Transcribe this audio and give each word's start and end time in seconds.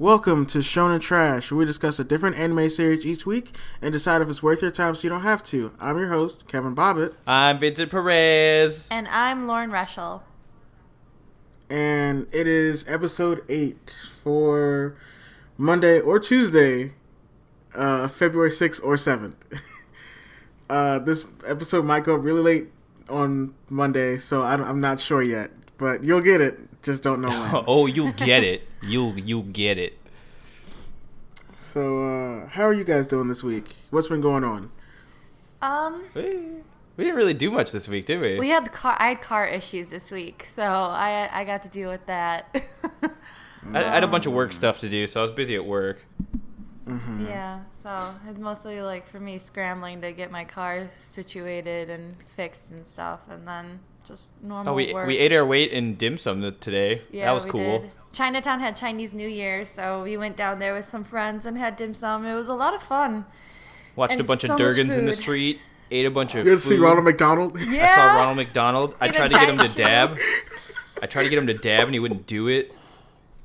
Welcome 0.00 0.46
to 0.46 0.60
Shonen 0.60 0.98
Trash, 0.98 1.50
where 1.50 1.58
we 1.58 1.66
discuss 1.66 1.98
a 1.98 2.04
different 2.04 2.38
anime 2.38 2.70
series 2.70 3.04
each 3.04 3.26
week 3.26 3.54
and 3.82 3.92
decide 3.92 4.22
if 4.22 4.30
it's 4.30 4.42
worth 4.42 4.62
your 4.62 4.70
time 4.70 4.94
so 4.94 5.02
you 5.02 5.10
don't 5.10 5.20
have 5.20 5.42
to. 5.44 5.72
I'm 5.78 5.98
your 5.98 6.08
host, 6.08 6.48
Kevin 6.48 6.74
Bobbitt, 6.74 7.12
I'm 7.26 7.58
Vincent 7.58 7.90
Perez. 7.90 8.88
And 8.90 9.06
I'm 9.08 9.46
Lauren 9.46 9.70
Reschel. 9.70 10.22
and 11.68 12.26
it 12.32 12.46
is 12.46 12.82
episode 12.88 13.44
8 13.50 13.94
for 14.22 14.96
Monday 15.58 16.00
or 16.00 16.18
Tuesday, 16.18 16.92
uh, 17.74 18.08
February 18.08 18.52
6th 18.52 18.80
or 18.82 18.96
7th. 18.96 19.34
uh, 20.70 20.98
this 21.00 21.26
episode 21.46 21.84
might 21.84 22.04
go 22.04 22.14
really 22.14 22.40
late 22.40 22.68
on 23.10 23.52
Monday, 23.68 24.16
so 24.16 24.42
I 24.44 24.56
don't, 24.56 24.66
I'm 24.66 24.80
not 24.80 24.98
sure 24.98 25.20
yet, 25.20 25.50
but 25.76 26.04
you'll 26.04 26.22
get 26.22 26.40
it. 26.40 26.58
Just 26.82 27.02
don't 27.02 27.20
know 27.20 27.28
when. 27.28 27.64
Oh, 27.68 27.84
you'll 27.84 28.12
get 28.12 28.42
it. 28.42 28.66
You 28.82 29.12
you 29.14 29.42
get 29.42 29.78
it. 29.78 29.98
So, 31.56 32.02
uh, 32.02 32.48
how 32.48 32.64
are 32.64 32.72
you 32.72 32.84
guys 32.84 33.06
doing 33.06 33.28
this 33.28 33.42
week? 33.42 33.76
What's 33.90 34.08
been 34.08 34.20
going 34.22 34.44
on? 34.44 34.70
Um, 35.62 36.02
We, 36.14 36.22
we 36.96 37.04
didn't 37.04 37.16
really 37.16 37.34
do 37.34 37.50
much 37.50 37.70
this 37.70 37.86
week, 37.86 38.06
did 38.06 38.20
we? 38.20 38.38
we 38.38 38.48
had 38.48 38.72
car. 38.72 38.96
I 38.98 39.08
had 39.08 39.20
car 39.20 39.46
issues 39.46 39.90
this 39.90 40.10
week, 40.10 40.46
so 40.48 40.62
I 40.62 41.28
I 41.32 41.44
got 41.44 41.62
to 41.64 41.68
deal 41.68 41.90
with 41.90 42.04
that. 42.06 42.54
I, 43.74 43.78
I 43.78 43.82
had 43.82 44.04
a 44.04 44.08
bunch 44.08 44.24
of 44.26 44.32
work 44.32 44.52
stuff 44.54 44.78
to 44.80 44.88
do, 44.88 45.06
so 45.06 45.20
I 45.20 45.22
was 45.22 45.32
busy 45.32 45.54
at 45.54 45.64
work. 45.64 46.04
Yeah, 47.20 47.60
so 47.84 48.12
it's 48.28 48.38
mostly 48.38 48.82
like 48.82 49.06
for 49.08 49.20
me 49.20 49.38
scrambling 49.38 50.00
to 50.00 50.12
get 50.12 50.32
my 50.32 50.44
car 50.44 50.90
situated 51.02 51.88
and 51.88 52.16
fixed 52.34 52.70
and 52.72 52.84
stuff, 52.84 53.20
and 53.30 53.46
then 53.46 53.78
just 54.08 54.30
normal 54.42 54.72
Oh, 54.72 54.76
we 54.76 54.92
work. 54.92 55.06
we 55.06 55.18
ate 55.18 55.32
our 55.32 55.46
weight 55.46 55.70
in 55.70 55.94
dim 55.94 56.18
sum 56.18 56.40
today. 56.58 57.02
Yeah, 57.12 57.26
that 57.26 57.32
was 57.32 57.44
we 57.44 57.50
cool. 57.52 57.78
did. 57.80 57.90
Chinatown 58.12 58.60
had 58.60 58.76
Chinese 58.76 59.12
New 59.12 59.28
Year, 59.28 59.64
so 59.64 60.02
we 60.02 60.16
went 60.16 60.36
down 60.36 60.58
there 60.58 60.74
with 60.74 60.88
some 60.88 61.04
friends 61.04 61.46
and 61.46 61.56
had 61.56 61.76
dim 61.76 61.94
sum. 61.94 62.26
It 62.26 62.34
was 62.34 62.48
a 62.48 62.54
lot 62.54 62.74
of 62.74 62.82
fun. 62.82 63.24
Watched 63.96 64.18
a 64.18 64.24
bunch 64.24 64.42
so 64.42 64.54
of 64.54 64.60
Durgans 64.60 64.96
in 64.96 65.06
the 65.06 65.12
street. 65.12 65.60
Ate 65.90 66.06
a 66.06 66.10
bunch 66.10 66.34
of. 66.34 66.46
You 66.46 66.52
guys 66.52 66.64
see. 66.64 66.76
Ronald 66.76 67.04
McDonald? 67.04 67.60
Yeah. 67.60 67.84
I 67.84 67.94
saw 67.94 68.14
Ronald 68.14 68.36
McDonald. 68.36 68.94
I 69.00 69.08
In 69.08 69.12
tried 69.12 69.28
to 69.28 69.38
get 69.38 69.48
him 69.48 69.58
to 69.58 69.68
dab. 69.68 70.18
I 71.02 71.06
tried 71.06 71.24
to 71.24 71.28
get 71.28 71.38
him 71.38 71.46
to 71.48 71.54
dab, 71.54 71.84
and 71.86 71.94
he 71.94 72.00
wouldn't 72.00 72.26
do 72.26 72.48
it. 72.48 72.72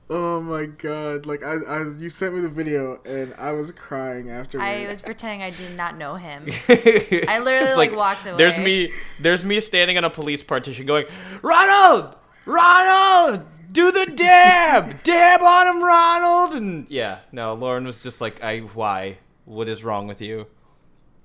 Oh 0.07 0.39
my 0.39 0.65
god! 0.65 1.25
Like 1.25 1.43
I, 1.43 1.55
I, 1.55 1.91
you 1.97 2.09
sent 2.09 2.35
me 2.35 2.41
the 2.41 2.49
video, 2.49 3.01
and 3.05 3.33
I 3.39 3.53
was 3.53 3.71
crying 3.71 4.29
after. 4.29 4.61
I 4.61 4.87
was 4.87 5.01
pretending 5.01 5.41
I 5.41 5.49
did 5.49 5.75
not 5.75 5.97
know 5.97 6.13
him. 6.13 6.45
I 6.69 7.39
literally, 7.43 7.75
like, 7.75 7.95
walked 7.95 8.27
away. 8.27 8.37
There's 8.37 8.57
me. 8.59 8.91
There's 9.19 9.43
me 9.43 9.59
standing 9.59 9.97
on 9.97 10.03
a 10.03 10.11
police 10.11 10.43
partition, 10.43 10.85
going, 10.85 11.07
Ronald, 11.41 12.15
Ronald, 12.45 13.47
do 13.75 13.91
the 13.91 14.07
dab, 14.15 15.03
dab 15.03 15.41
on 15.41 15.67
him, 15.67 15.83
Ronald. 15.83 16.53
And 16.55 16.87
yeah, 16.89 17.19
no, 17.31 17.53
Lauren 17.53 17.85
was 17.85 18.01
just 18.01 18.19
like, 18.21 18.43
I, 18.43 18.59
why? 18.59 19.19
What 19.45 19.69
is 19.69 19.83
wrong 19.83 20.07
with 20.07 20.21
you? 20.21 20.47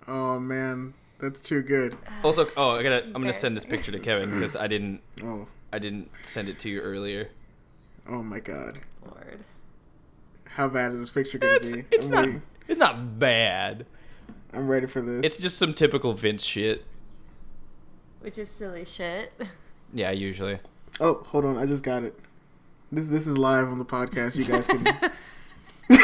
Oh 0.07 0.39
man, 0.39 0.92
that's 1.19 1.41
too 1.41 1.62
good. 1.62 1.95
Uh, 1.95 2.27
also, 2.27 2.48
oh, 2.57 2.73
I 2.73 2.83
gotta, 2.83 3.05
I'm 3.07 3.12
gonna 3.12 3.33
send 3.33 3.57
this 3.57 3.65
picture 3.65 3.92
to 3.92 3.98
Kevin 3.98 4.31
because 4.31 4.57
I 4.57 4.67
didn't, 4.67 5.01
Oh, 5.23 5.47
I 5.73 5.79
didn't 5.79 6.11
send 6.23 6.48
it 6.48 6.59
to 6.61 6.69
you 6.69 6.81
earlier. 6.81 7.31
oh 8.09 8.23
my 8.23 8.41
god! 8.41 8.81
Lord. 9.07 9.41
How 10.51 10.69
bad 10.69 10.92
is 10.92 10.98
this 11.01 11.11
picture 11.11 11.39
gonna 11.39 11.55
It's, 11.55 11.77
be? 11.77 11.85
it's 11.92 12.07
I'm 12.07 12.12
not, 12.12 12.27
ready. 12.27 12.41
it's 12.69 12.79
not 12.80 13.19
bad. 13.19 13.86
I'm 14.53 14.67
ready 14.69 14.86
for 14.86 15.01
this. 15.01 15.24
It's 15.24 15.39
just 15.39 15.57
some 15.58 15.73
typical 15.74 16.13
Vince 16.13 16.45
shit. 16.45 16.85
Which 18.20 18.36
is 18.36 18.51
silly 18.51 18.85
shit. 18.85 19.33
Yeah, 19.92 20.13
usually. 20.13 20.58
Oh, 21.01 21.14
hold 21.27 21.45
on! 21.45 21.57
I 21.57 21.67
just 21.67 21.83
got 21.83 22.05
it. 22.05 22.17
This 22.92 23.08
this 23.08 23.27
is 23.27 23.39
live 23.39 23.68
on 23.68 23.78
the 23.78 23.84
podcast. 23.84 24.34
You 24.36 24.45
guys 24.45 24.67
can. 24.67 24.84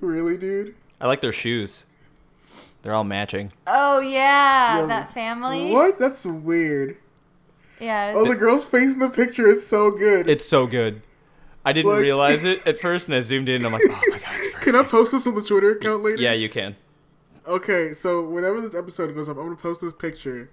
really, 0.00 0.36
dude? 0.36 0.74
I 1.00 1.06
like 1.06 1.20
their 1.20 1.32
shoes. 1.32 1.84
They're 2.82 2.94
all 2.94 3.04
matching. 3.04 3.52
Oh 3.66 4.00
yeah, 4.00 4.80
Yo, 4.80 4.86
that 4.88 5.12
family. 5.14 5.70
What? 5.70 5.98
That's 5.98 6.24
weird. 6.24 6.96
Yeah. 7.80 8.12
Oh, 8.16 8.26
the 8.26 8.34
girl's 8.34 8.64
face 8.64 8.92
in 8.92 8.98
the 8.98 9.08
picture 9.08 9.48
is 9.50 9.66
so 9.66 9.90
good. 9.90 10.28
It's 10.28 10.44
so 10.44 10.66
good. 10.66 11.02
I 11.64 11.72
didn't 11.72 11.92
Like- 11.92 12.00
realize 12.00 12.42
it 12.44 12.66
at 12.66 12.78
first, 12.80 13.08
and 13.08 13.14
I 13.16 13.20
zoomed 13.20 13.48
in, 13.48 13.56
and 13.56 13.66
I'm 13.66 13.72
like, 13.72 13.82
oh 13.88 14.00
my 14.10 14.18
god, 14.18 14.34
it's 14.34 14.58
Can 14.58 14.74
I 14.74 14.82
post 14.82 15.12
this 15.12 15.26
on 15.28 15.36
the 15.36 15.42
Twitter 15.42 15.70
account 15.70 16.02
later? 16.02 16.20
Yeah, 16.20 16.32
you 16.32 16.48
can. 16.48 16.74
Okay, 17.46 17.92
so 17.92 18.20
whenever 18.22 18.60
this 18.60 18.74
episode 18.74 19.14
goes 19.14 19.28
up, 19.28 19.36
I'm 19.36 19.44
gonna 19.44 19.56
post 19.56 19.80
this 19.80 19.92
picture, 19.92 20.50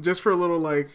just 0.00 0.20
for 0.20 0.32
a 0.32 0.36
little 0.36 0.58
like, 0.58 0.88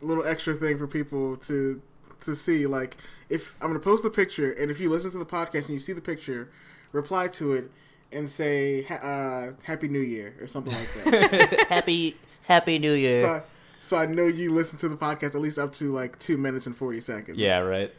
little 0.00 0.24
extra 0.26 0.54
thing 0.54 0.78
for 0.78 0.86
people 0.86 1.36
to 1.36 1.82
to 2.22 2.34
see. 2.34 2.66
Like, 2.66 2.96
if 3.28 3.54
I'm 3.60 3.68
gonna 3.68 3.80
post 3.80 4.02
the 4.02 4.10
picture, 4.10 4.52
and 4.52 4.70
if 4.70 4.80
you 4.80 4.90
listen 4.90 5.10
to 5.12 5.18
the 5.18 5.26
podcast 5.26 5.66
and 5.66 5.70
you 5.70 5.78
see 5.78 5.92
the 5.92 6.00
picture, 6.00 6.50
reply 6.92 7.28
to 7.28 7.52
it 7.52 7.70
and 8.12 8.28
say 8.28 8.82
ha- 8.82 8.94
uh, 8.94 9.52
Happy 9.64 9.88
New 9.88 10.00
Year 10.00 10.34
or 10.40 10.46
something 10.46 10.72
like 10.72 10.88
that. 11.04 11.66
happy 11.68 12.16
Happy 12.42 12.78
New 12.78 12.94
Year. 12.94 13.20
so, 13.20 13.28
I, 13.28 13.42
so 13.80 13.96
I 13.96 14.06
know 14.06 14.26
you 14.26 14.52
listen 14.52 14.78
to 14.78 14.88
the 14.88 14.96
podcast 14.96 15.34
at 15.34 15.40
least 15.40 15.58
up 15.58 15.72
to 15.74 15.92
like 15.92 16.18
two 16.18 16.36
minutes 16.36 16.66
and 16.66 16.76
forty 16.76 17.00
seconds. 17.00 17.38
Yeah, 17.38 17.58
right. 17.58 17.92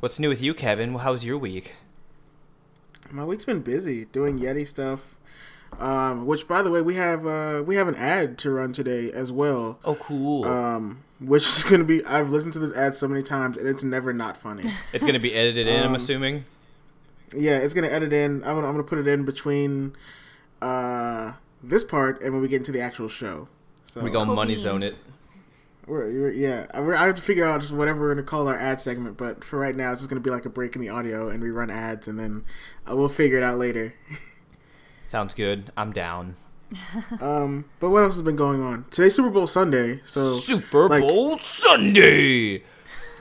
What's 0.00 0.18
new 0.18 0.28
with 0.28 0.40
you, 0.40 0.54
Kevin? 0.54 0.94
How 0.94 1.12
was 1.12 1.24
your 1.24 1.38
week? 1.38 1.74
My 3.10 3.24
week's 3.24 3.44
been 3.44 3.62
busy 3.62 4.04
doing 4.04 4.38
Yetee 4.38 4.66
stuff. 4.66 5.16
Um, 5.78 6.26
which, 6.26 6.48
by 6.48 6.62
the 6.62 6.70
way, 6.70 6.80
we 6.80 6.94
have 6.94 7.26
uh, 7.26 7.62
we 7.64 7.76
have 7.76 7.88
an 7.88 7.94
ad 7.94 8.38
to 8.38 8.50
run 8.50 8.72
today 8.72 9.10
as 9.12 9.30
well. 9.30 9.78
Oh, 9.84 9.96
cool. 9.96 10.44
um, 10.44 11.04
which 11.20 11.46
is 11.48 11.64
going 11.64 11.80
to 11.80 11.86
be. 11.86 12.04
I've 12.04 12.30
listened 12.30 12.52
to 12.54 12.58
this 12.58 12.72
ad 12.72 12.94
so 12.94 13.08
many 13.08 13.22
times, 13.22 13.56
and 13.56 13.66
it's 13.66 13.82
never 13.82 14.12
not 14.12 14.36
funny. 14.36 14.72
it's 14.92 15.04
gonna 15.04 15.18
be 15.18 15.34
edited 15.34 15.66
in, 15.66 15.80
I'm 15.82 15.88
um, 15.90 15.94
assuming. 15.94 16.44
yeah, 17.36 17.58
it's 17.58 17.74
going 17.74 17.88
to 17.88 17.92
edit 17.92 18.12
in. 18.12 18.42
I'm 18.44 18.54
gonna, 18.56 18.66
I'm 18.66 18.72
gonna 18.72 18.84
put 18.84 18.98
it 18.98 19.06
in 19.06 19.24
between 19.24 19.94
uh, 20.62 21.32
this 21.62 21.84
part 21.84 22.20
and 22.22 22.32
when 22.32 22.42
we 22.42 22.48
get 22.48 22.56
into 22.56 22.72
the 22.72 22.80
actual 22.80 23.08
show. 23.08 23.48
So 23.84 24.02
We 24.02 24.10
go 24.10 24.24
Cool 24.24 24.34
money 24.34 24.52
beans. 24.54 24.62
zone 24.62 24.82
it. 24.82 25.00
we're, 25.86 26.06
we're- 26.06 26.36
yeah, 26.36 26.66
I, 26.74 26.80
we're, 26.80 26.94
I 26.94 27.06
have 27.06 27.16
to 27.16 27.22
figure 27.22 27.44
out 27.44 27.60
just 27.62 27.72
whatever 27.72 28.00
we're 28.00 28.14
going 28.14 28.24
to 28.24 28.30
call 28.30 28.46
our 28.48 28.58
ad 28.58 28.80
segment. 28.80 29.16
But 29.16 29.42
for 29.44 29.58
right 29.58 29.74
now, 29.74 29.92
it's 29.92 30.00
just 30.02 30.10
going 30.10 30.22
to 30.22 30.26
be 30.26 30.34
like 30.34 30.44
a 30.44 30.50
break 30.50 30.74
in 30.76 30.82
the 30.82 30.90
audio, 30.90 31.30
and 31.30 31.42
we 31.42 31.50
run 31.50 31.70
ads, 31.70 32.06
and 32.06 32.18
then 32.18 32.44
uh, 32.88 32.94
we'll 32.94 33.08
figure 33.08 33.38
it 33.38 33.42
out 33.42 33.58
later. 33.58 33.94
Sounds 35.06 35.32
good. 35.32 35.72
I'm 35.76 35.92
down. 35.92 36.36
um, 37.20 37.64
but 37.80 37.90
what 37.90 38.02
else 38.02 38.14
has 38.14 38.22
been 38.22 38.36
going 38.36 38.62
on? 38.62 38.84
Today's 38.90 39.14
Super 39.14 39.30
Bowl 39.30 39.46
Sunday, 39.46 40.00
so 40.04 40.32
Super 40.32 40.88
like- 40.88 41.00
Bowl 41.02 41.38
Sunday. 41.38 42.62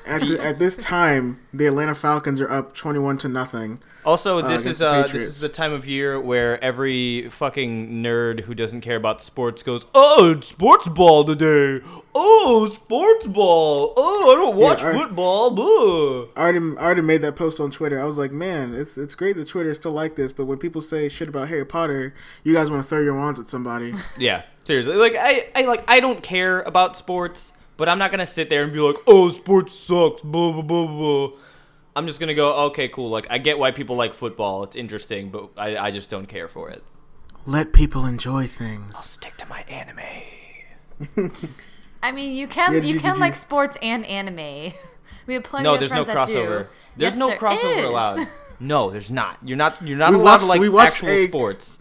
at 0.06 0.22
the, 0.22 0.40
at 0.44 0.59
this 0.59 0.78
time, 0.78 1.40
the 1.53 1.66
Atlanta 1.66 1.96
Falcons 1.96 2.41
are 2.41 2.50
up 2.52 2.75
twenty-one 2.75 3.18
to 3.19 3.28
nothing. 3.30 3.80
Also, 4.07 4.40
Uh, 4.40 4.47
this 4.47 4.66
is 4.66 4.79
the 4.79 4.88
uh, 4.88 5.07
this 5.07 5.23
is 5.23 5.41
the 5.41 5.50
time 5.50 5.73
of 5.73 5.85
year 5.85 6.18
where 6.19 6.63
every 6.63 7.28
fucking 7.29 7.90
nerd 8.01 8.40
who 8.45 8.56
doesn't 8.56 8.79
care 8.79 8.95
about 8.95 9.22
sports 9.22 9.62
goes, 9.62 9.85
"Oh, 9.94 10.31
it's 10.31 10.47
sports 10.47 10.88
ball 10.88 11.25
today. 11.25 11.84
Oh, 12.16 12.69
sports 12.73 13.28
ball. 13.28 13.94
Oh, 13.97 14.31
I 14.31 14.35
don't 14.35 14.56
watch 14.56 14.81
I- 14.81 14.94
football." 14.94 15.51
Boo." 15.51 16.29
I 16.38 16.44
already, 16.50 16.59
I 16.78 16.84
already 16.85 17.01
made 17.01 17.22
that 17.23 17.35
post 17.35 17.59
on 17.59 17.69
Twitter. 17.69 18.00
I 18.01 18.06
was 18.06 18.17
like, 18.17 18.31
man, 18.31 18.73
it's 18.73 18.97
it's 18.97 19.13
great 19.13 19.35
that 19.35 19.50
Twitter 19.50 19.72
is 19.72 19.78
still 19.78 19.91
like 19.91 20.16
this, 20.16 20.31
but 20.31 20.46
when 20.46 20.57
people 20.57 20.81
say 20.81 21.09
shit 21.09 21.28
about 21.28 21.50
Harry 21.50 21.66
Potter, 21.66 22.13
you 22.46 22.53
guys 22.53 22.72
want 22.72 22.81
to 22.84 22.88
throw 22.90 23.01
your 23.01 23.16
wands 23.16 23.40
at 23.41 23.50
somebody. 23.50 23.94
Yeah, 24.17 24.44
seriously. 24.63 24.96
Like 24.96 25.16
I, 25.19 25.50
I 25.53 25.62
like 25.66 25.84
I 25.90 26.00
don't 26.00 26.23
care 26.23 26.61
about 26.61 26.96
sports, 26.96 27.52
but 27.76 27.90
I'm 27.90 27.99
not 27.99 28.11
gonna 28.11 28.26
sit 28.26 28.49
there 28.49 28.64
and 28.64 28.72
be 28.72 28.79
like, 28.79 28.96
"Oh, 29.05 29.28
sports 29.29 29.73
sucks." 29.73 30.22
Blah 30.22 30.53
blah 30.53 30.61
blah 30.61 30.87
blah. 30.87 31.29
I'm 31.97 32.08
just 32.08 32.20
gonna 32.20 32.34
go, 32.35 32.53
"Okay, 32.67 32.88
cool. 32.88 33.09
Like 33.09 33.28
I 33.29 33.38
get 33.38 33.58
why 33.59 33.72
people 33.72 33.96
like 33.96 34.14
football. 34.14 34.64
It's 34.64 34.76
interesting, 34.76 35.29
but 35.29 35.49
I, 35.58 35.78
I 35.78 35.91
just 35.91 36.09
don't 36.09 36.28
care 36.28 36.47
for 36.47 36.70
it." 36.70 36.84
Let 37.46 37.73
people 37.73 38.05
enjoy 38.05 38.47
things. 38.47 38.91
I'll 38.96 39.02
stick 39.02 39.35
to 39.38 39.46
my 39.47 39.61
anime. 39.61 39.99
I 42.03 42.11
mean, 42.11 42.34
you 42.35 42.47
can 42.47 42.73
Yeah, 42.73 42.82
you 42.82 42.94
you- 42.96 42.99
can 42.99 43.14
did 43.14 43.20
like 43.20 43.34
you- 43.34 43.40
sports 43.40 43.78
and 43.82 44.05
anime. 44.05 44.73
We 45.28 45.34
have 45.34 45.44
plenty 45.44 45.66
No, 45.66 45.73
of 45.73 45.79
there's 45.82 45.91
no 45.91 46.05
friends 46.05 46.32
that 46.32 46.40
do. 46.40 46.47
crossover. 46.47 46.67
There's 46.96 47.11
Yes, 47.11 47.17
no 47.17 47.28
there 47.28 47.38
crossover 47.38 47.78
is. 47.79 47.85
allowed. 47.85 48.28
No, 48.61 48.90
there's 48.90 49.11
not. 49.11 49.38
You're 49.44 49.58
not. 49.58 49.85
You're 49.85 49.97
not 49.97 50.11
We 50.11 50.16
allowed 50.16 50.23
watched- 50.23 50.41
to 50.44 50.47
like 50.47 50.61
we 50.61 50.79
actual 50.79 51.09
a- 51.09 51.28
sports. 51.28 51.79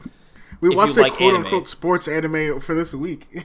We 0.60 0.74
watched 0.74 0.96
you 0.96 1.02
a 1.02 1.04
like 1.04 1.12
quote 1.12 1.34
anime. 1.34 1.44
unquote 1.44 1.68
sports 1.68 2.08
anime 2.08 2.58
for 2.60 2.74
this 2.74 2.92
week. 2.92 3.44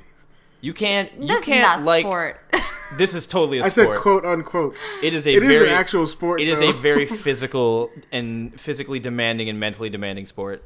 You 0.61 0.73
can't. 0.73 1.11
You 1.19 1.27
This 1.27 1.43
can't 1.43 1.79
is 1.79 1.83
not 1.83 1.85
like. 1.85 2.03
sport. 2.05 2.39
This 2.97 3.15
is 3.15 3.25
totally 3.25 3.59
a 3.59 3.63
I 3.63 3.69
sport. 3.69 3.87
I 3.87 3.93
said 3.93 4.01
quote 4.01 4.25
unquote. 4.25 4.75
It 5.01 5.13
is 5.13 5.25
a 5.25 5.33
It 5.33 5.43
is 5.43 5.47
very 5.49 5.69
an 5.69 5.73
actual 5.73 6.05
sport. 6.07 6.41
It 6.41 6.49
is 6.49 6.59
though. 6.59 6.71
a 6.71 6.73
very 6.73 7.05
physical 7.25 7.89
and 8.11 8.59
physically 8.59 8.99
demanding 8.99 9.47
and 9.47 9.57
mentally 9.57 9.89
demanding 9.89 10.25
sport. 10.25 10.61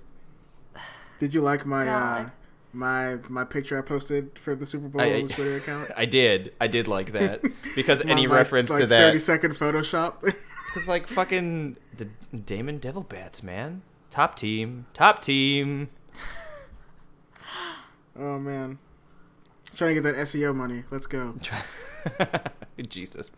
Did 1.20 1.36
you 1.36 1.42
like 1.42 1.68
my 1.68 1.88
uh, 1.88 2.30
my 2.74 3.18
my 3.30 3.44
picture 3.44 3.78
I 3.78 3.82
posted 3.82 4.40
for 4.40 4.56
the 4.56 4.66
Super 4.66 4.88
Bowl 4.88 5.02
I- 5.04 5.06
I- 5.06 5.14
on 5.22 5.28
the 5.28 5.34
Twitter 5.34 5.58
account? 5.58 5.92
I 5.96 6.06
did. 6.06 6.52
I 6.60 6.66
did 6.66 6.88
like 6.88 7.12
that 7.12 7.44
because 7.76 8.02
any 8.02 8.26
My- 8.26 8.34
my, 8.34 8.38
reference 8.40 8.72
like, 8.72 8.80
to 8.80 8.88
that. 8.88 9.00
thirty 9.00 9.20
second 9.20 9.54
Photoshop. 9.56 10.16
It's 10.24 10.36
because 10.74 10.88
like 10.88 11.06
fucking 11.08 11.78
the 11.96 12.08
Deimon 12.36 12.80
Devil 12.80 13.04
Bats, 13.04 13.44
man. 13.44 13.84
Top 14.10 14.36
team. 14.36 14.88
Top 14.96 15.22
team. 15.22 15.90
oh 18.18 18.40
man, 18.40 18.80
trying 19.78 19.96
to 19.96 20.02
get 20.02 20.04
that 20.16 20.16
SEO 20.26 20.56
money. 20.56 20.84
Let's 20.92 21.08
go. 21.08 21.36
Jesus. 22.90 23.32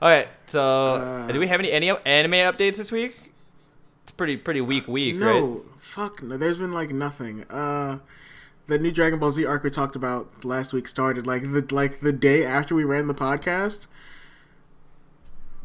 All 0.00 0.08
right. 0.08 0.28
So, 0.46 0.60
Uh, 0.60 1.32
do 1.32 1.38
we 1.40 1.46
have 1.46 1.60
any 1.60 1.70
any 1.72 1.90
anime 1.90 2.32
updates 2.32 2.76
this 2.76 2.90
week? 2.92 3.16
It's 4.02 4.12
pretty 4.12 4.36
pretty 4.36 4.60
weak 4.60 4.88
week, 4.88 5.14
no, 5.16 5.26
right? 5.48 5.62
fuck 5.78 6.22
no. 6.22 6.36
There's 6.36 6.58
been 6.58 6.72
like 6.72 6.90
nothing. 6.90 7.44
Uh, 7.44 7.98
the 8.66 8.78
new 8.78 8.90
Dragon 8.90 9.18
Ball 9.18 9.30
Z 9.30 9.44
arc 9.46 9.62
we 9.62 9.70
talked 9.70 9.94
about 9.96 10.44
last 10.44 10.72
week 10.72 10.88
started 10.88 11.26
like 11.26 11.42
the 11.42 11.66
like 11.70 12.00
the 12.00 12.12
day 12.12 12.44
after 12.44 12.74
we 12.74 12.84
ran 12.84 13.06
the 13.06 13.14
podcast. 13.14 13.86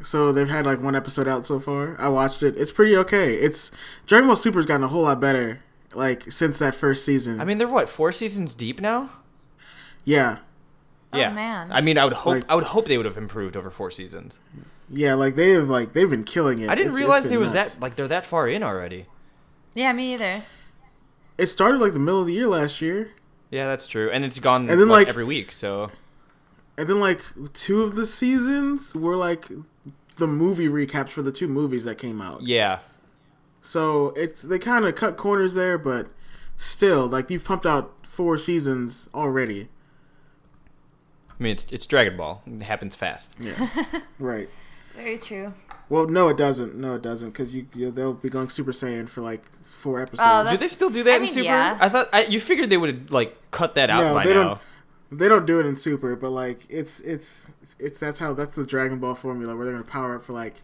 So 0.03 0.31
they've 0.31 0.47
had 0.47 0.65
like 0.65 0.79
one 0.81 0.95
episode 0.95 1.27
out 1.27 1.47
so 1.47 1.59
far. 1.59 1.99
I 1.99 2.07
watched 2.09 2.43
it. 2.43 2.55
It's 2.57 2.71
pretty 2.71 2.95
okay. 2.97 3.33
It's 3.33 3.71
Dragon 4.05 4.27
Ball 4.27 4.35
Super's 4.35 4.67
gotten 4.67 4.83
a 4.83 4.87
whole 4.89 5.01
lot 5.03 5.19
better 5.19 5.61
like 5.95 6.31
since 6.31 6.59
that 6.59 6.75
first 6.75 7.03
season. 7.03 7.41
I 7.41 7.45
mean, 7.45 7.57
they're 7.57 7.67
what 7.67 7.89
four 7.89 8.11
seasons 8.11 8.53
deep 8.53 8.79
now. 8.79 9.09
Yeah. 10.07 10.37
Oh, 11.13 11.17
yeah, 11.17 11.31
man. 11.31 11.71
I 11.71 11.79
mean, 11.81 11.97
I 11.97 12.03
would 12.03 12.13
hope 12.13 12.33
Like- 12.33 12.45
I 12.49 12.55
would 12.55 12.65
hope 12.65 12.87
they 12.87 12.97
would 12.97 13.05
have 13.05 13.17
improved 13.17 13.55
over 13.55 13.69
four 13.69 13.89
seasons. 13.91 14.39
Yeah, 14.89 15.13
like 15.15 15.35
they 15.35 15.51
have 15.51 15.69
like 15.69 15.93
they've 15.93 16.09
been 16.09 16.23
killing 16.23 16.59
it. 16.59 16.69
I 16.69 16.75
didn't 16.75 16.87
It's- 16.93 16.99
it's 16.99 16.99
realize 17.07 17.23
been 17.23 17.31
they 17.31 17.37
was 17.37 17.53
nuts. 17.53 17.73
that 17.75 17.81
like 17.81 17.95
they're 17.95 18.07
that 18.07 18.25
far 18.25 18.47
in 18.49 18.61
already. 18.63 19.05
yeah, 19.73 19.91
me 19.93 20.13
either. 20.13 20.43
It 21.37 21.47
started 21.47 21.79
like 21.79 21.93
the 21.93 21.99
middle 21.99 22.21
of 22.21 22.27
the 22.27 22.33
year 22.33 22.47
last 22.47 22.81
year. 22.81 23.11
Yeah, 23.51 23.65
that's 23.65 23.87
true, 23.87 24.09
and 24.11 24.25
it's 24.25 24.39
gone 24.39 24.69
And 24.69 24.79
then, 24.81 24.89
like, 24.89 25.01
like- 25.01 25.07
every 25.09 25.23
week. 25.23 25.51
So 25.53 25.91
And 26.77 26.87
then 26.89 26.99
like 26.99 27.21
two 27.53 27.81
of 27.83 27.95
the 27.95 28.05
seasons 28.05 28.93
were 28.93 29.15
like 29.15 29.47
the 30.17 30.27
movie 30.27 30.67
recaps 30.67 31.09
for 31.11 31.21
the 31.21 31.31
two 31.31 31.47
movies 31.47 31.83
that 31.85 31.97
came 31.97 32.21
out. 32.21 32.41
yeah, 32.41 32.79
So 33.61 34.09
it's 34.15 34.41
they 34.41 34.59
kind 34.59 34.83
of 34.85 34.95
cut 34.95 35.15
corners 35.17 35.53
there, 35.53 35.77
but 35.77 36.07
still, 36.57 37.07
like 37.07 37.29
you've 37.29 37.43
pumped 37.45 37.65
out 37.65 37.93
four 38.05 38.37
seasons 38.37 39.09
already. 39.13 39.69
I 41.39 41.43
mean 41.43 41.51
it's 41.53 41.65
it's 41.71 41.85
Dragon 41.87 42.17
Ball. 42.17 42.41
It 42.45 42.63
happens 42.63 42.95
fast. 42.95 43.35
Yeah, 43.39 43.69
right. 44.19 44.49
Very 44.95 45.19
true. 45.19 45.53
Well, 45.89 46.07
no, 46.07 46.27
it 46.27 46.37
doesn't. 46.37 46.75
No, 46.75 46.95
it 46.95 47.01
doesn't, 47.01 47.29
because 47.29 47.53
you, 47.53 47.67
you 47.73 47.91
they'll 47.91 48.13
be 48.13 48.29
going 48.29 48.49
Super 48.49 48.71
Saiyan 48.71 49.07
for 49.07 49.21
like 49.21 49.43
four 49.61 49.99
oh, 49.99 50.01
episodes. 50.01 50.47
Oh, 50.47 50.49
Do 50.51 50.57
they 50.57 50.67
still 50.67 50.89
do 50.89 51.03
that 51.03 51.13
I 51.13 51.15
in 51.17 51.21
mean, 51.21 51.31
Super? 51.31 51.45
yeah. 51.45 51.77
I 51.79 51.87
thought 51.87 52.09
I, 52.11 52.23
you 52.25 52.41
figured 52.41 52.69
they 52.69 52.77
would 52.77 52.89
have 52.93 53.11
like 53.11 53.37
cut 53.51 53.75
that 53.75 53.89
out 53.89 54.03
No, 54.03 54.13
by 54.13 54.25
they 54.25 54.33
now. 54.33 54.43
don't- 54.43 54.61
they 55.09 55.29
don't 55.29 55.45
do 55.45 55.57
it 55.61 55.65
in 55.65 55.77
Super, 55.77 56.17
but 56.17 56.31
like 56.31 56.65
it's 56.69 56.99
it's 56.99 57.49
it's 57.79 57.97
that's 57.97 58.19
how 58.19 58.33
that's 58.33 58.55
the 58.55 58.65
Dragon 58.65 58.99
Ball 58.99 59.15
formula 59.15 59.55
where 59.55 59.63
they're 59.65 59.73
gonna 59.73 59.85
power 59.85 60.15
up 60.15 60.23
for 60.25 60.33
like 60.33 60.55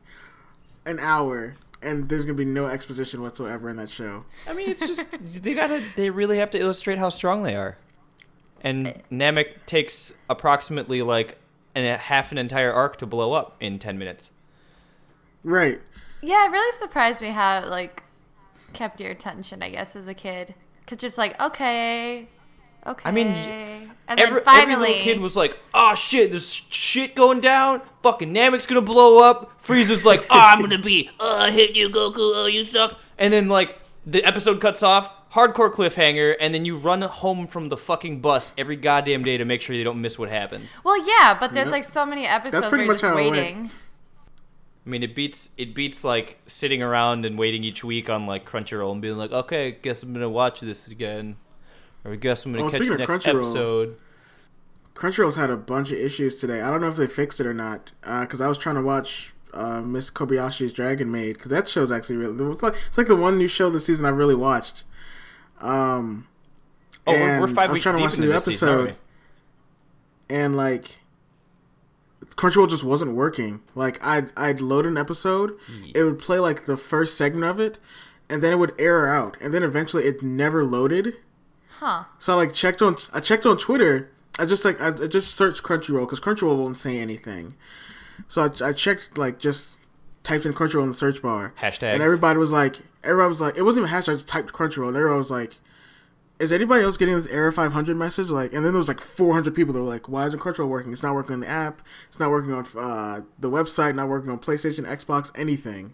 an 0.85 0.99
hour, 0.99 1.55
and 1.81 2.09
there's 2.09 2.25
gonna 2.25 2.33
be 2.35 2.43
no 2.43 2.67
exposition 2.67 3.21
whatsoever 3.21 3.69
in 3.69 3.77
that 3.77 3.89
show. 3.89 4.25
I 4.45 4.51
mean, 4.51 4.69
it's 4.69 4.85
just 4.85 5.05
they 5.41 5.53
gotta. 5.53 5.81
They 5.95 6.09
really 6.09 6.39
have 6.39 6.49
to 6.51 6.59
illustrate 6.59 6.97
how 6.97 7.07
strong 7.07 7.43
they 7.43 7.55
are. 7.55 7.77
And 8.63 8.87
eh. 8.87 8.93
Namek 9.11 9.65
takes 9.65 10.13
approximately 10.29 11.01
like 11.01 11.37
an, 11.75 11.85
a 11.85 11.97
half 11.97 12.31
an 12.31 12.37
entire 12.37 12.71
arc 12.71 12.97
to 12.97 13.05
blow 13.05 13.33
up 13.33 13.57
in 13.59 13.79
ten 13.79 13.97
minutes. 13.97 14.31
Right. 15.43 15.81
Yeah, 16.21 16.47
it 16.47 16.51
really 16.51 16.77
surprised 16.77 17.21
me 17.21 17.29
how 17.29 17.67
like 17.67 18.03
kept 18.71 18.99
your 18.99 19.11
attention. 19.11 19.61
I 19.61 19.69
guess 19.69 19.95
as 19.95 20.07
a 20.07 20.13
kid, 20.13 20.55
because 20.79 20.97
just 20.97 21.17
like 21.17 21.39
okay, 21.41 22.27
okay. 22.87 23.01
I 23.09 23.11
mean, 23.11 23.27
and 23.27 24.19
every, 24.19 24.35
then 24.35 24.43
finally, 24.45 24.73
every 24.73 24.87
little 24.87 25.03
kid 25.03 25.19
was 25.19 25.35
like, 25.35 25.59
"Oh 25.73 25.95
shit, 25.95 26.31
there's 26.31 26.49
shit 26.49 27.15
going 27.15 27.41
down. 27.41 27.81
Fucking 28.01 28.33
Namek's 28.33 28.65
gonna 28.65 28.81
blow 28.81 29.21
up." 29.21 29.61
Frieza's 29.61 30.05
like, 30.05 30.21
"Oh, 30.29 30.39
I'm 30.39 30.61
gonna 30.61 30.79
be. 30.79 31.09
Uh, 31.19 31.23
oh, 31.23 31.37
I 31.41 31.51
hate 31.51 31.75
you, 31.75 31.89
Goku. 31.89 32.15
Oh, 32.17 32.45
you 32.45 32.63
suck." 32.63 32.97
And 33.17 33.33
then 33.33 33.49
like 33.49 33.79
the 34.05 34.23
episode 34.23 34.61
cuts 34.61 34.81
off, 34.81 35.11
hardcore 35.33 35.71
cliffhanger, 35.71 36.35
and 36.39 36.53
then 36.53 36.65
you 36.65 36.77
run 36.77 37.01
home 37.01 37.47
from 37.47 37.69
the 37.69 37.77
fucking 37.77 38.21
bus 38.21 38.51
every 38.57 38.75
goddamn 38.75 39.23
day 39.23 39.37
to 39.37 39.45
make 39.45 39.61
sure 39.61 39.75
you 39.75 39.83
don't 39.83 40.01
miss 40.01 40.17
what 40.19 40.29
happens. 40.29 40.71
Well, 40.83 40.97
yeah, 41.07 41.35
but 41.39 41.53
there's 41.53 41.65
Yep. 41.65 41.71
like 41.71 41.83
so 41.83 42.05
many 42.05 42.25
episodes 42.25 42.61
where 42.61 42.69
pretty 42.69 42.85
you're 42.85 42.93
just 42.93 43.03
how 43.05 43.15
waiting. 43.15 43.71
I 44.85 44.89
mean, 44.89 45.01
it 45.01 45.15
beats 45.15 45.49
it 45.57 45.73
beats 45.73 46.03
like 46.03 46.39
sitting 46.45 46.83
around 46.83 47.25
and 47.25 47.37
waiting 47.37 47.63
each 47.63 47.83
week 47.83 48.09
on 48.09 48.27
like 48.27 48.45
Crunchyroll 48.45 48.91
and 48.91 49.01
being 49.01 49.17
like, 49.17 49.31
okay, 49.31 49.67
I 49.67 49.71
guess 49.71 50.03
I'm 50.03 50.11
gonna 50.13 50.29
watch 50.29 50.59
this 50.59 50.87
again, 50.87 51.37
or 52.03 52.11
I 52.11 52.15
guess 52.17 52.45
I'm 52.45 52.51
gonna 52.51 52.65
Oh, 52.65 52.69
catch 52.69 52.79
speaking 52.81 52.97
the 52.97 53.05
next 53.07 53.25
Crunchyroll, 53.25 53.41
episode. 53.45 53.95
Crunchyroll's 54.93 55.35
had 55.37 55.49
a 55.49 55.57
bunch 55.57 55.91
of 55.91 55.97
issues 55.97 56.37
today. 56.37 56.61
I 56.61 56.69
don't 56.69 56.81
know 56.81 56.87
if 56.89 56.97
they 56.97 57.07
fixed 57.07 57.39
it 57.39 57.47
or 57.47 57.53
not. 57.53 57.91
Because 58.01 58.41
I 58.41 58.47
was 58.47 58.57
trying 58.59 58.75
to 58.75 58.81
watch 58.81 59.33
uh, 59.53 59.81
Miss 59.81 60.11
Kobayashi's 60.11 60.71
Dragon 60.73 61.11
Maid. 61.11 61.33
Because 61.37 61.49
that 61.49 61.67
show's 61.67 61.91
actually 61.91 62.17
really. 62.17 62.51
It's 62.51 62.61
like 62.61 62.75
it's 62.87 62.97
like 62.97 63.07
the 63.07 63.15
one 63.15 63.37
new 63.37 63.47
show 63.47 63.69
this 63.69 63.85
season 63.85 64.05
I've 64.05 64.17
really 64.17 64.35
watched. 64.35 64.83
Um, 65.63 66.27
Oh, 67.05 67.11
we're, 67.11 67.39
we're 67.39 67.47
and 67.47 67.55
five 67.55 67.69
I 67.69 67.73
was 67.73 67.73
weeks 67.73 67.83
trying 67.83 67.95
to 67.95 67.97
deep 67.99 68.03
watch 68.05 68.13
into 68.13 68.27
the 68.27 68.33
new 68.33 68.39
season, 68.39 68.69
episode, 68.69 68.95
and 70.29 70.55
like 70.55 70.99
Crunchyroll 72.35 72.69
just 72.69 72.83
wasn't 72.83 73.13
working. 73.13 73.61
Like 73.75 74.03
I'd 74.05 74.31
I'd 74.37 74.59
load 74.61 74.85
an 74.85 74.97
episode, 74.97 75.57
it 75.93 76.03
would 76.03 76.17
play 76.19 76.39
like 76.39 76.65
the 76.65 76.77
first 76.77 77.17
segment 77.17 77.45
of 77.45 77.59
it, 77.59 77.77
and 78.29 78.41
then 78.41 78.53
it 78.53 78.55
would 78.55 78.73
error 78.79 79.09
out, 79.09 79.35
and 79.41 79.53
then 79.53 79.63
eventually 79.63 80.05
it 80.05 80.23
never 80.23 80.63
loaded. 80.63 81.17
Huh. 81.79 82.05
So 82.19 82.33
I 82.33 82.35
like 82.37 82.53
checked 82.53 82.81
on 82.81 82.95
I 83.11 83.19
checked 83.19 83.45
on 83.45 83.57
Twitter. 83.57 84.09
I 84.39 84.45
just 84.45 84.63
like 84.63 84.79
I, 84.81 84.87
I 84.87 85.07
just 85.07 85.35
searched 85.35 85.61
Crunchyroll 85.61 86.01
because 86.09 86.19
Crunchyroll 86.21 86.57
won't 86.57 86.77
say 86.77 86.97
anything. 86.99 87.55
So 88.29 88.43
I, 88.43 88.69
I 88.69 88.71
checked 88.73 89.17
like 89.17 89.39
just 89.39 89.77
typed 90.23 90.45
in 90.45 90.53
Crunchyroll 90.53 90.83
in 90.83 90.89
the 90.89 90.95
search 90.95 91.21
bar, 91.21 91.53
Hashtag. 91.61 91.93
and 91.93 92.01
everybody 92.01 92.39
was 92.39 92.51
like, 92.53 92.77
everybody 93.03 93.29
was 93.29 93.41
like, 93.41 93.57
it 93.57 93.63
wasn't 93.63 93.87
even 93.87 93.95
hashtag. 93.95 94.09
I 94.09 94.13
just 94.13 94.27
typed 94.27 94.53
Crunchyroll, 94.53 94.87
and 94.87 94.97
everybody 94.97 95.17
was 95.17 95.31
like, 95.31 95.59
"Is 96.39 96.51
anybody 96.51 96.83
else 96.83 96.97
getting 96.97 97.15
this 97.15 97.27
error 97.27 97.51
500 97.51 97.95
message?" 97.95 98.29
Like, 98.29 98.53
and 98.53 98.65
then 98.65 98.73
there 98.73 98.79
was 98.79 98.87
like 98.87 99.01
400 99.01 99.53
people 99.53 99.73
that 99.73 99.81
were 99.81 99.89
like, 99.89 100.07
"Why 100.07 100.25
isn't 100.27 100.39
Crunchyroll 100.39 100.67
working? 100.69 100.91
It's 100.91 101.03
not 101.03 101.13
working 101.13 101.33
on 101.33 101.39
the 101.41 101.49
app. 101.49 101.81
It's 102.09 102.19
not 102.19 102.29
working 102.29 102.53
on 102.53 102.65
uh, 102.77 103.21
the 103.39 103.49
website. 103.49 103.95
Not 103.95 104.07
working 104.07 104.29
on 104.31 104.39
PlayStation, 104.39 104.85
Xbox, 104.85 105.31
anything." 105.35 105.93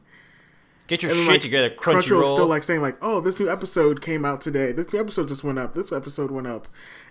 Get 0.87 1.03
your 1.03 1.13
then, 1.13 1.21
shit 1.21 1.31
like, 1.33 1.41
together, 1.41 1.69
Crunchyroll's 1.69 2.05
Crunchyroll. 2.05 2.33
still 2.33 2.47
like 2.47 2.63
saying 2.63 2.81
like, 2.81 2.97
"Oh, 3.01 3.21
this 3.21 3.39
new 3.39 3.49
episode 3.49 4.01
came 4.01 4.25
out 4.25 4.41
today. 4.41 4.71
This 4.71 4.91
new 4.91 4.99
episode 4.99 5.27
just 5.27 5.43
went 5.43 5.59
up. 5.59 5.75
This 5.75 5.91
episode 5.91 6.31
went 6.31 6.47
up," 6.47 6.67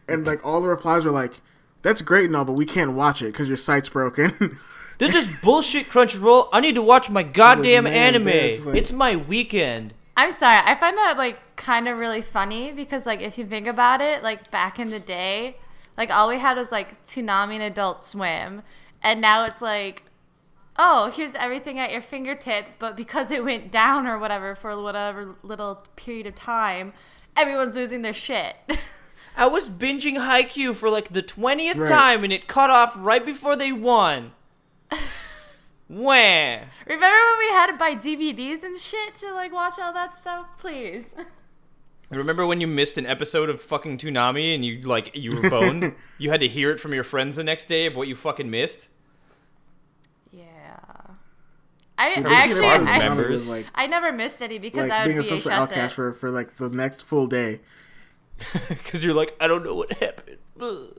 and 0.09 0.27
like 0.27 0.45
all 0.45 0.61
the 0.61 0.69
replies 0.69 1.05
were 1.05 1.11
like, 1.11 1.35
"That's 1.83 2.03
great 2.03 2.27
and 2.27 2.37
all, 2.37 2.45
but 2.45 2.55
we 2.55 2.67
can't 2.67 2.93
watch 2.93 3.23
it 3.23 3.33
because 3.33 3.49
your 3.49 3.57
site's 3.57 3.89
broken." 3.89 4.59
this 4.99 5.15
is 5.15 5.31
bullshit, 5.43 5.87
Crunchyroll. 5.89 6.49
I 6.53 6.61
need 6.61 6.75
to 6.75 6.83
watch 6.83 7.09
my 7.11 7.23
goddamn 7.23 7.85
man, 7.85 7.93
anime. 7.95 8.25
dude, 8.25 8.35
it's 8.35 8.67
like- 8.67 8.77
it's 8.77 8.93
my 8.93 9.17
weekend. 9.17 9.95
I'm 10.17 10.33
sorry. 10.33 10.61
I 10.65 10.75
find 10.75 10.97
that 10.99 11.15
like 11.17 11.39
kind 11.57 11.87
of 11.89 11.99
really 11.99 12.23
funny 12.23 12.73
because 12.73 13.07
like 13.07 13.21
if 13.21 13.39
you 13.39 13.47
think 13.47 13.67
about 13.69 14.01
it, 14.01 14.23
like 14.25 14.51
back 14.51 14.79
in 14.81 14.91
the 14.91 14.99
day, 14.99 15.57
like 15.97 16.11
all 16.11 16.29
we 16.29 16.39
had 16.41 16.57
was 16.57 16.73
like 16.73 17.05
Toonami 17.05 17.55
and 17.55 17.63
Adult 17.63 18.03
Swim, 18.05 18.63
and 19.01 19.21
now 19.21 19.45
it's 19.45 19.63
like, 19.63 20.03
oh, 20.77 21.13
here's 21.15 21.35
everything 21.37 21.79
at 21.79 21.93
your 21.93 22.03
fingertips. 22.03 22.77
But 22.77 22.97
because 22.97 23.31
it 23.31 23.45
went 23.45 23.71
down 23.71 24.09
or 24.09 24.19
whatever 24.19 24.57
for 24.57 24.81
whatever 24.83 25.37
little 25.45 25.85
period 25.95 26.27
of 26.27 26.35
time, 26.35 26.93
everyone's 27.37 27.77
losing 27.77 28.03
their 28.03 28.13
shit. 28.13 28.57
I 29.37 29.47
was 29.47 29.71
binging 29.71 30.15
Haikyuu 30.17 30.75
for 30.75 30.91
like 30.91 31.13
the 31.13 31.23
twentieth 31.23 31.77
Right. 31.77 31.89
time, 31.89 32.25
and 32.25 32.33
it 32.33 32.49
cut 32.49 32.71
off 32.71 32.95
right 32.97 33.25
before 33.25 33.55
they 33.55 33.71
won. 33.71 34.33
Wah. 35.89 36.59
Remember 36.87 37.07
when 37.07 37.39
we 37.39 37.49
had 37.51 37.67
to 37.69 37.77
buy 37.77 37.95
DVDs 37.95 38.63
and 38.63 38.79
shit 38.79 39.15
to 39.17 39.33
like 39.33 39.53
watch 39.53 39.75
all 39.81 39.93
that 39.93 40.17
stuff? 40.17 40.47
Please. 40.59 41.05
Remember 42.11 42.47
when 42.47 42.61
you 42.61 42.67
missed 42.67 42.97
an 42.97 43.05
episode 43.05 43.51
of 43.51 43.61
fucking 43.61 43.99
Toonami 43.99 44.55
and 44.55 44.65
you 44.65 44.81
like 44.81 45.15
you 45.15 45.33
were 45.33 45.51
boned? 45.51 45.95
you 46.19 46.31
had 46.31 46.41
to 46.41 46.49
hear 46.49 46.71
it 46.71 46.81
from 46.81 46.95
your 46.95 47.05
friends 47.05 47.37
the 47.37 47.45
next 47.45 47.69
day 47.69 47.87
of 47.87 47.95
what 47.97 48.09
you 48.09 48.17
fucking 48.17 48.51
missed. 48.51 48.89
Yeah. 50.31 50.79
I, 51.99 52.15
Dude, 52.15 52.27
I 52.27 52.35
actually 52.35 52.61
Farm 52.61 52.89
I, 52.89 52.99
members. 52.99 53.49
like 53.49 53.67
I 53.75 53.87
never 53.87 54.11
missed 54.13 54.41
any 54.41 54.59
because 54.59 54.89
I 54.89 55.01
would 55.01 55.09
being 55.09 55.19
a 55.19 55.23
social 55.23 55.51
VHS 55.51 55.55
outcast 55.55 55.93
it. 55.93 55.97
for 55.97 56.13
for 56.15 56.31
like 56.31 56.57
the 56.57 56.71
next 56.71 57.03
full 57.03 57.27
day. 57.27 57.61
Because 58.69 59.05
you're 59.05 59.15
like, 59.15 59.37
I 59.41 59.49
don't 59.49 59.65
know 59.65 59.75
what 59.75 59.93
happened. 59.95 60.39
Ugh. 60.61 60.97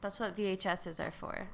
That's 0.00 0.20
what 0.20 0.36
VHSs 0.36 1.00
are 1.00 1.12
for. 1.12 1.48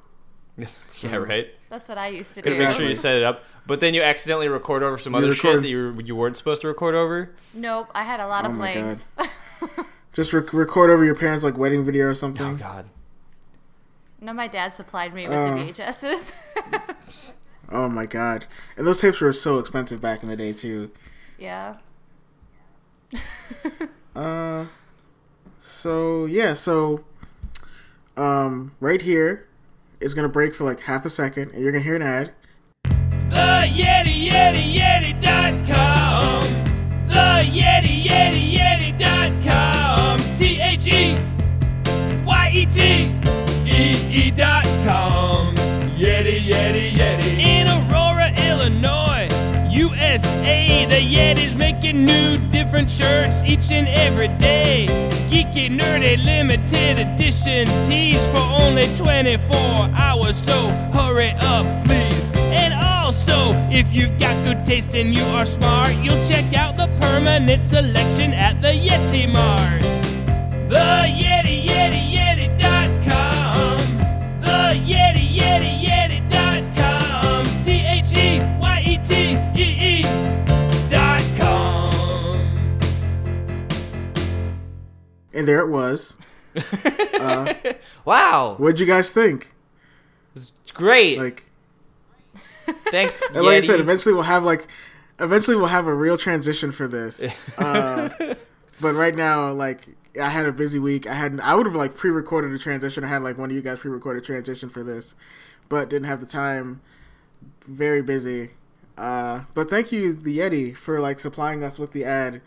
yeah, 1.03 1.17
right. 1.17 1.49
That's 1.69 1.89
what 1.89 1.99
I 1.99 2.09
used 2.09 2.35
to 2.35 2.43
do. 2.43 2.55
make 2.57 2.71
sure 2.71 2.87
you 2.87 2.95
set 2.95 3.17
it 3.17 3.23
up, 3.23 3.45
but 3.67 3.81
then 3.81 3.95
you 3.95 4.03
accidentally 4.03 4.49
record 4.49 4.83
over 4.83 4.99
some 4.99 5.13
You 5.13 5.19
other 5.19 5.29
record- 5.31 5.41
shit 5.41 5.63
that 5.63 5.69
you 5.69 5.99
you 6.05 6.17
weren't 6.17 6.37
supposed 6.37 6.63
to 6.63 6.69
record 6.69 6.95
over. 6.95 7.35
Nope, 7.55 7.89
I 7.95 8.03
had 8.05 8.21
a 8.21 8.27
lot 8.27 8.45
Oh 8.45 8.51
of 8.51 8.55
my 8.55 8.73
blanks. 8.73 9.09
Just 10.13 10.33
rec- 10.33 10.53
record 10.53 10.91
over 10.91 11.05
your 11.05 11.15
parents' 11.15 11.45
like 11.45 11.57
wedding 11.57 11.85
video 11.85 12.07
or 12.07 12.15
something. 12.15 12.45
Oh 12.47 12.55
god. 12.57 12.87
no, 14.21 14.33
my 14.33 14.49
dad 14.49 14.75
supplied 14.75 15.15
me 15.15 15.29
with 15.29 15.37
Uh. 15.37 15.55
the 15.57 15.73
VHSs. 15.73 16.33
Oh 17.73 17.89
my 17.89 18.05
god! 18.05 18.47
And 18.77 18.85
those 18.85 19.01
tapes 19.01 19.21
were 19.21 19.33
so 19.33 19.61
expensive 19.61 20.01
back 20.01 20.25
in 20.25 20.29
the 20.29 20.35
day 20.37 20.53
too. 20.53 20.91
yeah. 21.39 21.77
Uh, 24.15 24.67
so 25.61 26.27
yeah, 26.27 26.53
so 26.55 27.05
um, 28.17 28.73
right 28.81 29.01
here 29.03 29.47
is 30.01 30.15
gonna 30.15 30.29
break 30.29 30.55
for 30.55 30.65
like 30.65 30.81
half 30.81 31.05
a 31.05 31.11
second, 31.11 31.53
and 31.53 31.63
you're 31.63 31.73
gonna 31.73 31.85
hear 31.85 31.97
an 31.97 32.03
ad. 32.03 32.33
The 32.85 33.67
Yetee 33.69 34.29
Yetee 34.31 34.75
Yetee.com. 34.75 36.41
The 37.07 37.45
Yetee 37.45 38.05
Yetee 38.05 38.57
Yetee.com. 38.57 40.19
T 40.37 40.61
H 40.61 40.87
E 40.89 41.19
Y 42.25 42.51
E 42.55 42.67
T 42.67 42.81
E 43.67 44.29
E.com. 44.29 45.55
Yetee 45.97 46.41
Yetee 46.49 46.93
Yetee 46.93 47.20
USA. 49.91 50.87
The 50.87 50.97
Yetee's 50.97 51.55
making 51.55 52.05
new, 52.05 52.39
different 52.49 52.91
shirts 52.91 53.45
each 53.45 53.73
and 53.73 53.89
every 53.89 54.29
day. 54.39 54.87
Geeky, 55.29 55.69
nerdy, 55.71 56.23
limited 56.25 56.99
edition 56.99 57.67
tees 57.85 58.25
for 58.29 58.45
only 58.63 58.87
24 58.97 59.57
hours. 59.95 60.37
So 60.37 60.69
hurry 60.93 61.33
up, 61.41 61.67
please. 61.85 62.31
And 62.35 62.75
also, 62.75 63.55
if 63.71 63.93
you've 63.93 64.19
got 64.19 64.35
good 64.45 64.65
taste 64.65 64.95
and 64.95 65.17
you 65.17 65.25
are 65.25 65.45
smart, 65.45 65.95
you'll 66.03 66.23
check 66.23 66.55
out 66.55 66.77
the 66.77 66.89
permanent 67.01 67.65
selection 67.65 68.33
at 68.33 68.61
the 68.63 68.73
Yetee 68.73 69.31
Mart. 69.31 69.83
The 70.69 71.07
Yetee, 71.07 71.40
And 85.41 85.49
there 85.49 85.61
it 85.61 85.71
was. 85.71 86.17
Wow, 88.05 88.57
What'd 88.59 88.79
you 88.79 88.85
guys 88.85 89.11
think? 89.11 89.55
it's 90.35 90.53
great. 90.75 91.19
Like, 91.19 91.45
Thanks, 92.91 93.23
and 93.35 93.43
like 93.47 93.57
I 93.57 93.61
said, 93.67 93.81
eventually 93.81 94.13
we'll 94.13 94.25
have 94.25 94.45
like, 94.45 94.69
eventually 95.19 95.57
we'll 95.57 95.69
have 95.69 95.87
a 95.87 95.95
real 95.95 96.19
transition 96.19 96.73
for 96.73 96.87
this. 96.87 97.25
Uh, 97.57 98.35
but 98.83 98.95
right 98.95 99.15
now, 99.15 99.51
like, 99.51 99.89
I 100.21 100.29
had 100.29 100.45
a 100.45 100.53
busy 100.53 100.79
week. 100.79 101.07
I 101.07 101.15
had 101.15 101.41
I 101.41 101.55
would 101.55 101.65
have 101.65 101.75
like 101.75 101.95
pre-recorded 101.95 102.53
a 102.53 102.59
transition. 102.59 103.03
I 103.03 103.09
had 103.09 103.23
like 103.23 103.39
one 103.39 103.49
of 103.49 103.57
you 103.57 103.63
guys 103.63 103.79
pre-recorded 103.79 104.23
a 104.23 104.27
transition 104.27 104.69
for 104.69 104.83
this, 104.83 105.17
but 105.71 105.89
didn't 105.89 106.07
have 106.07 106.21
the 106.21 106.27
time. 106.27 106.83
Very 107.65 108.03
busy. 108.03 108.51
Uh, 108.99 109.45
but 109.55 109.71
thank 109.71 109.91
you, 109.91 110.13
the 110.13 110.39
Yetee, 110.39 110.77
for 110.77 111.01
like 111.01 111.19
supplying 111.19 111.65
us 111.65 111.79
with 111.79 111.93
the 111.93 112.05
ad 112.05 112.43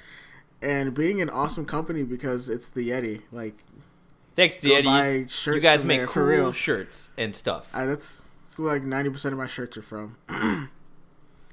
and 0.63 0.93
being 0.93 1.21
an 1.21 1.29
awesome 1.29 1.65
company 1.65 2.03
because 2.03 2.49
it's 2.49 2.69
the 2.69 2.89
Yetee. 2.89 3.21
Like, 3.31 3.57
Thanks, 4.35 4.57
buy 4.57 4.69
Yetee. 4.69 5.29
shirts 5.29 5.55
You 5.55 5.61
guys 5.61 5.83
make 5.85 5.99
there, 5.99 6.07
cool 6.07 6.51
shirts 6.51 7.09
and 7.17 7.35
stuff, 7.35 7.69
I, 7.73 7.85
that's, 7.85 8.23
that's 8.45 8.57
like 8.59 8.83
ninety 8.83 9.09
percent 9.11 9.33
of 9.33 9.39
my 9.39 9.47
shirts 9.47 9.77
are 9.77 9.81
from. 9.83 10.17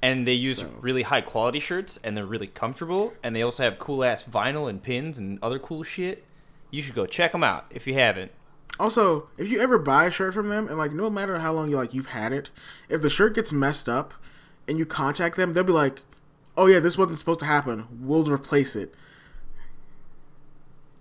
and 0.02 0.26
they 0.26 0.32
use 0.34 0.58
So- 0.58 0.72
really 0.80 1.02
high 1.02 1.20
quality 1.20 1.60
shirts, 1.60 1.98
and 2.02 2.16
they're 2.16 2.24
really 2.26 2.46
comfortable, 2.46 3.12
and 3.22 3.34
they 3.36 3.42
also 3.42 3.62
have 3.64 3.78
cool 3.78 4.02
ass 4.04 4.22
vinyl 4.22 4.68
and 4.70 4.82
pins 4.82 5.18
and 5.18 5.38
other 5.42 5.58
cool 5.58 5.82
shit. 5.82 6.24
You 6.70 6.82
should 6.82 6.94
go 6.94 7.04
check 7.06 7.32
them 7.32 7.42
out 7.44 7.66
if 7.70 7.86
you 7.86 7.94
haven't. 7.94 8.32
Also, 8.78 9.28
if 9.36 9.48
you 9.48 9.60
ever 9.60 9.78
buy 9.78 10.06
a 10.06 10.10
shirt 10.10 10.32
from 10.32 10.48
them, 10.48 10.68
and 10.68 10.78
like 10.78 10.92
no 10.92 11.10
matter 11.10 11.40
how 11.40 11.52
long 11.52 11.68
you 11.68 11.76
like 11.76 11.92
you've 11.92 12.06
had 12.06 12.32
it, 12.32 12.48
if 12.88 13.02
the 13.02 13.10
shirt 13.10 13.34
gets 13.34 13.52
messed 13.52 13.88
up, 13.88 14.14
and 14.68 14.78
you 14.78 14.86
contact 14.86 15.36
them, 15.36 15.52
they'll 15.52 15.64
be 15.64 15.72
like, 15.72 16.02
"Oh 16.60 16.66
yeah, 16.66 16.78
this 16.78 16.98
wasn't 16.98 17.18
supposed 17.18 17.40
to 17.40 17.46
happen. 17.46 17.86
We'll 18.00 18.24
replace 18.30 18.76
it." 18.76 18.94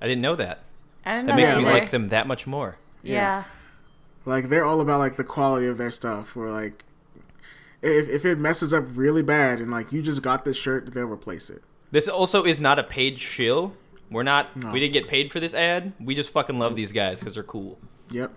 I 0.01 0.08
didn't 0.08 0.22
know 0.22 0.36
that. 0.36 0.63
I 1.06 1.16
didn't 1.16 1.28
That 1.28 1.32
know 1.34 1.36
makes 1.38 1.51
that 1.51 1.58
me 1.58 1.66
either. 1.66 1.74
like 1.80 1.92
them 1.92 2.10
that 2.10 2.28
much 2.28 2.48
more. 2.48 2.78
Yeah. 3.04 3.44
Like 4.25 4.50
they're 4.50 4.66
all 4.66 4.80
about 4.82 5.00
like 5.00 5.18
the 5.18 5.24
quality 5.24 5.68
of 5.68 5.78
their 5.78 5.92
stuff. 5.92 6.36
Where 6.36 6.50
like, 6.50 6.84
if 7.82 8.08
if 8.08 8.25
it 8.25 8.38
messes 8.38 8.74
up 8.74 8.86
really 8.94 9.24
bad, 9.24 9.60
and 9.60 9.72
like 9.72 9.92
you 9.92 10.01
just 10.01 10.22
got 10.22 10.46
this 10.46 10.58
shirt, 10.58 10.94
they'll 10.94 11.06
replace 11.08 11.50
it. 11.50 11.63
This 11.92 12.08
also 12.08 12.44
is 12.46 12.62
not 12.62 12.80
a 12.80 12.84
paid 12.84 13.20
shill. 13.20 13.74
We're 14.12 14.24
not. 14.24 14.56
No. 14.56 14.72
We 14.72 14.80
didn't 14.80 14.94
get 14.94 15.08
paid 15.08 15.32
for 15.32 15.39
this 15.39 15.54
ad. 15.54 15.94
We 16.00 16.16
just 16.16 16.32
fucking 16.32 16.58
love 16.60 16.75
these 16.75 16.92
guys 16.92 17.20
because 17.20 17.34
they're 17.34 17.44
cool. 17.44 17.78
Yep. 18.12 18.32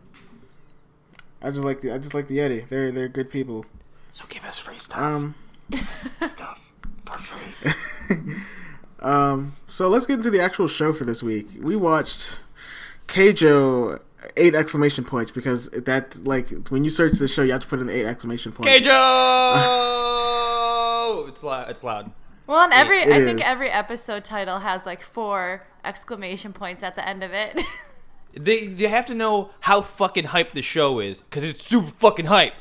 I 1.42 1.50
just 1.50 1.64
like 1.64 1.80
the 1.80 1.92
I 1.92 1.98
just 1.98 2.14
like 2.14 2.28
the 2.28 2.38
Yetee. 2.38 2.68
They're 2.68 2.92
they're 2.92 3.08
good 3.08 3.30
people. 3.30 3.64
So 4.12 4.24
give 4.28 4.44
us 4.44 4.58
free 4.58 4.78
stuff. 4.78 4.98
Um. 4.98 5.34
stuff 5.94 6.18
for 6.18 6.26
free. 6.28 6.71
Um, 9.02 9.56
so 9.66 9.88
let's 9.88 10.06
get 10.06 10.18
into 10.18 10.30
the 10.30 10.40
actual 10.40 10.68
show 10.68 10.92
for 10.92 11.04
this 11.04 11.22
week. 11.22 11.48
We 11.60 11.74
watched 11.74 12.40
Keijo 13.08 14.00
eight 14.36 14.54
exclamation 14.54 15.04
points 15.04 15.32
because 15.32 15.68
that 15.70 16.24
like 16.24 16.68
when 16.68 16.84
you 16.84 16.90
search 16.90 17.18
the 17.18 17.26
show, 17.26 17.42
you 17.42 17.52
have 17.52 17.62
to 17.62 17.66
put 17.66 17.80
in 17.80 17.90
eight 17.90 18.06
exclamation 18.06 18.52
points. 18.52 18.70
Keijo! 18.70 18.88
it's 21.28 21.42
loud. 21.42 21.68
It's 21.68 21.82
loud. 21.82 22.12
Well, 22.46 22.58
on 22.58 22.72
every, 22.72 23.02
It 23.02 23.12
I 23.12 23.24
think 23.24 23.46
every 23.46 23.70
episode 23.70 24.24
title 24.24 24.60
has 24.60 24.86
like 24.86 25.02
four 25.02 25.66
exclamation 25.84 26.52
points 26.52 26.82
at 26.82 26.94
the 26.94 27.06
end 27.06 27.22
of 27.22 27.32
it. 27.32 27.60
They 28.34 28.60
you 28.60 28.88
have 28.88 29.04
to 29.08 29.14
know 29.14 29.50
how 29.60 29.82
fucking 29.82 30.24
hype 30.24 30.52
the 30.52 30.62
show 30.62 31.00
is 31.00 31.20
because 31.20 31.44
it's 31.44 31.66
super 31.66 31.90
fucking 31.90 32.24
hype. 32.24 32.54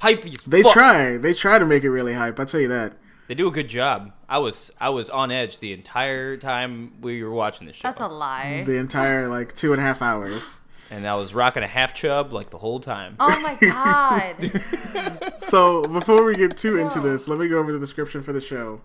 Hype. 0.00 0.22
They 0.22 0.62
fuck. 0.62 0.72
try, 0.72 1.16
they 1.18 1.34
try 1.34 1.60
to 1.60 1.64
make 1.64 1.84
it 1.84 1.90
really 1.90 2.14
hype. 2.14 2.40
I'll 2.40 2.46
tell 2.46 2.58
you 2.58 2.66
that. 2.66 2.94
They 3.28 3.34
do 3.34 3.48
a 3.48 3.50
good 3.50 3.68
job. 3.68 4.12
I 4.28 4.38
was 4.38 4.70
I 4.80 4.90
was 4.90 5.10
on 5.10 5.30
edge 5.32 5.58
the 5.58 5.72
entire 5.72 6.36
time 6.36 6.92
we 7.00 7.22
were 7.22 7.30
watching 7.32 7.66
the 7.66 7.72
show, 7.72 7.88
That's 7.88 8.00
a 8.00 8.06
lie. 8.06 8.62
The 8.64 8.76
entire 8.76 9.28
like 9.28 9.56
two 9.56 9.72
and 9.72 9.80
a 9.80 9.84
half 9.84 10.00
hours. 10.00 10.60
and 10.90 11.06
I 11.06 11.16
was 11.16 11.34
rocking 11.34 11.62
a 11.64 11.66
half 11.66 11.92
chub 11.94 12.32
like 12.32 12.50
the 12.50 12.58
whole 12.58 12.78
time. 12.80 13.16
Oh 13.18 13.40
my 13.40 13.54
god. 13.60 15.32
So 15.38 15.82
before 15.84 16.22
we 16.24 16.36
get 16.36 16.56
too 16.56 16.76
into 16.78 17.00
this, 17.00 17.26
let 17.28 17.38
me 17.38 17.48
go 17.48 17.58
over 17.58 17.72
the 17.72 17.78
description 17.80 18.22
for 18.22 18.32
the 18.32 18.40
show. 18.40 18.82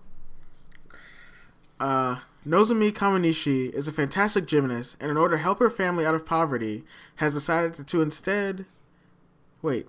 Uh, 1.78 2.18
Nozomi 2.46 2.92
Kamanishi 2.92 3.70
is 3.72 3.86
a 3.88 3.92
fantastic 3.92 4.46
gymnast, 4.46 4.96
and 5.00 5.10
in 5.10 5.16
order 5.16 5.36
to 5.36 5.42
help 5.42 5.58
her 5.60 5.70
family 5.70 6.04
out 6.06 6.14
of 6.14 6.26
poverty, 6.26 6.84
has 7.16 7.34
decided 7.34 7.74
to, 7.74 7.84
to 7.84 8.02
instead. 8.02 8.66
Wait. 9.62 9.86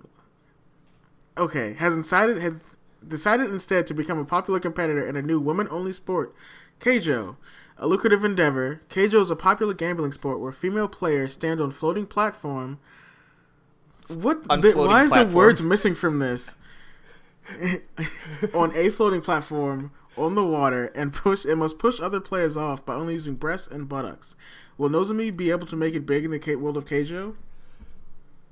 Okay, 1.37 1.73
has 1.73 1.95
decided 1.95 2.37
has 2.41 2.77
decided 3.07 3.51
instead 3.51 3.87
to 3.87 3.93
become 3.93 4.19
a 4.19 4.25
popular 4.25 4.59
competitor 4.59 5.07
in 5.07 5.15
a 5.15 5.21
new 5.21 5.39
women-only 5.39 5.93
sport, 5.93 6.33
Keijo. 6.79 7.37
A 7.77 7.87
lucrative 7.87 8.23
endeavor, 8.23 8.81
Keijo 8.89 9.21
is 9.21 9.31
a 9.31 9.35
popular 9.35 9.73
gambling 9.73 10.11
sport 10.11 10.39
where 10.39 10.51
female 10.51 10.87
players 10.87 11.33
stand 11.33 11.59
on 11.59 11.71
floating 11.71 12.05
platform. 12.05 12.79
What? 14.07 14.43
The- 14.43 14.73
why 14.75 15.03
is 15.03 15.11
the 15.11 15.25
words 15.25 15.61
missing 15.61 15.95
from 15.95 16.19
this? 16.19 16.55
on 18.53 18.71
a 18.75 18.89
floating 18.89 19.21
platform 19.21 19.91
on 20.17 20.35
the 20.35 20.45
water 20.45 20.85
and 20.95 21.13
push 21.13 21.43
and 21.45 21.59
must 21.59 21.77
push 21.77 21.99
other 21.99 22.19
players 22.19 22.55
off 22.55 22.85
by 22.85 22.93
only 22.93 23.13
using 23.13 23.35
breasts 23.35 23.67
and 23.67 23.89
buttocks. 23.89 24.35
Will 24.77 24.89
Nozomi 24.89 25.35
be 25.35 25.51
able 25.51 25.67
to 25.67 25.75
make 25.75 25.93
it 25.93 26.05
big 26.05 26.25
in 26.25 26.31
the 26.31 26.55
world 26.55 26.77
of 26.77 26.85
Keijo? 26.85 27.35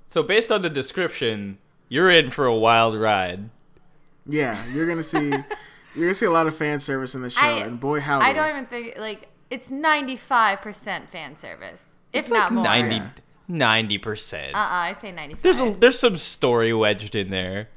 So 0.08 0.24
based 0.24 0.52
on 0.52 0.62
the 0.62 0.70
description, 0.70 1.58
you're 1.88 2.10
in 2.10 2.32
for 2.32 2.46
a 2.46 2.56
wild 2.56 3.00
ride. 3.00 3.50
Yeah, 4.28 4.64
you're 4.68 4.88
gonna 4.88 5.04
see 5.04 5.30
you're 5.96 6.06
gonna 6.08 6.14
see 6.16 6.26
a 6.26 6.32
lot 6.32 6.48
of 6.48 6.56
fan 6.56 6.80
service 6.80 7.16
in 7.16 7.22
the 7.22 7.30
show, 7.30 7.40
I- 7.42 7.60
and 7.60 7.80
boy 7.80 8.00
how 8.00 8.20
I 8.20 8.34
don't 8.34 8.50
even 8.50 8.66
think 8.68 8.98
like 8.98 9.30
it's 9.50 9.72
ninety 9.72 10.16
five 10.16 10.62
percent 10.62 11.10
fan 11.12 11.36
service, 11.36 11.96
if 12.14 12.24
It's 12.24 12.32
not 12.32 12.44
like 12.44 12.52
more. 12.52 12.64
90 12.64 12.96
Yeah. 12.96 13.10
90%. 13.50 14.54
Uh 14.54 14.58
uh 14.58 14.68
I 14.70 14.96
say 15.02 15.12
ninety 15.12 15.34
five. 15.36 15.44
There's 15.44 15.60
a, 15.60 15.72
there's 15.72 16.00
some 16.00 16.16
story 16.18 16.72
wedged 16.74 17.16
in 17.16 17.32
there. 17.32 17.68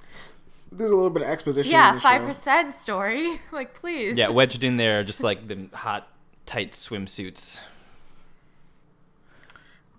There's 0.70 0.90
a 0.90 0.94
little 0.94 1.10
bit 1.10 1.22
of 1.22 1.28
exposition. 1.28 1.70
in 1.70 1.76
yeah, 1.76 1.94
the 1.94 2.00
five 2.00 2.22
percent 2.26 2.74
story. 2.74 3.40
like 3.52 3.74
please. 3.74 4.16
Yeah, 4.16 4.28
wedged 4.28 4.62
in 4.62 4.76
there 4.76 5.02
just 5.02 5.22
like 5.22 5.48
the 5.48 5.68
hot 5.72 6.08
tight 6.46 6.72
swimsuits. 6.72 7.58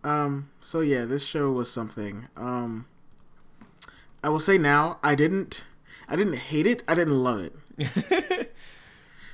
Um. 0.04 0.50
So 0.62 0.82
yeah, 0.82 1.06
this 1.06 1.26
show 1.26 1.52
was 1.52 1.72
something. 1.72 2.28
Um. 2.38 2.86
I 4.24 4.30
will 4.30 4.40
say 4.40 4.58
now, 4.58 4.98
I 5.04 5.14
didn't, 5.14 5.66
I 6.08 6.16
didn't 6.16 6.36
hate 6.38 6.68
it. 6.68 6.84
I 6.88 6.94
didn't 6.96 7.18
love 7.24 7.50
it. 7.78 8.54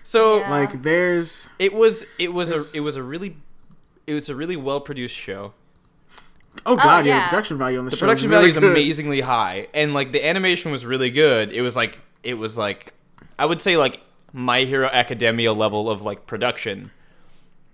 So 0.04 0.40
Yeah. 0.40 0.50
Like, 0.50 0.82
there's 0.82 1.50
it 1.60 1.74
was 1.74 2.06
it 2.18 2.34
was 2.34 2.52
a 2.52 2.64
it 2.76 2.82
was 2.82 2.96
a 2.96 3.04
really 3.04 3.38
it 4.08 4.14
was 4.14 4.30
a 4.30 4.36
really 4.36 4.56
well 4.58 4.82
produced 4.82 5.16
show. 5.16 5.54
oh 6.66 6.76
god, 6.76 7.06
oh, 7.06 7.08
yeah, 7.08 7.16
yeah. 7.18 7.24
the 7.26 7.30
production 7.30 7.58
value 7.58 7.78
on 7.80 7.86
the, 7.86 7.92
The 7.92 7.98
show. 7.98 8.06
production 8.08 8.32
is 8.32 8.38
really 8.38 8.52
value 8.52 8.68
is 8.68 8.72
amazingly 8.72 9.22
high, 9.22 9.68
and 9.74 9.94
like 9.94 10.12
the 10.12 10.26
animation 10.26 10.72
was 10.72 10.86
really 10.86 11.12
good. 11.12 11.52
It 11.52 11.62
was 11.62 11.76
like 11.76 12.00
it 12.24 12.34
was 12.34 12.58
like 12.58 12.94
I 13.38 13.46
would 13.46 13.62
say 13.62 13.78
like 13.78 14.02
My 14.34 14.62
Hero 14.64 14.88
Academia 14.92 15.54
level 15.54 15.90
of 15.90 16.02
like 16.02 16.26
production, 16.26 16.92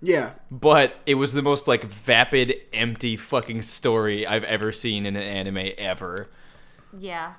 Yeah, 0.02 0.32
but 0.50 0.96
it 1.06 1.14
was 1.14 1.32
the 1.32 1.42
most 1.42 1.66
like 1.66 1.84
vapid, 1.84 2.54
empty 2.74 3.16
fucking 3.16 3.62
story 3.62 4.26
I've 4.26 4.44
ever 4.44 4.70
seen 4.70 5.06
in 5.06 5.16
an 5.16 5.22
anime 5.22 5.70
ever. 5.78 6.28
Yeah. 6.96 7.34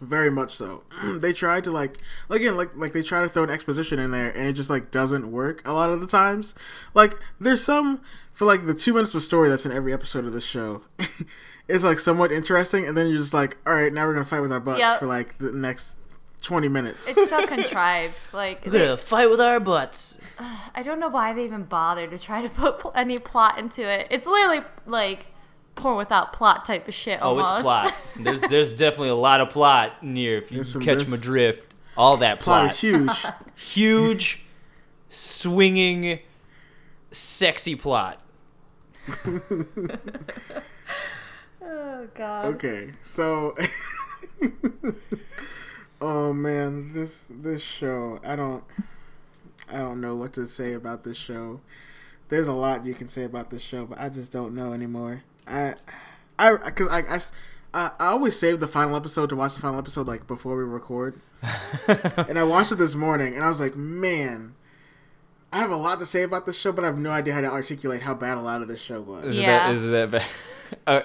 Very 0.00 0.30
much 0.30 0.54
so. 0.56 0.82
they 1.04 1.32
tried 1.32 1.64
to 1.64 1.70
like 1.70 1.98
again 2.30 2.56
like 2.56 2.70
like 2.74 2.92
they 2.92 3.02
try 3.02 3.20
to 3.20 3.28
throw 3.28 3.42
an 3.44 3.50
exposition 3.50 3.98
in 3.98 4.10
there 4.10 4.30
and 4.30 4.48
it 4.48 4.54
just 4.54 4.70
like 4.70 4.90
doesn't 4.90 5.30
work 5.30 5.60
a 5.66 5.72
lot 5.72 5.90
of 5.90 6.00
the 6.00 6.06
times. 6.06 6.54
Like 6.94 7.16
there's 7.38 7.62
some 7.62 8.00
for 8.32 8.46
like 8.46 8.66
the 8.66 8.74
two 8.74 8.94
minutes 8.94 9.14
of 9.14 9.22
story 9.22 9.48
that's 9.50 9.66
in 9.66 9.72
every 9.72 9.92
episode 9.92 10.24
of 10.24 10.32
this 10.32 10.44
show. 10.44 10.82
it's 11.68 11.84
like 11.84 11.98
somewhat 11.98 12.32
interesting 12.32 12.86
and 12.86 12.96
then 12.96 13.08
you're 13.08 13.20
just 13.20 13.34
like, 13.34 13.58
all 13.66 13.74
right, 13.74 13.92
now 13.92 14.06
we're 14.06 14.14
gonna 14.14 14.24
fight 14.24 14.40
with 14.40 14.52
our 14.52 14.60
butts 14.60 14.78
Yep. 14.78 15.00
for 15.00 15.06
like 15.06 15.36
the 15.38 15.52
next 15.52 15.96
twenty 16.40 16.68
minutes. 16.68 17.06
It's 17.06 17.28
so 17.28 17.46
contrived. 17.46 18.14
Like 18.32 18.64
We're 18.64 18.72
gonna 18.72 18.96
fight 18.96 19.28
with 19.28 19.40
our 19.40 19.60
butts. 19.60 20.16
I 20.74 20.82
don't 20.82 20.98
know 21.00 21.08
why 21.08 21.34
they 21.34 21.44
even 21.44 21.64
bothered 21.64 22.10
to 22.12 22.18
try 22.18 22.40
to 22.40 22.48
put 22.48 22.78
pl- 22.80 22.92
any 22.94 23.18
plot 23.18 23.58
into 23.58 23.86
it. 23.86 24.06
It's 24.10 24.26
literally 24.26 24.62
like 24.86 25.26
porn 25.74 25.96
without 25.96 26.32
plot 26.32 26.64
type 26.66 26.86
of 26.88 26.94
shit. 26.94 27.18
Oh, 27.22 27.30
Almost. 27.38 27.52
it's 27.54 27.62
plot. 27.62 27.94
There's 28.16 28.40
there's 28.40 28.72
definitely 28.74 29.08
a 29.10 29.14
lot 29.14 29.40
of 29.40 29.50
plot 29.50 29.94
in 30.02 30.16
here 30.16 30.36
if 30.36 30.50
you 30.50 30.58
There's 30.58 30.72
some- 30.72 30.82
catch 30.82 30.96
there's- 30.98 31.10
my 31.10 31.16
drift. 31.16 31.74
all 31.96 32.16
that 32.18 32.40
Plot 32.40 32.62
plot. 32.62 32.70
is 32.72 32.80
huge. 32.80 33.24
Huge, 33.56 34.42
swinging, 35.10 36.18
sexy 37.10 37.74
plot. 37.76 38.20
Oh 41.62 42.08
God. 42.14 42.44
Okay, 42.54 42.92
so 43.02 43.54
Oh 46.00 46.32
man, 46.32 46.92
this 46.94 47.26
this 47.28 47.62
show, 47.62 48.18
I 48.24 48.34
don't 48.36 48.64
I 49.70 49.78
don't 49.78 50.00
know 50.00 50.16
what 50.16 50.32
to 50.34 50.46
say 50.46 50.72
about 50.72 51.04
this 51.04 51.16
show. 51.18 51.60
There's 52.28 52.48
a 52.48 52.52
lot 52.54 52.86
you 52.86 52.94
can 52.94 53.08
say 53.08 53.24
about 53.24 53.50
this 53.50 53.62
show, 53.62 53.84
but 53.86 54.00
I 54.00 54.08
just 54.08 54.32
don't 54.32 54.54
know 54.54 54.72
anymore. 54.72 55.22
I 55.46 55.74
I 56.38 56.56
cuz 56.70 56.88
I, 56.88 57.00
I, 57.72 57.90
I 57.98 58.06
always 58.08 58.38
save 58.38 58.60
the 58.60 58.68
final 58.68 58.96
episode 58.96 59.28
to 59.30 59.36
watch 59.36 59.54
the 59.54 59.60
final 59.60 59.78
episode 59.78 60.06
like 60.06 60.26
before 60.26 60.56
we 60.56 60.64
record. 60.64 61.20
and 61.88 62.38
I 62.38 62.42
watched 62.44 62.72
it 62.72 62.78
this 62.78 62.94
morning 62.94 63.34
and 63.34 63.44
I 63.44 63.48
was 63.48 63.60
like, 63.60 63.76
"Man, 63.76 64.54
I 65.52 65.58
have 65.60 65.70
a 65.70 65.76
lot 65.76 65.98
to 66.00 66.06
say 66.06 66.22
about 66.22 66.46
this 66.46 66.58
show, 66.58 66.72
but 66.72 66.84
I 66.84 66.88
have 66.88 66.98
no 66.98 67.10
idea 67.10 67.34
how 67.34 67.40
to 67.40 67.50
articulate 67.50 68.02
how 68.02 68.14
bad 68.14 68.36
a 68.38 68.40
lot 68.40 68.62
of 68.62 68.68
this 68.68 68.80
show 68.80 69.00
was." 69.00 69.26
Is 69.26 69.38
Yeah. 69.38 69.68
that 69.68 69.74
is 69.74 69.86
that 69.86 70.10
bad? 70.10 70.24
Uh, 70.86 71.00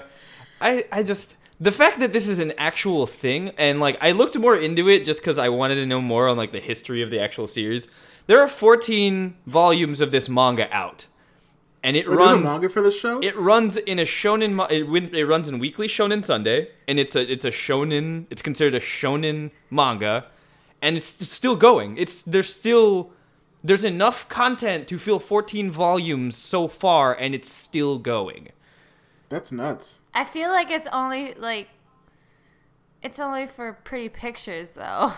I 0.62 0.86
I 0.92 1.02
just 1.02 1.36
the 1.60 1.72
fact 1.72 2.00
that 2.00 2.14
this 2.14 2.28
is 2.28 2.38
an 2.38 2.54
actual 2.58 3.08
thing 3.08 3.50
and 3.58 3.80
like 3.80 3.98
I 4.00 4.12
looked 4.12 4.38
more 4.38 4.56
into 4.56 4.88
it 4.90 5.06
just 5.06 5.22
because 5.22 5.40
I 5.40 5.50
wanted 5.50 5.76
to 5.76 5.88
know 5.88 6.02
more 6.02 6.28
on 6.28 6.38
like 6.38 6.52
the 6.52 6.60
history 6.60 7.02
of 7.02 7.10
the 7.10 7.20
actual 7.20 7.48
series. 7.48 7.88
There 8.28 8.40
are 8.40 8.48
14 8.48 9.38
volumes 9.48 10.02
of 10.02 10.12
this 10.12 10.28
manga 10.30 10.72
out, 10.76 11.06
and 11.86 11.96
it 11.96 12.10
Wait, 12.10 12.18
there's 12.18 12.30
a 12.30 12.34
runs. 12.34 12.44
manga 12.46 12.70
for 12.70 12.82
this 12.82 12.98
show? 13.00 13.20
It 13.20 13.36
runs 13.38 13.78
in 13.78 14.00
a 14.00 14.06
shonen. 14.06 14.54
mo- 14.54 14.66
It, 14.66 15.14
it 15.14 15.26
runs 15.26 15.48
in 15.48 15.60
weekly 15.60 15.88
Shonen 15.88 16.26
Sunday, 16.26 16.70
and 16.88 17.00
it's 17.00 17.16
a 17.16 17.32
it's 17.32 17.46
a 17.46 17.52
shonen. 17.52 18.26
It's 18.32 18.42
considered 18.42 18.74
a 18.74 18.80
shonen 18.80 19.52
manga, 19.70 20.26
and 20.82 20.98
it's, 20.98 21.22
it's 21.22 21.32
still 21.32 21.56
going. 21.56 21.96
It's 21.98 22.24
there's 22.24 22.54
still 22.54 23.12
there's 23.64 23.84
enough 23.84 24.28
content 24.30 24.88
to 24.88 24.98
fill 24.98 25.20
14 25.20 25.70
volumes 25.70 26.36
so 26.36 26.68
far, 26.68 27.14
and 27.14 27.36
it's 27.36 27.52
still 27.52 28.00
going. 28.00 28.50
That's 29.30 29.52
nuts. 29.52 30.00
I 30.14 30.26
feel 30.26 30.50
like 30.50 30.72
it's 30.72 30.88
only 30.92 31.36
like 31.36 31.70
it's 33.04 33.20
only 33.20 33.46
for 33.46 33.74
pretty 33.84 34.10
pictures 34.10 34.70
though. 34.76 35.14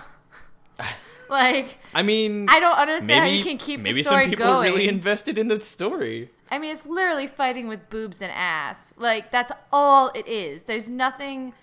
like 1.29 1.77
I 1.93 2.01
mean, 2.03 2.49
I 2.49 2.59
don't 2.59 2.77
understand 2.77 3.07
maybe 3.23 3.31
how 3.31 3.37
you 3.37 3.43
can 3.43 3.57
keep 3.57 3.79
maybe 3.79 4.01
the 4.01 4.03
story 4.03 4.23
some 4.23 4.29
people 4.31 4.45
going. 4.45 4.69
are 4.69 4.73
really 4.73 4.89
invested 4.89 5.37
in 5.37 5.47
the 5.47 5.61
story. 5.61 6.29
I 6.49 6.59
mean, 6.59 6.71
it's 6.71 6.85
literally 6.85 7.27
fighting 7.27 7.67
with 7.67 7.89
boobs 7.89 8.21
and 8.21 8.31
ass. 8.31 8.93
Like 8.97 9.31
that's 9.31 9.51
all 9.71 10.11
it 10.15 10.27
is. 10.27 10.63
There's 10.63 10.89
nothing 10.89 11.53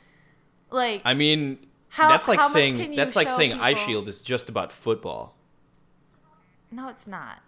like 0.71 1.03
I 1.05 1.15
mean, 1.15 1.59
How- 1.89 2.09
that's 2.09 2.29
like 2.29 2.43
saying 2.43 2.95
that's 2.97 3.17
like 3.17 3.31
saying 3.31 3.59
Eyeshield 3.59 4.09
is 4.09 4.23
just 4.23 4.49
about 4.49 4.73
football. 4.73 5.35
No, 6.71 6.89
it's 6.89 7.07
not. 7.07 7.39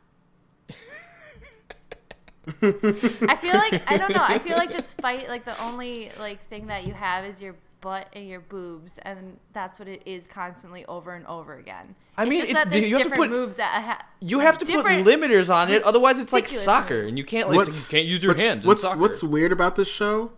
I 2.62 3.37
feel 3.40 3.55
like 3.55 3.90
I 3.90 3.97
don't 3.97 4.14
know. 4.14 4.23
I 4.23 4.38
feel 4.38 4.57
like 4.57 4.71
just 4.71 4.97
fight 5.00 5.28
like 5.28 5.45
the 5.45 5.61
only 5.62 6.12
like 6.19 6.47
thing 6.49 6.69
that 6.69 6.87
you 6.87 6.95
have 6.95 7.25
is 7.25 7.43
your 7.43 7.57
butt 7.81 8.09
and 8.12 8.28
your 8.28 8.40
boobs, 8.40 8.99
and 9.02 9.37
that's 9.52 9.78
what 9.78 9.89
it 9.89 10.02
is 10.06 10.26
constantly 10.26 10.84
over 10.87 11.15
and 11.15 11.26
over 11.26 11.58
again. 11.58 11.95
I 12.19 12.23
It's 12.23 12.31
mean, 12.31 12.39
just 12.41 12.50
it's- 12.50 12.69
that 12.69 12.89
you 12.89 12.97
have 12.97 13.11
to 13.11 13.15
put- 13.15 13.31
moves 13.31 13.57
that 13.57 13.83
ha- 13.85 14.07
You 14.21 14.41
have 14.41 14.59
to 14.59 14.67
put 14.67 14.85
limiters 14.87 15.55
on 15.55 15.71
it, 15.71 15.83
otherwise 15.83 16.19
it's 16.19 16.33
like 16.33 16.49
soccer, 16.49 17.00
moves. 17.00 17.11
and 17.11 17.19
you 17.19 17.25
can't 17.25 17.50
like 17.50 17.67
you 17.67 17.83
can't 17.89 18.07
use 18.07 18.23
your 18.25 18.33
what's, 18.33 18.43
hands. 18.43 18.67
What's 18.67 18.83
soccer. 18.83 18.99
what's 18.99 19.23
weird 19.23 19.52
about 19.52 19.76
this 19.76 19.89
show 19.89 20.33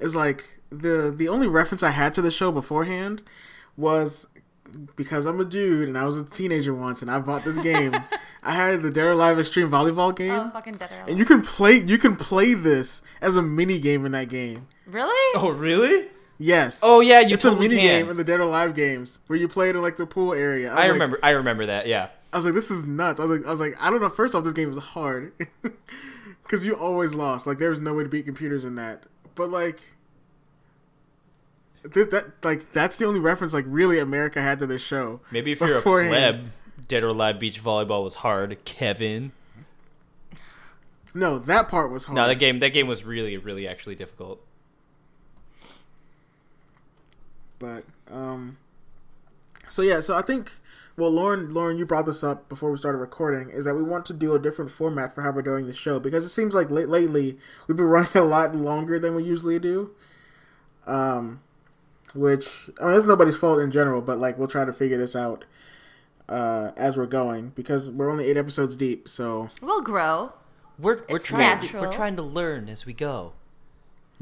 is 0.00 0.16
like 0.16 0.60
the 0.70 1.14
the 1.16 1.28
only 1.28 1.46
reference 1.46 1.82
I 1.82 1.90
had 1.90 2.12
to 2.14 2.22
the 2.22 2.30
show 2.30 2.50
beforehand 2.50 3.22
was 3.76 4.26
because 4.96 5.26
I'm 5.26 5.38
a 5.38 5.44
dude 5.44 5.88
and 5.88 5.98
I 5.98 6.04
was 6.04 6.16
a 6.16 6.24
teenager 6.24 6.74
once 6.74 7.02
and 7.02 7.10
I 7.10 7.18
bought 7.18 7.44
this 7.44 7.58
game. 7.58 7.94
I 8.42 8.54
had 8.54 8.82
the 8.82 8.90
Dead 8.90 9.04
or 9.04 9.10
Alive 9.10 9.38
Extreme 9.38 9.70
Volleyball 9.70 10.08
oh, 10.08 10.12
game. 10.12 10.32
Oh, 10.32 10.50
fucking 10.50 10.74
dead 10.74 10.90
or 10.90 11.10
and 11.10 11.18
you 11.18 11.24
can 11.24 11.42
play 11.42 11.76
you 11.76 11.98
can 11.98 12.16
play 12.16 12.54
this 12.54 13.02
as 13.20 13.36
a 13.36 13.42
mini 13.42 13.78
game 13.78 14.04
in 14.04 14.12
that 14.12 14.28
game. 14.28 14.66
Really? 14.86 15.38
Oh 15.40 15.50
really? 15.50 16.08
Yes. 16.38 16.80
Oh 16.82 17.00
yeah, 17.00 17.20
you 17.20 17.34
it's 17.34 17.44
a 17.44 17.50
totally 17.50 17.68
mini 17.68 17.80
can. 17.80 18.00
game 18.02 18.10
in 18.10 18.16
the 18.16 18.24
Dead 18.24 18.40
or 18.40 18.44
Alive 18.44 18.74
games 18.74 19.20
where 19.28 19.38
you 19.38 19.46
play 19.48 19.70
it 19.70 19.76
in 19.76 19.82
like 19.82 19.96
the 19.96 20.06
pool 20.06 20.32
area. 20.34 20.70
was 20.70 20.78
I 20.78 20.82
like- 20.84 20.92
remember. 20.92 21.18
I 21.22 21.30
remember 21.30 21.66
that. 21.66 21.86
Yeah. 21.86 22.08
I 22.32 22.36
was 22.36 22.44
like, 22.46 22.54
this 22.54 22.70
is 22.70 22.84
nuts. 22.86 23.20
I 23.20 23.24
was 23.26 23.38
like, 23.40 23.46
I 23.46 23.50
was 23.50 23.60
like, 23.60 23.76
I 23.80 23.90
don't 23.90 24.00
know. 24.00 24.08
First 24.08 24.34
off, 24.34 24.42
this 24.42 24.54
game 24.54 24.72
is 24.72 24.78
hard 24.78 25.32
because 26.42 26.64
you 26.64 26.74
always 26.74 27.14
lost. 27.14 27.46
Like, 27.46 27.58
there 27.58 27.68
was 27.70 27.78
no 27.78 27.92
way 27.94 28.04
to 28.04 28.08
beat 28.08 28.24
computers 28.24 28.64
in 28.64 28.74
that. 28.76 29.02
But 29.34 29.50
like, 29.50 29.80
th- 31.92 32.10
that 32.10 32.42
like 32.42 32.72
that's 32.72 32.96
the 32.96 33.06
only 33.06 33.20
reference 33.20 33.52
like 33.52 33.64
really 33.68 33.98
America 33.98 34.40
had 34.40 34.58
to 34.60 34.66
this 34.66 34.82
show. 34.82 35.20
Maybe 35.30 35.52
if 35.52 35.60
you're 35.60 35.72
a 35.72 35.74
Beforehand. 35.76 36.10
pleb, 36.12 36.88
Dead 36.88 37.02
or 37.02 37.08
Alive 37.08 37.38
Beach 37.38 37.62
Volleyball 37.62 38.02
was 38.04 38.16
hard. 38.16 38.64
Kevin. 38.64 39.32
No, 41.14 41.38
that 41.38 41.68
part 41.68 41.90
was 41.90 42.04
hard. 42.06 42.16
No, 42.16 42.26
that 42.26 42.36
game. 42.36 42.60
That 42.60 42.70
game 42.70 42.86
was 42.86 43.04
really, 43.04 43.36
really 43.36 43.68
actually 43.68 43.94
difficult. 43.94 44.42
But 47.62 47.84
um, 48.12 48.56
so 49.68 49.82
yeah, 49.82 50.00
so 50.00 50.16
I 50.16 50.22
think 50.22 50.50
well, 50.96 51.10
Lauren, 51.10 51.54
Lauren, 51.54 51.78
you 51.78 51.86
brought 51.86 52.04
this 52.06 52.22
up 52.24 52.48
before 52.48 52.70
we 52.72 52.76
started 52.76 52.98
recording, 52.98 53.48
is 53.50 53.64
that 53.66 53.74
we 53.74 53.82
want 53.82 54.04
to 54.06 54.12
do 54.12 54.34
a 54.34 54.38
different 54.38 54.70
format 54.72 55.14
for 55.14 55.22
how 55.22 55.30
we're 55.30 55.40
doing 55.42 55.66
the 55.66 55.72
show 55.74 55.98
because 56.00 56.24
it 56.24 56.30
seems 56.30 56.54
like 56.54 56.68
late, 56.70 56.88
lately 56.88 57.38
we've 57.66 57.76
been 57.76 57.86
running 57.98 58.10
a 58.16 58.22
lot 58.24 58.54
longer 58.54 58.98
than 58.98 59.14
we 59.14 59.22
usually 59.22 59.58
do. 59.58 59.92
Um, 60.86 61.40
which 62.14 62.68
I 62.80 62.88
mean, 62.88 62.96
it's 62.98 63.06
nobody's 63.06 63.36
fault 63.36 63.60
in 63.60 63.70
general, 63.70 64.02
but 64.02 64.18
like 64.18 64.36
we'll 64.38 64.48
try 64.48 64.64
to 64.64 64.72
figure 64.72 64.98
this 64.98 65.14
out 65.16 65.44
uh, 66.28 66.72
as 66.76 66.96
we're 66.96 67.06
going 67.06 67.50
because 67.54 67.90
we're 67.90 68.10
only 68.10 68.26
eight 68.26 68.36
episodes 68.36 68.74
deep. 68.76 69.08
So 69.08 69.48
We'll 69.62 69.80
grow. 69.82 70.32
We're 70.78 71.04
we're 71.08 71.16
It's 71.16 71.26
trying. 71.26 71.40
natural. 71.60 71.84
we're 71.84 71.92
trying 71.92 72.16
to 72.16 72.22
learn 72.22 72.68
as 72.68 72.84
we 72.84 72.92
go. 72.92 73.32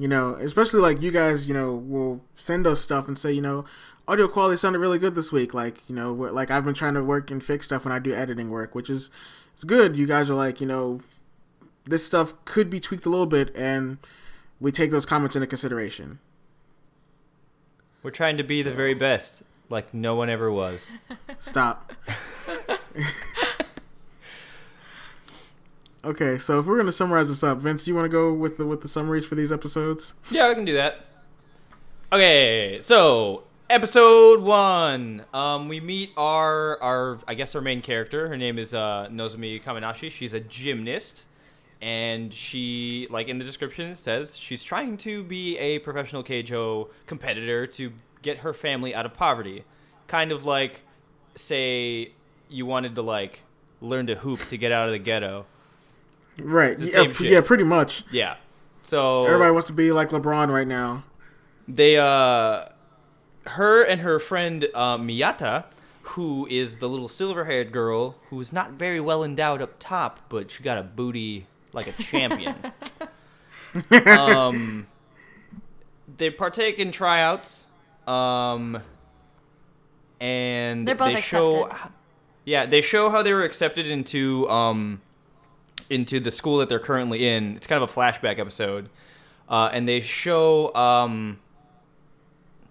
You 0.01 0.09
know, 0.09 0.35
especially 0.37 0.81
like 0.81 1.03
you 1.03 1.11
guys, 1.11 1.47
you 1.47 1.55
know, 1.55 1.75
will 1.75 2.23
send 2.35 2.67
us 2.67 2.81
stuff 2.81 3.07
and 3.07 3.19
say, 3.19 3.33
you 3.33 3.43
know, 3.43 3.65
audio 4.09 4.27
quality 4.27 4.57
sounded 4.57 4.79
really 4.79 4.99
good 4.99 5.15
this 5.15 5.31
week. 5.31 5.53
Like, 5.55 5.83
you 5.89 5.95
know, 5.95 6.13
we're- 6.13 6.33
like 6.33 6.51
I've 6.51 6.65
been 6.65 6.75
trying 6.75 6.95
to 6.95 7.05
work 7.05 7.31
and 7.31 7.43
fix 7.45 7.67
stuff 7.67 7.85
when 7.85 7.93
I 7.93 7.99
do 7.99 8.15
editing 8.15 8.51
work, 8.51 8.75
which 8.75 8.89
is 8.89 9.11
it's 9.55 9.65
good. 9.65 9.99
You 9.99 10.07
guys 10.07 10.31
are 10.31 10.35
like, 10.35 10.61
you 10.61 10.67
know, 10.67 11.01
this 11.85 12.05
stuff 12.07 12.33
could 12.45 12.71
be 12.71 12.81
tweaked 12.81 13.05
a 13.07 13.11
little 13.11 13.27
bit, 13.27 13.55
and 13.55 13.99
we 14.59 14.73
take 14.73 14.91
those 14.91 15.05
comments 15.07 15.37
into 15.37 15.47
consideration. 15.47 16.19
We're 18.03 18.11
trying 18.11 18.37
to 18.39 18.45
be 18.45 18.63
the 18.63 18.73
very 18.73 18.95
best, 18.95 19.43
like 19.69 19.93
no 19.93 20.15
one 20.15 20.31
ever 20.31 20.51
was. 20.51 20.93
Stop. 21.39 21.93
okay, 26.05 26.39
so 26.39 26.61
if 26.61 26.67
we're 26.67 26.77
gonna 26.77 26.93
summarize 26.93 27.29
this 27.29 27.43
up, 27.43 27.59
Vince, 27.59 27.87
you 27.89 27.95
want 27.95 28.05
to 28.05 28.09
go 28.09 28.33
with 28.33 28.57
the 28.57 28.67
with 28.67 28.83
the 28.83 28.89
summaries 28.89 29.25
for 29.27 29.35
these 29.35 29.53
episodes? 29.53 30.15
Yeah, 30.31 30.49
I 30.49 30.55
can 30.55 30.65
do 30.65 30.75
that. 30.75 31.07
Okay, 32.13 32.81
so 32.83 33.45
episode 33.69 34.43
one. 34.43 35.25
Um, 35.33 35.69
we 35.69 35.81
meet 35.81 36.11
our 36.17 36.81
our 36.83 37.19
I 37.29 37.35
guess 37.35 37.55
our 37.55 37.61
main 37.61 37.81
character. 37.83 38.29
Her 38.29 38.37
name 38.37 38.59
is 38.59 38.75
uh, 38.75 39.09
Nozomi 39.11 39.63
Kaminashi. 39.63 40.11
She's 40.11 40.33
a 40.33 40.41
gymnast, 40.41 41.27
and 41.81 42.33
she 42.35 43.07
like 43.11 43.29
in 43.29 43.39
the 43.39 43.45
description 43.45 43.95
says 43.97 44.37
she's 44.37 44.65
trying 44.65 44.97
to 44.99 45.23
be 45.23 45.57
a 45.59 45.79
professional 45.79 46.25
keijo 46.25 46.89
competitor 47.07 47.67
to 47.69 47.93
get 48.23 48.39
her 48.39 48.53
family 48.53 48.95
out 48.95 49.07
of 49.07 49.15
poverty. 49.15 49.65
Kind 50.09 50.33
of 50.33 50.45
like, 50.45 50.83
say, 51.37 52.13
you 52.49 52.67
wanted 52.67 52.97
to 52.97 53.03
like 53.03 53.41
learn 53.81 54.07
to 54.09 54.17
hoop 54.17 54.41
to 54.41 54.59
get 54.59 54.73
out 54.73 54.87
of 54.87 54.93
the 54.93 54.99
ghetto. 54.99 55.47
Right. 56.45 56.77
the 56.77 56.87
Yeah, 56.87 56.93
same 56.93 57.13
pr- 57.13 57.23
shit. 57.25 57.33
yeah, 57.33 57.41
pretty 57.41 57.65
much. 57.65 58.05
Yeah. 58.11 58.37
So 58.83 59.27
Everybody 59.27 59.53
wants 59.53 59.67
to 59.69 59.73
be 59.75 59.93
like 59.93 60.09
LeBron 60.11 60.49
right 60.53 60.67
now. 60.67 61.05
they 61.69 61.97
uh 61.97 62.67
her 63.47 63.83
and 63.83 64.01
her 64.03 64.19
friend 64.19 64.67
uh, 64.75 64.99
Miyata 64.99 65.65
who 66.03 66.47
is 66.51 66.79
the 66.79 66.89
little 66.89 67.09
silver-haired 67.09 67.71
girl 67.73 68.17
who's 68.31 68.53
not 68.53 68.73
very 68.73 68.99
well 69.01 69.23
endowed 69.23 69.63
up 69.63 69.77
top 69.79 70.19
but 70.29 70.51
she 70.51 70.63
got 70.63 70.77
a 70.77 70.83
booty 70.83 71.47
like 71.73 71.87
a 71.87 71.93
champion 72.03 72.57
um 74.07 74.87
they 76.19 76.31
partake 76.31 76.79
in 76.79 76.91
tryouts 76.91 77.69
um 78.09 78.83
and 80.21 80.87
They're 80.87 80.95
both 80.95 81.15
they 81.15 81.21
show 81.21 81.71
yeah 82.45 82.67
they 82.67 82.83
show 82.83 83.11
how 83.11 83.23
they 83.23 83.33
were 83.33 83.45
accepted 83.45 83.87
into 83.87 84.49
um 84.51 85.01
into 85.91 86.21
the 86.21 86.31
school 86.31 86.59
that 86.59 86.69
they're 86.69 86.79
currently 86.79 87.27
in 87.27 87.57
it's 87.57 87.67
kind 87.67 87.83
of 87.83 87.91
a 87.91 87.93
flashback 87.93 88.39
episode 88.39 88.89
uh, 89.49 89.69
and 89.73 89.89
they 89.89 90.01
show 90.01 90.73
um 90.75 91.39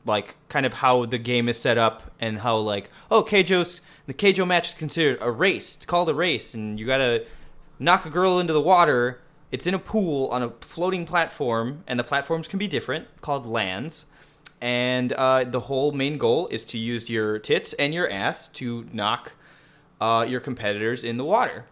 like 0.05 0.35
kind 0.47 0.65
of 0.65 0.73
how 0.75 1.05
the 1.05 1.17
game 1.17 1.47
is 1.49 1.59
set 1.59 1.77
up 1.77 2.13
and 2.19 2.39
how 2.39 2.57
like 2.57 2.89
oh 3.11 3.23
Keijo's 3.23 3.81
the 4.09 4.13
Keijo 4.15 4.47
match 4.47 4.69
is 4.69 4.73
considered 4.73 5.19
a 5.21 5.29
race. 5.29 5.75
It's 5.75 5.85
called 5.85 6.09
a 6.09 6.15
race, 6.15 6.55
and 6.55 6.79
you 6.79 6.87
gotta 6.87 7.25
knock 7.77 8.07
a 8.07 8.09
girl 8.09 8.39
into 8.39 8.53
the 8.53 8.61
water. 8.61 9.21
It's 9.51 9.67
in 9.67 9.75
a 9.75 9.79
pool 9.79 10.29
on 10.29 10.41
a 10.41 10.49
floating 10.61 11.05
platform, 11.05 11.83
and 11.85 11.99
the 11.99 12.03
platforms 12.03 12.47
can 12.47 12.57
be 12.57 12.67
different, 12.67 13.05
called 13.21 13.45
lands. 13.45 14.07
and 14.59 15.13
uh, 15.13 15.43
the 15.43 15.59
whole 15.61 15.91
main 15.91 16.17
goal 16.17 16.47
is 16.47 16.65
to 16.65 16.77
use 16.79 17.07
your 17.07 17.37
tits 17.37 17.73
and 17.73 17.93
your 17.93 18.09
ass 18.09 18.47
to 18.47 18.87
knock 18.91 19.33
uh, 20.01 20.25
your 20.27 20.39
competitors 20.39 21.03
in 21.03 21.17
the 21.17 21.23
water. 21.23 21.65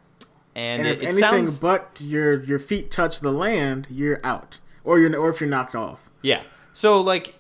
And, 0.57 0.79
And 0.79 0.87
it, 0.87 0.91
if 0.95 1.01
it 1.01 1.05
anything 1.05 1.19
sounds 1.21 1.57
but 1.59 1.97
your 1.99 2.43
your 2.43 2.57
feet 2.59 2.89
touch 2.89 3.19
the 3.19 3.31
land, 3.31 3.85
you're 3.91 4.19
out, 4.23 4.57
or 4.83 4.97
you're 4.99 5.15
or 5.15 5.29
if 5.29 5.39
you're 5.39 5.49
knocked 5.49 5.75
off. 5.75 6.09
yeah. 6.23 6.41
So 6.73 6.99
like 6.99 7.35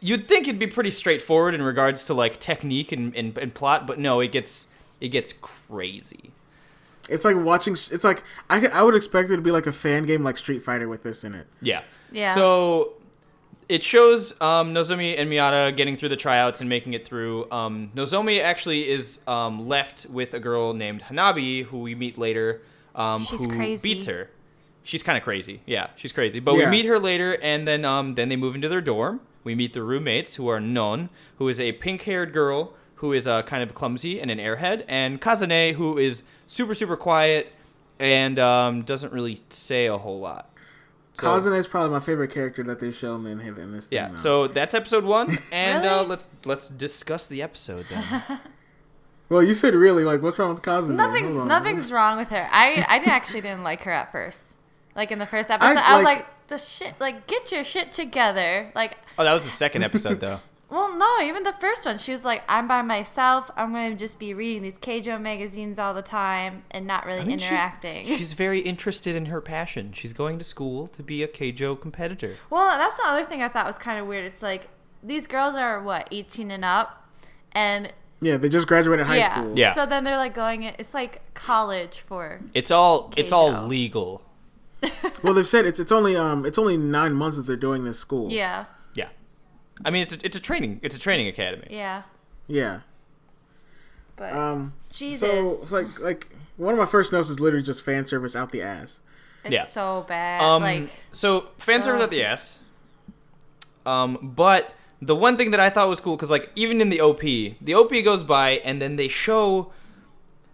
you'd 0.00 0.26
think 0.26 0.48
it'd 0.48 0.58
be 0.58 0.66
pretty 0.66 0.90
straightforward 0.90 1.54
in 1.54 1.62
regards 1.62 2.02
to 2.04 2.14
like 2.14 2.40
technique 2.40 2.90
and, 2.90 3.14
and, 3.14 3.36
and 3.38 3.54
plot, 3.54 3.86
but 3.86 3.98
no, 3.98 4.20
it 4.20 4.32
gets 4.32 4.68
it 5.00 5.08
gets 5.08 5.32
crazy. 5.40 6.30
It's 7.08 7.24
like 7.24 7.36
watching. 7.36 7.74
It's 7.74 8.04
like 8.04 8.22
I 8.48 8.60
could- 8.60 8.70
I 8.72 8.82
would 8.82 8.94
expect 8.94 9.28
it 9.30 9.36
to 9.36 9.42
be 9.42 9.50
like 9.50 9.66
a 9.66 9.72
fan 9.72 10.06
game 10.06 10.22
like 10.22 10.38
Street 10.38 10.62
Fighter 10.62 10.88
with 10.88 11.02
this 11.02 11.24
in 11.24 11.34
it. 11.34 11.46
Yeah. 11.60 11.82
Yeah. 12.10 12.34
So 12.34 12.94
it 13.72 13.82
shows 13.82 14.38
um, 14.40 14.74
Nozomi 14.74 15.18
and 15.18 15.30
Miyata 15.30 15.74
getting 15.76 15.96
through 15.96 16.10
the 16.10 16.16
tryouts 16.16 16.60
and 16.60 16.68
making 16.68 16.92
it 16.94 17.06
through. 17.06 17.50
Um, 17.50 17.90
Nozomi 17.96 18.42
actually 18.42 18.88
is 18.90 19.20
um, 19.26 19.66
left 19.66 20.06
with 20.10 20.34
a 20.34 20.40
girl 20.40 20.74
named 20.74 21.02
Hanabi, 21.02 21.64
who 21.64 21.78
we 21.80 21.94
meet 21.94 22.18
later, 22.18 22.60
um, 22.94 23.24
She's 23.24 23.40
who 23.44 23.48
crazy. 23.48 23.82
beats 23.94 24.06
her. 24.06 24.28
She's 24.84 25.02
kind 25.02 25.16
of 25.16 25.24
crazy. 25.24 25.62
Yeah, 25.64 25.86
she's 25.96 26.12
crazy. 26.12 26.38
But 26.40 26.56
Yeah. 26.56 26.64
we 26.66 26.70
meet 26.70 26.84
her 26.86 26.98
later, 26.98 27.38
and 27.40 27.66
then 27.66 27.84
um, 27.84 28.14
then 28.14 28.28
they 28.28 28.36
move 28.36 28.54
into 28.54 28.68
their 28.68 28.80
dorm. 28.82 29.20
We 29.44 29.54
meet 29.54 29.72
the 29.72 29.82
roommates, 29.82 30.34
who 30.34 30.48
are 30.48 30.60
Non, 30.60 31.08
who 31.38 31.48
is 31.48 31.58
a 31.58 31.72
pink-haired 31.72 32.32
girl 32.32 32.74
who 32.96 33.12
is 33.12 33.26
uh, 33.26 33.42
kind 33.42 33.62
of 33.62 33.74
clumsy 33.74 34.20
and 34.20 34.30
an 34.30 34.38
airhead, 34.38 34.84
and 34.86 35.20
Kazane, 35.20 35.74
who 35.74 35.96
is 35.98 36.22
super 36.46 36.74
super 36.74 36.96
quiet 36.96 37.52
and 37.98 38.38
um, 38.38 38.82
doesn't 38.82 39.12
really 39.12 39.40
say 39.50 39.86
a 39.86 39.96
whole 39.98 40.20
lot. 40.20 40.50
So- 41.14 41.26
Kazane 41.26 41.58
is 41.58 41.66
probably 41.66 41.90
my 41.90 42.00
favorite 42.00 42.32
character 42.32 42.62
that 42.64 42.80
they've 42.80 42.94
shown 42.94 43.26
in, 43.26 43.40
in 43.40 43.72
this. 43.72 43.88
thing 43.88 43.96
yeah. 43.96 44.08
now. 44.08 44.18
So 44.18 44.48
that's 44.48 44.74
episode 44.74 45.04
one, 45.04 45.38
and 45.52 45.84
uh, 45.84 46.04
let's 46.04 46.28
let's 46.44 46.68
discuss 46.68 47.26
the 47.26 47.42
episode 47.42 47.86
then. 47.90 48.22
well, 49.28 49.42
you 49.42 49.54
said 49.54 49.74
really 49.74 50.04
like 50.04 50.22
what's 50.22 50.38
wrong 50.38 50.54
with 50.54 50.62
Kazane? 50.62 50.94
nothing's 50.94 51.38
on. 51.38 51.48
nothing's 51.48 51.92
wrong 51.92 52.16
with 52.16 52.28
her. 52.28 52.48
I 52.50 52.84
I 52.88 52.96
actually 53.10 53.42
didn't 53.42 53.62
like 53.62 53.82
her 53.82 53.90
at 53.90 54.10
first. 54.10 54.54
Like 54.96 55.10
in 55.10 55.18
the 55.18 55.26
first 55.26 55.50
episode, 55.50 55.78
I, 55.78 55.96
was 55.96 56.04
like- 56.04 56.18
like, 56.18 56.48
the 56.48 56.58
shit. 56.58 56.94
Like 57.00 57.26
get 57.26 57.52
your 57.52 57.64
shit 57.64 57.92
together. 57.92 58.70
Like 58.74 58.96
oh, 59.18 59.24
that 59.24 59.32
was 59.32 59.44
the 59.44 59.50
second 59.50 59.82
episode 59.82 60.20
though. 60.20 60.40
Well, 60.72 60.96
no, 60.96 61.20
even 61.22 61.42
the 61.42 61.52
first 61.52 61.84
one, 61.84 61.98
she 61.98 62.12
was 62.12 62.24
like, 62.24 62.42
"I'm 62.48 62.66
by 62.66 62.80
myself. 62.80 63.50
I'm 63.58 63.72
going 63.72 63.92
to 63.92 63.96
just 63.96 64.18
be 64.18 64.32
reading 64.32 64.62
these 64.62 64.78
Keijo 64.78 65.20
magazines 65.20 65.78
all 65.78 65.92
the 65.92 66.00
time 66.00 66.64
and 66.70 66.86
not 66.86 67.04
really 67.04 67.20
I 67.20 67.24
mean, 67.24 67.38
interacting." 67.38 68.06
She's, 68.06 68.32
very 68.42 68.60
interested 68.60 69.14
in 69.14 69.26
her 69.26 69.42
passion. 69.42 69.92
She's 69.92 70.14
going 70.14 70.38
to 70.38 70.44
school 70.44 70.86
to 70.88 71.02
be 71.02 71.22
a 71.22 71.28
Keijo 71.28 71.78
competitor. 71.78 72.36
well, 72.48 72.78
that's 72.78 72.96
the 72.96 73.06
other 73.06 73.24
thing 73.26 73.42
I 73.42 73.48
thought 73.48 73.66
was 73.66 73.76
kind 73.76 74.00
of 74.00 74.06
weird. 74.06 74.24
It's 74.24 74.40
like 74.40 74.68
these 75.02 75.26
girls 75.26 75.54
are 75.54 75.82
what 75.82 76.08
18 76.10 76.50
and 76.50 76.64
up, 76.64 77.06
and 77.52 77.92
Yeah, 78.22 78.38
they 78.38 78.48
just 78.48 78.66
graduated 78.66 79.04
high 79.06 79.18
yeah, 79.18 79.34
school. 79.34 79.58
Yeah. 79.58 79.74
So 79.74 79.84
then 79.84 80.04
they're 80.04 80.16
like 80.16 80.32
going. 80.34 80.62
It's 80.62 80.94
like 80.94 81.20
college 81.34 82.00
for 82.00 82.40
It's 82.54 82.70
all 82.70 83.12
it's 83.16 83.30
all 83.32 83.66
legal. 83.66 84.24
Well, 85.22 85.34
they've 85.34 85.46
said 85.46 85.66
it's 85.66 85.78
it's 85.78 85.92
only 85.92 86.16
um 86.16 86.44
it's 86.46 86.58
only 86.58 86.76
nine 86.76 87.12
months 87.12 87.36
that 87.36 87.46
they're 87.46 87.56
doing 87.56 87.84
this 87.84 87.98
school. 87.98 88.32
yeah, 88.32 88.36
Yeah. 88.38 88.64
I 89.84 89.90
mean, 89.90 90.02
it's 90.02 90.12
a, 90.12 90.18
it's 90.24 90.36
a 90.36 90.40
training 90.40 90.80
it's 90.82 90.96
a 90.96 90.98
training 90.98 91.28
academy. 91.28 91.66
yeah. 91.70 92.02
Yeah. 92.48 92.80
But 94.16 94.32
Um. 94.34 94.74
Jesus, 94.90 95.20
So 95.28 95.58
it's 95.62 95.72
like 95.72 95.98
like 96.00 96.28
one 96.56 96.74
of 96.74 96.78
my 96.78 96.86
first 96.86 97.12
notes 97.12 97.30
is 97.30 97.40
literally 97.40 97.64
just 97.64 97.82
fan 97.82 98.06
service 98.06 98.36
out 98.36 98.50
the 98.52 98.62
ass. 98.62 99.00
it's 99.44 99.52
yeah. 99.52 99.64
so 99.64 100.04
bad. 100.06 100.42
Um, 100.42 100.62
like 100.62 100.90
so 101.12 101.48
fan 101.58 101.82
service 101.82 102.00
Ugh. 102.00 102.04
at 102.04 102.10
the 102.10 102.22
ass. 102.24 102.58
Um, 103.86 104.18
but 104.36 104.74
the 105.00 105.16
one 105.16 105.36
thing 105.36 105.50
that 105.50 105.60
I 105.60 105.70
thought 105.70 105.88
was 105.88 106.00
cool 106.00 106.16
because 106.16 106.30
like 106.30 106.50
even 106.54 106.80
in 106.80 106.88
the 106.90 107.00
OP, 107.00 107.20
the 107.20 107.74
OP 107.74 107.90
goes 108.04 108.22
by 108.22 108.50
and 108.64 108.80
then 108.80 108.96
they 108.96 109.08
show 109.08 109.72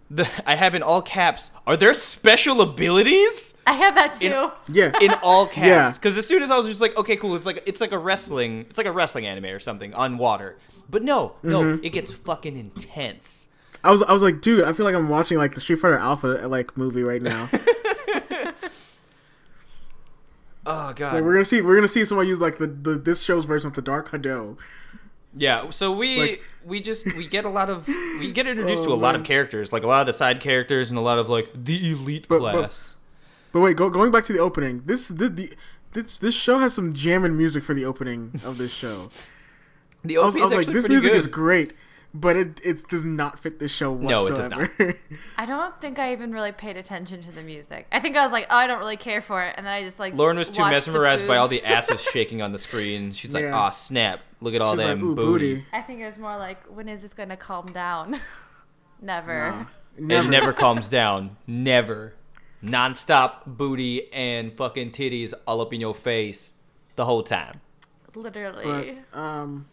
the 0.09 0.27
I 0.45 0.55
have 0.55 0.73
in 0.75 0.81
all 0.83 1.01
caps. 1.01 1.51
Are 1.67 1.77
there 1.77 1.93
special 1.93 2.61
abilities 2.61 3.53
I 3.67 3.73
have 3.73 3.95
that 3.95 4.15
too. 4.15 4.25
in- 4.27 4.51
Yeah. 4.75 4.91
in 4.99 5.13
all 5.21 5.45
caps? 5.57 5.67
Yeah. 5.67 5.91
Because 5.91 6.17
as 6.17 6.25
soon 6.27 6.41
as 6.43 6.49
I 6.51 6.57
was 6.57 6.67
just 6.67 6.81
like, 6.81 6.97
okay, 6.97 7.15
cool. 7.15 7.35
It's 7.35 7.45
like 7.45 7.63
it's 7.65 7.79
like 7.81 7.91
a 7.91 7.97
wrestling. 7.99 8.61
It's 8.69 8.77
like 8.77 8.87
a 8.87 8.91
wrestling 8.91 9.25
anime 9.27 9.45
or 9.45 9.59
something 9.59 9.93
on 9.93 10.17
water. 10.17 10.57
But 10.89 11.03
no, 11.03 11.33
no, 11.43 11.61
Mm-hmm. 11.63 11.83
it 11.85 11.89
gets 11.91 12.11
fucking 12.11 12.57
intense. 12.57 13.47
I 13.83 13.91
was 13.91 14.01
I 14.03 14.11
was 14.11 14.23
like, 14.23 14.41
dude, 14.41 14.63
I 14.63 14.73
feel 14.73 14.85
like 14.85 14.95
I'm 14.95 15.09
watching 15.09 15.37
like 15.37 15.53
the 15.55 15.61
Street 15.61 15.79
Fighter 15.79 15.97
Alpha 15.97 16.27
like 16.47 16.75
movie 16.75 17.03
right 17.03 17.21
now. 17.21 17.49
Oh 20.65 20.93
god. 20.93 21.13
like 21.15 21.23
we're 21.23 21.33
gonna 21.33 21.45
see 21.45 21.61
we're 21.61 21.75
gonna 21.75 21.87
see 21.87 22.05
someone 22.05 22.27
use 22.27 22.39
like 22.39 22.57
the, 22.57 22.67
the 22.67 22.91
this 22.95 23.21
show's 23.23 23.45
version 23.45 23.67
of 23.67 23.75
the 23.75 23.81
Dark 23.81 24.11
Hado. 24.11 24.57
Yeah, 25.37 25.69
so 25.69 25.91
we 25.91 26.19
Like- 26.19 26.43
we 26.65 26.81
just 26.81 27.05
we 27.15 27.27
get 27.27 27.45
a 27.45 27.49
lot 27.49 27.69
of 27.69 27.87
we 27.87 28.31
get 28.31 28.47
introduced 28.47 28.83
to 28.83 28.89
Oh, 28.89 28.93
a 28.93 28.95
lot 28.95 29.13
man. 29.13 29.21
of 29.21 29.27
characters, 29.27 29.71
like 29.71 29.83
a 29.83 29.87
lot 29.87 30.01
of 30.01 30.07
the 30.07 30.13
side 30.13 30.39
characters 30.39 30.89
and 30.89 30.97
a 30.97 31.01
lot 31.01 31.19
of 31.19 31.29
like 31.29 31.49
the 31.53 31.91
elite 31.91 32.25
But- 32.27 32.39
but- 32.39 32.51
class. 32.53 32.95
But 33.51 33.61
wait, 33.61 33.77
go, 33.77 33.89
going 33.89 34.11
back 34.11 34.25
to 34.25 34.33
the 34.33 34.39
opening. 34.39 34.83
This 34.85 35.07
the, 35.07 35.27
the 35.29 35.51
this 35.93 36.19
this 36.19 36.35
show 36.35 36.59
has 36.59 36.73
some 36.73 36.93
jamming 36.93 37.35
music 37.37 37.63
for 37.63 37.73
the 37.73 37.83
opening 37.85 38.31
of 38.45 38.57
this 38.59 38.71
show. 38.71 39.09
the 40.03 40.17
I 40.17 40.25
was, 40.25 40.35
I 40.35 40.39
is 40.39 40.43
was 40.43 40.51
like, 40.51 40.59
actually 40.61 40.73
this 40.75 40.87
music 40.89 41.11
good. 41.11 41.17
is 41.17 41.27
great, 41.27 41.73
but 42.13 42.35
it 42.35 42.61
it 42.63 42.87
does 42.87 43.03
not 43.03 43.39
fit 43.39 43.59
the 43.59 43.67
show 43.67 43.91
whatsoever. 43.91 44.09
No, 44.09 44.27
it 44.27 44.35
does 44.35 44.49
whatsoever. 44.49 44.97
I 45.37 45.45
don't 45.45 45.79
think 45.81 45.99
I 45.99 46.11
even 46.11 46.31
really 46.31 46.51
paid 46.51 46.77
attention 46.77 47.23
to 47.23 47.31
the 47.31 47.41
music. 47.41 47.87
I 47.91 47.99
think 47.99 48.15
I 48.15 48.23
was 48.23 48.31
like, 48.31 48.47
oh, 48.49 48.55
I 48.55 48.67
don't 48.67 48.79
really 48.79 48.97
care 48.97 49.21
for 49.21 49.43
it, 49.43 49.55
and 49.57 49.65
then 49.65 49.73
I 49.73 49.83
just 49.83 49.99
like. 49.99 50.15
Lauren 50.15 50.37
was 50.37 50.51
too 50.51 50.63
mesmerized 50.63 51.27
by 51.27 51.37
all 51.37 51.47
the 51.47 51.63
asses 51.63 52.01
shaking 52.13 52.41
on 52.41 52.51
the 52.51 52.59
screen. 52.59 53.11
She's 53.11 53.33
like, 53.33 53.43
Yeah. 53.43 53.55
"Ah, 53.55 53.69
snap! 53.69 54.21
Look 54.41 54.53
at 54.53 54.61
all 54.61 54.75
She's 54.75 54.85
them 54.85 55.03
ooh, 55.03 55.15
booty." 55.15 55.55
booty. 55.55 55.65
I 55.73 55.81
think 55.81 56.01
it 56.01 56.07
was 56.07 56.17
more 56.17 56.37
like, 56.37 56.63
when 56.65 56.89
is 56.89 57.01
this 57.01 57.13
going 57.13 57.29
to 57.29 57.37
calm 57.37 57.67
down? 57.67 58.19
Never. 59.01 59.67
Nah, 59.97 60.21
It 60.21 60.29
never 60.29 60.53
calms 60.53 60.89
down. 60.89 61.37
Never. 61.47 62.13
Non-stop 62.61 63.43
booty 63.45 64.11
and 64.11 64.53
fucking 64.53 64.91
titties 64.91 65.33
all 65.47 65.61
up 65.61 65.73
in 65.73 65.79
your 65.79 65.95
face 65.95 66.55
the 66.95 67.05
whole 67.05 67.23
time. 67.23 67.53
Literally. 68.13 68.97
But 69.11 69.17
um, 69.17 69.67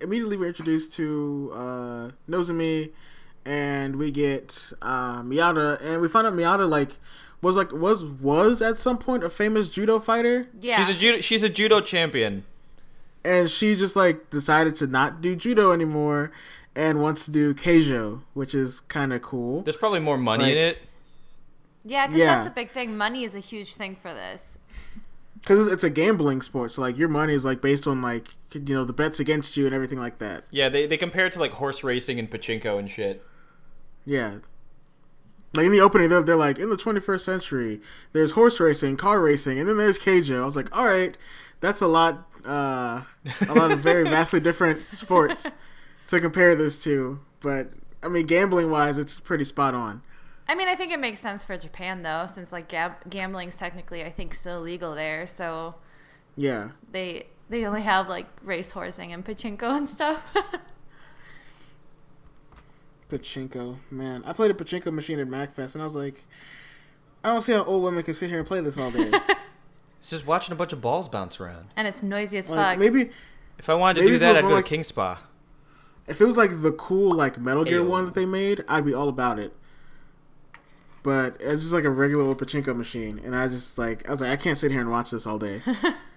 immediately 0.00 0.36
we're 0.36 0.48
introduced 0.48 0.92
to 0.94 1.50
uh, 1.54 2.10
Nozomi, 2.28 2.90
and 3.44 3.96
we 3.96 4.10
get 4.10 4.72
uh, 4.82 5.22
Miyata, 5.22 5.80
and 5.82 6.00
we 6.00 6.08
find 6.08 6.26
out 6.26 6.32
Miyata 6.32 6.68
like 6.68 6.96
was 7.40 7.56
like 7.56 7.72
was 7.72 8.04
was 8.04 8.62
at 8.62 8.78
some 8.78 8.98
point 8.98 9.24
a 9.24 9.30
famous 9.30 9.68
judo 9.68 9.98
fighter, 9.98 10.48
yeah. 10.60 10.84
She's 10.84 10.94
a 10.96 10.98
judo. 10.98 11.20
She's 11.20 11.42
a 11.42 11.48
judo 11.48 11.80
champion. 11.80 12.44
and 13.24 13.48
she 13.50 13.76
just 13.76 13.94
like 13.96 14.30
decided 14.30 14.74
to 14.76 14.86
not 14.86 15.20
do 15.20 15.34
judo 15.36 15.72
anymore, 15.72 16.32
and 16.74 17.00
wants 17.02 17.24
to 17.26 17.30
do 17.30 17.52
keijo, 17.54 18.22
which 18.34 18.54
is 18.54 18.80
kind 18.82 19.12
of 19.12 19.22
cool. 19.22 19.62
There's 19.62 19.76
probably 19.76 20.00
more 20.00 20.18
money 20.18 20.50
in 20.52 20.56
it. 20.56 20.78
yeah, 21.84 22.06
because 22.06 22.18
Yeah. 22.20 22.34
that's 22.36 22.48
a 22.48 22.50
big 22.50 22.70
thing. 22.72 22.96
Money 22.96 23.24
is 23.24 23.34
a 23.34 23.40
huge 23.40 23.74
thing 23.74 23.96
for 24.00 24.12
this. 24.14 24.58
Because 25.40 25.66
it's, 25.66 25.74
it's 25.74 25.82
a 25.84 25.90
gambling 25.90 26.40
sport, 26.40 26.70
so 26.70 26.82
like 26.82 26.96
your 26.96 27.08
money 27.08 27.34
is 27.34 27.44
like 27.44 27.60
based 27.60 27.88
on 27.88 28.00
like 28.00 28.28
you 28.54 28.74
know 28.74 28.84
the 28.84 28.92
bets 28.92 29.18
against 29.20 29.56
you 29.56 29.66
and 29.66 29.74
everything 29.74 29.98
like 29.98 30.18
that. 30.18 30.44
Yeah, 30.50 30.68
they 30.68 30.86
they 30.86 30.96
compare 30.96 31.26
it 31.26 31.32
to 31.34 31.40
like 31.40 31.52
horse 31.52 31.82
racing 31.84 32.18
and 32.18 32.30
pachinko 32.30 32.78
and 32.78 32.90
shit. 32.90 33.24
Yeah. 34.04 34.36
Like 35.54 35.66
in 35.66 35.72
the 35.72 35.80
opening, 35.80 36.08
they're, 36.08 36.22
they're 36.22 36.34
like, 36.34 36.58
in 36.58 36.70
the 36.70 36.76
21st 36.76 37.20
century, 37.20 37.80
there's 38.14 38.30
horse 38.30 38.58
racing, 38.58 38.96
car 38.96 39.20
racing, 39.20 39.58
and 39.58 39.68
then 39.68 39.76
there's 39.76 39.98
Keijo. 39.98 40.40
I 40.42 40.44
was 40.46 40.56
like, 40.56 40.74
all 40.74 40.86
right, 40.86 41.16
that's 41.60 41.82
a 41.82 41.86
lot, 41.86 42.26
uh, 42.46 43.02
a 43.48 43.54
lot 43.54 43.70
of 43.70 43.80
very 43.80 44.04
vastly 44.08 44.40
different 44.40 44.80
sports 44.92 45.46
to 46.06 46.20
compare 46.20 46.56
this 46.56 46.82
to. 46.84 47.20
But, 47.40 47.74
I 48.02 48.08
mean, 48.08 48.24
gambling 48.26 48.70
wise, 48.70 48.96
it's 48.96 49.20
pretty 49.20 49.44
spot 49.44 49.74
on. 49.74 50.00
I 50.48 50.54
mean, 50.54 50.68
I 50.68 50.74
think 50.74 50.90
it 50.90 50.98
makes 50.98 51.20
sense 51.20 51.42
for 51.42 51.56
Japan 51.58 52.02
though, 52.02 52.26
since 52.32 52.50
like 52.50 52.68
gab- 52.68 53.08
gambling's 53.10 53.56
technically, 53.56 54.02
I 54.02 54.10
think, 54.10 54.34
still 54.34 54.60
legal 54.62 54.94
there. 54.94 55.26
So 55.26 55.74
Yeah. 56.34 56.70
they 56.90 57.26
they 57.48 57.64
only 57.66 57.82
have 57.82 58.08
like 58.08 58.26
race 58.42 58.70
horsing 58.72 59.12
and 59.12 59.24
pachinko 59.24 59.76
and 59.76 59.88
stuff. 59.88 60.22
Pachinko. 63.10 63.76
Man, 63.90 64.22
I 64.24 64.32
played 64.32 64.50
a 64.50 64.54
pachinko 64.54 64.92
machine 64.92 65.18
at 65.18 65.28
MAGFest, 65.28 65.74
and 65.74 65.82
I 65.82 65.84
was 65.84 65.94
like, 65.96 66.24
I 67.22 67.28
don't 67.30 67.42
see 67.42 67.52
how 67.52 67.64
old 67.64 67.82
women 67.82 68.02
can 68.02 68.14
sit 68.14 68.30
here 68.30 68.38
and 68.38 68.46
play 68.46 68.60
this 68.60 68.78
all 68.78 68.90
day. 68.90 69.10
It's 69.98 70.10
just 70.10 70.26
watching 70.26 70.52
a 70.52 70.56
bunch 70.56 70.72
of 70.72 70.80
balls 70.80 71.08
bounce 71.08 71.38
around. 71.38 71.66
and 71.76 71.86
it's 71.86 72.02
noisy 72.02 72.36
as 72.36 72.50
like, 72.50 72.70
fuck. 72.72 72.78
maybe 72.80 73.10
If 73.56 73.68
I 73.68 73.74
wanted 73.74 74.00
to 74.02 74.08
do 74.08 74.18
that, 74.18 74.34
I'd 74.34 74.42
go 74.42 74.48
like- 74.48 74.64
to 74.64 74.68
King 74.68 74.82
Spa. 74.82 75.20
if 76.08 76.20
it 76.20 76.24
was 76.24 76.36
like 76.36 76.60
the 76.60 76.72
cool 76.72 77.14
like 77.14 77.38
Metal 77.38 77.62
Gear 77.62 77.82
Ayo. 77.82 77.86
one 77.88 78.06
that 78.06 78.14
they 78.14 78.26
made, 78.26 78.64
I'd 78.66 78.84
be 78.84 78.92
all 78.92 79.08
about 79.08 79.38
it. 79.38 79.54
But 81.04 81.36
it's 81.38 81.62
just 81.62 81.72
like 81.72 81.84
a 81.84 81.90
regular 81.90 82.24
old 82.24 82.38
pachinko 82.38 82.74
machine, 82.76 83.20
and 83.24 83.36
I 83.36 83.46
just 83.46 83.78
like 83.78 84.04
I 84.08 84.10
was 84.10 84.20
like 84.22 84.30
I 84.30 84.36
can't 84.42 84.58
sit 84.58 84.72
here 84.72 84.80
and 84.80 84.90
watch 84.90 85.12
this 85.12 85.24
all 85.24 85.38
day. 85.38 85.62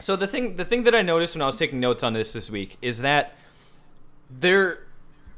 So 0.00 0.16
the 0.16 0.26
thing 0.26 0.56
the 0.56 0.64
thing 0.64 0.82
that 0.84 0.94
I 0.94 1.02
noticed 1.02 1.34
when 1.34 1.42
I 1.42 1.46
was 1.46 1.56
taking 1.56 1.80
notes 1.80 2.02
on 2.02 2.12
this 2.12 2.32
this 2.32 2.50
week 2.50 2.76
is 2.82 3.00
that 3.00 3.36
there 4.30 4.80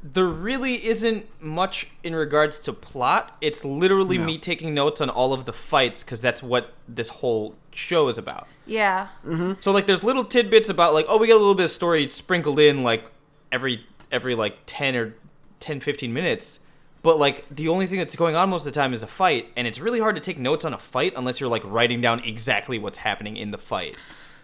there 0.02 0.26
really 0.26 0.84
isn't 0.86 1.26
much 1.42 1.88
in 2.04 2.14
regards 2.14 2.58
to 2.60 2.72
plot. 2.72 3.36
It's 3.40 3.64
literally 3.64 4.18
No. 4.18 4.24
me 4.24 4.38
taking 4.38 4.72
notes 4.72 5.00
on 5.00 5.10
all 5.10 5.32
of 5.32 5.46
the 5.46 5.52
fights 5.52 6.04
because 6.04 6.20
that's 6.20 6.42
what 6.42 6.74
this 6.86 7.08
whole 7.08 7.56
show 7.72 8.08
is 8.08 8.16
about. 8.16 8.46
Yeah. 8.66 9.08
Mm-hmm. 9.26 9.54
So 9.60 9.72
like, 9.72 9.86
there's 9.86 10.04
little 10.04 10.24
tidbits 10.24 10.68
about 10.68 10.94
like, 10.94 11.06
oh, 11.08 11.18
we 11.18 11.26
get 11.26 11.34
a 11.34 11.38
little 11.38 11.54
bit 11.56 11.64
of 11.64 11.70
story 11.70 12.06
sprinkled 12.08 12.60
in 12.60 12.82
like 12.84 13.10
every 13.50 13.84
every 14.12 14.34
like 14.36 14.58
10 14.66 14.94
or 14.96 15.14
10 15.60 15.80
15 15.80 16.12
minutes. 16.12 16.60
But 17.02 17.18
like 17.18 17.44
the 17.50 17.68
only 17.68 17.86
thing 17.86 17.98
that's 17.98 18.16
going 18.16 18.36
on 18.36 18.48
most 18.50 18.66
of 18.66 18.72
the 18.72 18.78
time 18.78 18.94
is 18.94 19.02
a 19.02 19.06
fight, 19.08 19.50
and 19.56 19.66
it's 19.66 19.80
really 19.80 20.00
hard 20.00 20.14
to 20.16 20.20
take 20.20 20.38
notes 20.38 20.64
on 20.64 20.72
a 20.72 20.78
fight 20.78 21.14
unless 21.16 21.40
you're 21.40 21.50
like 21.50 21.62
writing 21.64 22.00
down 22.00 22.20
exactly 22.20 22.78
what's 22.78 22.98
happening 22.98 23.36
in 23.36 23.50
the 23.50 23.58
fight. 23.58 23.96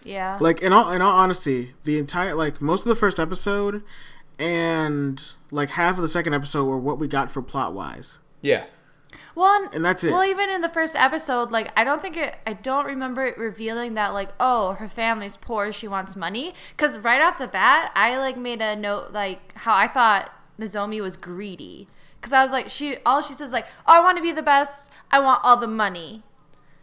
Yeah. 0.04 0.38
Like 0.40 0.62
in 0.62 0.72
all 0.72 0.90
in 0.92 1.02
all 1.02 1.16
honesty, 1.16 1.74
the 1.84 1.98
entire 1.98 2.34
like 2.34 2.60
most 2.60 2.80
of 2.80 2.88
the 2.88 2.96
first 2.96 3.18
episode 3.20 3.82
and 4.38 5.20
like 5.50 5.70
half 5.70 5.96
of 5.96 6.02
the 6.02 6.08
second 6.08 6.34
episode 6.34 6.64
were 6.64 6.78
what 6.78 6.98
we 6.98 7.08
got 7.08 7.30
for 7.30 7.42
plot 7.42 7.72
wise. 7.72 8.18
Yeah. 8.40 8.64
Well, 9.34 9.68
And 9.72 9.84
that's 9.84 10.04
it. 10.04 10.12
Well, 10.12 10.24
even 10.24 10.50
in 10.50 10.60
the 10.60 10.68
first 10.68 10.94
episode, 10.94 11.50
like 11.50 11.70
I 11.76 11.84
don't 11.84 12.02
think 12.02 12.16
it. 12.16 12.34
I 12.46 12.52
don't 12.52 12.86
remember 12.86 13.24
it 13.24 13.38
revealing 13.38 13.94
that, 13.94 14.12
like, 14.12 14.30
oh, 14.38 14.72
her 14.74 14.88
family's 14.88 15.36
poor, 15.36 15.72
she 15.72 15.88
wants 15.88 16.16
money. 16.16 16.54
Because 16.76 16.98
right 16.98 17.20
off 17.20 17.38
the 17.38 17.48
bat, 17.48 17.92
I 17.94 18.16
like 18.18 18.36
made 18.36 18.60
a 18.60 18.76
note, 18.76 19.12
like 19.12 19.52
how 19.56 19.74
I 19.74 19.88
thought 19.88 20.30
Nozomi 20.58 21.00
was 21.00 21.16
greedy. 21.16 21.88
Because 22.20 22.32
I 22.32 22.42
was 22.42 22.52
like, 22.52 22.68
she 22.68 22.98
all 23.06 23.20
she 23.22 23.34
says 23.34 23.52
like, 23.52 23.66
oh, 23.86 23.94
I 23.96 24.00
want 24.00 24.16
to 24.16 24.22
be 24.22 24.32
the 24.32 24.42
best. 24.42 24.90
I 25.10 25.18
want 25.20 25.40
all 25.42 25.56
the 25.56 25.66
money. 25.66 26.22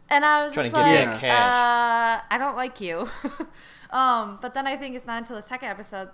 And 0.09 0.25
I 0.25 0.43
was 0.43 0.53
Trying 0.53 0.71
just 0.71 0.75
to 0.75 0.89
get 0.89 1.05
like, 1.05 1.11
that 1.11 1.19
cash. 1.21 2.21
uh, 2.21 2.33
I 2.33 2.37
don't 2.37 2.55
like 2.55 2.81
you. 2.81 3.07
um, 3.91 4.39
but 4.41 4.53
then 4.53 4.65
I 4.67 4.75
think 4.77 4.95
it's 4.95 5.05
not 5.05 5.19
until 5.19 5.35
the 5.35 5.41
second 5.43 5.69
episode 5.69 6.09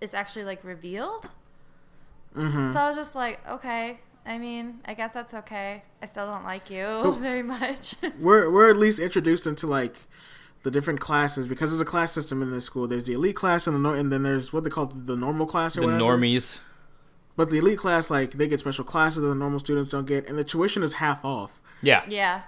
it's 0.00 0.14
actually 0.14 0.44
like 0.44 0.62
revealed. 0.64 1.26
Mm-hmm. 2.34 2.72
So 2.72 2.80
I 2.80 2.88
was 2.88 2.96
just 2.96 3.14
like, 3.14 3.40
okay. 3.48 4.00
I 4.26 4.38
mean, 4.38 4.80
I 4.84 4.94
guess 4.94 5.12
that's 5.14 5.32
okay. 5.34 5.84
I 6.02 6.06
still 6.06 6.26
don't 6.26 6.44
like 6.44 6.68
you 6.70 7.16
very 7.20 7.42
much. 7.42 7.94
We're 8.18 8.50
we're 8.50 8.68
at 8.68 8.76
least 8.76 8.98
introduced 8.98 9.46
into 9.46 9.66
like 9.68 10.06
the 10.64 10.70
different 10.70 10.98
classes 10.98 11.46
because 11.46 11.70
there's 11.70 11.80
a 11.80 11.84
class 11.84 12.10
system 12.12 12.42
in 12.42 12.50
this 12.50 12.64
school. 12.64 12.88
There's 12.88 13.04
the 13.04 13.12
elite 13.12 13.36
class 13.36 13.68
and 13.68 13.76
the 13.76 13.80
nor- 13.80 13.94
and 13.96 14.12
then 14.12 14.24
there's 14.24 14.52
what 14.52 14.64
they 14.64 14.70
call 14.70 14.86
the 14.86 15.14
normal 15.16 15.46
class 15.46 15.76
or 15.76 15.82
The 15.82 15.86
whatever. 15.86 16.02
normies. 16.02 16.58
But 17.36 17.50
the 17.50 17.58
elite 17.58 17.78
class, 17.78 18.10
like 18.10 18.32
they 18.32 18.48
get 18.48 18.58
special 18.60 18.84
classes 18.84 19.22
that 19.22 19.28
the 19.28 19.34
normal 19.34 19.60
students 19.60 19.90
don't 19.90 20.06
get, 20.06 20.26
and 20.28 20.36
the 20.36 20.44
tuition 20.44 20.82
is 20.82 20.94
half 20.94 21.24
off. 21.24 21.60
Yeah. 21.82 22.02
yeah. 22.08 22.42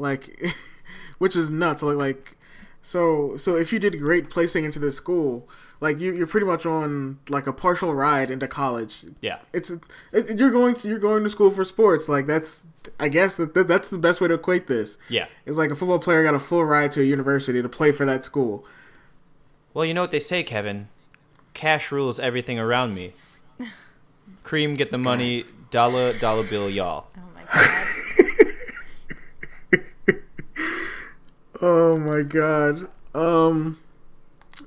Like 0.00 0.54
which 1.18 1.36
is 1.36 1.50
nuts 1.50 1.82
like 1.82 1.96
like 1.96 2.36
so 2.82 3.36
so 3.36 3.56
if 3.56 3.72
you 3.72 3.78
did 3.78 3.98
great 3.98 4.30
placing 4.30 4.64
into 4.64 4.78
this 4.78 4.96
school 4.96 5.46
like 5.82 5.98
you, 5.98 6.12
you're 6.14 6.26
pretty 6.26 6.46
much 6.46 6.64
on 6.66 7.18
like 7.28 7.46
a 7.46 7.52
partial 7.52 7.94
ride 7.94 8.30
into 8.30 8.48
college 8.48 9.04
Yeah. 9.20 9.38
it's 9.52 9.70
it, 10.12 10.38
you're 10.38 10.50
going 10.50 10.74
to 10.76 10.88
you're 10.88 10.98
going 10.98 11.22
to 11.24 11.30
school 11.30 11.50
for 11.50 11.64
sports 11.64 12.08
like 12.08 12.26
that's 12.26 12.66
i 12.98 13.08
guess 13.08 13.36
that, 13.36 13.52
that 13.54 13.68
that's 13.68 13.88
the 13.90 13.98
best 13.98 14.20
way 14.20 14.28
to 14.28 14.34
equate 14.34 14.66
this 14.66 14.96
Yeah. 15.10 15.26
it's 15.46 15.56
like 15.58 15.70
a 15.70 15.74
football 15.76 15.98
player 15.98 16.24
got 16.24 16.34
a 16.34 16.38
full 16.40 16.64
ride 16.64 16.92
to 16.92 17.00
a 17.00 17.04
university 17.04 17.60
to 17.60 17.68
play 17.68 17.92
for 17.92 18.04
that 18.06 18.24
school 18.24 18.64
Well, 19.74 19.84
you 19.84 19.94
know 19.94 20.00
what 20.02 20.10
they 20.10 20.18
say, 20.18 20.42
Kevin. 20.42 20.88
Cash 21.54 21.92
rules 21.92 22.18
everything 22.18 22.58
around 22.58 22.94
me. 22.94 23.12
Cream, 24.42 24.74
get 24.74 24.90
the 24.90 24.98
money. 24.98 25.44
Dollar, 25.70 26.12
dollar 26.18 26.42
bill, 26.44 26.68
y'all. 26.68 27.06
Oh 27.16 27.20
my 27.34 27.42
god. 27.42 27.79
Oh 31.62 31.96
my 31.98 32.22
god 32.22 32.88
um 33.14 33.78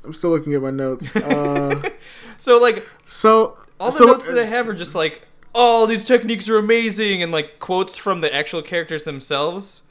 i'm 0.06 0.13
still 0.13 0.29
looking 0.32 0.53
at 0.53 0.62
my 0.62 0.71
notes 0.71 1.13
uh 1.15 1.89
So, 2.38 2.60
like, 2.60 2.86
so 3.06 3.58
all 3.79 3.91
the 3.91 3.97
so, 3.97 4.03
notes 4.06 4.27
that 4.27 4.38
I 4.38 4.43
have 4.43 4.67
are 4.67 4.73
just 4.73 4.95
like, 4.95 5.25
oh, 5.56 5.86
these 5.86 6.03
techniques 6.03 6.49
are 6.49 6.58
amazing, 6.58 7.23
and 7.23 7.32
like 7.32 7.58
quotes 7.60 7.95
from 7.97 8.19
the 8.19 8.34
actual 8.36 8.62
characters 8.62 9.06
themselves. 9.06 9.84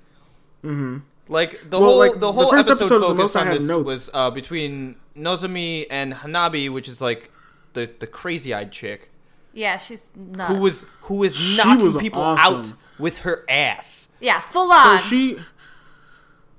Mm-hmm. 0.63 0.99
Like 1.29 1.71
the 1.71 1.79
Well, 1.81 1.91
whole 1.91 1.99
like, 1.99 2.13
the 2.15 2.19
the 2.19 2.33
whole 2.33 2.51
first 2.51 2.69
episode, 2.69 2.85
episode 2.85 3.01
was 3.01 3.09
focused 3.09 3.17
most 3.35 3.37
I 3.37 3.41
on 3.41 3.47
had 3.47 3.57
this 3.57 3.67
notes. 3.69 3.87
was 3.87 4.11
uh, 4.13 4.31
between 4.31 4.97
Nozomi 5.17 5.87
and 5.91 6.13
Hanabi, 6.13 6.71
which 6.71 6.89
is 6.89 7.01
like 7.01 7.31
the 7.73 7.89
the 8.01 8.07
crazy 8.07 8.53
eyed 8.53 8.71
chick 8.71 9.11
Yeah, 9.55 9.79
she's 9.79 10.11
nuts. 10.15 10.53
who 10.53 10.61
was 10.61 10.97
who 11.03 11.23
is 11.23 11.57
knocking 11.57 11.85
was 11.85 11.97
people 11.97 12.21
awesome. 12.21 12.55
out 12.61 12.73
with 12.99 13.19
her 13.19 13.45
ass. 13.49 14.09
yeah, 14.21 14.41
full 14.43 14.71
on. 14.71 14.85
So 14.85 14.91
on. 15.05 15.11
she. 15.11 15.39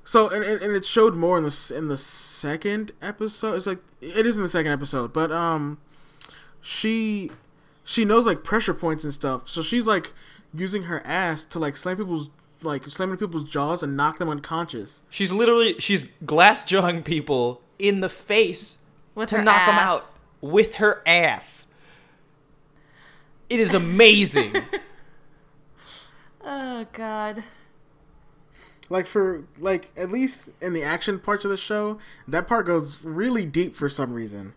So 0.06 0.28
and, 0.30 0.44
and 0.44 0.62
and 0.62 0.76
it 0.76 0.86
showed 0.86 1.16
more 1.16 1.38
in 1.38 1.44
the 1.44 1.74
in 1.76 1.88
the 1.88 1.98
second 1.98 2.92
episode. 3.02 3.56
It's 3.56 3.68
like 3.68 3.80
it 4.02 4.26
is 4.26 4.38
in 4.38 4.44
the 4.44 4.50
second 4.50 4.72
episode, 4.72 5.14
but 5.14 5.32
um, 5.32 5.80
she 6.62 7.32
she 7.84 8.06
knows 8.06 8.26
like 8.26 8.44
pressure 8.44 8.74
points 8.74 9.04
and 9.04 9.14
stuff. 9.14 9.48
So 9.48 9.62
she's 9.62 9.88
like 9.88 10.14
using 10.54 10.84
her 10.84 11.02
ass 11.06 11.46
to 11.46 11.60
like 11.60 11.78
slam 11.78 11.98
people's 11.98 12.30
like 12.62 12.90
slamming 12.90 13.18
people's 13.18 13.44
jaws 13.44 13.84
and 13.84 13.96
knock 13.96 14.20
them 14.20 14.30
unconscious. 14.30 15.02
She's 15.10 15.32
literally 15.32 15.76
she's 15.80 16.06
glass 16.26 16.66
jawing 16.66 17.04
people 17.04 17.62
in 17.80 18.00
the 18.02 18.10
face 18.10 18.80
with 19.16 19.30
to 19.30 19.38
her 19.38 19.44
knock 19.44 19.66
them 19.66 19.76
out 19.76 20.04
with 20.42 20.76
her 20.76 21.02
ass. 21.06 21.68
It 23.50 23.60
is 23.60 23.74
amazing. 23.74 24.56
Oh 26.46 26.86
god. 26.92 27.44
Like 28.94 29.08
for 29.08 29.46
like 29.58 29.90
at 29.98 30.12
least 30.12 30.52
in 30.62 30.74
the 30.74 30.84
action 30.84 31.18
parts 31.18 31.44
of 31.44 31.50
the 31.50 31.58
show, 31.58 31.98
that 32.28 32.48
part 32.48 32.68
goes 32.68 33.04
really 33.04 33.44
deep 33.44 33.76
for 33.76 33.90
some 33.90 34.14
reason. 34.14 34.54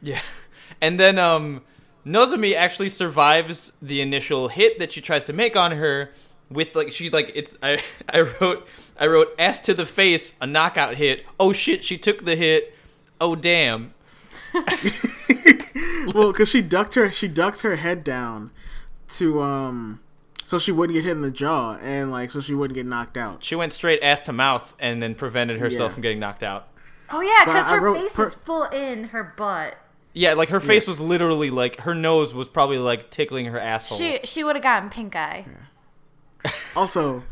yeah. 0.00 0.22
And 0.80 0.98
then 0.98 1.18
um 1.18 1.60
Nozomi 2.06 2.54
actually 2.54 2.88
survives 2.88 3.74
the 3.82 4.00
initial 4.00 4.48
hit 4.48 4.78
that 4.78 4.90
she 4.90 5.02
tries 5.02 5.26
to 5.26 5.34
make 5.34 5.54
on 5.54 5.72
her 5.72 6.10
with 6.48 6.74
like 6.74 6.92
she 6.92 7.10
like 7.10 7.30
it's 7.34 7.58
I 7.62 7.78
I 8.08 8.22
wrote 8.22 8.66
I 8.98 9.06
wrote 9.06 9.28
ass 9.38 9.60
to 9.60 9.74
the 9.74 9.84
face 9.84 10.34
a 10.40 10.46
knockout 10.46 10.94
hit. 10.94 11.26
Oh 11.38 11.52
shit, 11.52 11.84
she 11.84 11.98
took 11.98 12.24
the 12.24 12.36
hit. 12.36 12.74
Oh 13.20 13.34
damn. 13.36 13.92
well, 16.14 16.32
because 16.32 16.48
she 16.48 16.62
ducked 16.62 16.94
her 16.94 17.12
she 17.12 17.28
ducked 17.28 17.60
her 17.60 17.76
head 17.76 18.02
down 18.02 18.50
to 19.10 19.42
um 19.42 20.00
so 20.52 20.58
she 20.58 20.70
wouldn't 20.70 20.92
get 20.94 21.04
hit 21.04 21.12
in 21.12 21.22
the 21.22 21.30
jaw 21.30 21.78
and 21.80 22.10
like 22.10 22.30
so 22.30 22.38
she 22.42 22.52
wouldn't 22.52 22.74
get 22.74 22.84
knocked 22.84 23.16
out. 23.16 23.42
She 23.42 23.54
went 23.54 23.72
straight 23.72 24.02
ass 24.02 24.20
to 24.22 24.34
mouth 24.34 24.74
and 24.78 25.02
then 25.02 25.14
prevented 25.14 25.58
herself 25.60 25.88
Yeah. 25.90 25.94
from 25.94 26.02
getting 26.02 26.18
knocked 26.20 26.42
out. 26.42 26.68
Oh 27.10 27.22
yeah, 27.22 27.44
because 27.46 27.70
her 27.70 27.80
wrote 27.80 27.96
face 27.98 28.12
per- 28.12 28.26
is 28.26 28.34
full 28.34 28.64
in 28.64 29.04
her 29.04 29.32
butt. 29.36 29.76
Yeah, 30.12 30.34
like 30.34 30.50
her 30.50 30.60
face 30.60 30.86
was 30.86 31.00
literally 31.00 31.48
like 31.48 31.80
her 31.80 31.94
nose 31.94 32.34
was 32.34 32.50
probably 32.50 32.76
like 32.78 33.08
tickling 33.08 33.46
her 33.46 33.58
asshole. 33.58 33.96
She 33.96 34.20
she 34.24 34.44
would 34.44 34.54
have 34.56 34.62
gotten 34.62 34.90
pink 34.90 35.16
eye. 35.16 35.46
Also, 36.76 37.22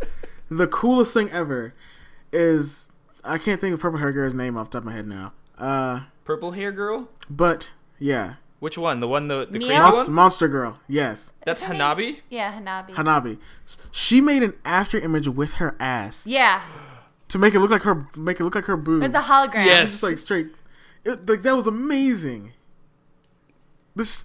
the 0.50 0.66
coolest 0.66 1.12
thing 1.12 1.30
ever 1.30 1.72
is 2.33 2.90
I 3.22 3.37
can't 3.38 3.61
think 3.61 3.74
of 3.74 3.80
purple 3.80 3.98
hair 3.98 4.12
girl's 4.12 4.35
name 4.35 4.56
off 4.56 4.70
the 4.70 4.78
top 4.78 4.83
of 4.83 4.87
my 4.87 4.92
head 4.94 5.06
now. 5.06 5.33
Uh, 5.59 6.00
Purple 6.24 6.52
hair 6.52 6.72
girl? 6.72 7.09
but 7.28 7.68
yeah, 7.98 8.35
Which 8.61 8.77
one? 8.79 9.01
The 9.01 9.09
one 9.09 9.27
the 9.29 9.46
the 9.51 9.59
crazy 9.59 9.75
Monst- 9.75 9.96
one? 10.05 10.12
Monster 10.12 10.46
Girl. 10.49 10.79
Yes, 10.87 11.33
That's 11.44 11.62
Is 11.62 11.68
name- 11.70 11.81
Hanabi? 11.81 12.20
Yeah, 12.29 12.53
Hanabi. 12.61 12.90
Hanabi. 12.90 13.38
She 13.90 14.20
made 14.20 14.42
an 14.42 14.53
after 14.64 14.99
image 14.99 15.27
with 15.29 15.55
her 15.55 15.75
ass 15.81 16.27
yeah, 16.27 16.62
to 17.29 17.38
make 17.38 17.55
it 17.55 17.61
look 17.61 17.70
like 17.70 17.83
her 17.83 18.07
make 18.16 18.38
it 18.38 18.44
look 18.44 18.55
like 18.55 18.66
her 18.66 18.77
boobs. 18.77 19.07
it's 19.07 19.14
a 19.14 19.20
hologram. 19.20 19.64
Yes. 19.64 19.81
She's 19.81 19.90
just 19.92 20.03
like 20.03 20.18
straight. 20.18 20.49
It, 21.05 21.27
like 21.29 21.40
that 21.42 21.57
was 21.57 21.66
amazing. 21.66 22.53
This 23.96 24.25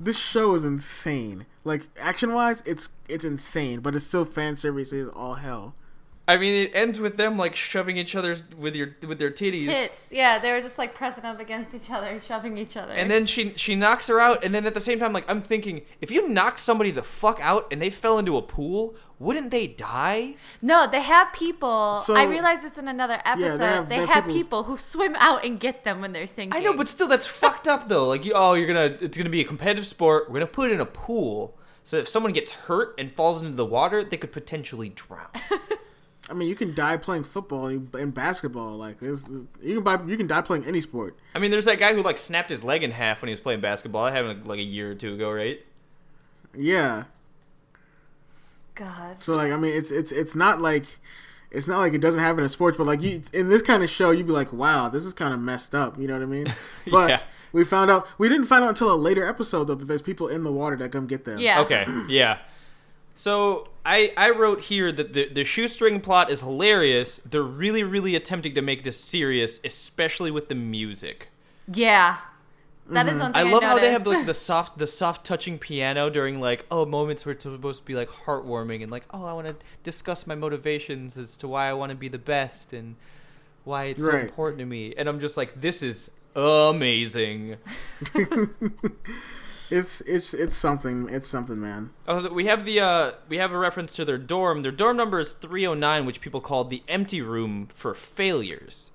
this 0.00 0.18
show 0.18 0.54
is 0.54 0.64
insane. 0.64 1.46
Like 1.62 1.88
action 2.00 2.32
wise, 2.32 2.62
it's 2.66 2.88
it's 3.08 3.24
insane, 3.24 3.80
but 3.80 3.94
it's 3.94 4.06
still 4.06 4.24
fan 4.24 4.56
service 4.56 4.92
is 4.92 5.08
all 5.10 5.34
hell. 5.34 5.74
I 6.26 6.38
mean, 6.38 6.54
it 6.54 6.70
ends 6.74 7.00
with 7.00 7.18
them 7.18 7.36
like 7.36 7.54
shoving 7.54 7.98
each 7.98 8.14
other's 8.16 8.44
with 8.56 8.74
your 8.74 8.96
with 9.06 9.18
their 9.18 9.30
titties. 9.30 9.66
Tits. 9.66 10.08
Yeah, 10.10 10.38
they 10.38 10.52
were 10.52 10.62
just 10.62 10.78
like 10.78 10.94
pressing 10.94 11.24
up 11.24 11.38
against 11.38 11.74
each 11.74 11.90
other, 11.90 12.18
shoving 12.26 12.56
each 12.56 12.78
other. 12.78 12.92
And 12.94 13.10
then 13.10 13.26
she 13.26 13.52
she 13.56 13.74
knocks 13.74 14.06
her 14.06 14.18
out, 14.20 14.42
and 14.42 14.54
then 14.54 14.64
at 14.64 14.72
the 14.72 14.80
same 14.80 14.98
time, 14.98 15.12
like 15.12 15.28
I'm 15.28 15.42
thinking, 15.42 15.82
if 16.00 16.10
you 16.10 16.28
knock 16.28 16.56
somebody 16.56 16.90
the 16.90 17.02
fuck 17.02 17.40
out 17.42 17.66
and 17.70 17.82
they 17.82 17.90
fell 17.90 18.18
into 18.18 18.38
a 18.38 18.42
pool, 18.42 18.94
wouldn't 19.18 19.50
they 19.50 19.66
die? 19.66 20.36
no, 20.62 20.88
they 20.90 21.02
have 21.02 21.30
people. 21.34 22.02
So- 22.06 22.14
I 22.16 22.24
realize 22.24 22.62
this 22.62 22.78
in 22.78 22.88
another 22.88 23.20
episode. 23.26 23.58
they 23.58 23.64
have- 23.66 23.88
they, 23.90 23.96
they 23.96 24.00
have 24.00 24.08
have 24.08 24.24
people- 24.24 24.34
people, 24.36 24.62
who 24.64 24.76
swim 24.78 25.14
out 25.16 25.44
and 25.44 25.60
get 25.60 25.84
them 25.84 26.00
when 26.00 26.12
they're 26.14 26.26
sinking. 26.26 26.58
I 26.58 26.64
know, 26.64 26.72
but 26.72 26.88
still, 26.88 27.06
that's 27.06 27.26
fucked 27.26 27.68
up 27.68 27.88
though. 27.90 28.06
Like, 28.08 28.24
you, 28.24 28.32
oh, 28.34 28.54
you're 28.54 28.66
gonna 28.66 28.96
it's 29.02 29.18
gonna 29.18 29.28
be 29.28 29.42
a 29.42 29.44
competitive 29.44 29.86
sport. 29.86 30.28
We're 30.30 30.34
gonna 30.40 30.46
put 30.46 30.70
it 30.70 30.74
in 30.74 30.80
a 30.80 30.86
pool, 30.86 31.58
so 31.84 31.98
if 31.98 32.08
someone 32.08 32.32
gets 32.32 32.50
hurt 32.52 32.94
and 32.98 33.12
falls 33.12 33.42
into 33.42 33.56
the 33.56 33.66
water, 33.66 34.02
they 34.02 34.16
could 34.16 34.32
potentially 34.32 34.88
drown. 34.88 35.28
I 36.30 36.32
mean, 36.32 36.48
you 36.48 36.54
can 36.54 36.74
die 36.74 36.96
playing 36.96 37.24
football 37.24 37.66
and 37.66 37.94
and 37.94 38.14
basketball. 38.14 38.76
Like 38.76 38.98
there's, 39.00 39.22
you 39.62 39.74
can 39.74 39.82
buy, 39.82 40.02
you 40.06 40.16
can 40.16 40.26
die 40.26 40.40
playing 40.40 40.64
any 40.64 40.80
sport. 40.80 41.18
I 41.34 41.38
mean, 41.38 41.50
there's 41.50 41.66
that 41.66 41.78
guy 41.78 41.92
who 41.94 42.02
like 42.02 42.16
snapped 42.18 42.48
his 42.50 42.64
leg 42.64 42.82
in 42.82 42.90
half 42.92 43.20
when 43.20 43.28
he 43.28 43.32
was 43.32 43.40
playing 43.40 43.60
basketball. 43.60 44.04
That 44.06 44.14
happened 44.14 44.46
like 44.46 44.58
a 44.58 44.62
year 44.62 44.90
or 44.92 44.94
two 44.94 45.14
ago, 45.14 45.30
right? 45.30 45.60
Yeah. 46.56 47.04
God. 48.74 49.22
So 49.22 49.36
like, 49.36 49.52
I 49.52 49.56
mean, 49.56 49.76
it's 49.76 49.90
it's 49.90 50.12
it's 50.12 50.34
not 50.34 50.60
like 50.60 50.84
it's 51.50 51.66
not 51.68 51.78
like 51.78 51.92
it 51.94 52.00
doesn't 52.00 52.20
happen 52.20 52.42
in 52.42 52.48
sports, 52.50 52.76
but 52.78 52.86
like 52.86 53.02
you 53.02 53.22
in 53.32 53.48
this 53.48 53.62
kind 53.62 53.82
of 53.82 53.90
show, 53.90 54.10
you'd 54.10 54.26
be 54.26 54.32
like, 54.32 54.52
wow, 54.52 54.88
this 54.88 55.04
is 55.04 55.12
kind 55.12 55.32
of 55.34 55.40
messed 55.40 55.74
up. 55.74 55.98
You 55.98 56.06
know 56.08 56.14
what 56.14 56.22
I 56.22 56.26
mean? 56.26 56.52
But 56.90 57.10
Yeah. 57.10 57.20
we 57.52 57.64
found 57.64 57.90
out 57.90 58.06
we 58.18 58.28
didn't 58.28 58.46
find 58.46 58.64
out 58.64 58.70
until 58.70 58.92
a 58.92 58.96
later 58.96 59.26
episode 59.26 59.64
though 59.64 59.74
that 59.74 59.84
there's 59.86 60.02
people 60.02 60.28
in 60.28 60.42
the 60.42 60.52
water 60.52 60.76
that 60.76 60.90
come 60.90 61.06
get 61.06 61.24
them. 61.24 61.38
Yeah. 61.38 61.60
Okay, 61.60 61.86
yeah. 62.08 62.38
So 63.14 63.68
I 63.86 64.12
I 64.16 64.30
wrote 64.30 64.62
here 64.62 64.90
that 64.92 65.12
the 65.12 65.28
the 65.28 65.44
shoestring 65.44 66.00
plot 66.00 66.30
is 66.30 66.40
hilarious. 66.40 67.20
They're 67.24 67.42
really 67.42 67.82
really 67.82 68.14
attempting 68.16 68.54
to 68.54 68.62
make 68.62 68.84
this 68.84 68.98
serious, 68.98 69.60
especially 69.64 70.30
with 70.30 70.48
the 70.48 70.54
music. 70.54 71.28
Yeah. 71.72 72.18
That 72.90 73.08
is 73.08 73.14
mm-hmm. 73.14 73.22
one 73.22 73.30
I 73.34 73.44
thing 73.44 73.48
I, 73.48 73.52
love 73.52 73.62
how 73.62 73.78
they 73.78 73.92
have 73.92 74.06
like 74.06 74.26
the 74.26 74.34
soft 74.34 74.76
the 74.78 74.86
soft 74.86 75.24
touching 75.24 75.58
piano 75.58 76.10
during 76.10 76.38
like 76.40 76.66
oh 76.70 76.84
moments 76.84 77.24
where 77.24 77.32
it's 77.32 77.44
supposed 77.44 77.80
to 77.80 77.86
be 77.86 77.94
like 77.94 78.10
heartwarming 78.10 78.82
and 78.82 78.92
like 78.92 79.06
oh 79.10 79.24
I 79.24 79.32
want 79.32 79.46
to 79.46 79.56
discuss 79.82 80.26
my 80.26 80.34
motivations 80.34 81.16
as 81.16 81.38
to 81.38 81.48
why 81.48 81.68
I 81.68 81.72
want 81.72 81.90
to 81.90 81.96
be 81.96 82.08
the 82.08 82.18
best 82.18 82.74
and 82.74 82.96
why 83.64 83.84
it's 83.84 84.02
so 84.02 84.12
Right. 84.12 84.24
important 84.24 84.58
to 84.58 84.66
me. 84.66 84.92
And 84.98 85.08
I'm 85.08 85.18
just 85.18 85.36
like 85.36 85.60
this 85.60 85.82
is 85.82 86.10
amazing. 86.36 87.56
It's 89.76 90.00
it's 90.02 90.32
it's 90.34 90.56
something. 90.56 91.08
It's 91.10 91.28
something, 91.28 91.60
man. 91.60 91.90
Oh, 92.06 92.20
so 92.22 92.32
we 92.32 92.46
have 92.46 92.64
the 92.64 92.78
uh, 92.80 93.12
we 93.28 93.38
have 93.38 93.50
a 93.52 93.58
reference 93.58 93.94
to 93.96 94.04
their 94.04 94.18
dorm. 94.18 94.62
Their 94.62 94.70
dorm 94.72 94.96
number 94.96 95.18
is 95.18 95.32
309, 95.32 96.06
which 96.06 96.20
people 96.20 96.40
call 96.40 96.64
the 96.64 96.82
empty 96.86 97.20
room 97.20 97.66
for 97.66 97.94
failures. 97.94 98.92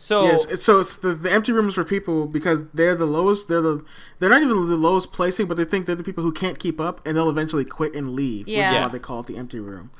So 0.00 0.26
Yes, 0.26 0.44
it's, 0.44 0.62
so 0.64 0.78
it's 0.80 0.96
the, 0.96 1.12
the 1.14 1.30
empty 1.30 1.50
rooms 1.50 1.74
for 1.74 1.82
people 1.84 2.26
because 2.26 2.64
they're 2.70 2.94
the 2.94 3.06
lowest. 3.06 3.48
They're 3.48 3.60
the 3.60 3.84
they're 4.18 4.30
not 4.30 4.42
even 4.42 4.68
the 4.68 4.76
lowest 4.76 5.12
placing, 5.12 5.46
but 5.46 5.56
they 5.56 5.64
think 5.64 5.86
they're 5.86 5.96
the 5.96 6.04
people 6.04 6.22
who 6.24 6.32
can't 6.32 6.58
keep 6.58 6.80
up, 6.80 7.00
and 7.06 7.16
they'll 7.16 7.30
eventually 7.30 7.64
quit 7.64 7.94
and 7.94 8.10
leave. 8.14 8.46
Which 8.46 8.54
Yeah. 8.54 8.68
is 8.68 8.74
Yeah. 8.74 8.82
why 8.82 8.88
they 8.88 8.98
call 8.98 9.20
it 9.20 9.26
the 9.26 9.36
empty 9.36 9.58
room, 9.60 9.90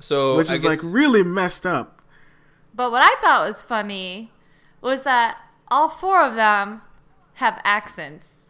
so 0.00 0.36
which 0.36 0.50
I 0.50 0.54
is 0.54 0.62
guess- 0.62 0.82
like 0.84 0.92
really 0.92 1.22
messed 1.22 1.66
up. 1.66 2.00
But 2.74 2.90
what 2.90 3.02
I 3.04 3.14
thought 3.20 3.46
was 3.46 3.62
funny 3.62 4.32
was 4.80 5.02
that 5.02 5.38
all 5.68 5.88
four 5.88 6.22
of 6.22 6.34
them 6.34 6.82
have 7.34 7.60
accents. 7.64 8.40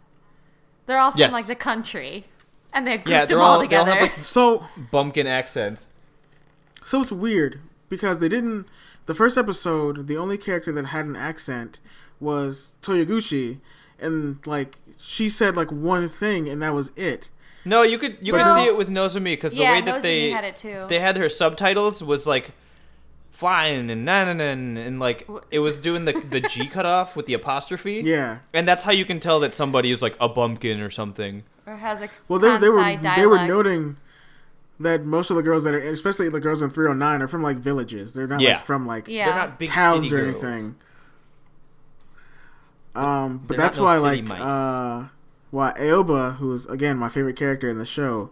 They're 0.86 0.98
all 0.98 1.10
from 1.12 1.20
Yes. 1.20 1.32
like 1.32 1.46
the 1.46 1.54
country, 1.54 2.24
and 2.72 2.86
they 2.86 2.96
grouped 2.96 3.08
yeah, 3.08 3.24
they're 3.24 3.36
them 3.36 3.40
all, 3.40 3.52
all 3.54 3.58
they 3.58 3.76
all 3.76 3.84
together. 3.84 3.92
have 3.92 4.02
like 4.16 4.24
So 4.24 4.66
bumpkin 4.90 5.26
accents. 5.26 5.88
so 6.84 7.02
it's 7.02 7.12
weird 7.12 7.60
because 7.88 8.18
they 8.18 8.28
didn't. 8.28 8.66
The 9.06 9.14
first 9.14 9.36
episode, 9.36 10.06
the 10.08 10.16
only 10.16 10.38
character 10.38 10.72
that 10.72 10.86
had 10.86 11.04
an 11.06 11.16
accent 11.16 11.78
was 12.20 12.72
Toyoguchi, 12.82 13.58
and 13.98 14.38
like 14.46 14.76
she 14.98 15.28
said 15.28 15.56
like 15.56 15.70
one 15.70 16.08
thing, 16.08 16.48
and 16.48 16.62
that 16.62 16.74
was 16.74 16.90
it. 16.96 17.30
No, 17.66 17.82
you 17.82 17.98
could 17.98 18.18
you 18.20 18.32
But 18.32 18.38
could 18.38 18.46
no- 18.46 18.56
see 18.56 18.64
it 18.68 18.76
with 18.76 18.88
Nozomi 18.88 19.24
because 19.32 19.52
the 19.52 19.60
yeah, 19.60 19.72
way 19.72 19.80
that 19.82 19.96
Nozomi 19.96 20.02
they 20.02 20.30
had 20.30 20.44
it 20.44 20.56
too. 20.56 20.86
they 20.88 20.98
had 20.98 21.16
her 21.16 21.28
subtitles 21.30 22.02
was 22.04 22.26
like 22.26 22.50
flying 23.34 23.90
and 23.90 24.04
na 24.06 24.24
na 24.24 24.32
na 24.32 24.44
and 24.44 24.98
like 25.00 25.28
it 25.50 25.58
was 25.58 25.76
doing 25.76 26.04
the 26.06 26.12
the 26.12 26.40
G 26.40 26.66
cut 26.76 26.86
off 26.86 27.14
with 27.16 27.26
the 27.26 27.34
apostrophe. 27.34 28.00
Yeah. 28.04 28.38
And 28.54 28.66
that's 28.66 28.84
how 28.84 28.92
you 28.92 29.04
can 29.04 29.20
tell 29.20 29.40
that 29.40 29.54
somebody 29.54 29.90
is 29.90 30.00
like 30.00 30.16
a 30.20 30.28
bumpkin 30.28 30.80
or 30.80 30.88
something. 30.88 31.42
or 31.66 31.76
has 31.76 32.00
a 32.00 32.08
Well, 32.28 32.38
they, 32.38 32.56
they 32.58 32.68
were 32.70 32.78
Kansai 32.78 33.16
they 33.16 33.26
were 33.26 33.44
noting 33.46 33.96
that 34.80 35.04
most 35.04 35.30
of 35.30 35.36
the 35.36 35.42
girls 35.42 35.64
that 35.64 35.74
are, 35.74 35.78
especially 35.78 36.28
the 36.28 36.40
girls 36.40 36.62
in 36.62 36.70
309, 36.70 37.22
are 37.22 37.28
from 37.28 37.42
like 37.42 37.56
villages. 37.58 38.12
They're 38.14 38.26
not 38.26 38.40
Yeah. 38.40 38.54
like 38.54 38.64
from 38.64 38.86
like 38.86 39.08
Yeah. 39.08 39.26
They're 39.26 39.34
not 39.36 39.58
big 39.58 39.68
towns 39.68 40.10
city 40.10 40.14
or 40.22 40.30
girls. 40.32 40.44
anything. 40.44 40.76
Um, 42.94 43.38
but 43.38 43.56
They're 43.56 43.64
that's 43.64 43.76
not 43.78 43.82
no 43.84 43.88
why 43.88 43.96
like 43.98 44.24
mice. 44.24 44.40
uh, 44.40 45.08
why 45.50 45.72
Aoba, 45.78 46.36
who 46.36 46.52
is 46.54 46.66
again 46.66 46.96
my 46.96 47.08
favorite 47.08 47.36
character 47.36 47.68
in 47.68 47.78
the 47.78 47.86
show, 47.86 48.30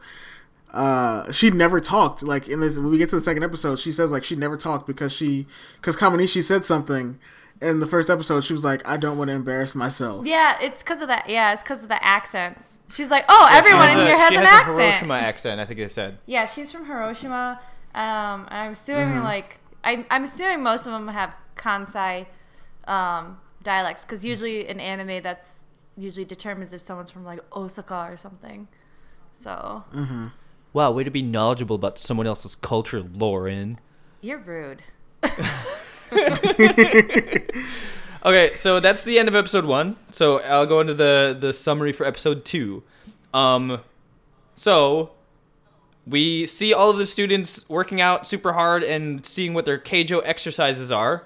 uh, 0.73 1.31
she 1.31 1.51
never 1.51 1.81
talked. 1.81 2.23
Like 2.23 2.49
in 2.49 2.61
this, 2.61 2.77
when 2.79 2.91
we 2.91 2.99
get 2.99 3.09
to 3.11 3.17
the 3.17 3.23
second 3.25 3.43
episode, 3.45 3.79
she 3.79 3.93
says 3.93 4.11
like 4.11 4.25
she 4.25 4.37
never 4.37 4.57
talked 4.57 4.87
because 4.87 5.13
she 5.13 5.47
because 5.77 5.97
Kaminashi 5.97 6.43
said 6.43 6.65
something 6.65 7.19
in 7.61 7.79
the 7.81 7.87
first 7.87 8.09
episode. 8.11 8.43
She 8.43 8.53
was 8.53 8.65
like, 8.65 8.87
I 8.87 8.97
don't 8.97 9.17
want 9.19 9.29
to 9.29 9.35
embarrass 9.35 9.75
myself. 9.75 10.27
Yeah, 10.27 10.59
it's 10.61 10.83
because 10.83 11.01
of 11.03 11.09
that. 11.09 11.29
Yeah, 11.29 11.53
it's 11.53 11.63
because 11.63 11.83
of 11.83 11.89
the 11.89 12.03
accents. 12.05 12.79
She's 12.91 13.11
like, 13.11 13.25
oh, 13.29 13.49
everyone 13.53 13.83
in 13.83 13.89
has 13.91 13.99
a- 14.01 14.05
here 14.07 14.19
has 14.19 14.29
she 14.31 14.37
an 14.37 14.43
has 14.45 14.53
accent. 14.61 14.79
a 14.79 14.83
Hiroshima 14.83 15.15
accent. 15.15 15.61
I 15.61 15.65
think 15.67 15.79
they 15.79 15.89
said. 15.89 16.19
Yeah, 16.27 16.47
she's 16.47 16.73
from 16.73 16.87
Hiroshima. 16.87 17.61
Um, 17.95 18.47
and 18.51 18.55
I'm 18.55 18.73
assuming 18.73 19.09
Mm-hmm. 19.17 19.25
like 19.25 19.61
I, 19.85 20.07
I'm 20.11 20.25
assuming 20.25 20.63
most 20.63 20.87
of 20.87 20.93
them 20.93 21.09
have 21.09 21.35
Kansai 21.57 22.27
um, 22.89 23.39
dialects 23.63 24.05
because 24.05 24.25
usually 24.25 24.67
in 24.67 24.81
anime 24.81 25.23
that's 25.23 25.65
usually 25.99 26.25
determines 26.25 26.73
if 26.73 26.81
someone's 26.81 27.11
from 27.11 27.25
like 27.25 27.41
Osaka 27.55 28.07
or 28.11 28.17
something. 28.17 28.69
So 29.35 29.85
Wow, 30.73 30.93
way 30.93 31.05
to 31.05 31.11
be 31.11 31.23
knowledgeable 31.23 31.77
about 31.77 31.99
someone 31.99 32.27
else's 32.27 32.55
culture, 32.55 33.01
Lauren. 33.01 33.79
you're 34.21 34.39
rude. 34.39 34.83
Okay, 38.25 38.55
so 38.55 38.79
that's 38.79 39.03
the 39.03 39.19
end 39.19 39.29
of 39.29 39.35
episode 39.35 39.65
one. 39.65 39.97
So 40.13 40.39
I'll 40.43 40.67
go 40.67 40.81
into 40.81 40.95
the 40.95 41.37
the 41.39 41.53
summary 41.53 41.93
for 41.93 42.07
episode 42.07 42.45
two. 42.45 42.85
Um, 43.35 43.81
so 44.55 45.11
we 46.07 46.47
see 46.47 46.73
all 46.73 46.91
of 46.91 46.99
the 46.99 47.07
students 47.07 47.69
working 47.69 48.01
out 48.01 48.29
super 48.29 48.53
hard 48.53 48.85
and 48.85 49.27
seeing 49.27 49.55
what 49.55 49.65
their 49.65 49.79
Keijo 49.79 50.23
exercises 50.25 50.93
are. 50.93 51.25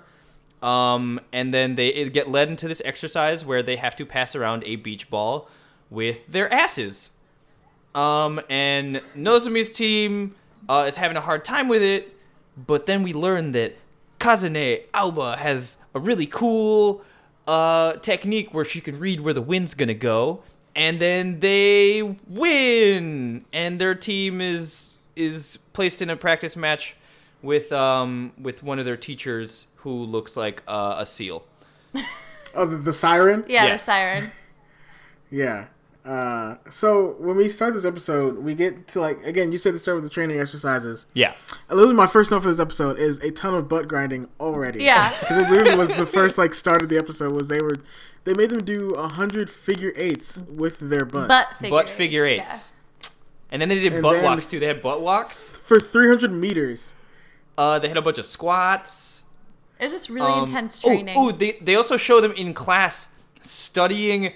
Um, 0.63 1.21
and 1.35 1.53
then 1.53 1.77
they 1.77 2.09
get 2.09 2.31
led 2.31 2.49
into 2.49 2.67
this 2.67 2.81
exercise 2.85 3.45
where 3.45 3.63
they 3.63 3.77
have 3.77 3.95
to 3.97 4.07
pass 4.07 4.35
around 4.35 4.65
a 4.65 4.77
beach 4.77 5.11
ball 5.11 5.51
with 5.91 6.27
their 6.27 6.53
asses. 6.53 7.11
Um, 7.97 8.41
and 8.51 8.97
Nozomi's 9.17 9.71
team 9.71 10.35
uh, 10.69 10.85
is 10.87 10.97
having 10.97 11.17
a 11.17 11.21
hard 11.21 11.45
time 11.45 11.67
with 11.67 11.83
it, 11.83 12.15
but 12.57 12.87
then 12.87 13.03
we 13.03 13.13
learn 13.13 13.53
that 13.53 13.77
Kazane 14.21 14.83
Aoba 14.93 15.39
has 15.39 15.79
a 15.95 15.99
really 15.99 16.27
cool 16.27 17.03
uh, 17.49 17.95
technique 17.95 18.53
where 18.53 18.65
she 18.65 18.81
can 18.81 18.99
read 18.99 19.21
where 19.21 19.33
the 19.33 19.41
wind's 19.43 19.75
gonna 19.75 19.95
go, 19.95 20.43
and 20.75 21.01
then 21.01 21.41
they 21.41 22.03
win, 22.29 23.45
and 23.53 23.81
their 23.81 23.95
team 23.95 24.41
is 24.41 24.99
is 25.15 25.59
placed 25.73 26.03
in 26.03 26.11
a 26.11 26.17
practice 26.17 26.55
match 26.57 26.97
with 27.41 27.73
um 27.73 28.33
with 28.39 28.63
one 28.63 28.79
of 28.79 28.85
their 28.85 28.97
teachers 28.99 29.69
who 29.77 29.91
looks 30.05 30.37
like 30.37 30.63
uh, 30.69 30.97
a 30.99 31.07
seal. 31.07 31.45
Oh, 32.55 32.67
the, 32.67 32.77
the 32.77 32.93
siren. 32.93 33.45
Yeah, 33.49 33.65
Yes. 33.67 33.81
the 33.83 33.85
siren. 33.93 34.31
Yeah. 35.31 35.67
Uh, 36.07 36.57
so 36.71 37.17
when 37.19 37.37
we 37.37 37.49
start 37.49 37.75
this 37.75 37.85
episode, 37.85 38.39
we 38.39 38.55
get 38.55 38.87
to 38.87 39.01
like 39.01 39.21
again. 39.25 39.51
You 39.51 39.59
said 39.59 39.73
to 39.73 39.79
start 39.79 39.97
with 39.97 40.05
the 40.05 40.11
training 40.11 40.39
exercises. 40.39 41.05
Yeah. 41.15 41.35
Literally, 41.69 41.95
my 41.95 42.07
first 42.07 42.31
note 42.31 42.43
for 42.43 42.49
this 42.49 42.61
episode 42.61 42.97
is 42.97 43.19
a 43.19 43.33
ton 43.33 43.55
of 43.55 43.69
butt 43.69 43.89
grinding 43.89 44.29
already. 44.39 44.85
Yeah. 44.85 45.11
because 45.21 45.39
it 45.43 45.51
literally 45.51 45.77
was 45.77 45.89
the 45.89 46.07
first 46.07 46.39
like 46.39 46.55
start 46.55 46.83
of 46.83 46.89
the 46.89 46.97
episode 46.97 47.33
was 47.33 47.49
they 47.49 47.61
were 47.61 47.79
they 48.25 48.35
made 48.35 48.51
them 48.51 48.65
do 48.65 48.91
a 48.91 49.09
hundred 49.09 49.51
figure 49.51 49.93
eights 49.97 50.45
with 50.49 50.79
their 50.79 51.05
butts 51.05 51.29
Butt 51.29 51.47
figure 51.59 51.71
butt 51.71 51.87
eights, 51.87 51.97
figure 51.97 52.25
eights. 52.25 52.73
And 53.51 53.61
then 53.61 53.69
they 53.69 53.81
did 53.81 53.93
And 53.93 54.03
butt 54.03 54.23
walks 54.23 54.47
too. 54.47 54.61
They 54.61 54.67
had 54.67 54.81
butt 54.81 55.01
walks. 55.01 55.53
for 55.53 55.81
three 55.81 56.07
hundred 56.07 56.31
meters. 56.31 56.95
Uh, 57.59 57.81
they 57.81 57.89
had 57.89 57.97
a 57.97 58.03
bunch 58.03 58.19
of 58.19 58.27
squats. 58.27 59.25
It's 59.81 59.93
just 59.93 60.09
really 60.09 60.31
Um, 60.31 60.45
intense 60.45 60.81
oh, 60.85 60.89
training. 60.89 61.15
Oh, 61.19 61.33
they 61.33 61.59
they 61.61 61.75
also 61.75 61.97
show 61.97 62.21
them 62.21 62.33
in 62.33 62.55
class 62.55 63.09
studying 63.43 64.33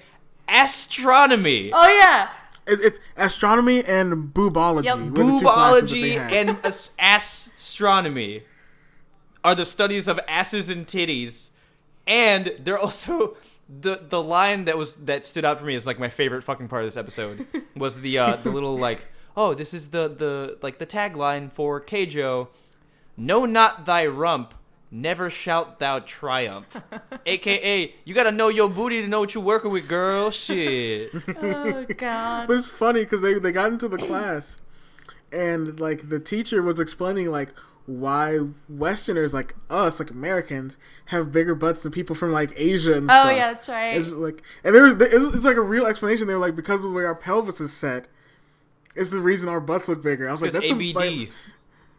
astronomy, 0.51 1.71
Oh, 1.73 1.89
yeah. 1.89 2.31
It's, 2.67 2.81
it's 2.83 3.01
astronomy 3.17 3.83
and 3.85 4.33
boobology. 4.35 4.85
Yep. 4.85 4.99
were 4.99 5.05
the 5.11 5.15
two 5.17 5.41
classes 5.41 5.91
that 5.91 5.97
they 5.97 6.17
boobology, 6.17 6.33
and 6.33 6.59
as- 6.65 6.91
astronomy 6.99 8.43
are 9.43 9.55
the 9.55 9.65
studies 9.65 10.07
of 10.09 10.21
asses 10.29 10.69
and 10.69 10.87
titties, 10.87 11.51
and 12.07 12.55
they're 12.61 12.79
also 12.79 13.37
the 13.69 14.01
the 14.09 14.23
line 14.23 14.65
that 14.67 14.77
was 14.77 14.95
that 14.97 15.25
stood 15.25 15.45
out 15.45 15.59
for 15.61 15.65
me 15.65 15.75
is 15.75 15.87
like 15.87 15.99
my 15.99 16.09
favorite 16.09 16.43
fucking 16.43 16.67
part 16.69 16.83
of 16.83 16.87
this 16.87 16.97
episode 16.97 17.47
was 17.77 18.01
the 18.01 18.19
uh, 18.19 18.37
the 18.37 18.51
little 18.51 18.77
like 18.77 19.05
oh 19.37 19.55
this 19.55 19.73
is 19.73 19.89
the 19.91 20.09
the 20.09 20.59
like 20.61 20.79
the 20.79 20.87
tagline 20.87 21.51
for 21.53 21.81
Keijo, 21.81 22.49
no 23.17 23.47
not 23.47 23.87
thy 23.87 24.07
rump. 24.07 24.55
Never 24.93 25.31
shalt 25.31 25.79
thou 25.79 26.01
triumph. 26.01 26.77
AKA, 27.27 27.95
you 28.05 28.15
gotta 28.15 28.33
know 28.33 28.49
your 28.49 28.69
booty 28.69 29.01
to 29.03 29.07
know 29.09 29.21
what 29.21 29.35
you're 29.35 29.45
working 29.45 29.71
with, 29.71 29.87
girl. 29.89 30.31
Shit. 30.31 31.13
Oh, 31.43 31.85
God. 31.97 32.49
But 32.49 32.57
it's 32.59 32.69
funny 32.69 33.05
because 33.05 33.23
they 33.23 33.35
they 33.39 33.53
got 33.53 33.71
into 33.73 33.89
the 33.89 33.97
class, 33.99 34.61
and 35.33 35.79
like 35.79 36.09
the 36.09 36.19
teacher 36.19 36.61
was 36.63 36.81
explaining 36.81 37.31
like 37.31 37.55
why 37.87 38.39
Westerners 38.69 39.33
like 39.33 39.55
us, 39.69 39.99
like 40.01 40.11
Americans, 40.11 40.77
have 41.07 41.31
bigger 41.33 41.55
butts 41.55 41.83
than 41.83 41.93
people 41.93 42.15
from 42.17 42.33
like 42.33 42.53
Asia 42.57 42.95
and 42.95 43.05
Oh, 43.11 43.15
stuff. 43.15 43.27
Oh 43.27 43.31
yeah, 43.31 43.53
that's 43.53 43.69
right. 43.69 43.97
It's 43.97 44.09
like, 44.09 44.43
and 44.65 44.75
there 44.75 44.83
was 44.85 44.95
it 44.95 45.21
was, 45.21 45.35
it's 45.37 45.45
like 45.45 45.57
a 45.57 45.61
real 45.63 45.87
explanation. 45.87 46.27
They 46.27 46.35
were 46.35 46.41
like 46.41 46.57
because 46.57 46.79
of 46.81 46.91
the 46.91 46.91
way 46.91 47.05
our 47.05 47.15
pelvis 47.15 47.61
is 47.61 47.73
set, 47.73 48.09
is 48.97 49.11
the 49.11 49.21
reason 49.21 49.49
our 49.49 49.61
butts 49.61 49.89
look 49.89 50.03
bigger. 50.03 50.29
I 50.29 50.33
was 50.33 50.43
like, 50.43 50.53
Because 50.53 50.69
that's 50.69 50.69
some, 50.69 50.81
ABD. 50.81 50.95
like, 50.97 51.31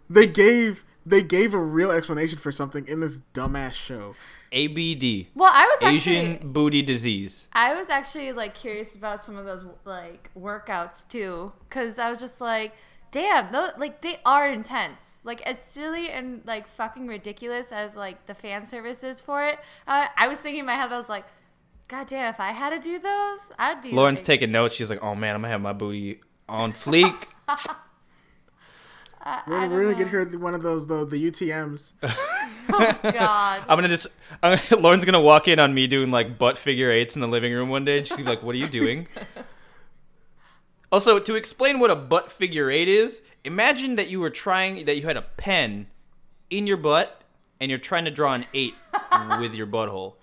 they 0.10 0.28
gave 0.28 0.84
they 1.06 1.24
gave 1.24 1.54
a 1.54 1.60
real 1.60 1.92
explanation 1.92 2.40
for 2.40 2.52
something 2.52 2.88
in 2.88 3.00
this 3.00 3.22
dumbass 3.34 3.74
show. 3.74 4.16
ABD. 4.54 5.28
well, 5.34 5.52
I 5.54 5.64
was 5.64 5.78
actually. 5.82 6.18
Asian 6.18 6.52
booty 6.52 6.82
disease. 6.82 7.48
I 7.54 7.74
was 7.74 7.90
actually 7.90 8.34
like 8.34 8.54
curious 8.54 8.96
about 8.96 9.24
some 9.24 9.38
of 9.38 9.46
those 9.46 9.66
like 9.86 10.30
workouts 10.38 11.08
too, 11.08 11.54
because 11.70 11.98
I 11.98 12.10
was 12.10 12.20
just 12.20 12.42
like, 12.42 12.74
damn, 13.12 13.52
those, 13.54 13.72
like 13.78 14.02
they 14.02 14.20
are 14.26 14.52
intense. 14.52 15.20
Like 15.24 15.42
as 15.44 15.58
silly 15.58 16.10
and 16.10 16.42
like 16.46 16.68
fucking 16.68 17.08
ridiculous 17.08 17.72
as 17.72 17.96
like 17.96 18.28
the 18.28 18.34
fan 18.34 18.66
service 18.66 19.04
is 19.04 19.22
for 19.22 19.46
it. 19.46 19.60
Uh, 19.88 20.08
I 20.18 20.28
was 20.28 20.40
thinking 20.40 20.62
in 20.62 20.66
my 20.66 20.76
head, 20.76 20.92
I 20.92 20.98
was 20.98 21.08
like, 21.10 21.26
God 21.88 22.08
damn, 22.08 22.34
if 22.34 22.40
I 22.40 22.52
had 22.52 22.70
to 22.72 22.80
do 22.80 23.00
those, 23.00 23.52
I'd 23.60 23.82
be. 23.82 23.92
Lauren's 23.92 24.20
like, 24.20 24.26
taking 24.26 24.52
notes. 24.52 24.76
She's 24.76 24.90
like, 24.90 25.04
"Oh 25.04 25.14
man, 25.14 25.36
I'm 25.36 25.42
gonna 25.42 25.52
have 25.52 25.62
my 25.62 25.74
booty 25.74 26.22
on 26.48 26.72
fleek." 26.72 27.26
I- 29.24 29.30
I 29.34 29.42
We're, 29.48 29.60
don't 29.62 29.70
we're 29.72 29.82
gonna 29.84 29.92
know. 29.92 29.98
get 29.98 30.08
her 30.08 30.26
one 30.40 30.54
of 30.56 30.64
those 30.64 30.88
though, 30.88 31.06
the 31.06 31.18
UTM's. 31.32 31.94
Oh 32.74 32.98
God. 33.04 33.62
I'm 33.68 33.78
gonna 33.78 33.88
just. 33.90 34.08
I'm, 34.42 34.58
Lauren's 34.80 35.04
gonna 35.04 35.20
walk 35.20 35.48
in 35.48 35.60
on 35.60 35.74
me 35.74 35.88
doing 35.88 36.10
like 36.10 36.38
butt 36.38 36.58
figure 36.58 36.90
eights 36.92 37.16
in 37.16 37.22
the 37.22 37.28
living 37.28 37.52
room 37.54 37.70
one 37.70 37.84
day, 37.86 37.98
and 37.98 38.08
she's 38.08 38.16
gonna 38.18 38.30
be 38.30 38.36
like, 38.36 38.44
"What 38.44 38.56
are 38.56 38.60
you 38.60 38.68
doing?" 38.68 39.08
also, 40.92 41.20
to 41.20 41.36
explain 41.36 41.80
what 41.80 41.90
a 41.92 41.96
butt 41.96 42.32
figure 42.32 42.70
eight 42.70 42.88
is, 42.88 43.22
imagine 43.44 43.96
that 43.96 44.10
you 44.10 44.20
were 44.20 44.30
trying 44.30 44.86
that 44.86 44.96
you 44.96 45.04
had 45.04 45.18
a 45.18 45.22
pen 45.24 45.88
in 46.50 46.68
your 46.68 46.78
butt 46.78 47.24
and 47.60 47.70
you're 47.70 47.80
trying 47.80 48.06
to 48.06 48.12
draw 48.12 48.34
an 48.34 48.46
eight 48.54 48.76
with 49.40 49.54
your 49.56 49.68
butthole. 49.68 50.14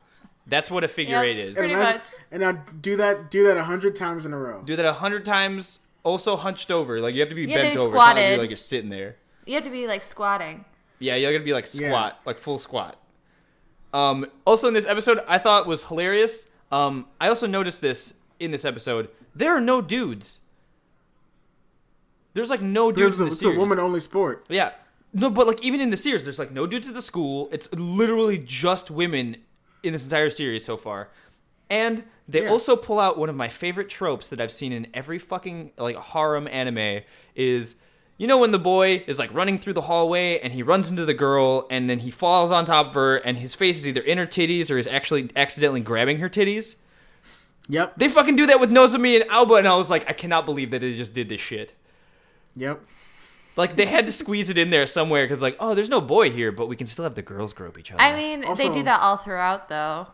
That's 0.46 0.70
what 0.70 0.84
a 0.84 0.88
figure 0.88 1.16
Yep, 1.16 1.24
eight 1.24 1.38
is. 1.38 1.56
pretty 1.56 1.74
and 1.74 1.82
much. 1.82 2.02
And 2.30 2.40
now 2.40 2.52
do 2.52 2.96
that 2.96 3.30
do 3.30 3.44
that 3.44 3.56
a 3.56 3.64
hundred 3.64 3.94
times 3.96 4.24
in 4.26 4.32
a 4.32 4.38
row. 4.38 4.62
Do 4.64 4.76
that 4.76 4.84
a 4.86 4.94
hundred 4.94 5.24
times. 5.24 5.80
Also 6.04 6.36
hunched 6.36 6.70
over, 6.70 7.00
like 7.00 7.14
you 7.14 7.20
have 7.20 7.28
to 7.28 7.34
be 7.34 7.42
You 7.42 7.48
have 7.48 7.56
to 7.58 7.62
bent 7.64 7.74
be 7.74 7.78
over. 7.80 7.88
It's 7.88 7.94
not 7.94 7.98
like 8.00 8.12
squatted. 8.14 8.30
you're, 8.30 8.38
like 8.38 8.50
you're 8.50 8.56
sitting 8.56 8.90
there. 8.90 9.16
You 9.46 9.54
have 9.54 9.64
to 9.64 9.70
be 9.70 9.86
like 9.86 10.02
squatting. 10.02 10.64
Yeah, 10.98 11.14
you 11.16 11.30
gotta 11.30 11.44
be 11.44 11.52
like 11.52 11.66
Yeah. 11.72 11.88
squat, 11.88 12.20
like 12.24 12.38
full 12.38 12.58
squat. 12.58 12.96
Um, 13.92 14.26
also 14.46 14.68
in 14.68 14.74
this 14.74 14.86
episode, 14.86 15.20
I 15.26 15.38
thought 15.38 15.66
was 15.66 15.84
hilarious. 15.84 16.46
Um, 16.70 17.06
I 17.20 17.28
also 17.28 17.46
noticed 17.46 17.80
this 17.80 18.14
in 18.38 18.50
this 18.50 18.64
episode. 18.64 19.08
There 19.34 19.54
are 19.56 19.60
no 19.60 19.80
dudes. 19.80 20.40
There's 22.34 22.50
like 22.50 22.62
no 22.62 22.92
dudes 22.92 23.16
Because 23.16 23.20
in 23.20 23.26
the 23.26 23.32
it's 23.32 23.42
a 23.42 23.58
woman 23.58 23.78
only 23.78 24.00
sport. 24.00 24.46
Yeah. 24.48 24.72
No, 25.12 25.30
but 25.30 25.46
like 25.46 25.62
even 25.64 25.80
in 25.80 25.90
the 25.90 25.96
series, 25.96 26.24
there's 26.24 26.38
like 26.38 26.52
no 26.52 26.66
dudes 26.66 26.88
at 26.88 26.94
the 26.94 27.02
school. 27.02 27.48
It's 27.50 27.72
literally 27.72 28.38
just 28.38 28.90
women 28.90 29.38
in 29.82 29.92
this 29.92 30.04
entire 30.04 30.30
series 30.30 30.64
so 30.64 30.76
far. 30.76 31.08
And 31.70 32.04
they 32.26 32.42
Yeah. 32.44 32.50
also 32.50 32.76
pull 32.76 32.98
out 32.98 33.18
one 33.18 33.28
of 33.28 33.36
my 33.36 33.48
favorite 33.48 33.88
tropes 33.88 34.30
that 34.30 34.40
I've 34.40 34.52
seen 34.52 34.72
in 34.72 34.86
every 34.94 35.18
fucking 35.18 35.72
like 35.78 35.96
harem 35.96 36.46
anime 36.48 37.02
is 37.34 37.74
you 38.16 38.26
know 38.26 38.38
when 38.38 38.50
the 38.50 38.58
boy 38.58 39.04
is 39.06 39.18
like 39.18 39.32
running 39.32 39.58
through 39.58 39.74
the 39.74 39.82
hallway 39.82 40.38
and 40.40 40.52
he 40.52 40.62
runs 40.62 40.90
into 40.90 41.04
the 41.04 41.14
girl 41.14 41.66
and 41.70 41.88
then 41.88 42.00
he 42.00 42.10
falls 42.10 42.50
on 42.50 42.64
top 42.64 42.88
of 42.88 42.94
her 42.94 43.16
and 43.18 43.38
his 43.38 43.54
face 43.54 43.78
is 43.78 43.86
either 43.86 44.00
in 44.00 44.18
her 44.18 44.26
titties 44.26 44.70
or 44.70 44.78
is 44.78 44.86
actually 44.86 45.30
accidentally 45.36 45.80
grabbing 45.80 46.18
her 46.18 46.28
titties. 46.28 46.76
Yep. 47.68 47.94
They 47.96 48.08
fucking 48.08 48.36
do 48.36 48.46
that 48.46 48.60
with 48.60 48.70
Nozomi 48.70 49.20
and 49.20 49.30
Aoba 49.30 49.58
and 49.58 49.68
I 49.68 49.76
was 49.76 49.88
like 49.90 50.08
I 50.08 50.12
cannot 50.12 50.44
believe 50.46 50.70
that 50.72 50.80
they 50.80 50.96
just 50.96 51.14
did 51.14 51.28
this 51.28 51.40
shit. 51.40 51.74
Yep. 52.56 52.80
Like 53.56 53.74
they 53.76 53.86
had 53.86 54.06
to 54.06 54.12
squeeze 54.12 54.50
it 54.50 54.58
in 54.58 54.70
there 54.70 54.86
somewhere 54.86 55.24
because 55.24 55.42
like, 55.42 55.56
oh, 55.58 55.74
there's 55.74 55.88
no 55.88 56.00
boy 56.00 56.30
here, 56.30 56.52
but 56.52 56.66
we 56.68 56.76
can 56.76 56.86
still 56.86 57.02
have 57.04 57.14
the 57.16 57.22
girls 57.22 57.52
grope 57.52 57.76
each 57.78 57.90
other. 57.92 58.00
I 58.00 58.16
mean, 58.16 58.44
they 58.56 58.68
do 58.68 58.84
that 58.84 59.00
all 59.00 59.16
throughout, 59.16 59.68
though. 59.68 60.06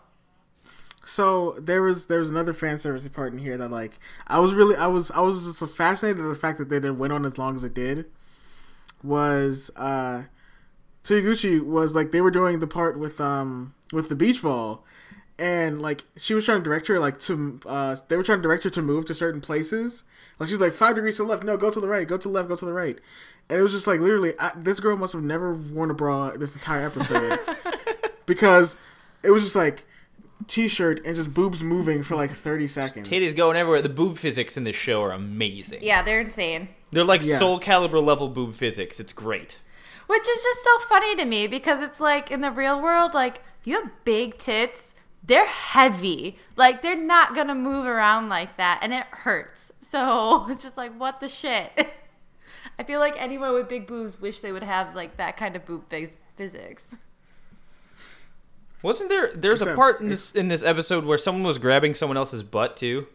So 1.05 1.57
there 1.59 1.83
was 1.83 2.07
there 2.07 2.19
was 2.19 2.31
another 2.31 2.55
fan 2.55 2.79
service 2.79 3.07
part 3.09 3.33
in 3.33 3.39
here 3.39 3.57
that 3.59 3.71
like 3.71 3.99
I 4.27 4.41
was 4.41 4.55
really 4.55 4.77
I 4.77 4.87
was 4.87 5.11
I 5.11 5.21
was 5.21 5.45
just 5.45 5.59
so 5.59 5.67
fascinated 5.67 6.25
at 6.25 6.29
the 6.29 6.35
fact 6.35 6.59
that 6.59 6.69
they 6.71 6.77
didn't 6.77 6.99
went 6.99 7.13
on 7.13 7.25
as 7.25 7.39
long 7.39 7.55
as 7.55 7.65
it 7.65 7.75
did. 7.75 8.07
Was 9.03 9.71
uh 9.77 10.25
Toyoguchi 11.05 11.65
was 11.65 11.95
like 11.95 12.11
they 12.11 12.23
were 12.23 12.31
doing 12.31 12.61
the 12.61 12.67
part 12.67 12.99
with 12.99 13.21
um 13.21 13.75
with 13.93 14.09
the 14.09 14.17
beach 14.17 14.43
ball 14.43 14.85
and 15.39 15.83
like 15.83 16.05
she 16.17 16.33
was 16.33 16.45
trying 16.45 16.59
to 16.59 16.65
direct 16.65 16.87
her 16.87 16.99
like 16.99 17.19
to 17.21 17.61
uh 17.67 17.97
they 18.09 18.17
were 18.17 18.23
trying 18.23 18.39
to 18.39 18.43
direct 18.43 18.65
her 18.65 18.71
to 18.71 18.83
move 18.83 19.05
to 19.07 19.15
certain 19.15 19.41
places. 19.41 20.05
Like 20.39 20.49
she 20.49 20.55
was 20.55 20.61
like 20.63 20.73
five 20.73 20.95
degrees 20.95 21.17
to 21.17 21.23
the 21.23 21.29
left, 21.29 21.45
no, 21.45 21.57
go 21.57 21.71
to 21.71 21.81
the 21.81 21.89
right, 21.89 22.09
go 22.09 22.17
to 22.17 22.29
the 22.29 22.35
left, 22.35 22.49
go 22.49 22.57
to 22.57 22.65
the 22.65 22.73
right. 22.73 22.99
And 23.51 23.59
it 23.59 23.63
was 23.63 23.73
just 23.73 23.87
like 23.87 24.01
literally 24.01 24.33
I, 24.39 24.53
this 24.57 24.81
girl 24.81 24.97
must 24.97 25.13
have 25.13 25.23
never 25.23 25.53
worn 25.53 25.91
a 25.91 25.95
bra 25.95 26.31
this 26.31 26.55
entire 26.55 26.87
episode 26.87 27.39
because 28.27 28.79
it 29.23 29.31
was 29.31 29.43
just 29.43 29.57
like 29.57 29.85
t-shirt 30.47 31.05
and 31.05 31.17
just 31.17 31.33
boobs 31.35 31.63
moving 31.63 32.03
for 32.03 32.17
like 32.17 32.31
30 32.33 32.67
seconds. 32.69 33.09
Titties 33.09 33.35
going 33.37 33.57
everywhere. 33.57 33.83
The 33.83 33.89
boob 33.89 34.19
physics 34.19 34.57
in 34.57 34.65
this 34.65 34.77
show 34.77 35.03
are 35.03 35.13
amazing. 35.13 35.83
Yeah, 35.83 36.03
they're 36.03 36.21
insane. 36.21 36.69
They're 36.93 37.05
like 37.05 37.23
Yeah. 37.25 37.39
Soulcalibur 37.39 38.03
level 38.05 38.29
boob 38.29 38.55
physics. 38.55 39.01
It's 39.01 39.13
great. 39.13 39.59
Which 40.07 40.29
is 40.29 40.43
just 40.43 40.65
so 40.65 40.79
funny 40.81 41.17
to 41.17 41.25
me 41.25 41.47
because 41.47 41.83
it's 41.83 42.01
like 42.01 42.31
in 42.31 42.41
the 42.41 42.51
real 42.51 42.81
world, 42.81 43.15
like 43.15 43.43
you 43.65 43.81
have 43.81 43.91
big 44.05 44.39
tits, 44.39 44.95
they're 45.23 45.47
heavy. 45.47 46.39
Like 46.57 46.83
they're 46.83 46.97
not 46.97 47.35
gonna 47.35 47.55
move 47.55 47.87
around 47.87 48.29
like 48.29 48.57
that 48.59 48.81
and 48.83 48.93
it 48.93 49.07
hurts. 49.11 49.73
So 49.81 50.47
it's 50.51 50.63
just 50.63 50.77
like, 50.77 50.95
what 50.99 51.21
the 51.21 51.29
shit? 51.29 51.71
I 52.79 52.83
feel 52.83 52.99
like 53.01 53.15
anyone 53.19 53.55
with 53.55 53.69
big 53.69 53.87
boobs 53.87 54.21
wish 54.21 54.41
they 54.41 54.53
would 54.53 54.63
have 54.65 54.95
like 54.95 55.17
that 55.17 55.37
kind 55.37 55.57
of 55.57 55.65
boob 55.65 55.89
phys- 55.89 56.17
physics. 56.37 56.97
Wasn't 58.85 59.09
there? 59.09 59.33
There's 59.35 59.63
a 59.63 59.75
part 59.75 60.03
in 60.03 60.11
this 60.11 60.35
in 60.35 60.49
this 60.49 60.63
episode 60.63 61.07
where 61.07 61.17
someone 61.17 61.43
was 61.43 61.57
grabbing 61.57 61.95
someone 61.95 62.19
else's 62.19 62.43
butt 62.43 62.77
too. 62.77 63.07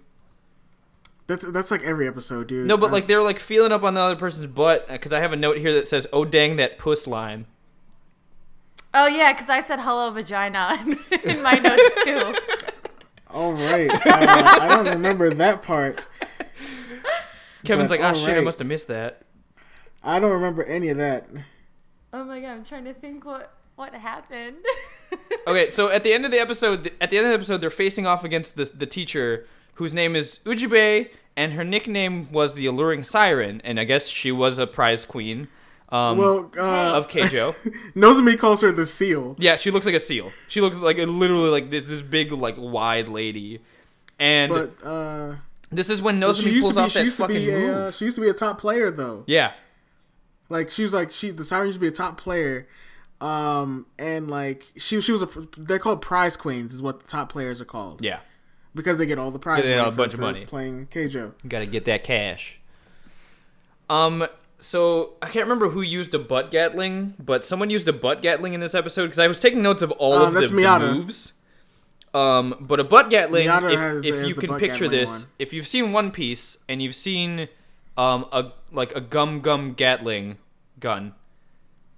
That's 1.27 1.45
that's 1.51 1.69
like 1.69 1.83
every 1.83 2.07
episode, 2.07 2.47
dude. 2.47 2.65
No, 2.65 2.75
but 2.75 2.87
Uh, 2.87 2.93
like 2.93 3.05
they 3.05 3.15
were 3.15 3.21
like 3.21 3.37
feeling 3.37 3.71
up 3.71 3.83
on 3.83 3.93
the 3.93 4.01
other 4.01 4.15
person's 4.15 4.47
butt 4.47 4.87
because 4.87 5.13
I 5.13 5.19
have 5.19 5.31
a 5.31 5.35
note 5.35 5.59
here 5.59 5.71
that 5.73 5.87
says, 5.87 6.07
"Oh 6.11 6.25
dang 6.25 6.55
that 6.55 6.79
puss 6.79 7.05
line." 7.05 7.45
Oh 8.95 9.05
yeah, 9.05 9.31
because 9.31 9.47
I 9.47 9.61
said 9.61 9.79
hello 9.79 10.09
vagina 10.09 10.79
in, 10.83 10.99
in 11.29 11.43
my 11.43 11.53
notes 11.53 12.03
too. 12.03 12.33
all 13.29 13.53
right. 13.53 13.91
Uh, 13.91 13.99
I 14.61 14.67
don't 14.69 14.87
remember 14.87 15.29
that 15.29 15.61
part. 15.61 16.03
Kevin's 17.63 17.91
But 17.91 17.99
like, 17.99 18.09
"Ah 18.09 18.13
shit, 18.17 18.35
I 18.35 18.41
must 18.41 18.57
have 18.57 18.67
missed 18.67 18.87
that." 18.87 19.21
I 20.03 20.19
don't 20.19 20.31
remember 20.31 20.63
any 20.63 20.89
of 20.89 20.97
that. 20.97 21.29
Oh 22.11 22.23
my 22.23 22.41
god, 22.41 22.53
I'm 22.53 22.63
trying 22.65 22.85
to 22.85 22.93
think 22.95 23.23
what 23.23 23.53
what 23.79 23.93
happened. 23.93 24.57
Okay, 25.47 25.71
so 25.71 25.89
at 25.89 26.03
the 26.03 26.13
end 26.13 26.25
of 26.25 26.31
the 26.31 26.37
episode, 26.39 26.91
at 27.01 27.09
the 27.09 27.17
end 27.17 27.25
of 27.25 27.31
the 27.31 27.35
episode, 27.35 27.57
they're 27.61 27.71
facing 27.71 28.05
off 28.05 28.23
against 28.23 28.55
the 28.55 28.65
the 28.65 28.85
teacher 28.85 29.47
whose 29.75 29.91
name 29.91 30.15
is 30.15 30.39
Ujibe, 30.45 31.09
and 31.35 31.53
her 31.53 31.63
nickname 31.63 32.31
was 32.31 32.53
the 32.53 32.67
Alluring 32.67 33.03
Siren, 33.03 33.59
and 33.63 33.79
I 33.79 33.85
guess 33.85 34.07
she 34.07 34.31
was 34.31 34.59
a 34.59 34.67
prize 34.67 35.07
queen 35.07 35.47
um, 35.91 36.19
Well, 36.19 36.51
uh, 36.55 36.97
of 36.97 37.07
Keijo. 37.07 37.55
Nozomi 37.95 38.37
calls 38.37 38.61
her 38.61 38.71
the 38.71 38.85
seal. 38.85 39.35
yeah, 39.39 39.55
she 39.55 39.71
looks 39.71 39.87
like 39.87 39.95
a 39.95 39.99
seal. 39.99 40.31
She 40.47 40.61
looks 40.61 40.77
like 40.77 40.97
literally 40.97 41.49
like 41.49 41.71
this 41.71 41.87
this 41.87 42.03
big 42.03 42.31
like 42.31 42.55
wide 42.59 43.09
lady, 43.09 43.61
and 44.19 44.51
But 44.51 44.85
uh, 44.85 45.35
this 45.71 45.89
is 45.89 46.03
when 46.03 46.15
she 46.17 46.27
Nozomi 46.27 46.51
used 46.51 46.61
pulls 46.61 46.75
be 46.75 46.81
off 46.81 46.93
that 46.93 47.11
fucking 47.13 47.35
be 47.35 47.49
a 47.49 47.57
move. 47.57 47.75
uh, 47.75 47.91
she 47.91 48.05
used 48.05 48.15
to 48.15 48.21
be 48.21 48.29
a 48.29 48.33
top 48.33 48.59
player 48.61 48.91
though. 48.91 49.23
yeah, 49.25 49.53
Like 50.49 50.69
she 50.69 50.83
was 50.83 50.93
like 50.93 51.09
she 51.09 51.31
the 51.31 51.43
siren 51.43 51.65
used 51.67 51.77
to 51.77 51.81
be 51.81 51.87
a 51.87 51.91
top 51.91 52.19
player. 52.19 52.67
Um 53.21 53.85
and 53.97 54.29
like 54.29 54.65
she 54.77 55.01
she 55.01 55.11
was 55.11 55.21
a 55.21 55.27
they're 55.57 55.79
called 55.79 56.01
prize 56.01 56.37
queens 56.37 56.73
is 56.73 56.81
what 56.81 57.01
the 57.01 57.07
top 57.07 57.29
players 57.29 57.59
are 57.59 57.65
called 57.65 58.01
yeah. 58.03 58.21
because 58.73 58.97
they 58.97 59.05
get 59.05 59.19
all 59.19 59.29
the 59.31 59.39
prize 59.39 59.63
They 59.63 59.75
get 59.75 59.85
a 59.87 59.91
bunch 59.91 60.13
of 60.13 60.19
money. 60.21 60.45
playing 60.45 60.87
Keijo. 60.87 61.33
Got 61.47 61.59
to 61.59 61.65
get 61.65 61.83
that 61.85 62.03
cash. 62.05 62.59
Um, 63.89 64.25
so 64.57 65.13
I 65.21 65.25
can't 65.27 65.45
remember 65.45 65.69
who 65.69 65.81
used 65.81 66.13
a 66.13 66.19
butt 66.19 66.51
gatling, 66.51 67.15
but 67.19 67.45
someone 67.45 67.69
used 67.69 67.87
a 67.87 67.93
butt 67.93 68.21
gatling 68.21 68.53
in 68.53 68.59
this 68.61 68.75
episode 68.75 69.03
because 69.05 69.19
I 69.19 69.27
was 69.27 69.39
taking 69.39 69.61
notes 69.61 69.81
of 69.81 69.91
all 69.93 70.13
Uh, 70.13 70.27
of 70.27 70.33
the, 70.33 70.41
the 70.47 70.79
moves. 70.79 71.33
Um, 72.13 72.55
but 72.61 72.79
a 72.79 72.83
butt 72.83 73.09
gatling, 73.09 73.47
Miata 73.47 73.73
if, 73.73 73.79
has- 73.79 74.05
if 74.05 74.15
has 74.15 74.27
you 74.29 74.35
can 74.35 74.57
picture 74.57 74.87
this, 74.87 75.09
one. 75.25 75.31
if 75.39 75.53
you've 75.53 75.67
seen 75.67 75.91
One 75.91 76.11
Piece 76.11 76.57
and 76.67 76.81
you've 76.81 76.95
seen 76.95 77.49
um 77.97 78.25
a 78.31 78.51
like 78.71 78.95
a 78.95 79.01
gum 79.01 79.41
gum 79.41 79.73
gatling 79.73 80.37
gun, 80.79 81.13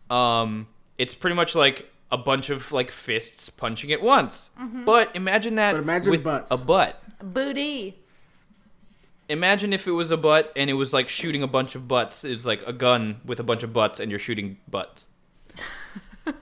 um, 0.09 0.67
it's 1.01 1.15
pretty 1.15 1.35
much 1.35 1.55
like 1.55 1.77
a 2.11 2.17
bunch 2.17 2.49
of 2.49 2.71
like 2.71 2.91
fists 2.91 3.49
punching 3.49 3.91
at 3.91 4.01
once. 4.01 4.51
Mm-hmm. 4.59 4.85
But 4.85 5.15
imagine 5.15 5.55
that 5.55 5.71
But 5.73 5.81
imagine 5.81 6.11
with 6.11 6.23
butts. 6.23 6.51
a 6.51 6.57
butt 6.57 7.01
Booty. 7.23 7.97
imagine 9.29 9.71
if 9.73 9.87
it 9.87 9.91
was 9.91 10.11
a 10.11 10.17
butt 10.17 10.51
and 10.55 10.69
it 10.69 10.73
was 10.73 10.91
like 10.93 11.07
shooting 11.09 11.41
a 11.43 11.47
bunch 11.47 11.75
of 11.75 11.87
butts. 11.87 12.23
It 12.23 12.31
was 12.33 12.45
like 12.45 12.61
a 12.67 12.73
gun 12.73 13.21
with 13.25 13.39
a 13.39 13.43
bunch 13.43 13.63
of 13.63 13.71
butts 13.73 13.99
and 13.99 14.11
you're 14.11 14.19
shooting 14.27 14.57
butts. 14.69 15.07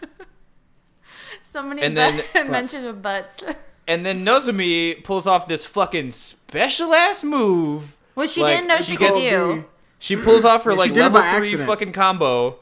So 1.44 1.64
many 1.64 1.82
And 1.82 1.96
bu- 1.96 2.22
then- 2.34 2.52
mentions 2.52 2.86
of 2.86 3.02
butts. 3.02 3.38
And 3.88 4.06
then 4.06 4.24
Nozomi 4.24 5.04
pulls 5.04 5.26
off 5.26 5.48
this 5.48 5.66
fucking 5.66 6.12
special 6.12 6.94
ass 6.94 7.24
move. 7.24 7.96
Which 8.14 8.30
she 8.32 8.42
Like, 8.44 8.58
didn't 8.58 8.68
know 8.68 8.78
she 8.78 8.92
she 8.92 8.98
could 8.98 9.14
gets 9.16 9.20
do. 9.22 9.66
She 9.98 10.16
pulls 10.16 10.46
off 10.46 10.64
her 10.66 10.72
Yeah, 10.74 10.78
like 10.78 10.94
did 10.94 11.00
level 11.00 11.22
three 11.22 11.28
accident. 11.30 11.68
fucking 11.68 11.92
combo. 11.94 12.60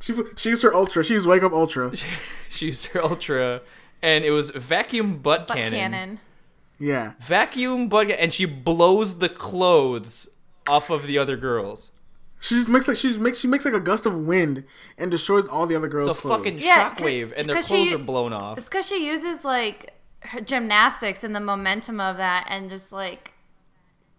She 0.00 0.14
she 0.36 0.50
used 0.50 0.62
her 0.62 0.74
ultra. 0.74 1.02
She 1.04 1.14
used 1.14 1.26
wake 1.26 1.42
up 1.42 1.52
ultra. 1.52 1.92
She 2.50 2.66
used 2.66 2.86
her 2.86 3.02
ultra, 3.02 3.60
and 4.02 4.24
it 4.24 4.30
was 4.30 4.50
vacuum 4.50 5.18
butt, 5.18 5.46
Butt 5.46 5.56
cannon. 5.56 5.72
cannon. 5.72 6.20
Yeah. 6.80 7.12
Vacuum 7.20 7.88
butt, 7.88 8.10
and 8.10 8.32
she 8.32 8.46
blows 8.46 9.18
the 9.18 9.28
clothes 9.28 10.28
off 10.66 10.90
of 10.90 11.06
the 11.06 11.18
other 11.18 11.36
girls. 11.36 11.92
She 12.40 12.54
just 12.56 12.68
makes 12.68 12.88
like 12.88 12.96
she 12.96 13.16
makes 13.18 13.38
she 13.38 13.48
makes 13.48 13.64
like 13.64 13.74
a 13.74 13.80
gust 13.80 14.06
of 14.06 14.14
wind 14.16 14.64
and 14.96 15.10
destroys 15.10 15.46
all 15.48 15.66
the 15.66 15.74
other 15.76 15.88
girls' 15.88 16.08
It's 16.08 16.18
a 16.18 16.20
clothes. 16.20 16.38
fucking 16.38 16.58
Yeah, 16.58 16.90
shockwave, 16.94 17.32
and 17.36 17.48
their 17.48 17.62
clothes 17.62 17.88
she- 17.88 17.94
are 17.94 17.98
blown 17.98 18.32
off. 18.32 18.58
It's 18.58 18.68
because 18.68 18.86
she 18.86 19.04
uses 19.06 19.44
like 19.44 19.92
her 20.20 20.40
gymnastics 20.40 21.22
and 21.24 21.34
the 21.34 21.40
momentum 21.40 22.00
of 22.00 22.16
that, 22.16 22.46
and 22.48 22.70
just 22.70 22.92
like 22.92 23.32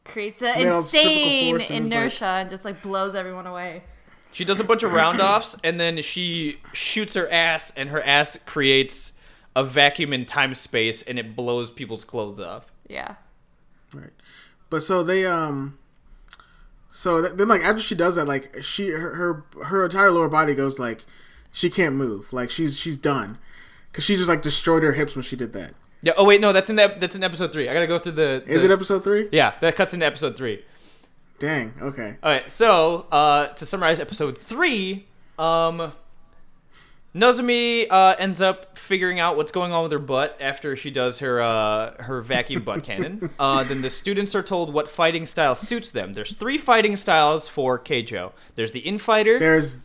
creates 0.05 0.41
an 0.41 0.57
Made 0.57 0.67
all 0.69 0.81
this 0.81 0.91
physical 0.91 1.13
insane 1.13 1.53
force 1.55 1.69
and 1.71 1.85
like- 1.89 1.93
inertia 1.99 2.25
and 2.25 2.49
just 2.49 2.65
like 2.65 2.81
blows 2.81 3.15
everyone 3.15 3.47
away. 3.47 3.83
She 4.31 4.45
does 4.45 4.59
a 4.59 4.63
bunch 4.63 4.83
of 4.83 4.91
roundoffs 4.91 5.59
and 5.63 5.79
then 5.79 6.01
she 6.01 6.59
shoots 6.73 7.15
her 7.15 7.29
ass, 7.31 7.73
and 7.75 7.89
her 7.89 8.01
ass 8.01 8.37
creates 8.45 9.13
a 9.55 9.63
vacuum 9.63 10.13
in 10.13 10.25
time 10.25 10.53
space, 10.55 11.01
and 11.01 11.17
it 11.17 11.35
blows 11.35 11.71
people's 11.71 12.05
clothes 12.05 12.39
off. 12.39 12.71
Yeah. 12.87 13.15
Right. 13.93 14.11
But 14.69 14.83
so 14.83 15.03
they 15.03 15.25
um 15.25 15.77
so 16.91 17.21
th- 17.21 17.33
then 17.35 17.47
like 17.47 17.61
after 17.61 17.81
she 17.81 17.95
does 17.95 18.15
that 18.15 18.25
like 18.25 18.61
she 18.61 18.89
her 18.89 19.15
her, 19.15 19.45
her 19.65 19.85
entire 19.85 20.11
lower 20.11 20.27
body 20.29 20.53
goes 20.53 20.79
like 20.79 21.05
she 21.51 21.69
can't 21.69 21.95
move. 21.95 22.31
Like 22.31 22.51
she's 22.51 22.77
she's 22.77 22.97
done. 22.97 23.37
Cuz 23.93 24.03
she 24.03 24.15
just 24.15 24.29
like 24.29 24.41
destroyed 24.43 24.83
her 24.83 24.93
hips 24.93 25.15
when 25.15 25.23
she 25.23 25.35
did 25.35 25.53
that. 25.53 25.73
Yeah. 26.01 26.13
Oh 26.17 26.25
wait, 26.25 26.39
no, 26.39 26.53
that's 26.53 26.69
in 26.69 26.75
that. 26.77 27.01
That's 27.01 27.15
in 27.15 27.23
episode 27.23 27.51
three. 27.51 27.67
I 27.67 27.73
gotta 27.73 27.87
go 27.87 27.99
through 27.99 28.13
the. 28.13 28.43
Is 28.47 28.63
it 28.63 28.71
episode 28.71 29.03
3? 29.03 29.29
Yeah, 29.31 29.53
that 29.61 29.75
cuts 29.75 29.93
into 29.93 30.05
episode 30.05 30.37
three. 30.37 30.63
Dang. 31.39 31.73
Okay. 31.81 32.15
All 32.21 32.31
right, 32.31 32.51
so 32.51 33.05
uh, 33.11 33.47
to 33.47 33.65
summarize 33.65 33.99
episode 33.99 34.37
three, 34.37 35.07
um, 35.37 35.93
Nozomi 37.15 37.87
uh, 37.89 38.15
ends 38.19 38.39
up 38.41 38.77
figuring 38.77 39.19
out 39.19 39.35
what's 39.35 39.51
going 39.51 39.71
on 39.71 39.83
with 39.83 39.91
her 39.91 39.99
butt 39.99 40.37
after 40.39 40.75
she 40.75 40.91
does 40.91 41.19
her 41.19 41.41
uh, 41.41 42.01
her 42.03 42.21
vacuum 42.21 42.63
butt 42.63 42.83
cannon. 42.83 43.29
Uh, 43.39 43.63
then 43.63 43.81
the 43.81 43.89
students 43.89 44.35
are 44.35 44.43
told 44.43 44.73
what 44.73 44.89
fighting 44.89 45.25
style 45.25 45.55
suits 45.55 45.91
them. 45.91 46.13
There's 46.13 46.33
three 46.35 46.57
fighting 46.57 46.95
styles 46.97 47.47
for 47.47 47.79
Keijo. 47.79 48.33
There's 48.55 48.71
the 48.73 48.79
infighter. 48.81 49.39
There's 49.39 49.79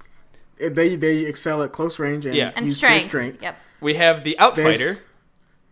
they 0.58 0.96
they 0.96 1.18
excel 1.20 1.62
at 1.62 1.72
close 1.72 1.98
range 1.98 2.26
and, 2.26 2.34
Yeah. 2.34 2.52
And 2.56 2.66
use 2.66 2.80
their 2.80 3.00
strength. 3.00 3.42
Yep. 3.42 3.56
We 3.80 3.94
have 3.94 4.24
the 4.24 4.36
There's- 4.38 4.58
outsider, 4.58 4.96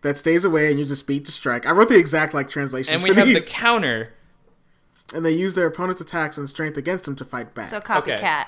that 0.01 0.17
stays 0.17 0.43
away 0.45 0.69
and 0.69 0.79
uses 0.79 0.99
speed 0.99 1.25
to 1.25 1.31
strike. 1.31 1.65
I 1.65 1.71
wrote 1.71 1.89
the 1.89 1.97
exact 1.97 2.33
like 2.33 2.49
translation. 2.49 2.93
and 2.93 3.01
for 3.03 3.09
we 3.09 3.15
have 3.15 3.27
the 3.27 3.41
counter. 3.41 4.13
And 5.13 5.25
they 5.25 5.31
use 5.31 5.55
their 5.55 5.67
opponent's 5.67 6.01
attacks 6.01 6.37
and 6.37 6.49
strength 6.49 6.77
against 6.77 7.05
them 7.05 7.15
to 7.17 7.25
fight 7.25 7.53
back. 7.53 7.69
So 7.69 7.79
copycat. 7.79 8.45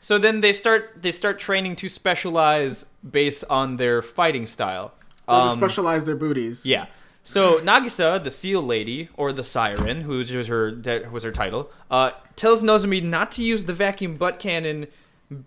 So 0.00 0.18
then 0.18 0.40
they 0.40 0.52
start 0.52 1.02
they 1.02 1.12
start 1.12 1.38
training 1.38 1.76
to 1.76 1.88
specialize 1.88 2.86
based 3.08 3.44
on 3.50 3.76
their 3.76 4.02
fighting 4.02 4.46
style. 4.46 4.94
Or 5.28 5.34
to 5.36 5.42
Um, 5.52 5.58
specialize 5.58 6.04
their 6.04 6.16
booties. 6.16 6.64
Yeah. 6.66 6.86
So 7.22 7.60
Nagisa, 7.60 8.22
the 8.22 8.30
seal 8.30 8.62
lady 8.62 9.10
or 9.16 9.32
the 9.32 9.44
siren, 9.44 10.02
who 10.02 10.18
was 10.18 10.30
her 10.48 10.70
that 10.72 11.12
was 11.12 11.22
her 11.22 11.30
title, 11.30 11.70
uh, 11.90 12.12
tells 12.34 12.62
Nozomi 12.62 13.02
not 13.02 13.30
to 13.32 13.42
use 13.44 13.64
the 13.64 13.74
vacuum 13.74 14.16
butt 14.16 14.38
cannon 14.38 14.86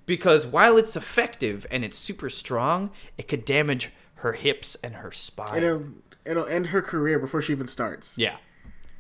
because 0.05 0.45
while 0.45 0.78
it's 0.78 0.95
effective 0.95 1.66
and 1.72 1.84
it's 1.84 1.97
super 1.97 2.30
strong, 2.30 2.91
it 3.18 3.28
could 3.28 3.43
damage 3.43 3.91
her 4.18 4.34
hips 4.34 4.78
and 4.84 4.95
her 4.95 5.11
spine. 5.11 5.57
it'll, 5.61 5.86
it'll 6.26 6.45
end 6.45 6.68
her 6.68 6.82
career 6.82 7.20
before 7.20 7.41
she 7.41 7.51
even 7.51 7.68
starts. 7.68 8.18
Yeah. 8.18 8.38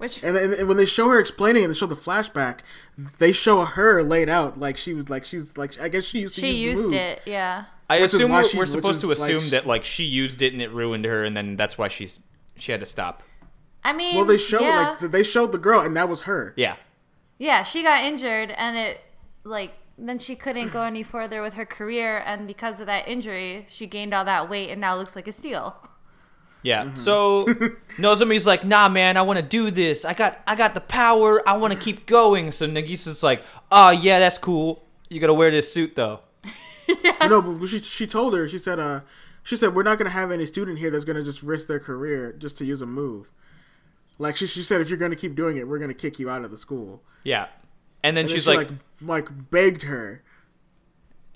Which 0.03 0.21
And, 0.21 0.35
then 0.35 0.53
and 0.53 0.67
when 0.67 0.75
they 0.75 0.85
show 0.85 1.07
her 1.07 1.17
explaining 1.17 1.63
it, 1.63 1.67
they 1.69 1.73
show 1.73 1.85
the 1.85 1.95
flashback. 1.95 2.59
They 3.19 3.31
show 3.31 3.63
her 3.63 4.03
laid 4.03 4.27
out 4.27 4.59
like 4.59 4.75
she 4.75 4.93
was 4.93 5.09
like 5.09 5.23
she's 5.23 5.57
like 5.57 5.79
I 5.79 5.87
guess 5.87 6.03
she 6.03 6.19
used 6.19 6.35
to 6.35 6.41
she 6.41 6.51
use 6.51 6.57
the 6.77 6.81
used 6.81 6.89
move. 6.89 6.93
it, 6.99 7.21
yeah. 7.25 7.65
I 7.89 8.01
Which 8.01 8.13
assume 8.13 8.31
we're, 8.31 8.43
she- 8.43 8.57
we're 8.57 8.65
supposed 8.65 8.99
to 8.99 9.11
is, 9.11 9.19
like, 9.21 9.31
assume 9.31 9.49
that 9.51 9.65
like 9.65 9.85
she 9.85 10.03
used 10.03 10.41
it 10.41 10.51
and 10.51 10.61
it 10.61 10.71
ruined 10.71 11.05
her, 11.05 11.23
and 11.23 11.37
then 11.37 11.55
that's 11.55 11.77
why 11.77 11.87
she's 11.87 12.19
she 12.57 12.71
had 12.73 12.81
to 12.81 12.85
stop. 12.85 13.23
I 13.85 13.93
mean, 13.93 14.17
Well, 14.17 14.25
they 14.25 14.37
showed 14.37 14.61
yeah. 14.63 14.97
like 14.99 15.11
they 15.11 15.23
showed 15.23 15.53
the 15.53 15.57
girl, 15.57 15.79
and 15.79 15.95
that 15.95 16.09
was 16.09 16.21
her. 16.21 16.53
Yeah. 16.57 16.75
Yeah, 17.37 17.63
she 17.63 17.81
got 17.81 18.03
injured 18.03 18.51
and 18.51 18.75
it 18.77 18.99
like 19.45 19.71
then 19.97 20.19
she 20.19 20.35
couldn't 20.35 20.71
go 20.73 20.83
any 20.83 21.03
further 21.03 21.41
with 21.41 21.53
her 21.53 21.65
career 21.65 22.17
and 22.25 22.45
because 22.45 22.79
of 22.81 22.87
that 22.87 23.07
injury, 23.07 23.67
she 23.69 23.87
gained 23.87 24.13
all 24.13 24.25
that 24.25 24.49
weight 24.49 24.69
and 24.69 24.81
now 24.81 24.95
looks 24.97 25.15
like 25.15 25.27
a 25.29 25.31
seal. 25.31 25.75
Yeah. 26.63 26.85
Mm-hmm. 26.85 26.95
So 26.95 27.45
Nozomi's 27.97 28.47
like, 28.47 28.63
"Nah, 28.63 28.89
man, 28.89 29.17
I 29.17 29.21
want 29.21 29.37
to 29.37 29.45
do 29.45 29.69
this. 29.69 30.05
I 30.05 30.13
got, 30.13 30.39
I 30.47 30.55
got 30.55 30.73
the 30.73 30.81
power. 30.81 31.47
I 31.47 31.57
want 31.57 31.73
to 31.73 31.79
keep 31.79 32.05
going." 32.05 32.51
So 32.51 32.67
Nagisa's 32.67 33.21
like, 33.21 33.43
"Oh 33.71 33.91
yeah, 33.91 34.19
that's 34.19 34.37
cool. 34.37 34.83
You 35.09 35.19
gotta 35.19 35.33
wear 35.33 35.51
this 35.51 35.71
suit 35.71 35.95
though." 35.95 36.21
No, 37.29 37.41
but 37.41 37.67
she 37.67 37.79
she 37.79 38.05
told 38.07 38.33
her 38.33 38.47
she 38.47 38.57
said 38.57 38.77
uh 38.77 39.01
she 39.41 39.55
said 39.55 39.73
we're 39.73 39.83
not 39.83 39.97
gonna 39.97 40.09
have 40.09 40.31
any 40.31 40.45
student 40.45 40.79
here 40.79 40.89
that's 40.91 41.05
gonna 41.05 41.23
just 41.23 41.41
risk 41.41 41.67
their 41.69 41.79
career 41.79 42.33
just 42.33 42.57
to 42.57 42.65
use 42.65 42.81
a 42.81 42.85
move. 42.85 43.29
Like 44.19 44.35
she 44.35 44.45
she 44.47 44.63
said 44.63 44.81
if 44.81 44.89
you're 44.89 44.97
gonna 44.97 45.15
keep 45.15 45.33
doing 45.33 45.55
it, 45.57 45.67
we're 45.67 45.79
gonna 45.79 45.93
kick 45.93 46.19
you 46.19 46.29
out 46.29 46.43
of 46.43 46.51
the 46.51 46.57
school. 46.57 47.01
Yeah. 47.23 47.47
And 48.03 48.17
then 48.17 48.25
And 48.25 48.29
then 48.29 48.33
she's 48.35 48.43
she, 48.43 48.49
like, 48.49 48.69
like 49.01 49.27
like 49.29 49.49
begged 49.49 49.83
her. 49.83 50.23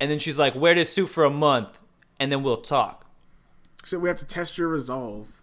and 0.02 0.12
then 0.12 0.20
she's 0.20 0.38
like, 0.38 0.54
"Wear 0.54 0.76
this 0.76 0.92
suit 0.92 1.08
for 1.08 1.24
a 1.24 1.30
month, 1.30 1.80
and 2.20 2.30
then 2.30 2.44
we'll 2.44 2.58
talk." 2.62 3.06
She 3.88 3.92
said 3.92 4.02
we 4.02 4.10
have 4.10 4.18
to 4.18 4.26
test 4.26 4.58
your 4.58 4.68
resolve. 4.68 5.42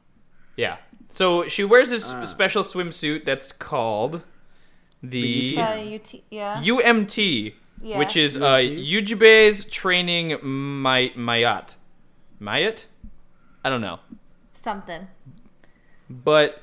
Yeah. 0.54 0.76
So 1.08 1.48
she 1.48 1.64
wears 1.64 1.88
this 1.88 2.10
Ah. 2.10 2.24
special 2.26 2.62
swimsuit 2.62 3.24
that's 3.24 3.52
called 3.52 4.26
the, 5.02 5.54
The 5.54 5.62
Uh, 5.62 5.94
UT, 5.96 6.22
yeah. 6.30 6.60
UMT, 6.62 7.54
Yeah. 7.80 7.98
which 7.98 8.18
is 8.18 8.36
uh, 8.36 8.58
UMT? 8.58 8.86
Ujibe's 8.86 9.64
training 9.64 10.38
my 10.44 11.10
Mayat. 11.16 11.76
Mayat? 12.38 12.84
I 13.64 13.70
don't 13.70 13.80
know. 13.80 14.00
Something. 14.62 15.08
but 16.10 16.60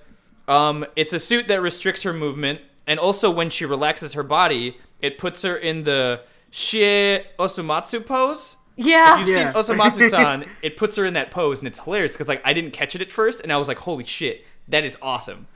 um, 0.47 0.85
it's 0.95 1.13
a 1.13 1.19
suit 1.19 1.47
that 1.47 1.61
restricts 1.63 2.03
her 2.03 2.13
movement, 2.13 2.61
and 2.85 2.99
also 2.99 3.31
when 3.31 3.49
she 3.49 3.65
relaxes 3.65 4.13
her 4.13 4.21
body, 4.23 4.77
it 5.01 5.17
puts 5.17 5.41
her 5.41 5.55
in 5.55 5.83
the 5.85 6.21
shie 6.51 7.25
Osomatsu 7.39 8.05
pose. 8.05 8.57
Yeah. 8.75 9.13
If 9.21 9.27
you've 9.27 9.37
Yeah. 9.37 9.53
seen 9.53 9.61
Osomatsu-san, 9.61 10.45
it 10.61 10.77
puts 10.77 10.95
her 10.97 11.05
in 11.05 11.13
that 11.13 11.31
pose, 11.31 11.59
and 11.59 11.67
it's 11.67 11.79
hilarious 11.79 12.13
because 12.13 12.27
like 12.27 12.41
I 12.45 12.53
didn't 12.53 12.71
catch 12.71 12.95
it 12.95 13.01
at 13.01 13.11
first, 13.11 13.41
and 13.41 13.51
I 13.51 13.57
was 13.57 13.67
like, 13.67 13.79
"Holy 13.79 14.05
shit, 14.05 14.45
that 14.67 14.83
is 14.83 14.97
awesome!" 15.01 15.47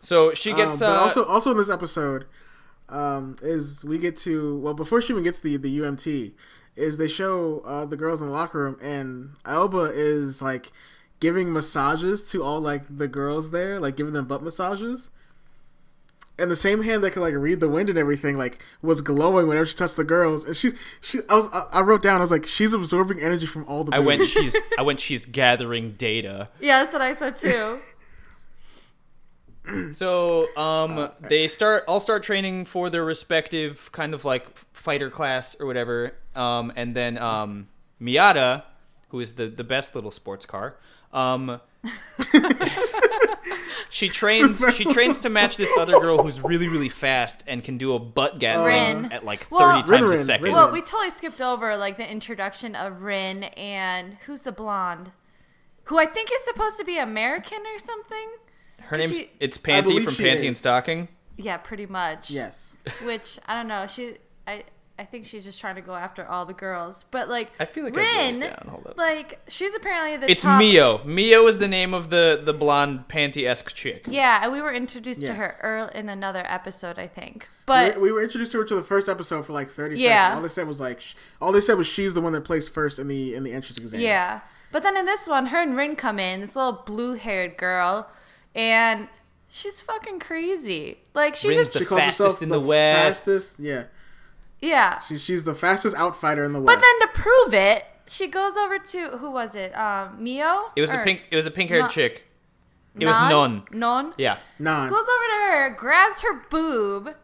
So 0.00 0.32
she 0.34 0.50
Um, 0.50 0.56
gets, 0.56 0.78
but 0.80 0.88
uh, 0.88 1.00
also 1.00 1.24
also 1.24 1.50
in 1.52 1.56
this 1.56 1.70
episode 1.70 2.26
um, 2.88 3.36
is 3.42 3.84
we 3.84 3.98
get 3.98 4.16
to 4.18 4.58
well 4.58 4.74
before 4.74 5.00
she 5.00 5.12
even 5.12 5.22
gets 5.22 5.38
the 5.40 5.56
the 5.56 5.68
UMT 5.78 6.32
is 6.74 6.96
they 6.96 7.08
show 7.08 7.60
uh, 7.66 7.84
the 7.84 7.96
girls 7.96 8.20
in 8.22 8.28
the 8.28 8.32
locker 8.32 8.64
room 8.64 8.78
and 8.80 9.30
Aoba 9.44 9.92
is 9.94 10.42
like 10.42 10.72
giving 11.20 11.52
massages 11.52 12.28
to 12.30 12.42
all 12.42 12.60
like 12.60 12.82
the 12.94 13.06
girls 13.06 13.50
there 13.50 13.78
like 13.78 13.96
giving 13.96 14.12
them 14.12 14.26
butt 14.26 14.42
massages 14.42 15.10
and 16.38 16.50
the 16.50 16.56
same 16.56 16.82
hand 16.82 17.04
that 17.04 17.12
could 17.12 17.20
like 17.20 17.34
read 17.34 17.60
the 17.60 17.68
wind 17.68 17.88
and 17.88 17.98
everything 17.98 18.36
like 18.36 18.62
was 18.80 19.00
glowing 19.00 19.46
whenever 19.46 19.66
she 19.66 19.76
touched 19.76 19.96
the 19.96 20.04
girls 20.04 20.44
and 20.44 20.56
she's 20.56 20.74
she 21.00 21.20
I 21.28 21.36
was 21.36 21.48
I, 21.52 21.66
I 21.72 21.80
wrote 21.82 22.02
down 22.02 22.18
I 22.18 22.22
was 22.22 22.30
like 22.30 22.46
she's 22.46 22.72
absorbing 22.72 23.20
energy 23.20 23.46
from 23.46 23.64
all 23.68 23.84
the 23.84 23.94
I 23.94 23.98
went, 23.98 24.26
she's, 24.26 24.56
I 24.78 24.82
went, 24.82 24.98
she's 25.00 25.26
gathering 25.26 25.92
data. 25.98 26.48
Yeah, 26.60 26.82
that's 26.82 26.92
what 26.92 27.02
I 27.02 27.14
said 27.14 27.36
too. 27.36 27.80
So 29.92 30.48
um, 30.56 30.98
Uh, 30.98 31.08
they 31.20 31.46
start 31.46 31.84
all 31.86 32.00
start 32.00 32.24
training 32.24 32.64
for 32.64 32.90
their 32.90 33.04
respective 33.04 33.90
kind 33.92 34.12
of 34.12 34.24
like 34.24 34.44
fighter 34.72 35.08
class 35.08 35.54
or 35.60 35.66
whatever. 35.66 36.14
Um, 36.34 36.72
and 36.74 36.96
then 36.96 37.16
um, 37.18 37.68
Miata, 38.00 38.64
who 39.10 39.20
is 39.20 39.34
the 39.34 39.46
the 39.46 39.62
best 39.62 39.94
little 39.94 40.10
sports 40.10 40.46
car, 40.46 40.76
um, 41.12 41.60
she 43.90 44.08
trains 44.08 44.62
she 44.74 44.84
trains 44.92 45.18
to 45.20 45.28
match 45.28 45.56
this 45.56 45.70
other 45.76 45.98
girl 46.00 46.22
who's 46.22 46.40
really 46.40 46.68
really 46.68 46.88
fast 46.88 47.42
and 47.46 47.62
can 47.64 47.76
do 47.78 47.94
a 47.94 47.98
butt 47.98 48.38
gatling 48.38 49.02
Rin. 49.02 49.12
at 49.12 49.24
like 49.24 49.40
thirty 49.44 49.54
Well- 49.56 49.82
times 49.82 49.88
Rin 50.10 50.12
a 50.20 50.24
second. 50.24 50.44
Rin 50.44 50.52
Well, 50.54 50.70
we 50.72 50.80
totally 50.80 51.10
skipped 51.10 51.40
over 51.40 51.76
like 51.76 51.96
the 51.96 52.08
introduction 52.10 52.74
of 52.76 53.02
Rin 53.02 53.44
and 53.44 54.16
who's 54.26 54.42
the 54.42 54.52
blonde? 54.52 55.12
Who 55.84 55.98
I 55.98 56.06
think 56.06 56.30
is 56.32 56.44
supposed 56.44 56.78
to 56.78 56.84
be 56.84 56.98
American 56.98 57.58
or 57.58 57.78
something. 57.78 58.28
Her 58.82 58.96
name's 58.98 59.16
she- 59.16 59.30
it's 59.40 59.58
Panty 59.58 60.02
from 60.02 60.14
she 60.14 60.22
Panty 60.24 60.46
and. 60.46 60.56
Stocking. 60.56 61.08
Yeah, 61.36 61.56
pretty 61.56 61.86
much. 61.86 62.30
yes 62.30 62.76
Which 63.02 63.38
I 63.46 63.54
don't 63.56 63.68
know. 63.68 63.86
She 63.86 64.18
I 64.46 64.64
I 65.02 65.04
think 65.04 65.26
she's 65.26 65.42
just 65.42 65.58
trying 65.58 65.74
to 65.74 65.80
go 65.80 65.94
after 65.96 66.24
all 66.24 66.46
the 66.46 66.52
girls. 66.52 67.04
But 67.10 67.28
like 67.28 67.50
I 67.58 67.64
feel 67.64 67.82
like 67.82 67.94
I 67.94 67.96
wrote 67.98 68.06
it 68.06 68.16
Rin, 68.18 68.40
down. 68.40 68.66
Hold 68.68 68.86
up. 68.86 68.96
like 68.96 69.40
she's 69.48 69.74
apparently 69.74 70.16
the 70.16 70.30
It's 70.30 70.42
top 70.42 70.60
Mio. 70.60 71.02
Mio 71.04 71.46
is 71.48 71.58
the 71.58 71.66
name 71.66 71.92
of 71.92 72.10
the 72.10 72.40
the 72.42 72.54
blonde 72.54 73.08
panty 73.08 73.44
esque 73.48 73.74
chick. 73.74 74.04
Yeah, 74.08 74.40
and 74.44 74.52
we 74.52 74.60
were 74.60 74.72
introduced 74.72 75.22
to 75.22 75.34
her 75.34 75.46
Yes. 75.54 75.58
earl 75.62 75.86
in 75.88 76.08
another 76.08 76.44
episode, 76.46 77.00
I 77.00 77.08
think. 77.08 77.48
But 77.66 78.00
we 78.00 78.12
were 78.12 78.22
introduced 78.22 78.52
to 78.52 78.58
her 78.58 78.64
to 78.64 78.74
the 78.76 78.84
first 78.84 79.08
episode 79.08 79.44
for 79.44 79.52
like 79.52 79.68
30 79.70 79.96
Yeah. 79.98 80.26
seconds 80.28 80.36
all 80.36 80.42
they 80.42 80.48
said 80.48 80.68
was 80.68 80.80
like 80.80 81.00
sh- 81.00 81.14
all 81.40 81.50
they 81.52 81.60
said 81.60 81.76
was 81.78 81.88
she's 81.88 82.14
the 82.14 82.20
one 82.20 82.32
that 82.32 82.44
placed 82.44 82.72
first 82.72 82.98
in 83.00 83.08
the 83.08 83.34
in 83.34 83.42
the 83.42 83.52
entrance 83.52 83.78
exam 83.78 84.00
Yeah. 84.00 84.40
But 84.70 84.82
then 84.84 84.96
in 84.96 85.04
this 85.04 85.26
one, 85.26 85.46
her 85.46 85.60
and 85.60 85.76
Rin 85.76 85.96
come 85.96 86.18
in, 86.18 86.40
this 86.40 86.54
little 86.56 86.72
blue 86.86 87.14
haired 87.14 87.58
girl, 87.58 88.08
and 88.54 89.08
she's 89.48 89.80
fucking 89.80 90.18
crazy. 90.20 90.98
Like 91.14 91.36
she 91.36 91.48
Rin's 91.48 91.62
just 91.62 91.72
the 91.74 91.78
She 91.80 91.84
calls 91.84 92.00
fastest 92.00 92.18
herself 92.20 92.42
in 92.42 92.48
the 92.48 92.60
West. 92.60 93.24
Fastest, 93.24 93.58
yeah. 93.60 93.84
Yeah. 94.62 95.00
She, 95.00 95.18
she's 95.18 95.44
the 95.44 95.54
fastest 95.54 95.94
outfighter 95.96 96.46
in 96.46 96.52
the 96.52 96.60
world. 96.60 96.68
But 96.68 96.80
then 96.80 97.08
to 97.08 97.08
prove 97.12 97.52
it, 97.52 97.84
she 98.06 98.28
goes 98.28 98.56
over 98.56 98.78
to 98.78 99.18
who 99.18 99.30
was 99.30 99.54
it? 99.54 99.76
Um 99.76 100.22
Mio? 100.22 100.70
It 100.76 100.80
was 100.80 100.90
a 100.90 100.98
pink. 100.98 101.24
It 101.30 101.36
was 101.36 101.44
a 101.46 101.50
pink 101.50 101.68
haired 101.70 101.82
Non- 101.82 101.90
chick. 101.90 102.26
It 102.98 103.06
was 103.06 103.16
Non? 103.18 103.30
non. 103.30 103.64
Non? 103.72 104.14
Yeah. 104.18 104.38
Non. 104.58 104.88
Goes 104.88 104.98
over 105.00 105.06
to 105.06 105.50
her, 105.52 105.70
grabs 105.76 106.20
her 106.20 106.42
boob, 106.50 107.14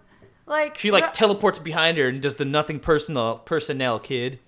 like 0.47 0.77
She 0.79 0.91
like 0.91 1.05
ru- 1.05 1.11
teleports 1.13 1.59
behind 1.59 1.97
her 1.99 2.09
and 2.09 2.21
does 2.21 2.37
the 2.37 2.45
nothing 2.45 2.81
personal 2.81 3.37
personnel 3.39 3.99
kid. 3.99 4.39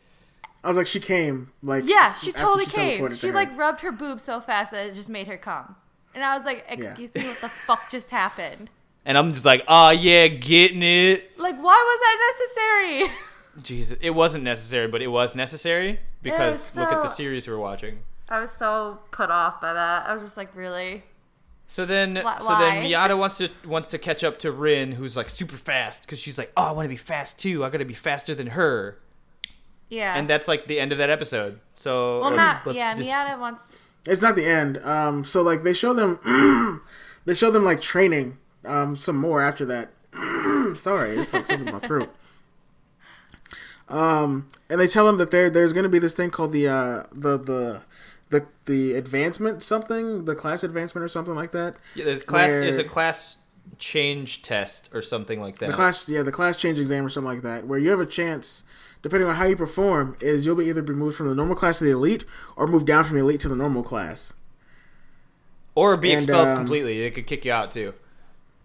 I 0.64 0.68
was 0.68 0.76
like, 0.76 0.86
she 0.86 0.98
came. 1.00 1.52
Like 1.62 1.86
Yeah, 1.86 2.12
she 2.14 2.32
totally 2.32 2.64
she 2.64 2.70
came. 2.72 3.14
She 3.14 3.28
to 3.28 3.32
like 3.32 3.56
rubbed 3.56 3.80
her 3.82 3.92
boob 3.92 4.18
so 4.20 4.40
fast 4.40 4.72
that 4.72 4.86
it 4.86 4.94
just 4.94 5.08
made 5.08 5.26
her 5.26 5.36
come. 5.36 5.76
And 6.14 6.24
I 6.24 6.36
was 6.36 6.44
like, 6.44 6.64
excuse 6.68 7.14
me, 7.14 7.22
what 7.24 7.40
the 7.40 7.48
fuck 7.48 7.88
just 7.90 8.10
happened? 8.10 8.68
And 9.04 9.16
I'm 9.16 9.32
just 9.32 9.44
like, 9.44 9.64
oh 9.66 9.90
yeah, 9.90 10.28
getting 10.28 10.82
it. 10.82 11.38
Like, 11.38 11.56
why 11.56 11.74
was 11.74 12.00
that 12.00 13.06
necessary? 13.08 13.16
Jesus, 13.62 13.98
it 14.00 14.10
wasn't 14.10 14.44
necessary, 14.44 14.88
but 14.88 15.02
it 15.02 15.08
was 15.08 15.34
necessary 15.34 16.00
because 16.22 16.74
look 16.76 16.92
at 16.92 17.02
the 17.02 17.08
series 17.08 17.48
we're 17.48 17.58
watching. 17.58 18.00
I 18.28 18.38
was 18.38 18.50
so 18.50 19.00
put 19.10 19.30
off 19.30 19.60
by 19.60 19.72
that. 19.72 20.08
I 20.08 20.12
was 20.12 20.22
just 20.22 20.36
like, 20.36 20.54
really? 20.54 21.02
So 21.66 21.84
then, 21.84 22.16
Why- 22.16 22.38
so 22.38 22.58
then? 22.58 22.84
Miata 22.84 23.16
wants 23.18 23.38
to 23.38 23.48
wants 23.64 23.90
to 23.90 23.98
catch 23.98 24.22
up 24.24 24.38
to 24.40 24.52
Rin, 24.52 24.92
who's 24.92 25.16
like 25.16 25.30
super 25.30 25.56
fast 25.56 26.02
because 26.02 26.18
she's 26.18 26.38
like, 26.38 26.52
oh, 26.56 26.64
I 26.64 26.70
want 26.72 26.84
to 26.84 26.88
be 26.88 26.96
fast 26.96 27.38
too. 27.38 27.64
I 27.64 27.70
gotta 27.70 27.84
be 27.84 27.94
faster 27.94 28.34
than 28.34 28.48
her. 28.48 28.98
Yeah. 29.88 30.16
And 30.16 30.28
that's 30.28 30.46
like 30.48 30.66
the 30.66 30.78
end 30.78 30.92
of 30.92 30.98
that 30.98 31.10
episode. 31.10 31.60
So 31.76 32.20
well, 32.20 32.30
not 32.30 32.64
let's 32.66 32.76
yeah. 32.76 32.94
just- 32.94 33.08
Miata 33.08 33.38
wants. 33.38 33.68
It's 34.06 34.22
not 34.22 34.34
the 34.34 34.46
end. 34.46 34.78
Um, 34.78 35.24
so 35.24 35.42
like 35.42 35.62
they 35.62 35.72
show 35.72 35.92
them, 35.92 36.82
they 37.24 37.34
show 37.34 37.50
them 37.50 37.64
like 37.64 37.80
training. 37.80 38.38
Um, 38.64 38.96
some 38.96 39.16
more 39.16 39.40
after 39.40 39.64
that. 39.66 39.90
Sorry, 40.78 41.18
it's 41.18 41.32
like 41.32 41.46
something 41.46 41.68
in 41.68 41.74
my 41.74 41.80
throat. 41.80 42.14
Um, 43.88 44.50
and 44.68 44.80
they 44.80 44.86
tell 44.86 45.06
them 45.06 45.18
that 45.18 45.30
there 45.30 45.50
there's 45.50 45.72
going 45.72 45.82
to 45.82 45.88
be 45.88 45.98
this 45.98 46.14
thing 46.14 46.30
called 46.30 46.52
the 46.52 46.68
uh 46.68 47.04
the 47.12 47.36
the 47.36 47.80
the 48.30 48.46
the 48.66 48.94
advancement 48.94 49.62
something 49.62 50.24
the 50.24 50.36
class 50.36 50.62
advancement 50.62 51.04
or 51.04 51.08
something 51.08 51.34
like 51.34 51.52
that. 51.52 51.76
Yeah, 51.94 52.04
the 52.04 52.20
class 52.20 52.52
is 52.52 52.78
a 52.78 52.84
class 52.84 53.38
change 53.78 54.42
test 54.42 54.88
or 54.94 55.02
something 55.02 55.40
like 55.40 55.58
that. 55.58 55.66
The 55.66 55.72
class 55.72 56.08
yeah 56.08 56.22
the 56.22 56.32
class 56.32 56.56
change 56.56 56.78
exam 56.78 57.04
or 57.04 57.08
something 57.08 57.32
like 57.32 57.42
that 57.42 57.66
where 57.66 57.78
you 57.78 57.90
have 57.90 58.00
a 58.00 58.06
chance. 58.06 58.62
Depending 59.02 59.30
on 59.30 59.36
how 59.36 59.46
you 59.46 59.56
perform, 59.56 60.14
is 60.20 60.44
you'll 60.44 60.56
be 60.56 60.66
either 60.66 60.82
be 60.82 60.92
moved 60.92 61.16
from 61.16 61.26
the 61.26 61.34
normal 61.34 61.56
class 61.56 61.78
to 61.78 61.84
the 61.84 61.90
elite, 61.90 62.26
or 62.54 62.66
moved 62.66 62.86
down 62.86 63.02
from 63.02 63.16
the 63.16 63.22
elite 63.22 63.40
to 63.40 63.48
the 63.48 63.56
normal 63.56 63.82
class. 63.82 64.34
or 65.74 65.96
be 65.96 66.12
and, 66.12 66.18
expelled 66.18 66.48
um, 66.48 66.58
completely. 66.58 67.00
They 67.00 67.10
could 67.10 67.26
kick 67.26 67.46
you 67.46 67.52
out 67.52 67.70
too. 67.70 67.94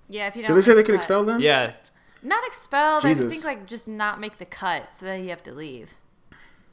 Yeah, 0.07 0.27
if 0.27 0.35
you 0.35 0.41
don't. 0.43 0.49
Did 0.49 0.57
they 0.57 0.61
say 0.65 0.71
they 0.71 0.77
make 0.77 0.85
could 0.85 0.93
the 0.93 0.99
expel 0.99 1.23
them? 1.23 1.41
Yeah, 1.41 1.73
Not 2.21 2.45
expelled. 2.45 3.05
I 3.05 3.13
think 3.13 3.43
like 3.43 3.65
just 3.65 3.87
not 3.87 4.19
make 4.19 4.37
the 4.37 4.45
cut, 4.45 4.93
so 4.93 5.05
that 5.05 5.19
you 5.19 5.29
have 5.29 5.43
to 5.43 5.53
leave. 5.53 5.89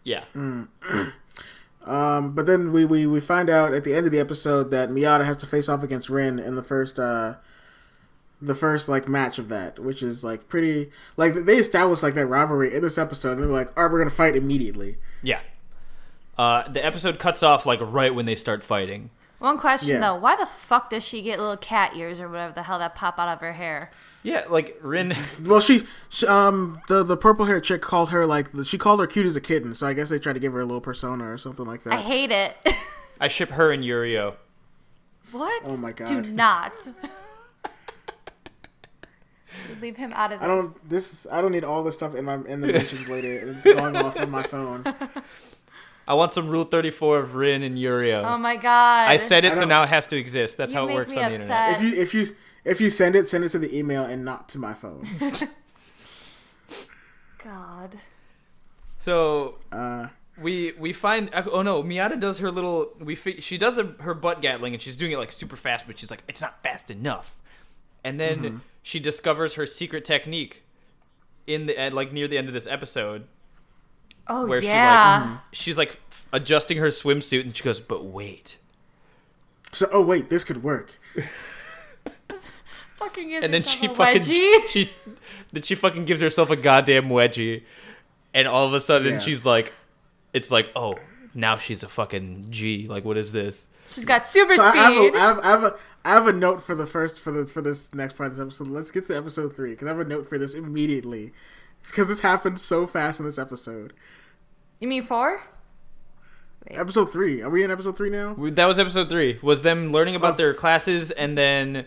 yeah. 0.04 0.24
Mm. 0.34 0.68
Um, 1.84 2.32
but 2.34 2.46
then 2.46 2.72
we, 2.72 2.84
we, 2.84 3.08
we 3.08 3.20
find 3.20 3.50
out 3.50 3.72
at 3.74 3.82
the 3.82 3.92
end 3.92 4.06
of 4.06 4.12
the 4.12 4.20
episode 4.20 4.70
that 4.70 4.88
Miata 4.88 5.24
has 5.24 5.36
to 5.38 5.46
face 5.46 5.68
off 5.68 5.82
against 5.82 6.08
Rin 6.08 6.38
in 6.38 6.54
the 6.54 6.62
first 6.62 6.96
uh, 6.98 7.34
the 8.40 8.54
first 8.54 8.88
like 8.88 9.08
match 9.08 9.38
of 9.38 9.48
that, 9.48 9.78
which 9.80 10.02
is 10.02 10.22
like 10.22 10.48
pretty 10.48 10.90
like 11.16 11.34
they 11.34 11.56
established 11.56 12.02
like 12.04 12.14
that 12.14 12.26
rivalry 12.26 12.72
in 12.72 12.82
this 12.82 12.98
episode, 12.98 13.32
and 13.32 13.40
they're 13.42 13.48
like, 13.48 13.76
"All 13.76 13.82
right, 13.82 13.92
we're 13.92 13.98
gonna 13.98 14.10
fight 14.10 14.36
immediately." 14.36 14.96
Yeah. 15.22 15.40
Uh, 16.38 16.66
the 16.68 16.84
episode 16.84 17.18
cuts 17.18 17.42
off 17.42 17.66
like 17.66 17.80
right 17.82 18.14
when 18.14 18.26
they 18.26 18.36
start 18.36 18.62
fighting. 18.62 19.10
One 19.42 19.58
question 19.58 19.88
Yeah. 19.88 19.98
though: 20.00 20.14
Why 20.14 20.36
the 20.36 20.46
fuck 20.46 20.88
does 20.90 21.02
she 21.02 21.20
get 21.20 21.40
little 21.40 21.56
cat 21.56 21.96
ears 21.96 22.20
or 22.20 22.28
whatever 22.28 22.52
the 22.52 22.62
hell 22.62 22.78
that 22.78 22.94
pop 22.94 23.18
out 23.18 23.26
of 23.28 23.40
her 23.40 23.52
hair? 23.54 23.90
Yeah, 24.22 24.44
like 24.48 24.78
Rin. 24.80 25.16
Well, 25.44 25.58
she, 25.58 25.82
she 26.08 26.28
um 26.28 26.80
the 26.86 27.02
the 27.02 27.16
purple 27.16 27.46
haired 27.46 27.64
chick 27.64 27.82
called 27.82 28.10
her 28.10 28.24
like 28.24 28.50
she 28.62 28.78
called 28.78 29.00
her 29.00 29.08
cute 29.08 29.26
as 29.26 29.34
a 29.34 29.40
kitten, 29.40 29.74
so 29.74 29.84
I 29.88 29.94
guess 29.94 30.10
they 30.10 30.20
tried 30.20 30.34
to 30.34 30.38
give 30.40 30.52
her 30.52 30.60
a 30.60 30.64
little 30.64 30.80
persona 30.80 31.28
or 31.28 31.36
something 31.38 31.66
like 31.66 31.82
that. 31.82 31.94
I 31.94 31.96
hate 32.02 32.30
it. 32.30 32.56
I 33.20 33.26
ship 33.26 33.50
her 33.50 33.72
and 33.72 33.82
Yurio. 33.82 34.36
what? 35.32 35.62
Oh 35.66 35.76
my 35.76 35.90
god! 35.90 36.06
Do 36.06 36.22
not. 36.22 36.72
Leave 39.80 39.96
him 39.96 40.12
out 40.14 40.32
of 40.32 40.38
this. 40.38 40.44
I 40.44 40.48
don't 40.48 40.88
this 40.88 41.26
I 41.32 41.42
don't 41.42 41.50
need 41.50 41.64
all 41.64 41.82
this 41.82 41.96
stuff 41.96 42.14
in 42.14 42.24
my 42.24 42.34
in 42.46 42.60
the 42.60 42.68
mentions 42.68 43.10
later 43.10 43.40
and 43.48 43.62
going 43.64 43.96
off 43.96 44.16
on 44.16 44.30
my 44.30 44.44
phone. 44.44 44.84
I 46.06 46.14
want 46.14 46.32
some 46.32 46.48
Rule 46.48 46.64
34 46.64 47.18
of 47.20 47.34
Rin 47.36 47.62
and 47.62 47.78
Yurio. 47.78 48.24
Oh 48.24 48.36
my 48.38 48.56
god. 48.56 49.08
I 49.08 49.16
said 49.18 49.44
I 49.44 49.48
it, 49.52 49.56
so 49.56 49.64
now 49.64 49.82
it 49.84 49.88
has 49.88 50.06
to 50.08 50.16
exist. 50.16 50.56
That's 50.56 50.72
You 50.72 50.78
how 50.80 50.88
it 50.88 50.94
works 50.94 51.14
me 51.14 51.22
on 51.22 51.28
the 51.32 51.34
internet. 51.36 51.70
upset. 51.70 51.82
If 51.86 51.92
you 51.94 52.00
if 52.02 52.14
you 52.14 52.36
if 52.64 52.80
you 52.80 52.90
send 52.90 53.14
it, 53.16 53.28
send 53.28 53.44
it 53.44 53.50
to 53.50 53.58
the 53.58 53.76
email 53.76 54.02
and 54.04 54.24
not 54.24 54.48
to 54.50 54.58
my 54.58 54.74
phone. 54.74 55.06
God. 57.42 57.98
So 58.98 59.58
Uh, 59.72 60.08
we 60.40 60.72
we 60.78 60.92
find 60.92 61.30
oh 61.52 61.62
no 61.62 61.82
Miata 61.82 62.18
does 62.18 62.38
her 62.38 62.50
little 62.50 62.92
we 63.00 63.14
fi- 63.14 63.40
she 63.40 63.58
does 63.58 63.76
her, 63.76 63.94
her 64.00 64.14
butt 64.14 64.40
gatling 64.40 64.72
and 64.72 64.80
she's 64.82 64.96
doing 64.96 65.12
it 65.12 65.18
like 65.18 65.30
super 65.32 65.56
fast 65.56 65.86
but 65.86 65.98
she's 65.98 66.10
like 66.10 66.22
it's 66.28 66.40
not 66.40 66.62
fast 66.62 66.90
enough 66.90 67.38
and 68.02 68.18
then 68.18 68.38
Mm-hmm. 68.42 68.56
she 68.82 68.98
discovers 68.98 69.54
her 69.54 69.66
secret 69.66 70.04
technique 70.04 70.62
in 71.46 71.66
the 71.66 71.78
at 71.78 71.92
like 71.92 72.12
near 72.12 72.26
the 72.28 72.38
end 72.38 72.48
of 72.48 72.54
this 72.54 72.66
episode 72.66 73.26
Oh 74.28 74.46
where 74.46 74.62
yeah. 74.62 75.38
she's 75.52 75.76
like 75.76 75.90
she's 75.90 75.96
like 75.96 76.00
adjusting 76.32 76.78
her 76.78 76.88
swimsuit 76.88 77.42
and 77.42 77.56
she 77.56 77.62
goes 77.62 77.80
but 77.80 78.04
wait 78.04 78.56
so 79.72 79.88
oh 79.90 80.02
wait, 80.02 80.28
this 80.28 80.44
could 80.44 80.62
work. 80.62 80.98
Fucking 82.96 83.28
gives 83.30 83.44
and 83.44 83.52
then 83.54 83.62
herself 83.62 83.80
she 83.80 83.86
a 83.86 83.94
fucking 83.94 84.22
wedgie. 84.22 84.54
she 84.68 84.90
then 85.52 85.62
she 85.62 85.74
fucking 85.74 86.04
gives 86.04 86.20
herself 86.20 86.50
a 86.50 86.56
goddamn 86.56 87.08
wedgie 87.08 87.62
and 88.32 88.46
all 88.46 88.66
of 88.66 88.74
a 88.74 88.80
sudden 88.80 89.14
Yeah. 89.14 89.18
she's 89.18 89.44
like 89.44 89.72
it's 90.32 90.50
like 90.50 90.68
oh 90.76 90.94
now 91.34 91.56
she's 91.56 91.82
a 91.82 91.88
fucking 91.88 92.46
G 92.50 92.86
like 92.88 93.04
what 93.04 93.16
is 93.16 93.32
this 93.32 93.68
She's 93.88 94.04
got 94.04 94.26
super 94.26 94.54
So 94.54 94.62
I, 94.62 94.68
I, 94.70 94.76
have 94.76 94.94
speed. 94.96 95.14
a, 95.14 95.18
I, 95.18 95.20
have, 95.20 95.38
I 95.40 95.50
have 95.50 95.64
a 95.64 95.74
I 96.04 96.10
have 96.14 96.26
a 96.28 96.32
note 96.32 96.62
for 96.62 96.74
the 96.76 96.86
first 96.86 97.20
for 97.20 97.32
this 97.32 97.50
for 97.50 97.60
this 97.60 97.92
next 97.92 98.16
part 98.16 98.30
of 98.30 98.36
this 98.36 98.42
episode. 98.42 98.68
Let's 98.68 98.90
get 98.92 99.06
to 99.08 99.16
episode 99.16 99.56
three 99.56 99.70
because 99.70 99.86
I 99.86 99.90
have 99.90 99.98
a 99.98 100.04
note 100.04 100.28
for 100.28 100.38
this 100.38 100.54
immediately 100.54 101.32
because 101.86 102.08
this 102.08 102.20
happened 102.20 102.58
so 102.60 102.86
fast 102.86 103.20
in 103.20 103.26
this 103.26 103.38
episode. 103.38 103.92
you 104.80 104.88
mean 104.88 105.02
four? 105.02 105.42
Episode 106.68 107.12
three. 107.12 107.42
Are 107.42 107.50
we 107.50 107.64
in 107.64 107.70
episode 107.70 107.96
three 107.96 108.10
now? 108.10 108.32
We- 108.34 108.50
That 108.50 108.66
was 108.66 108.78
episode 108.78 109.08
three. 109.08 109.38
Was 109.42 109.62
them 109.62 109.90
learning 109.92 110.16
about 110.16 110.34
Oh. 110.34 110.36
their 110.36 110.54
classes, 110.54 111.10
and 111.10 111.36
then 111.36 111.86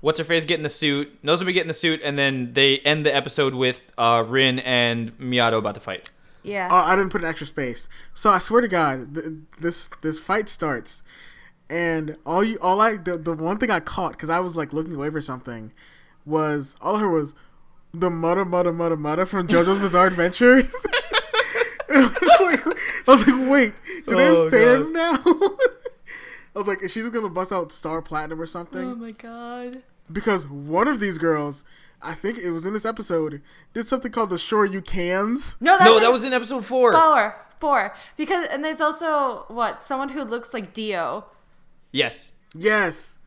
what's 0.00 0.18
her 0.18 0.24
face 0.24 0.44
getting 0.44 0.62
the 0.62 0.68
suit, 0.70 1.22
Nozomi 1.24 1.52
getting 1.54 1.68
the 1.68 1.74
suit, 1.74 2.00
and 2.04 2.18
then 2.18 2.52
they 2.52 2.78
end 2.78 3.04
the 3.06 3.14
episode 3.14 3.54
with 3.54 3.80
uh, 3.98 4.22
Rin 4.26 4.58
and 4.60 5.16
Miyato 5.18 5.58
about 5.58 5.74
to 5.74 5.80
fight. 5.80 6.10
Yeah. 6.42 6.68
Oh, 6.70 6.76
I 6.76 6.96
didn't 6.96 7.10
put 7.10 7.22
an 7.22 7.28
extra 7.28 7.46
space. 7.46 7.88
So 8.14 8.30
I 8.30 8.38
swear 8.38 8.60
to 8.60 8.68
God, 8.68 9.14
th- 9.14 9.26
this 9.58 9.90
this 10.02 10.18
fight 10.20 10.48
starts, 10.48 11.02
and 11.68 12.16
all 12.24 12.42
you 12.44 12.58
all 12.60 12.80
I 12.80 12.96
the, 12.96 13.16
the 13.18 13.32
one 13.34 13.58
thing 13.58 13.70
I 13.70 13.80
caught 13.80 14.12
because 14.12 14.30
I 14.30 14.40
was 14.40 14.54
like 14.56 14.72
looking 14.72 14.94
away 14.94 15.10
for 15.10 15.20
something 15.22 15.72
was 16.26 16.76
all 16.80 16.96
I 16.96 17.00
heard 17.00 17.10
was 17.10 17.34
the 17.92 18.08
mudda 18.10 18.44
mudda 18.48 18.72
mudda 18.74 18.96
mudda 18.98 19.26
from 19.28 19.48
JoJo's 19.48 19.78
Bizarre 19.80 20.06
Adventure. 20.08 20.62
I 21.92 22.00
was 22.00 22.40
like, 22.40 22.78
I 23.08 23.10
was 23.12 23.26
like, 23.26 23.50
wait, 23.50 23.74
do 24.06 24.16
they 24.16 24.28
Oh, 24.28 24.42
have 24.44 24.52
stands 24.52 24.90
now? 24.90 25.18
I 26.54 26.58
was 26.58 26.66
like, 26.68 26.82
is 26.82 26.92
she 26.92 27.00
just 27.00 27.12
gonna 27.12 27.28
bust 27.28 27.52
out 27.52 27.72
Star 27.72 28.00
Platinum 28.02 28.40
or 28.40 28.46
something? 28.46 28.82
oh 28.84 28.94
my 28.94 29.10
god. 29.12 29.82
because 30.12 30.46
one 30.48 30.88
of 30.88 31.00
these 31.00 31.18
girls, 31.18 31.64
I 32.02 32.14
think 32.14 32.38
it 32.38 32.50
was 32.50 32.66
in 32.66 32.72
this 32.72 32.84
episode, 32.84 33.42
did 33.72 33.88
something 33.88 34.10
called 34.12 34.30
the 34.30 34.36
Shoryukens. 34.36 35.56
No, 35.60 35.72
that's 35.78 35.84
no, 35.84 35.96
in 35.96 36.02
that 36.02 36.12
was 36.12 36.24
in 36.24 36.32
episode 36.32 36.64
four. 36.64 36.92
four. 36.92 37.34
Four. 37.60 37.94
Because 38.16 38.46
and 38.50 38.64
there's 38.64 38.80
also 38.80 39.44
what 39.48 39.82
someone 39.84 40.08
who 40.10 40.22
looks 40.24 40.54
like 40.54 40.72
Dio. 40.72 41.26
Yes. 41.92 42.32
Yes. 42.54 43.18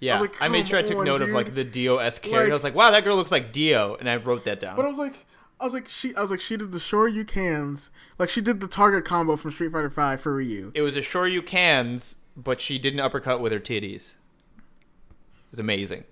Yeah, 0.00 0.18
I, 0.18 0.20
was 0.20 0.30
like, 0.40 0.50
made 0.50 0.68
sure 0.68 0.78
I 0.78 0.82
took 0.82 0.98
on, 0.98 1.04
note 1.04 1.22
of 1.22 1.30
like 1.30 1.54
the 1.54 1.64
Dio 1.64 1.98
s 1.98 2.18
character. 2.18 2.44
Like- 2.44 2.50
I 2.50 2.54
was 2.54 2.64
like, 2.64 2.74
wow, 2.74 2.90
that 2.90 3.04
girl 3.04 3.16
looks 3.16 3.32
like 3.32 3.52
Dio, 3.52 3.94
and 3.96 4.08
I 4.10 4.16
wrote 4.16 4.44
that 4.44 4.60
down. 4.60 4.76
But 4.76 4.84
I 4.84 4.88
was 4.88 4.98
like, 4.98 5.26
I 5.58 5.64
was 5.64 5.72
like, 5.72 5.88
she, 5.88 6.14
I 6.14 6.20
was 6.20 6.30
like, 6.30 6.40
she 6.40 6.56
did 6.56 6.72
the 6.72 6.78
Shoryukens, 6.78 7.90
like 8.18 8.28
she 8.28 8.42
did 8.42 8.60
the 8.60 8.68
Target 8.68 9.04
combo 9.06 9.36
from 9.36 9.52
Street 9.52 9.72
Fighter 9.72 9.88
Five 9.90 10.20
for 10.20 10.34
Ryu. 10.34 10.70
it 10.74 10.82
was 10.82 10.96
a 10.96 11.00
Shoryukens, 11.00 12.16
but 12.36 12.60
she 12.60 12.78
didn't 12.78 13.00
uppercut 13.00 13.40
with 13.40 13.52
her 13.52 13.60
titties. 13.60 14.12
It 14.12 15.52
was 15.52 15.58
amazing. 15.60 16.04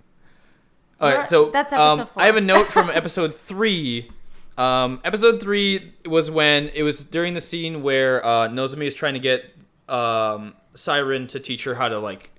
All 1.01 1.13
right, 1.13 1.29
so 1.29 1.51
That's 1.51 1.73
um, 1.73 2.01
episode 2.01 2.13
four. 2.15 2.23
I 2.23 2.27
have 2.27 2.37
a 2.37 2.41
note 2.41 2.69
from 2.69 2.89
episode 2.95 3.35
three. 3.35 4.11
Um, 4.57 5.01
episode 5.05 5.41
three 5.43 5.93
was 6.07 6.31
when 6.31 6.69
it 6.69 6.85
was 6.85 7.03
during 7.05 7.35
the 7.35 7.41
scene 7.41 7.83
where 7.83 8.25
uh, 8.25 8.49
Nozomi 8.49 8.87
is 8.87 8.95
trying 8.95 9.15
to 9.15 9.21
get 9.21 9.45
um, 9.89 10.55
Siren 10.75 11.27
to 11.27 11.41
teach 11.41 11.65
her 11.65 11.75
how 11.75 11.89
to 11.89 11.99
like 11.99 12.31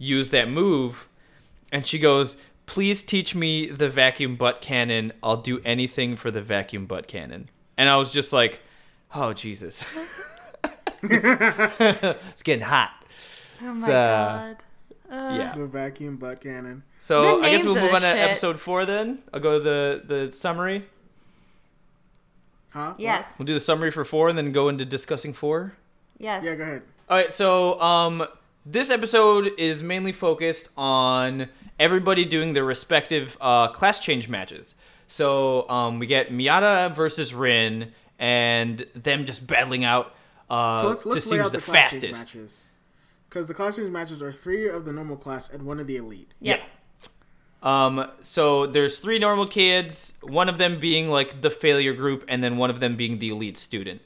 use 0.00 0.30
that 0.30 0.48
move, 0.50 1.08
and 1.70 1.86
she 1.86 2.00
goes, 2.00 2.36
"Please 2.66 3.04
teach 3.04 3.36
me 3.36 3.66
the 3.66 3.88
vacuum 3.88 4.34
butt 4.34 4.60
cannon. 4.60 5.12
I'll 5.22 5.36
do 5.36 5.60
anything 5.64 6.16
for 6.16 6.32
the 6.32 6.42
vacuum 6.42 6.86
butt 6.86 7.06
cannon." 7.06 7.48
And 7.76 7.88
I 7.88 7.96
was 7.96 8.10
just 8.10 8.32
like, 8.32 8.60
"Oh 9.14 9.32
Jesus." 9.32 9.84
it's 11.02 12.42
getting 12.42 12.64
hot. 12.64 12.90
Oh 13.62 13.66
my 13.66 13.72
So, 13.72 13.86
god. 13.86 14.56
Uh, 15.10 15.34
Yeah. 15.36 15.54
The 15.56 15.66
vacuum 15.66 16.16
butt 16.16 16.40
cannon. 16.40 16.82
So 16.98 17.42
I 17.42 17.50
guess 17.50 17.64
we'll 17.64 17.74
move 17.74 17.94
on 17.94 18.02
this 18.02 18.14
to 18.14 18.20
episode 18.20 18.60
four 18.60 18.84
then. 18.84 19.22
I'll 19.32 19.40
go 19.40 19.58
to 19.58 19.64
the 19.64 20.02
the 20.06 20.32
summary. 20.32 20.86
Huh? 22.70 22.94
Yes. 22.98 23.34
We'll 23.38 23.46
do 23.46 23.54
the 23.54 23.60
summary 23.60 23.90
for 23.90 24.04
four 24.04 24.28
and 24.28 24.38
then 24.38 24.52
go 24.52 24.68
into 24.68 24.84
discussing 24.84 25.32
four. 25.32 25.74
Yes. 26.18 26.44
Yeah, 26.44 26.54
go 26.54 26.62
ahead. 26.62 26.82
All 27.08 27.16
right. 27.16 27.32
So 27.32 27.80
um, 27.80 28.26
this 28.72 28.90
episode 28.90 29.52
is 29.58 29.82
mainly 29.82 30.12
focused 30.12 30.68
on 30.76 31.48
everybody 31.78 32.24
doing 32.24 32.52
their 32.52 32.64
respective 32.64 33.36
uh, 33.40 33.68
class 33.68 34.00
change 34.00 34.28
matches. 34.28 34.74
So 35.08 35.68
um, 35.68 35.98
we 35.98 36.06
get 36.06 36.30
Miata 36.30 36.94
versus 36.94 37.34
Rin 37.34 37.92
and 38.18 38.78
them 38.94 39.24
just 39.24 39.46
battling 39.46 39.84
out 39.84 40.14
uh, 40.48 40.82
So 40.82 40.88
let's 40.88 41.06
let's 41.06 41.24
to 41.24 41.30
lay 41.30 41.36
see 41.36 41.36
who's 41.38 41.46
out 41.46 41.52
the, 41.52 41.58
the, 41.58 41.64
class 41.64 41.90
change 41.92 42.02
fastest. 42.04 42.34
matches. 42.34 42.64
Because 43.28 43.48
the 43.48 43.54
class 43.54 43.76
change 43.76 43.90
matches 43.90 44.22
are 44.22 44.32
three 44.32 44.68
of 44.68 44.84
the 44.84 44.92
normal 44.92 45.16
class 45.16 45.48
and 45.48 45.64
one 45.64 45.80
of 45.80 45.86
the 45.86 45.96
elite. 45.96 46.32
Yeah. 46.40 46.60
Um, 47.62 48.10
so 48.20 48.66
there's 48.66 48.98
three 48.98 49.18
normal 49.18 49.46
kids, 49.46 50.14
one 50.22 50.48
of 50.48 50.58
them 50.58 50.80
being 50.80 51.08
like 51.08 51.42
the 51.42 51.50
failure 51.50 51.92
group, 51.92 52.24
and 52.26 52.42
then 52.42 52.56
one 52.56 52.70
of 52.70 52.80
them 52.80 52.96
being 52.96 53.18
the 53.18 53.30
elite 53.30 53.58
student. 53.58 54.00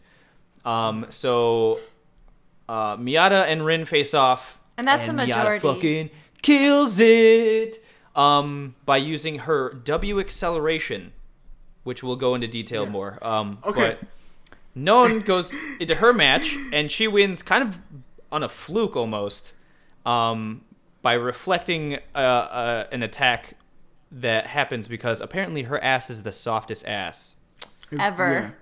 Um, 0.64 1.06
so 1.10 1.78
uh, 2.68 2.96
Miata 2.96 3.44
and 3.46 3.64
Rin 3.64 3.84
face 3.84 4.14
off, 4.14 4.58
And 4.76 4.86
that's 4.86 5.06
the 5.06 5.12
Miata 5.12 5.26
majority. 5.28 5.60
fucking 5.60 6.10
kills 6.42 7.00
it 7.00 7.82
um, 8.16 8.74
by 8.84 8.96
using 8.96 9.40
her 9.40 9.72
W 9.72 10.20
acceleration, 10.20 11.12
which 11.82 12.02
we'll 12.02 12.16
go 12.16 12.34
into 12.34 12.46
detail 12.48 12.84
Yeah. 12.84 12.90
more. 12.90 13.18
Um, 13.26 13.58
Okay. 13.64 13.96
But 14.00 14.08
Non 14.76 15.20
goes 15.20 15.54
into 15.78 15.96
her 15.96 16.12
match, 16.12 16.56
and 16.72 16.90
she 16.90 17.06
wins 17.06 17.42
kind 17.42 17.62
of 17.62 17.78
on 18.32 18.42
a 18.42 18.48
fluke 18.48 18.96
almost 18.96 19.52
um, 20.04 20.62
by 21.02 21.12
reflecting 21.14 21.98
uh, 22.14 22.18
uh, 22.18 22.86
an 22.90 23.02
attack 23.02 23.54
that 24.10 24.46
happens 24.48 24.88
because 24.88 25.20
apparently 25.20 25.62
her 25.64 25.82
ass 25.82 26.10
is 26.10 26.22
the 26.24 26.32
softest 26.32 26.84
ass. 26.86 27.34
It's- 27.92 28.00
Ever. 28.00 28.56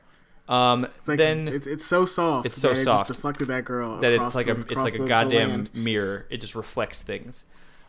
Um, 0.49 0.85
It's 0.99 1.09
like, 1.09 1.19
then 1.19 1.49
it's 1.49 1.67
it's 1.67 1.85
so 1.87 2.05
soft. 2.05 2.47
It's 2.47 2.61
so 2.61 2.71
it 2.71 2.77
soft 2.77 3.09
reflected 3.11 3.49
that 3.49 3.65
girl. 3.65 3.99
that 4.01 4.13
it's 4.13 4.35
like 4.35 4.47
the, 4.47 4.53
a 4.53 4.59
it's 4.59 4.75
like 4.75 4.95
the- 4.95 5.05
a 5.05 5.09
goddamn 5.09 5.69
mirror. 5.73 6.27
It 6.31 6.41
just 6.41 6.55
reflects 6.55 7.01
things. 7.03 7.45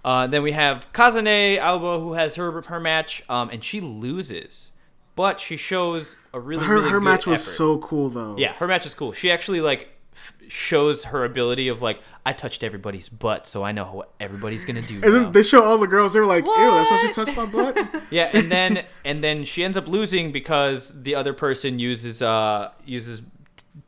Uh, 0.05 0.27
then 0.27 0.43
we 0.43 0.51
have 0.51 0.91
Kazane 0.93 1.57
Aoba 1.59 1.99
who 2.01 2.13
has 2.13 2.35
her 2.35 2.61
her 2.61 2.79
match, 2.79 3.23
um, 3.29 3.49
and 3.49 3.63
she 3.63 3.79
loses, 3.81 4.71
but 5.15 5.39
she 5.39 5.57
shows 5.57 6.15
a 6.33 6.39
really 6.39 6.65
Her 6.65 6.75
really 6.75 6.89
her 6.89 7.01
match 7.01 7.25
was 7.25 7.41
effort. 7.41 7.55
so 7.55 7.77
cool 7.79 8.09
though. 8.09 8.35
Yeah, 8.37 8.53
her 8.53 8.67
match 8.67 8.85
is 8.85 8.93
cool. 8.93 9.13
She 9.13 9.31
actually 9.31 9.61
like 9.61 9.89
f- 10.15 10.33
shows 10.47 11.05
her 11.05 11.23
ability 11.25 11.67
of 11.67 11.81
like 11.81 11.99
I 12.25 12.31
touched 12.33 12.63
everybody's 12.63 13.09
butt, 13.09 13.45
so 13.47 13.63
I 13.63 13.71
know 13.73 13.85
what 13.85 14.11
everybody's 14.19 14.63
gonna 14.65 14.81
do. 14.81 14.95
And 14.95 15.01
now. 15.03 15.11
then 15.11 15.31
they 15.33 15.43
show 15.43 15.63
all 15.63 15.77
the 15.77 15.87
girls. 15.87 16.13
They 16.13 16.19
were 16.21 16.25
like, 16.25 16.45
"Ew, 16.45 16.53
that's 16.55 16.89
why 16.89 17.01
she 17.05 17.11
touched 17.11 17.35
my 17.35 17.45
butt." 17.45 18.03
yeah, 18.11 18.29
and 18.33 18.51
then 18.51 18.85
and 19.03 19.23
then 19.23 19.43
she 19.43 19.63
ends 19.63 19.75
up 19.77 19.87
losing 19.87 20.31
because 20.31 21.03
the 21.03 21.15
other 21.15 21.33
person 21.33 21.79
uses 21.79 22.21
uh 22.21 22.71
uses 22.85 23.23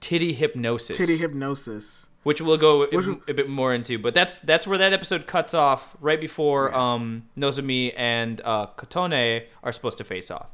titty 0.01 0.34
hypnosis, 0.34 0.97
Titty 0.97 1.17
hypnosis. 1.17 2.07
which 2.23 2.41
we'll 2.41 2.57
go 2.57 2.84
a, 2.84 2.88
Which- 2.89 3.07
a 3.30 3.34
bit 3.34 3.47
more 3.49 3.73
into. 3.73 3.97
But 3.99 4.13
that's 4.13 4.39
that's 4.39 4.65
where 4.67 4.78
that 4.80 4.93
episode 4.93 5.28
cuts 5.28 5.53
off 5.53 5.95
right 6.01 6.19
before 6.19 6.73
um 6.76 7.28
Nozomi 7.38 7.93
and 7.95 8.41
uh 8.43 8.67
Kotone 8.78 9.43
are 9.63 9.71
supposed 9.71 9.97
to 9.99 10.03
face 10.03 10.30
off. 10.32 10.47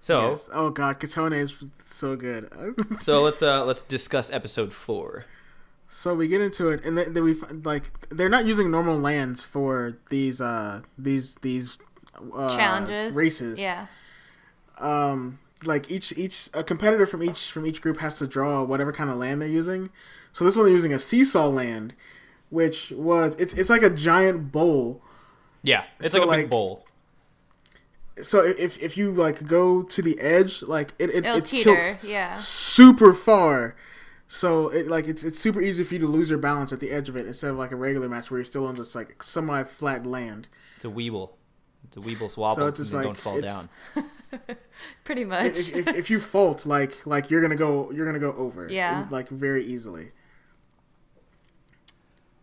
So 0.00 0.30
Yes. 0.30 0.48
Oh 0.52 0.70
god, 0.70 1.00
Kotone 1.00 1.36
is 1.40 1.52
so 1.84 2.16
good. 2.16 2.48
so 3.00 3.22
let's 3.22 3.42
uh 3.42 3.64
let's 3.64 3.82
discuss 3.82 4.32
episode 4.32 4.72
four. 4.72 5.24
so 5.88 6.14
we 6.14 6.28
get 6.28 6.40
into 6.40 6.68
it, 6.70 6.84
and 6.84 6.96
then, 6.98 7.12
then 7.14 7.24
we 7.24 7.34
find, 7.34 7.64
like 7.66 7.84
they're 8.10 8.28
not 8.28 8.44
using 8.46 8.70
normal 8.70 8.98
lands 8.98 9.42
for 9.42 9.96
these 10.10 10.40
uh 10.40 10.82
these 10.96 11.36
these 11.36 11.78
uh, 12.34 12.54
Challenges. 12.56 13.14
races. 13.14 13.58
Yeah. 13.60 13.86
um 14.78 15.38
like 15.64 15.90
each 15.90 16.12
each 16.16 16.48
a 16.54 16.62
competitor 16.62 17.04
from 17.06 17.22
each 17.22 17.50
from 17.50 17.66
each 17.66 17.82
group 17.82 17.98
has 17.98 18.14
to 18.16 18.26
draw 18.26 18.62
whatever 18.62 18.92
kind 18.92 19.10
of 19.10 19.16
land 19.16 19.42
they're 19.42 19.48
using. 19.48 19.90
So 20.32 20.44
this 20.44 20.54
one 20.54 20.64
they're 20.66 20.74
using 20.74 20.92
a 20.92 20.98
seesaw 21.00 21.48
land, 21.48 21.94
which 22.50 22.92
was 22.92 23.34
it's 23.36 23.54
it's 23.54 23.70
like 23.70 23.82
a 23.82 23.90
giant 23.90 24.52
bowl. 24.52 25.02
Yeah, 25.62 25.84
it's 25.98 26.12
So, 26.12 26.20
like 26.20 26.28
a 26.28 26.30
big 26.30 26.44
like, 26.44 26.50
bowl. 26.50 26.86
So 28.22 28.42
if 28.44 28.78
if 28.82 28.96
you 28.96 29.12
like 29.12 29.46
go 29.46 29.82
to 29.82 30.02
the 30.02 30.18
edge, 30.20 30.62
like 30.62 30.94
it 30.98 31.10
it, 31.10 31.24
It'll 31.24 31.36
it 31.38 31.44
teeter. 31.46 31.80
tilts 31.80 32.04
Yeah. 32.04 32.34
super 32.36 33.12
far. 33.14 33.76
So 34.28 34.68
it 34.68 34.88
like 34.88 35.06
it's 35.08 35.24
it's 35.24 35.38
super 35.38 35.60
easy 35.60 35.84
for 35.84 35.94
you 35.94 36.00
to 36.00 36.06
lose 36.06 36.28
your 36.30 36.38
balance 36.38 36.72
at 36.72 36.80
the 36.80 36.90
edge 36.90 37.08
of 37.08 37.16
it 37.16 37.26
instead 37.26 37.50
of 37.50 37.56
like 37.56 37.70
a 37.72 37.76
regular 37.76 38.08
match 38.08 38.30
where 38.30 38.38
you're 38.38 38.44
still 38.44 38.66
on 38.66 38.74
this 38.74 38.94
like 38.94 39.22
semi 39.22 39.62
flat 39.64 40.04
land. 40.06 40.48
It's 40.76 40.84
a 40.84 40.88
weeble. 40.88 41.30
It's 41.84 41.96
a 41.96 42.00
weeble 42.00 42.32
swabble. 42.34 42.56
So 42.56 42.66
it's 42.66 42.78
just 42.78 42.92
and 42.92 42.98
like- 43.04 43.06
don't 43.06 43.16
fall 43.22 43.38
it's- 43.38 43.68
down. 43.94 44.04
Pretty 45.04 45.24
much. 45.24 45.58
If, 45.58 45.74
if, 45.74 45.88
if 45.88 46.10
you 46.10 46.20
fault, 46.20 46.66
like 46.66 47.06
like 47.06 47.30
you're 47.30 47.40
gonna 47.40 47.56
go 47.56 47.90
you're 47.90 48.06
gonna 48.06 48.18
go 48.18 48.32
over. 48.32 48.68
Yeah. 48.68 49.06
Like 49.10 49.28
very 49.30 49.64
easily. 49.64 50.12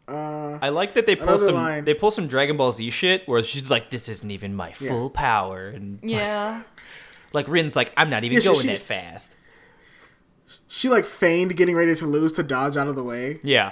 Uh, 0.07 0.59
I 0.61 0.69
like 0.69 0.93
that 0.93 1.05
they 1.07 1.15
pull 1.15 1.37
some 1.39 1.55
line- 1.55 1.85
they 1.85 1.93
pull 1.95 2.11
some 2.11 2.27
Dragon 2.27 2.57
Ball 2.57 2.71
Z 2.71 2.89
shit 2.91 3.27
where 3.27 3.41
she's 3.43 3.69
like, 3.71 3.89
"This 3.89 4.07
isn't 4.07 4.29
even 4.29 4.53
my 4.55 4.73
Yeah. 4.79 4.89
full 4.89 5.09
power," 5.09 5.67
and 5.67 5.99
yeah. 6.03 6.61
like 7.33 7.47
Rin's 7.47 7.75
like, 7.75 7.91
"I'm 7.97 8.09
not 8.11 8.23
even 8.23 8.35
Yeah, 8.35 8.39
she- 8.41 8.47
going 8.47 8.59
she- 8.61 8.67
that 8.67 8.81
fast." 8.81 9.35
she 10.67 10.89
like 10.89 11.05
feigned 11.07 11.55
getting 11.57 11.75
ready 11.75 11.95
to 11.95 12.05
lose 12.05 12.33
to 12.33 12.43
dodge 12.43 12.77
out 12.77 12.87
of 12.87 12.95
the 12.95 13.03
way. 13.03 13.39
Yeah, 13.43 13.71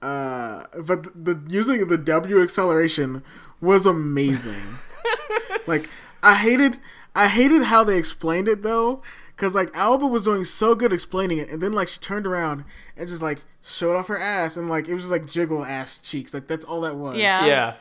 Uh, 0.00 0.64
but 0.86 1.02
the, 1.02 1.34
the 1.34 1.40
using 1.48 1.86
the 1.88 1.98
W 1.98 2.42
acceleration 2.42 3.22
was 3.60 3.84
amazing. 3.84 4.78
like 5.66 5.88
I 6.22 6.34
hated 6.36 6.78
I 7.14 7.28
hated 7.28 7.64
how 7.64 7.82
they 7.84 7.98
explained 7.98 8.46
it 8.48 8.62
though, 8.62 9.02
because 9.38 9.54
like 9.54 9.72
Aoba 9.72 10.10
was 10.10 10.24
doing 10.24 10.44
so 10.44 10.74
good 10.74 10.92
explaining 10.92 11.38
it, 11.38 11.48
and 11.48 11.62
then 11.62 11.72
like 11.72 11.86
she 11.86 12.00
turned 12.00 12.26
around 12.26 12.64
and 12.96 13.08
just 13.08 13.22
like 13.22 13.44
showed 13.62 13.96
off 13.96 14.08
her 14.08 14.18
ass, 14.18 14.56
and 14.56 14.68
like 14.68 14.88
it 14.88 14.94
was 14.94 15.04
just 15.04 15.12
like 15.12 15.26
jiggle 15.26 15.64
ass 15.64 16.00
cheeks. 16.00 16.34
Like 16.34 16.48
that's 16.48 16.64
all 16.64 16.80
that 16.80 16.96
was. 16.96 17.16
Yeah. 17.16 17.46
yeah. 17.46 17.74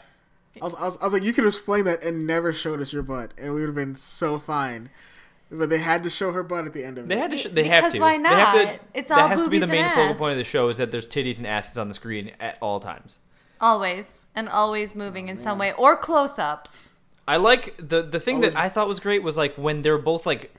I 0.62 0.66
was, 0.66 0.74
I 0.76 0.86
was, 0.86 0.98
I 1.02 1.04
was 1.06 1.14
like, 1.14 1.24
you 1.24 1.34
could 1.34 1.46
explain 1.46 1.86
that 1.86 2.02
and 2.04 2.26
never 2.28 2.54
showed 2.54 2.80
us 2.80 2.94
your 2.94 3.04
butt, 3.04 3.32
and 3.38 3.54
we 3.54 3.62
would 3.62 3.68
have 3.70 3.76
been 3.76 3.96
so 3.96 4.38
fine. 4.38 4.90
But 5.50 5.70
they 5.70 5.78
had 5.80 6.04
to 6.04 6.10
show 6.10 6.32
her 6.32 6.44
butt 6.44 6.66
at 6.66 6.74
the 6.74 6.84
end 6.84 6.98
of 6.98 7.06
it. 7.06 7.08
They 7.08 7.18
had 7.18 7.32
to. 7.32 7.38
Sh- 7.38 7.48
they 7.52 7.64
have 7.66 7.84
Because 7.86 7.96
to. 7.96 8.02
why 8.02 8.18
They 8.18 8.28
have 8.30 8.54
to, 8.54 8.66
not? 8.66 8.80
It's 8.94 9.10
that 9.10 9.30
has 9.30 9.42
to 9.42 9.50
be 9.50 9.60
the 9.60 9.68
main 9.68 9.90
focal 9.90 10.16
point 10.16 10.34
of 10.34 10.38
the 10.38 10.44
show 10.44 10.70
is 10.70 10.78
that 10.78 10.92
there's 10.92 11.08
titties 11.08 11.38
and 11.38 11.48
asses 11.48 11.78
on 11.78 11.88
the 11.88 11.94
screen 11.94 12.32
at 12.40 12.58
all 12.62 12.80
times. 12.80 13.20
Always. 13.60 14.24
And 14.36 14.48
always 14.50 14.94
moving 14.94 15.28
oh, 15.28 15.32
in 15.32 15.38
some 15.38 15.58
way. 15.58 15.74
Or 15.74 15.96
close 15.98 16.38
ups. 16.38 16.90
I 17.28 17.38
like 17.38 17.76
the 17.78 18.04
the 18.04 18.20
thing 18.20 18.36
Always- 18.36 18.54
that 18.54 18.60
I 18.60 18.70
thought 18.70 18.88
was 18.88 19.00
great 19.00 19.24
was 19.24 19.38
like 19.38 19.56
when 19.56 19.82
they're 19.82 19.98
both 19.98 20.26
like 20.26 20.54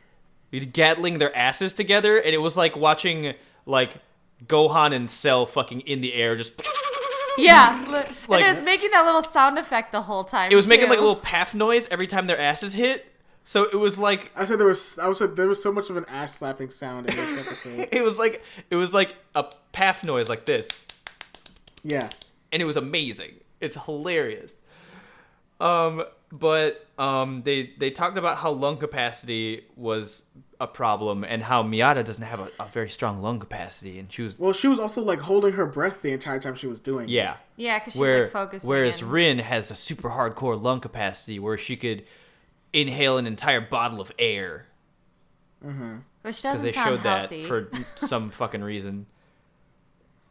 gatling 0.50 1.18
their 1.18 1.34
asses 1.36 1.72
together, 1.72 2.16
and 2.18 2.34
it 2.34 2.40
was 2.40 2.56
like 2.56 2.76
watching 2.76 3.34
like 3.66 3.98
Gohan 4.46 4.94
and 4.94 5.10
Cell 5.10 5.46
fucking 5.46 5.80
in 5.80 6.00
the 6.00 6.14
air, 6.14 6.36
just 6.36 6.52
Yeah. 7.38 7.84
li- 7.88 8.14
Like- 8.28 8.42
and 8.44 8.50
it 8.50 8.54
was 8.54 8.64
making 8.64 8.90
that 8.92 9.04
little 9.04 9.22
sound 9.24 9.58
effect 9.58 9.92
the 9.92 10.02
whole 10.02 10.24
time. 10.24 10.50
it 10.50 10.56
was 10.56 10.66
making 10.66 10.88
like 10.88 10.98
a 10.98 11.02
little 11.02 11.16
paff 11.16 11.54
noise 11.54 11.86
every 11.90 12.06
time 12.06 12.26
their 12.26 12.38
asses 12.40 12.72
hit. 12.74 13.04
So 13.44 13.64
it 13.64 13.76
was 13.76 13.96
like 13.98 14.30
I 14.36 14.44
said 14.44 14.58
there 14.60 14.66
was. 14.66 14.98
I 14.98 15.08
was 15.08 15.18
said 15.18 15.34
there 15.36 15.48
was 15.48 15.62
so 15.62 15.72
much 15.72 15.88
of 15.88 15.96
an 15.96 16.04
ass 16.08 16.34
slapping 16.36 16.68
sound 16.70 17.08
in 17.08 17.16
this 17.16 17.38
episode. 17.38 17.88
it 17.92 18.02
was 18.02 18.18
like 18.18 18.42
it 18.70 18.76
was 18.76 18.92
like 18.92 19.16
a 19.34 19.44
paff 19.72 20.04
noise 20.04 20.28
like 20.28 20.44
this. 20.44 20.68
yeah. 21.82 22.10
and 22.52 22.60
it 22.60 22.66
was 22.66 22.76
amazing. 22.76 23.34
It's 23.60 23.76
hilarious. 23.86 24.60
Um, 25.60 26.04
but 26.30 26.86
um, 26.98 27.42
they 27.44 27.72
they 27.78 27.90
talked 27.90 28.18
about 28.18 28.36
how 28.38 28.50
lung 28.52 28.76
capacity 28.76 29.64
was 29.76 30.24
a 30.60 30.66
problem 30.66 31.22
and 31.24 31.42
how 31.42 31.62
Miata 31.62 32.04
doesn't 32.04 32.24
have 32.24 32.40
a, 32.40 32.48
a 32.60 32.66
very 32.66 32.90
strong 32.90 33.22
lung 33.22 33.38
capacity, 33.38 33.98
and 33.98 34.12
she 34.12 34.22
was 34.22 34.38
Well, 34.38 34.52
she 34.52 34.66
was 34.68 34.78
also 34.80 35.00
like 35.02 35.20
holding 35.20 35.52
her 35.54 35.66
breath 35.66 36.02
the 36.02 36.10
entire 36.12 36.40
time 36.40 36.54
she 36.56 36.66
was 36.66 36.80
doing. 36.80 37.08
it. 37.08 37.12
yeah. 37.12 37.36
Yeah, 37.56 37.78
because 37.78 37.92
she's 37.94 38.00
Where 38.00 38.22
like 38.24 38.32
focusing. 38.32 38.68
whereas 38.68 39.00
in. 39.00 39.08
Rin 39.08 39.38
has 39.38 39.70
a 39.70 39.74
super 39.76 40.10
hardcore 40.10 40.60
lung 40.60 40.80
capacity 40.80 41.38
where 41.38 41.56
she 41.58 41.76
could 41.76 42.04
inhale 42.72 43.18
an 43.18 43.26
entire 43.26 43.60
bottle 43.60 44.00
of 44.00 44.12
air 44.18 44.66
Which 45.60 45.72
because 46.22 46.42
doesn't 46.42 46.62
they 46.62 46.72
sound 46.72 46.88
showed 46.88 47.00
healthy. 47.00 47.42
that 47.42 47.48
for 47.48 47.70
some 48.06 48.30
fucking 48.30 48.62
reason. 48.62 49.06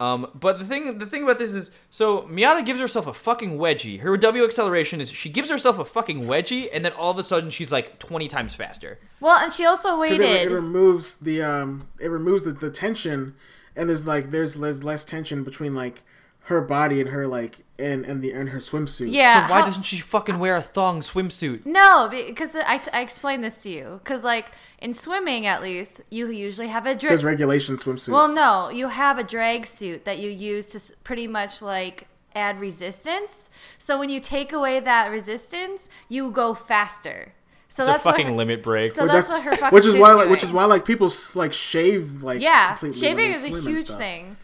Um, 0.00 0.30
but 0.34 0.60
the 0.60 0.64
thing, 0.64 0.98
the 0.98 1.06
thing 1.06 1.24
about 1.24 1.38
this 1.40 1.54
is, 1.54 1.70
so 1.90 2.22
Miata 2.22 2.64
gives 2.64 2.78
herself 2.78 3.06
a 3.08 3.12
fucking 3.12 3.58
wedgie. 3.58 3.98
Her 4.00 4.16
W 4.16 4.44
acceleration 4.44 5.00
is 5.00 5.10
she 5.10 5.28
gives 5.28 5.50
herself 5.50 5.78
a 5.78 5.84
fucking 5.84 6.22
wedgie, 6.22 6.68
and 6.72 6.84
then 6.84 6.92
all 6.92 7.10
of 7.10 7.18
a 7.18 7.22
sudden 7.24 7.50
she's 7.50 7.72
like 7.72 7.98
twenty 7.98 8.28
times 8.28 8.54
faster. 8.54 9.00
well, 9.20 9.36
and 9.36 9.52
she 9.52 9.64
also 9.64 9.98
waited. 9.98 10.20
it, 10.20 10.50
it 10.50 10.54
removes 10.54 11.16
the 11.16 11.42
um, 11.42 11.88
it 11.98 12.08
removes 12.08 12.44
the, 12.44 12.52
the 12.52 12.70
tension, 12.70 13.34
and 13.74 13.88
there's 13.88 14.06
like 14.06 14.30
there's 14.30 14.56
less, 14.56 14.84
less 14.84 15.04
tension 15.04 15.42
between 15.42 15.74
like 15.74 16.04
her 16.42 16.60
body 16.60 17.00
and 17.00 17.10
her 17.10 17.26
like 17.26 17.64
and 17.78 18.04
and 18.04 18.22
the 18.22 18.30
and 18.32 18.50
her 18.50 18.58
swimsuit. 18.58 19.12
yeah. 19.12 19.46
so 19.46 19.52
why 19.52 19.58
how- 19.58 19.64
doesn't 19.64 19.82
she 19.82 19.98
fucking 19.98 20.38
wear 20.38 20.56
a 20.56 20.62
thong 20.62 21.00
swimsuit? 21.00 21.66
No, 21.66 22.08
because 22.08 22.54
I, 22.54 22.80
I 22.92 23.00
explained 23.00 23.42
this 23.44 23.62
to 23.62 23.68
you. 23.68 24.00
Because, 24.02 24.22
like, 24.24 24.46
in 24.80 24.94
swimming, 24.94 25.46
at 25.46 25.62
least, 25.62 26.00
you 26.10 26.30
usually 26.30 26.68
have 26.68 26.86
a 26.86 26.94
There's 26.94 27.20
drag. 27.20 27.24
regulation 27.24 27.76
swimsuits. 27.78 28.10
Well, 28.10 28.28
no, 28.28 28.68
you 28.68 28.88
have 28.88 29.18
a 29.18 29.24
drag 29.24 29.66
suit 29.66 30.04
that 30.04 30.18
you 30.18 30.30
use 30.30 30.70
to 30.70 30.80
pretty 31.04 31.26
much, 31.26 31.60
like, 31.62 32.06
add 32.34 32.60
resistance. 32.60 33.50
So 33.78 33.98
when 33.98 34.10
you 34.10 34.20
take 34.20 34.52
away 34.52 34.78
that 34.80 35.10
resistance, 35.10 35.88
you 36.08 36.30
go 36.30 36.54
faster. 36.54 37.32
So 37.68 37.82
It's 37.82 37.88
a 37.88 37.92
that's 37.92 38.04
what 38.04 38.12
fucking 38.12 38.28
her- 38.28 38.34
limit 38.34 38.62
break. 38.62 38.94
So 38.94 39.02
Which 39.02 39.12
that's 39.12 39.28
that's- 39.28 39.44
what 39.44 39.52
her 39.52 39.56
fucking 39.60 39.74
which 39.74 39.84
is 39.84 39.90
suit's 39.92 40.00
why 40.00 40.12
like 40.14 40.28
which 40.30 40.42
is 40.44 40.52
why 40.52 40.64
like 40.64 40.84
people 40.86 41.10
like 41.34 41.52
shave 41.52 42.22
like 42.22 42.40
Yeah, 42.40 42.68
completely 42.76 42.98
shaving 43.00 43.32
is 43.32 43.44
a 43.44 43.60
huge 43.60 43.90
thing. 43.90 44.36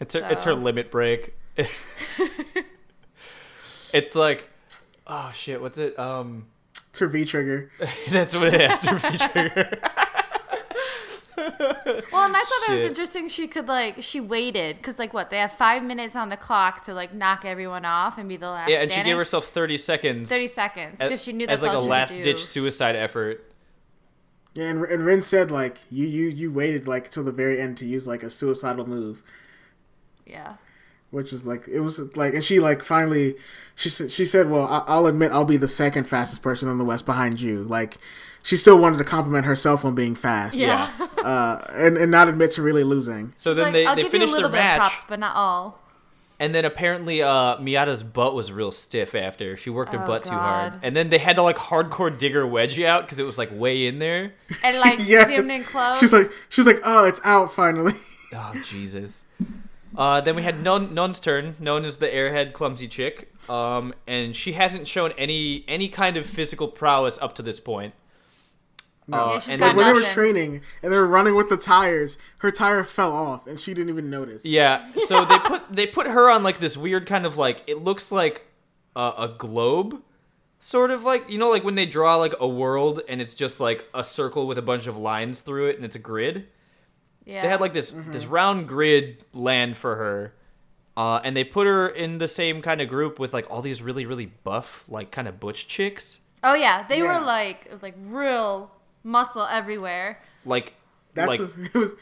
it's 0.00 0.14
her, 0.14 0.24
it's 0.30 0.44
her 0.44 0.54
limit 0.54 0.90
break. 0.92 1.34
it's 3.92 4.16
like, 4.16 4.48
oh 5.06 5.30
shit, 5.34 5.60
what's 5.60 5.78
it? 5.78 5.98
Um, 5.98 6.46
It's 6.96 7.00
her 7.00 7.08
V 7.08 7.26
trigger. 7.26 7.70
that's 8.10 8.34
what 8.34 8.54
it 8.54 8.58
is. 8.58 8.82
Her 8.82 8.96
V 8.98 9.18
trigger. 9.18 9.70
Well, 11.36 12.24
and 12.24 12.34
I 12.36 12.42
thought 12.42 12.70
it 12.70 12.72
was 12.72 12.80
interesting. 12.80 13.28
She 13.28 13.46
could 13.46 13.68
like 13.68 14.02
she 14.02 14.20
waited 14.20 14.76
because 14.78 14.98
like 14.98 15.12
what 15.12 15.28
they 15.28 15.38
have 15.38 15.52
five 15.52 15.82
minutes 15.82 16.16
on 16.16 16.30
the 16.30 16.36
clock 16.36 16.82
to 16.84 16.94
like 16.94 17.12
knock 17.12 17.44
everyone 17.44 17.84
off 17.84 18.16
and 18.16 18.28
be 18.28 18.36
the 18.38 18.48
last. 18.48 18.70
Yeah, 18.70 18.80
and 18.82 18.90
she 18.90 19.02
gave 19.02 19.16
herself 19.16 19.48
30 19.48 19.76
seconds. 19.76 20.28
thirty 20.30 20.48
seconds 20.48 20.96
as, 20.98 21.10
because 21.10 21.22
she 21.22 21.32
knew 21.32 21.46
that's 21.46 21.62
as 21.62 21.68
like 21.68 21.76
a 21.76 21.80
last 21.80 22.22
ditch 22.22 22.42
suicide 22.42 22.96
effort. 22.96 23.52
Yeah, 24.54 24.64
and, 24.64 24.82
and 24.84 25.04
Rin 25.04 25.20
said 25.20 25.50
like 25.50 25.80
you 25.90 26.06
you 26.06 26.28
you 26.28 26.50
waited 26.50 26.88
like 26.88 27.10
till 27.10 27.22
the 27.24 27.32
very 27.32 27.60
end 27.60 27.76
to 27.78 27.84
use 27.84 28.08
like 28.08 28.22
a 28.22 28.30
suicidal 28.30 28.86
move, 28.88 29.22
Yeah. 30.24 30.54
Which 31.10 31.32
is 31.32 31.46
like 31.46 31.66
it 31.68 31.80
was 31.80 31.98
like 32.16 32.34
and 32.34 32.42
she 32.44 32.58
like 32.60 32.82
finally 32.82 33.36
she 33.74 33.88
said 33.88 34.10
she 34.10 34.24
said 34.24 34.50
well 34.50 34.66
I- 34.66 34.84
I'll 34.86 35.06
admit 35.06 35.32
I'll 35.32 35.44
be 35.44 35.56
the 35.56 35.68
second 35.68 36.04
fastest 36.04 36.42
person 36.42 36.68
on 36.68 36.78
the 36.78 36.84
west 36.84 37.06
behind 37.06 37.40
you 37.40 37.62
like 37.64 37.98
she 38.42 38.56
still 38.56 38.78
wanted 38.78 38.98
to 38.98 39.04
compliment 39.04 39.44
herself 39.46 39.84
on 39.84 39.94
being 39.94 40.14
fast 40.14 40.56
Yeah. 40.58 40.90
uh 41.24 41.64
and 41.70 41.96
and 41.96 42.10
not 42.10 42.28
admit 42.28 42.50
to 42.52 42.62
really 42.62 42.84
losing 42.84 43.32
So 43.36 43.54
then 43.54 43.66
Like, 43.66 43.72
they, 43.72 43.86
I'll 43.86 43.94
they 43.96 44.02
give 44.02 44.12
you 44.14 44.20
finished 44.20 44.34
their 44.36 44.48
bit 44.48 44.52
match. 44.52 44.78
props, 44.78 45.04
but 45.08 45.18
not 45.20 45.34
all. 45.36 45.80
And 46.38 46.54
then 46.54 46.66
apparently 46.66 47.22
uh, 47.22 47.56
Miata's 47.56 48.02
butt 48.02 48.34
was 48.34 48.52
real 48.52 48.70
stiff 48.70 49.14
after. 49.14 49.56
She 49.56 49.70
worked 49.70 49.94
her 49.94 50.02
Oh, 50.04 50.06
butt 50.06 50.26
too 50.26 50.32
hard. 50.34 50.74
And 50.82 50.94
then 50.94 51.08
they 51.08 51.16
had 51.16 51.36
to 51.36 51.42
like 51.42 51.56
hardcore 51.56 52.16
dig 52.18 52.34
her 52.34 52.44
wedgie 52.44 52.84
out 52.84 53.04
because 53.06 53.18
it 53.18 53.22
was 53.24 53.38
like 53.38 53.48
way 53.52 53.86
in 53.86 54.00
there. 54.00 54.34
And 54.62 54.78
like 54.78 54.98
yes 55.08 55.28
zoomed 55.28 55.50
in 55.50 55.64
close. 55.64 55.98
she's 55.98 56.12
like 56.12 56.30
she's 56.50 56.66
like 56.66 56.80
oh 56.84 57.04
it's 57.06 57.22
out 57.24 57.52
finally 57.54 57.94
Oh 58.34 58.52
Jesus. 58.62 59.24
Uh, 59.96 60.20
then 60.20 60.36
we 60.36 60.42
had 60.42 60.62
Non 60.62 60.92
Non's 60.94 61.18
turn. 61.18 61.54
known 61.58 61.84
as 61.84 61.96
the 61.96 62.06
airhead 62.06 62.52
clumsy 62.52 62.86
chick, 62.86 63.32
um, 63.48 63.94
and 64.06 64.36
she 64.36 64.52
hasn't 64.52 64.86
shown 64.86 65.12
any 65.16 65.64
any 65.66 65.88
kind 65.88 66.16
of 66.16 66.26
physical 66.26 66.68
prowess 66.68 67.18
up 67.22 67.34
to 67.36 67.42
this 67.42 67.60
point. 67.60 67.94
Uh, 69.10 69.30
Yeah, 69.34 69.38
she's 69.38 69.48
and 69.50 69.60
got 69.60 69.66
then, 69.68 69.76
when 69.76 69.86
they 69.86 69.92
were 69.92 70.08
training 70.08 70.60
and 70.82 70.92
they 70.92 70.96
were 70.96 71.06
running 71.06 71.36
with 71.36 71.48
the 71.48 71.56
tires 71.56 72.18
her 72.38 72.50
tire 72.50 72.82
fell 72.82 73.12
off 73.12 73.46
and 73.46 73.58
she 73.60 73.72
didn't 73.72 73.88
even 73.88 74.10
notice 74.10 74.44
yeah, 74.44 74.90
so 75.06 75.24
they 75.24 75.38
put 75.44 75.62
they 75.72 75.86
put 75.86 76.08
her 76.08 76.28
on 76.28 76.42
like 76.42 76.58
this 76.58 76.76
weird 76.76 77.06
kind 77.06 77.24
of 77.24 77.36
like 77.36 77.62
it 77.68 77.78
looks 77.84 78.10
like 78.10 78.46
a, 78.96 79.12
a 79.16 79.34
globe, 79.38 80.02
sort 80.58 80.90
of 80.90 81.04
like 81.04 81.30
you 81.30 81.38
know 81.38 81.48
like 81.48 81.62
when 81.62 81.76
they 81.76 81.86
draw 81.86 82.16
like 82.16 82.34
a 82.40 82.48
world 82.48 83.00
and 83.08 83.20
it's 83.22 83.34
just 83.34 83.60
like 83.60 83.84
a 83.94 84.02
circle 84.02 84.46
with 84.48 84.58
a 84.58 84.62
bunch 84.62 84.88
of 84.88 84.96
lines 84.96 85.40
through 85.40 85.68
it 85.68 85.76
and 85.76 85.84
it's 85.84 85.96
a 85.96 86.00
grid. 86.00 86.48
Yeah. 87.26 87.42
they 87.42 87.48
had 87.48 87.60
like 87.60 87.74
this 87.74 87.92
this 88.08 88.24
round 88.24 88.66
grid 88.66 89.24
land 89.34 89.76
for 89.76 89.96
her 89.96 90.32
uh, 90.96 91.20
and 91.22 91.36
they 91.36 91.44
put 91.44 91.66
her 91.66 91.86
in 91.88 92.16
the 92.18 92.28
same 92.28 92.62
kind 92.62 92.80
of 92.80 92.88
group 92.88 93.18
with 93.18 93.34
like 93.34 93.50
all 93.50 93.60
these 93.60 93.82
really 93.82 94.06
really 94.06 94.26
buff 94.44 94.84
like 94.88 95.10
kind 95.10 95.28
of 95.28 95.38
butch 95.38 95.68
chicks 95.68 96.20
Oh 96.44 96.54
yeah, 96.54 96.86
they 96.86 96.98
Yeah. 96.98 97.18
were 97.18 97.24
like 97.26 97.70
like 97.82 97.94
real 98.06 98.70
muscle 99.02 99.44
everywhere. 99.44 100.20
like 100.44 100.74
that's 101.14 101.28
like 101.28 101.40
what, 101.40 101.50
it 101.74 101.74
was 101.74 101.94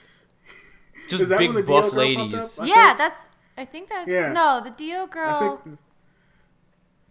just 1.08 1.22
is 1.22 1.28
that 1.30 1.38
big 1.38 1.48
when 1.48 1.56
the 1.56 1.62
buff 1.62 1.84
Dio 1.84 1.90
girl 1.90 1.98
ladies 1.98 2.58
up? 2.58 2.66
Yeah, 2.66 2.86
think- 2.88 2.98
that's. 2.98 3.28
I 3.56 3.64
think 3.64 3.88
that's 3.88 4.08
Yeah. 4.10 4.32
no. 4.32 4.60
The 4.62 4.70
Dio 4.70 5.04
I 5.04 5.06
girl 5.06 5.56
think 5.64 5.78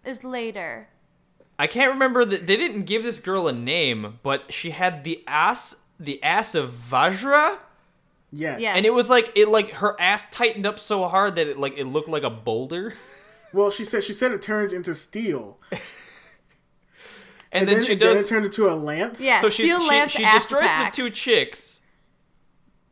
is 0.05 0.23
later. 0.23 0.89
i 1.57 1.65
can't 1.65 1.91
remember 1.93 2.25
that 2.25 2.45
they 2.45 2.57
didn't 2.57 2.83
give 2.83 3.03
this 3.03 3.19
girl 3.19 3.47
a 3.47 3.53
name 3.53 4.19
but 4.21 4.51
she 4.53 4.71
had 4.71 5.03
the 5.05 5.23
ass 5.27 5.75
the 5.99 6.21
ass 6.21 6.53
of 6.55 6.71
vajra 6.71 7.57
yes 8.35 8.59
Yes. 8.59 8.75
and 8.75 8.85
it 8.85 8.93
was 8.93 9.09
like 9.09 9.31
it 9.35 9.47
like 9.47 9.71
her 9.73 9.95
ass 10.01 10.27
tightened 10.31 10.65
up 10.65 10.79
so 10.79 11.07
hard 11.07 11.35
that 11.35 11.47
it 11.47 11.57
like 11.59 11.77
it 11.77 11.85
looked 11.85 12.09
like 12.09 12.23
a 12.23 12.29
boulder 12.31 12.93
well 13.53 13.69
she 13.69 13.83
said 13.85 14.03
she 14.03 14.11
said 14.13 14.31
it 14.31 14.41
turns 14.41 14.73
into 14.73 14.95
steel 14.95 15.57
and, 17.51 17.67
then, 17.67 17.75
then, 17.77 17.83
she 17.85 17.93
it- 17.93 17.99
then 17.99 18.15
does 18.15 18.25
it 18.25 18.27
turned 18.27 18.45
into 18.45 18.69
a 18.69 18.73
lance 18.73 19.21
Yeah. 19.21 19.39
so 19.41 19.49
she 19.49 19.63
Steel 19.63 19.79
she, 19.81 19.87
Lance 19.87 20.11
she 20.11 20.23
ass 20.23 20.33
destroys 20.47 20.63
attack. 20.65 20.93
the 20.93 21.01
two 21.03 21.09
chicks. 21.09 21.81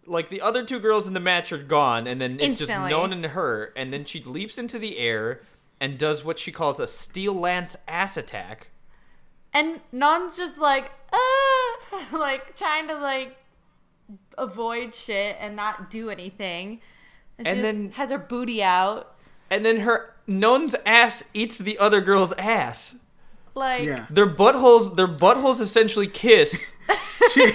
Like 0.08 0.30
the 0.30 0.42
other 0.42 0.66
two 0.66 0.80
girls 0.80 1.08
in 1.08 1.14
the 1.14 1.20
match 1.20 1.52
are 1.52 1.58
gone, 1.62 2.06
and 2.08 2.20
then 2.20 2.34
it's 2.34 2.60
Instantly. 2.60 2.90
just 2.90 2.92
known 2.92 3.14
and 3.14 3.26
her, 3.28 3.72
and 3.78 3.94
then 3.94 4.04
she 4.04 4.22
leaps 4.24 4.58
into 4.58 4.78
the 4.80 4.98
air 4.98 5.42
and 5.80 5.98
does 5.98 6.26
what 6.26 6.38
she 6.40 6.52
calls 6.52 6.80
a 6.80 6.88
steel 6.88 7.34
lance 7.34 7.78
ass 7.88 8.18
attack. 8.18 8.68
And 9.54 9.80
Non's 9.92 10.36
just 10.36 10.58
like, 10.58 10.92
ah, 11.14 12.08
like 12.12 12.58
trying 12.58 12.88
to 12.88 12.96
like 12.96 13.38
avoid 14.38 14.94
shit 14.96 15.38
and 15.40 15.56
not 15.56 15.90
do 15.90 16.10
anything. 16.10 16.82
And, 17.38 17.48
And 17.48 17.58
she 17.58 17.62
then- 17.62 17.92
has 17.92 18.10
her 18.12 18.18
booty 18.18 18.62
out. 18.64 19.16
And 19.50 19.66
then 19.66 19.82
her 19.82 20.14
Non's 20.28 20.76
ass 20.86 21.24
eats 21.34 21.58
the 21.58 21.78
other 21.78 22.00
girl's 22.02 22.32
ass. 22.34 22.96
Like, 23.54 23.84
yeah 23.84 24.06
Their 24.10 24.28
buttholes 24.28 24.96
their 24.96 25.10
buttholes 25.10 25.60
essentially 25.60 26.08
kiss. 26.08 26.74
she 27.34 27.52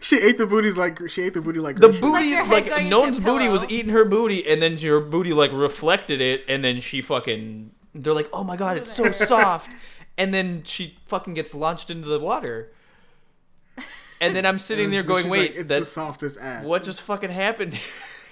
she 0.00 0.20
ate 0.20 0.38
the 0.38 0.46
booties 0.46 0.76
like 0.76 1.08
she 1.08 1.22
ate 1.22 1.34
the 1.34 1.40
booty 1.40 1.60
like 1.60 1.76
The 1.76 1.88
Grisha. 1.88 2.00
booty 2.00 2.24
your 2.26 2.44
head 2.44 2.50
like 2.52 2.66
going 2.90 3.08
into 3.08 3.20
a 3.20 3.24
booty 3.24 3.48
was 3.48 3.64
eating 3.70 3.90
her 3.92 4.04
booty 4.04 4.44
and 4.48 4.60
then 4.60 4.76
her 4.78 4.98
booty 5.00 5.32
like 5.32 5.52
reflected 5.52 6.20
it 6.20 6.44
and 6.48 6.64
then 6.64 6.80
she 6.80 7.00
fucking 7.00 7.70
they're 7.94 8.12
like, 8.12 8.28
"Oh 8.32 8.44
my 8.44 8.56
god, 8.56 8.76
it's 8.76 8.92
so 8.92 9.10
soft." 9.12 9.74
And 10.18 10.32
then 10.34 10.62
she 10.64 10.96
fucking 11.06 11.34
gets 11.34 11.54
launched 11.54 11.90
into 11.90 12.08
the 12.08 12.18
water. 12.20 12.72
And 14.20 14.34
then 14.34 14.44
I'm 14.46 14.58
sitting 14.58 14.90
there 14.90 15.00
she's 15.00 15.06
going, 15.06 15.24
like, 15.28 15.30
"Wait, 15.40 15.56
it's 15.56 15.68
the 15.68 15.84
softest 15.84 16.38
ass 16.38 16.64
what 16.64 16.82
just 16.82 17.00
fucking 17.02 17.30
happened?" 17.30 17.78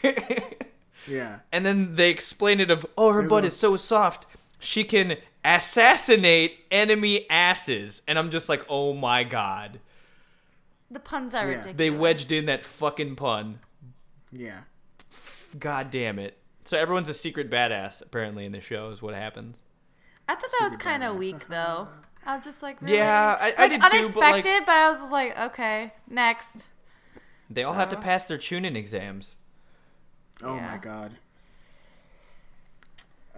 yeah 1.09 1.39
and 1.53 1.65
then 1.65 1.95
they 1.95 2.11
explain 2.11 2.61
it 2.61 2.71
of, 2.71 2.85
"Oh, 2.99 3.13
her 3.13 3.21
There's 3.21 3.31
butt 3.31 3.45
a- 3.45 3.47
is 3.49 3.57
so 3.57 3.77
soft. 3.77 4.27
She 4.59 4.85
can 4.85 5.17
assassinate 5.45 6.65
enemy 6.71 7.29
asses." 7.31 8.03
And 8.09 8.19
I'm 8.19 8.31
just 8.31 8.49
like, 8.49 8.65
"Oh 8.69 8.93
my 8.93 9.25
god." 9.25 9.81
the 10.91 11.01
puns 11.01 11.35
are 11.35 11.43
Yeah. 11.43 11.49
ridiculous. 11.51 11.77
They 11.79 11.91
wedged 11.91 12.31
in 12.33 12.47
that 12.47 12.65
fucking 12.65 13.17
pun. 13.17 13.59
yeah 14.33 14.61
God 15.59 15.91
damn 15.91 16.19
it. 16.19 16.39
So 16.65 16.77
everyone's 16.79 17.09
a 17.09 17.15
secret 17.15 17.51
badass 17.51 18.03
apparently 18.03 18.45
in 18.45 18.53
the 18.53 18.61
show 18.61 18.91
is 18.91 19.01
what 19.03 19.15
happens. 19.15 19.63
I 20.29 20.35
thought 20.35 20.51
that 20.59 20.69
was 20.69 20.77
kind 20.77 21.03
of 21.05 21.17
weak 21.17 21.49
though. 21.49 21.89
I 22.27 22.37
was 22.37 22.45
just 22.45 22.63
like, 22.63 22.83
really? 22.83 22.97
Yeah, 22.97 23.37
I- 23.41 23.55
I 23.57 23.67
like, 23.69 23.71
did 23.71 24.07
too, 24.07 24.13
but, 24.15 24.21
like- 24.21 24.45
but 24.45 24.69
I 24.77 24.91
was 24.91 25.01
like, 25.11 25.39
okay, 25.39 25.93
next. 26.11 26.67
They 27.49 27.63
all 27.63 27.75
have 27.75 27.89
to 27.91 27.97
pass 27.97 28.25
their 28.25 28.39
tuning 28.39 28.75
exams. 28.77 29.37
oh 30.43 30.55
Yeah. 30.57 30.71
my 30.73 30.77
god 30.79 31.13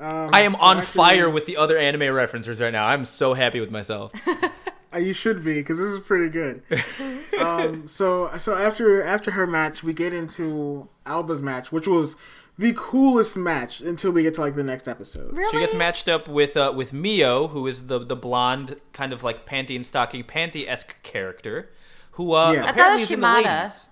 um, 0.01 0.31
I 0.33 0.41
am 0.43 0.55
so 0.55 0.61
on 0.63 0.79
after- 0.79 0.87
fire 0.91 1.31
with 1.31 1.47
the 1.47 1.57
other 1.57 1.77
anime 1.77 2.03
referencers 2.03 2.61
right 2.61 2.73
now. 2.73 2.85
I'm 2.87 3.05
so 3.05 3.35
happy 3.35 3.61
with 3.61 3.71
myself. 3.71 4.13
Uh, 4.91 4.97
you 4.97 5.13
should 5.13 5.45
be 5.45 5.57
because 5.57 5.77
this 5.77 5.91
is 5.91 6.01
pretty 6.01 6.31
good. 6.31 6.63
um, 7.39 7.87
so 7.87 8.31
so 8.39 8.55
after 8.57 9.03
after 9.03 9.33
her 9.33 9.47
match, 9.47 9.83
we 9.83 9.93
get 9.93 10.15
into 10.15 10.89
Aoba's 11.05 11.43
match, 11.43 11.71
which 11.71 11.87
was 11.87 12.17
the 12.59 12.73
coolest 12.77 13.37
match 13.37 13.81
until 13.81 14.11
we 14.11 14.23
get 14.25 14.35
to 14.35 14.41
like 14.41 14.55
the 14.57 14.63
next 14.65 14.89
episode. 14.89 15.33
Really? 15.37 15.51
She 15.51 15.59
gets 15.59 15.75
matched 15.75 16.09
up 16.09 16.27
with 16.29 16.57
uh, 16.57 16.73
with 16.75 16.93
Mio, 16.93 17.49
who 17.49 17.67
is 17.67 17.87
the 17.87 17.99
the 17.99 18.17
blonde 18.17 18.81
kind 18.93 19.13
of 19.13 19.23
like 19.23 19.47
panty 19.47 19.77
and 19.77 19.87
stocking 19.87 20.25
panty 20.25 20.69
esque 20.69 21.01
character, 21.03 21.71
who 22.13 22.33
uh, 22.33 22.53
Yeah. 22.53 22.61
I 22.61 22.63
thought 22.67 22.71
apparently 22.73 22.93
was 22.95 23.03
is 23.03 23.11
in 23.13 23.21
the 23.21 23.27
Shimada. 23.27 23.57
ladies. 23.61 23.89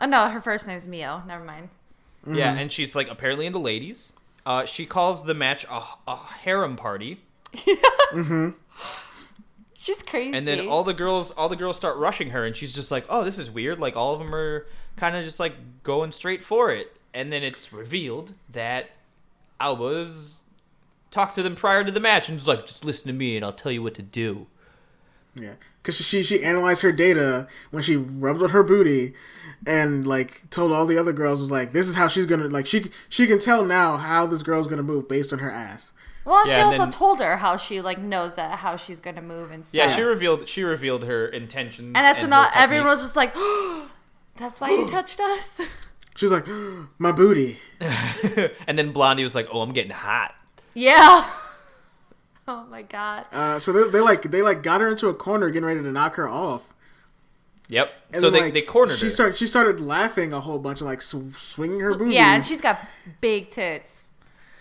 Oh 0.00 0.06
no, 0.06 0.28
her 0.28 0.40
first 0.40 0.66
name's 0.66 0.86
Mio. 0.88 1.22
Never 1.26 1.44
mind. 1.44 1.68
Yeah, 2.26 2.56
and 2.56 2.72
she's 2.72 2.96
like 2.96 3.08
apparently 3.08 3.46
into 3.46 3.58
ladies. 3.58 4.12
Uh, 4.46 4.64
she 4.64 4.86
calls 4.86 5.24
the 5.24 5.34
match 5.34 5.64
a, 5.70 5.82
a 6.08 6.16
harem 6.16 6.76
party, 6.76 7.20
mm-hmm. 7.54 8.50
She's 9.74 10.02
crazy. 10.02 10.36
and 10.36 10.46
then 10.48 10.66
all 10.68 10.84
the 10.84 10.94
girls 10.94 11.30
all 11.32 11.48
the 11.50 11.56
girls 11.56 11.76
start 11.76 11.96
rushing 11.98 12.30
her, 12.30 12.46
and 12.46 12.56
she's 12.56 12.74
just 12.74 12.90
like, 12.90 13.04
"Oh, 13.10 13.24
this 13.24 13.38
is 13.38 13.50
weird." 13.50 13.78
Like 13.78 13.96
all 13.96 14.14
of 14.14 14.20
them 14.20 14.34
are 14.34 14.66
kind 14.96 15.14
of 15.16 15.24
just 15.24 15.38
like 15.38 15.54
going 15.82 16.12
straight 16.12 16.42
for 16.42 16.70
it, 16.70 16.93
and 17.14 17.32
then 17.32 17.42
it's 17.42 17.72
revealed 17.72 18.34
that 18.52 18.90
Aoba's 19.60 20.40
talked 21.10 21.36
to 21.36 21.42
them 21.42 21.54
prior 21.54 21.84
to 21.84 21.92
the 21.92 22.00
match, 22.00 22.28
and 22.28 22.38
just 22.38 22.48
like, 22.48 22.66
"Just 22.66 22.84
listen 22.84 23.06
to 23.06 23.12
me, 23.14 23.36
and 23.36 23.44
I'll 23.44 23.52
tell 23.52 23.72
you 23.72 23.82
what 23.82 23.94
to 23.94 24.02
do." 24.02 24.46
Yeah, 25.36 25.54
because 25.82 25.96
she 25.96 26.22
she 26.22 26.44
analyzed 26.44 26.82
her 26.82 26.92
data 26.92 27.48
when 27.70 27.82
she 27.82 27.96
rubbed 27.96 28.42
on 28.42 28.50
her 28.50 28.62
booty, 28.62 29.14
and 29.66 30.06
like 30.06 30.48
told 30.50 30.70
all 30.72 30.86
the 30.86 30.96
other 30.98 31.12
girls 31.12 31.40
was 31.40 31.50
like, 31.50 31.72
this 31.72 31.88
is 31.88 31.94
how 31.96 32.06
she's 32.08 32.26
gonna 32.26 32.46
like 32.48 32.66
she 32.66 32.90
she 33.08 33.26
can 33.26 33.38
tell 33.40 33.64
now 33.64 33.96
how 33.96 34.26
this 34.26 34.42
girl's 34.42 34.68
gonna 34.68 34.82
move 34.84 35.08
based 35.08 35.32
on 35.32 35.40
her 35.40 35.50
ass. 35.50 35.92
well, 36.24 36.46
Yeah, 36.46 36.54
she 36.54 36.60
also 36.60 36.78
then- 36.78 36.90
told 36.92 37.18
her 37.18 37.38
how 37.38 37.56
she 37.56 37.80
like 37.80 37.98
knows 37.98 38.34
that 38.34 38.58
how 38.60 38.76
she's 38.76 39.00
gonna 39.00 39.22
move 39.22 39.50
and 39.50 39.66
stuff. 39.66 39.76
Yeah, 39.76 39.88
she 39.88 40.02
revealed 40.02 40.48
she 40.48 40.62
revealed 40.62 41.02
her 41.04 41.26
intentions, 41.26 41.86
and 41.86 41.96
that's 41.96 42.22
her 42.22 42.28
not 42.28 42.52
everyone 42.54 42.86
was 42.88 43.02
just 43.02 43.16
like, 43.16 43.34
"That's 44.36 44.60
why 44.60 44.70
you 44.70 44.86
touched 44.90 45.18
us." 45.20 45.60
She 46.14 46.26
was 46.26 46.32
like, 46.32 46.46
my 46.98 47.12
booty. 47.12 47.58
and 47.80 48.78
then 48.78 48.92
Blondie 48.92 49.24
was 49.24 49.34
like, 49.34 49.48
"Oh, 49.52 49.62
I'm 49.62 49.72
getting 49.72 49.90
hot." 49.90 50.34
yeah. 50.74 51.28
oh 52.48 52.64
my 52.70 52.82
god. 52.82 53.26
Uh, 53.32 53.58
so 53.58 53.72
they, 53.72 53.90
they 53.90 54.00
like 54.00 54.22
they 54.22 54.42
like 54.42 54.62
got 54.62 54.80
her 54.80 54.90
into 54.90 55.08
a 55.08 55.14
corner, 55.14 55.50
getting 55.50 55.66
ready 55.66 55.82
to 55.82 55.92
knock 55.92 56.14
her 56.14 56.28
off. 56.28 56.72
Yep. 57.68 57.92
And 58.12 58.20
so 58.20 58.30
then, 58.30 58.32
they, 58.32 58.40
like, 58.46 58.54
they 58.54 58.62
cornered 58.62 58.98
she 58.98 59.06
her. 59.06 59.10
started 59.10 59.36
she 59.36 59.46
started 59.46 59.80
laughing 59.80 60.32
a 60.32 60.40
whole 60.40 60.58
bunch 60.58 60.80
of 60.80 60.86
like 60.86 61.02
sw- 61.02 61.34
swinging 61.36 61.80
her 61.80 61.94
booty. 61.94 62.14
Yeah, 62.14 62.34
and 62.34 62.44
she's 62.44 62.60
got 62.60 62.86
big 63.20 63.50
tits. 63.50 64.03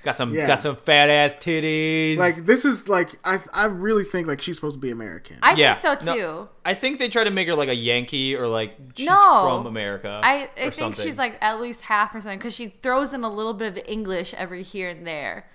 Got 0.03 0.15
some 0.17 0.33
Yeah. 0.33 0.47
got 0.47 0.59
some 0.59 0.75
fat 0.75 1.09
ass 1.09 1.33
titties. 1.35 2.17
Like 2.17 2.35
this 2.35 2.65
is 2.65 2.89
like 2.89 3.11
I 3.23 3.39
I 3.53 3.65
really 3.65 4.03
think 4.03 4.27
like 4.27 4.41
she's 4.41 4.55
supposed 4.57 4.75
to 4.75 4.79
be 4.81 4.91
American. 4.91 5.37
I 5.41 5.53
Yeah, 5.53 5.73
think 5.73 6.01
so 6.01 6.05
no, 6.13 6.15
too. 6.17 6.49
I 6.65 6.73
think 6.73 6.99
they 6.99 7.07
try 7.07 7.23
to 7.23 7.31
make 7.31 7.47
her 7.47 7.55
like 7.55 7.69
a 7.69 7.75
Yankee 7.75 8.35
or 8.35 8.47
like 8.47 8.75
she's 8.95 9.07
No. 9.07 9.45
from 9.63 9.65
America. 9.67 10.19
I, 10.23 10.33
I 10.33 10.43
or 10.43 10.47
think 10.55 10.73
something. 10.73 11.05
she's 11.05 11.17
like 11.17 11.37
at 11.41 11.61
least 11.61 11.81
half 11.83 12.13
or 12.13 12.19
something 12.21 12.37
because 12.37 12.53
she 12.53 12.75
throws 12.81 13.13
in 13.13 13.23
a 13.23 13.29
little 13.33 13.53
bit 13.53 13.69
of 13.77 13.83
English 13.87 14.33
every 14.33 14.61
here 14.63 14.89
and 14.89 15.07
there, 15.07 15.45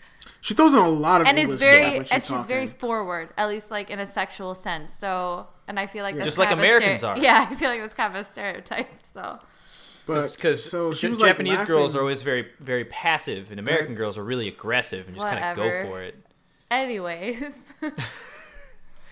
she 0.41 0.55
throws 0.55 0.73
in 0.73 0.81
a 0.81 0.89
lot 0.89 1.21
of 1.21 1.27
and 1.27 1.39
English 1.39 1.55
it's 1.55 1.61
very 1.61 1.99
when 1.99 2.07
and 2.11 2.25
she's 2.25 2.47
very 2.47 2.67
forward, 2.67 3.29
at 3.37 3.49
least 3.49 3.71
like 3.71 3.91
in 3.91 3.99
a 3.99 4.07
sexual 4.07 4.55
sense. 4.55 4.93
So, 4.95 5.47
and 5.67 5.79
I 5.79 5.87
feel 5.87 6.05
like 6.05 6.15
that's 6.17 6.27
Just 6.27 6.39
like 6.39 6.49
kind 6.49 6.59
of 6.61 6.65
a 6.65 6.69
Americans 6.69 7.03
stere- 7.03 7.17
are. 7.17 7.19
Yeah, 7.23 7.47
I 7.51 7.55
feel 7.55 7.69
like 7.69 7.81
that's 7.83 7.95
kind 7.95 8.15
of 8.17 8.21
a 8.21 8.25
stereotype. 8.25 8.89
So, 9.03 9.39
but 10.09 10.33
because 10.35 10.65
so 10.65 10.93
she 10.93 11.07
was 11.09 11.21
like 11.21 11.31
Japanese 11.31 11.63
girls 11.63 11.95
are 11.95 12.01
always 12.01 12.23
very 12.23 12.49
very 12.61 12.85
passive, 12.85 13.51
and 13.51 13.61
American 13.61 13.95
girls 13.95 14.19
are 14.19 14.25
really 14.25 14.49
aggressive 14.49 15.07
and 15.07 15.15
just 15.17 15.27
kind 15.27 15.43
of 15.45 15.57
go 15.57 15.85
for 15.87 16.03
it. 16.03 16.17
anyways. 16.71 17.55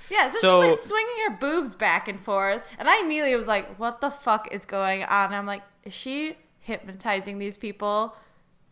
Yeah, 0.08 0.30
so, 0.30 0.38
So- 0.38 0.62
she's 0.62 0.78
like 0.78 0.86
swinging 0.86 1.14
her 1.26 1.36
boobs 1.38 1.74
back 1.74 2.06
and 2.06 2.20
forth, 2.20 2.62
and 2.78 2.88
I 2.88 3.00
immediately 3.00 3.34
was 3.34 3.48
like, 3.48 3.76
"What 3.78 4.00
the 4.00 4.10
fuck 4.10 4.52
is 4.52 4.64
going 4.64 5.02
on?" 5.02 5.26
And 5.26 5.34
I'm 5.34 5.46
like, 5.46 5.62
"Is 5.84 5.94
she 5.94 6.36
hypnotizing 6.60 7.38
these 7.38 7.56
people?" 7.56 8.14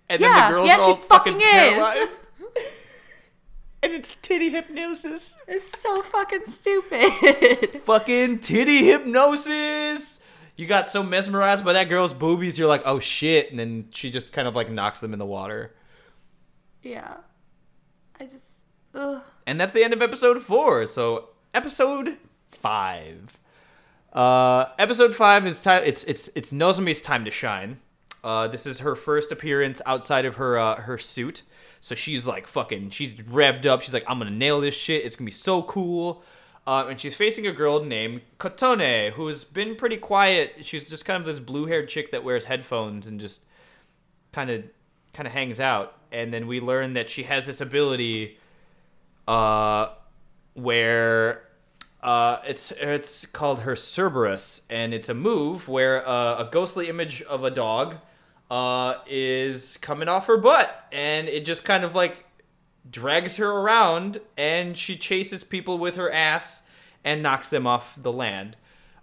And 0.09 0.21
Yeah, 0.21 0.29
then 0.33 0.51
the 0.51 0.55
girls 0.57 0.67
yeah, 0.69 0.75
are 0.75 0.79
she 0.79 0.85
all 0.85 0.95
fucking 0.97 1.33
fucking 1.41 1.41
is. 1.41 1.73
paralyzed. 1.73 2.21
and 3.83 3.93
it's 3.95 4.17
titty 4.23 4.51
hypnosis. 4.51 5.41
It's 5.49 5.81
so 5.83 6.03
fucking 6.03 6.47
stupid. 6.47 7.81
Fucking 7.83 8.39
titty 8.39 8.85
hypnosis. 8.87 10.21
You 10.57 10.67
got 10.67 10.91
so 10.91 11.03
mesmerized 11.03 11.65
by 11.65 11.73
that 11.73 11.89
girl's 11.89 12.15
boobies, 12.15 12.59
you're 12.59 12.69
like, 12.69 12.83
oh 12.85 13.01
shit, 13.01 13.51
and 13.51 13.59
then 13.59 13.89
she 13.93 14.11
just 14.11 14.33
kind 14.33 14.47
of 14.47 14.55
like 14.55 14.71
knocks 14.71 15.01
them 15.01 15.13
in 15.13 15.19
the 15.19 15.27
water. 15.27 15.75
yeah, 16.83 17.17
I 18.21 18.25
just, 18.25 18.45
ugh. 18.95 19.23
And 19.47 19.61
that's 19.61 19.73
the 19.73 19.83
end 19.83 19.93
of 19.93 20.01
episode 20.01 20.43
four. 20.43 20.87
So 20.87 21.31
episode 21.53 22.17
five. 22.53 23.39
Uh, 24.13 24.67
episode 24.79 25.15
five 25.15 25.45
is 25.47 25.61
time. 25.61 25.83
It's 25.85 26.05
it's 26.05 26.31
it's 26.37 26.53
Nozomi's 26.53 27.01
time 27.01 27.25
to 27.25 27.31
shine. 27.33 27.81
Uh, 28.23 28.49
this 28.49 28.65
is 28.65 28.79
her 28.81 28.95
first 28.95 29.33
appearance 29.33 29.83
outside 29.87 30.25
of 30.25 30.37
her 30.37 30.57
uh, 30.59 30.77
her 30.77 30.99
suit. 30.99 31.43
So 31.81 31.95
she's 31.95 32.27
like 32.27 32.47
fucking. 32.47 32.91
She's 32.91 33.15
revved 33.15 33.67
up. 33.67 33.83
She's 33.83 33.93
like, 33.93 34.05
I'm 34.07 34.19
gonna 34.19 34.31
nail 34.31 34.61
this 34.61 34.75
shit. 34.77 35.05
It's 35.05 35.17
gonna 35.17 35.27
be 35.27 35.33
so 35.33 35.63
cool. 35.65 36.23
Uh, 36.67 36.87
and 36.89 36.99
she's 36.99 37.15
facing 37.15 37.47
a 37.47 37.53
girl 37.53 37.85
named 37.85 38.23
Kotone, 38.39 39.13
who's 39.13 39.45
been 39.45 39.77
pretty 39.77 39.99
quiet. 39.99 40.55
She's 40.63 40.89
just 40.89 41.05
kind 41.05 41.21
of 41.21 41.27
this 41.27 41.39
blue-haired 41.39 41.89
chick 41.89 42.11
that 42.13 42.25
wears 42.25 42.47
headphones 42.47 43.07
and 43.07 43.21
just 43.21 43.43
kind 44.33 44.51
of 44.51 44.65
kind 45.13 45.27
of 45.27 45.33
hangs 45.35 45.61
out. 45.61 45.99
And 46.11 46.33
then 46.33 46.47
we 46.47 46.61
learn 46.61 46.95
that 46.95 47.11
she 47.11 47.25
has 47.25 47.45
this 47.47 47.61
ability 47.61 48.39
uh, 49.29 49.89
where 50.55 51.45
uh, 52.03 52.39
it's 52.47 52.71
it's 52.73 53.27
called 53.27 53.61
her 53.61 53.75
Cerberus, 53.75 54.63
and 54.71 54.95
it's 54.95 55.09
a 55.09 55.15
move 55.15 55.69
where 55.69 56.07
uh, 56.07 56.47
a 56.47 56.49
ghostly 56.51 56.89
image 56.89 57.23
of 57.23 57.45
a 57.45 57.51
dog 57.51 57.97
uh, 58.51 58.97
is 59.07 59.77
coming 59.79 60.09
off 60.09 60.27
her 60.27 60.37
butt, 60.37 60.87
and 60.93 61.29
it 61.29 61.45
just 61.45 61.65
kind 61.65 61.85
of 61.85 61.95
like 61.95 62.25
drags 62.91 63.37
her 63.37 63.51
around, 63.51 64.21
and 64.37 64.77
she 64.77 64.97
chases 64.97 65.45
people 65.45 65.79
with 65.79 65.97
her 65.97 66.13
ass 66.13 66.63
and 67.03 67.23
knocks 67.23 67.49
them 67.49 67.67
off 67.67 67.99
the 68.01 68.13
land. 68.13 68.57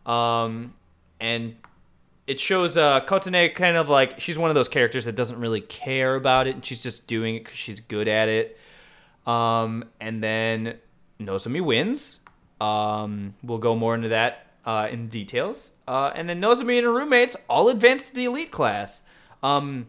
Um, 0.05 0.73
and 1.19 1.55
it 2.27 2.39
shows 2.39 2.77
uh, 2.77 3.01
kind 3.01 3.77
of 3.77 3.89
like 3.89 4.19
she's 4.19 4.37
one 4.37 4.49
of 4.49 4.55
those 4.55 4.69
characters 4.69 5.05
that 5.05 5.15
doesn't 5.15 5.39
really 5.39 5.61
care 5.61 6.15
about 6.15 6.47
it, 6.47 6.55
and 6.55 6.65
she's 6.65 6.83
just 6.83 7.07
doing 7.07 7.35
it 7.35 7.43
because 7.43 7.57
she's 7.57 7.79
good 7.79 8.07
at 8.07 8.29
it. 8.29 8.57
Um, 9.25 9.85
and 9.99 10.23
then 10.23 10.77
Nozomi 11.19 11.61
wins. 11.61 12.19
Um, 12.59 13.35
we'll 13.43 13.57
go 13.57 13.75
more 13.75 13.95
into 13.95 14.09
that 14.09 14.47
uh, 14.65 14.87
in 14.91 15.07
details. 15.07 15.73
Uh, 15.87 16.11
and 16.15 16.29
then 16.29 16.41
Nozomi 16.41 16.77
and 16.77 16.85
her 16.85 16.93
roommates 16.93 17.35
all 17.49 17.69
advance 17.69 18.09
to 18.09 18.15
the 18.15 18.25
elite 18.25 18.51
class. 18.51 19.01
Um, 19.43 19.87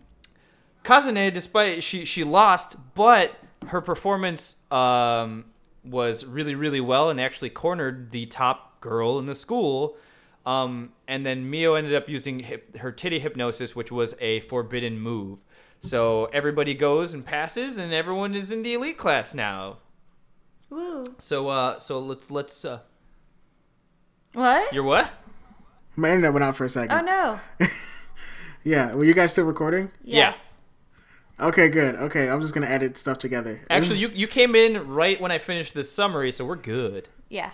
Kazane, 0.84 1.32
despite 1.32 1.84
she 1.84 2.04
she 2.04 2.24
lost, 2.24 2.76
but 2.94 3.36
her 3.68 3.80
performance 3.80 4.56
um, 4.70 5.46
was 5.84 6.24
really 6.24 6.54
really 6.54 6.80
well, 6.80 7.10
and 7.10 7.20
actually 7.20 7.50
cornered 7.50 8.10
the 8.10 8.26
top 8.26 8.80
girl 8.80 9.18
in 9.18 9.26
the 9.26 9.34
school. 9.34 9.96
Um, 10.44 10.92
and 11.06 11.24
then 11.24 11.48
Mio 11.48 11.74
ended 11.74 11.94
up 11.94 12.08
using 12.08 12.40
hip, 12.40 12.76
her 12.78 12.90
titty 12.90 13.20
hypnosis, 13.20 13.76
which 13.76 13.92
was 13.92 14.16
a 14.20 14.40
forbidden 14.40 14.98
move. 14.98 15.38
So 15.78 16.26
everybody 16.26 16.74
goes 16.74 17.14
and 17.14 17.24
passes, 17.24 17.78
and 17.78 17.92
everyone 17.92 18.34
is 18.34 18.50
in 18.50 18.62
the 18.62 18.74
elite 18.74 18.98
class 18.98 19.34
now. 19.34 19.78
Woo. 20.70 21.04
So 21.18 21.48
uh, 21.48 21.78
so 21.78 21.98
let's 22.00 22.30
let's 22.30 22.64
uh, 22.64 22.80
What? 24.32 24.72
you're 24.72 24.82
what? 24.84 25.10
My 25.94 26.08
internet 26.08 26.32
went 26.32 26.42
out 26.44 26.56
for 26.56 26.64
a 26.64 26.68
second. 26.68 26.96
oh 26.96 27.38
no. 27.58 27.68
Yeah, 28.64 28.94
were 28.94 29.04
you 29.04 29.12
guys 29.12 29.32
still 29.32 29.44
recording? 29.44 29.90
Yes. 30.04 30.36
Okay, 31.40 31.68
good. 31.68 31.96
Okay, 31.96 32.28
I'm 32.28 32.40
just 32.40 32.54
gonna 32.54 32.66
edit 32.66 32.96
stuff 32.96 33.18
together. 33.18 33.60
Actually, 33.70 33.98
you 33.98 34.10
you 34.14 34.26
came 34.26 34.54
in 34.54 34.88
right 34.88 35.20
when 35.20 35.32
I 35.32 35.38
finished 35.38 35.74
this 35.74 35.90
summary, 35.90 36.30
so 36.30 36.44
we're 36.44 36.56
good. 36.56 37.08
Yeah. 37.28 37.50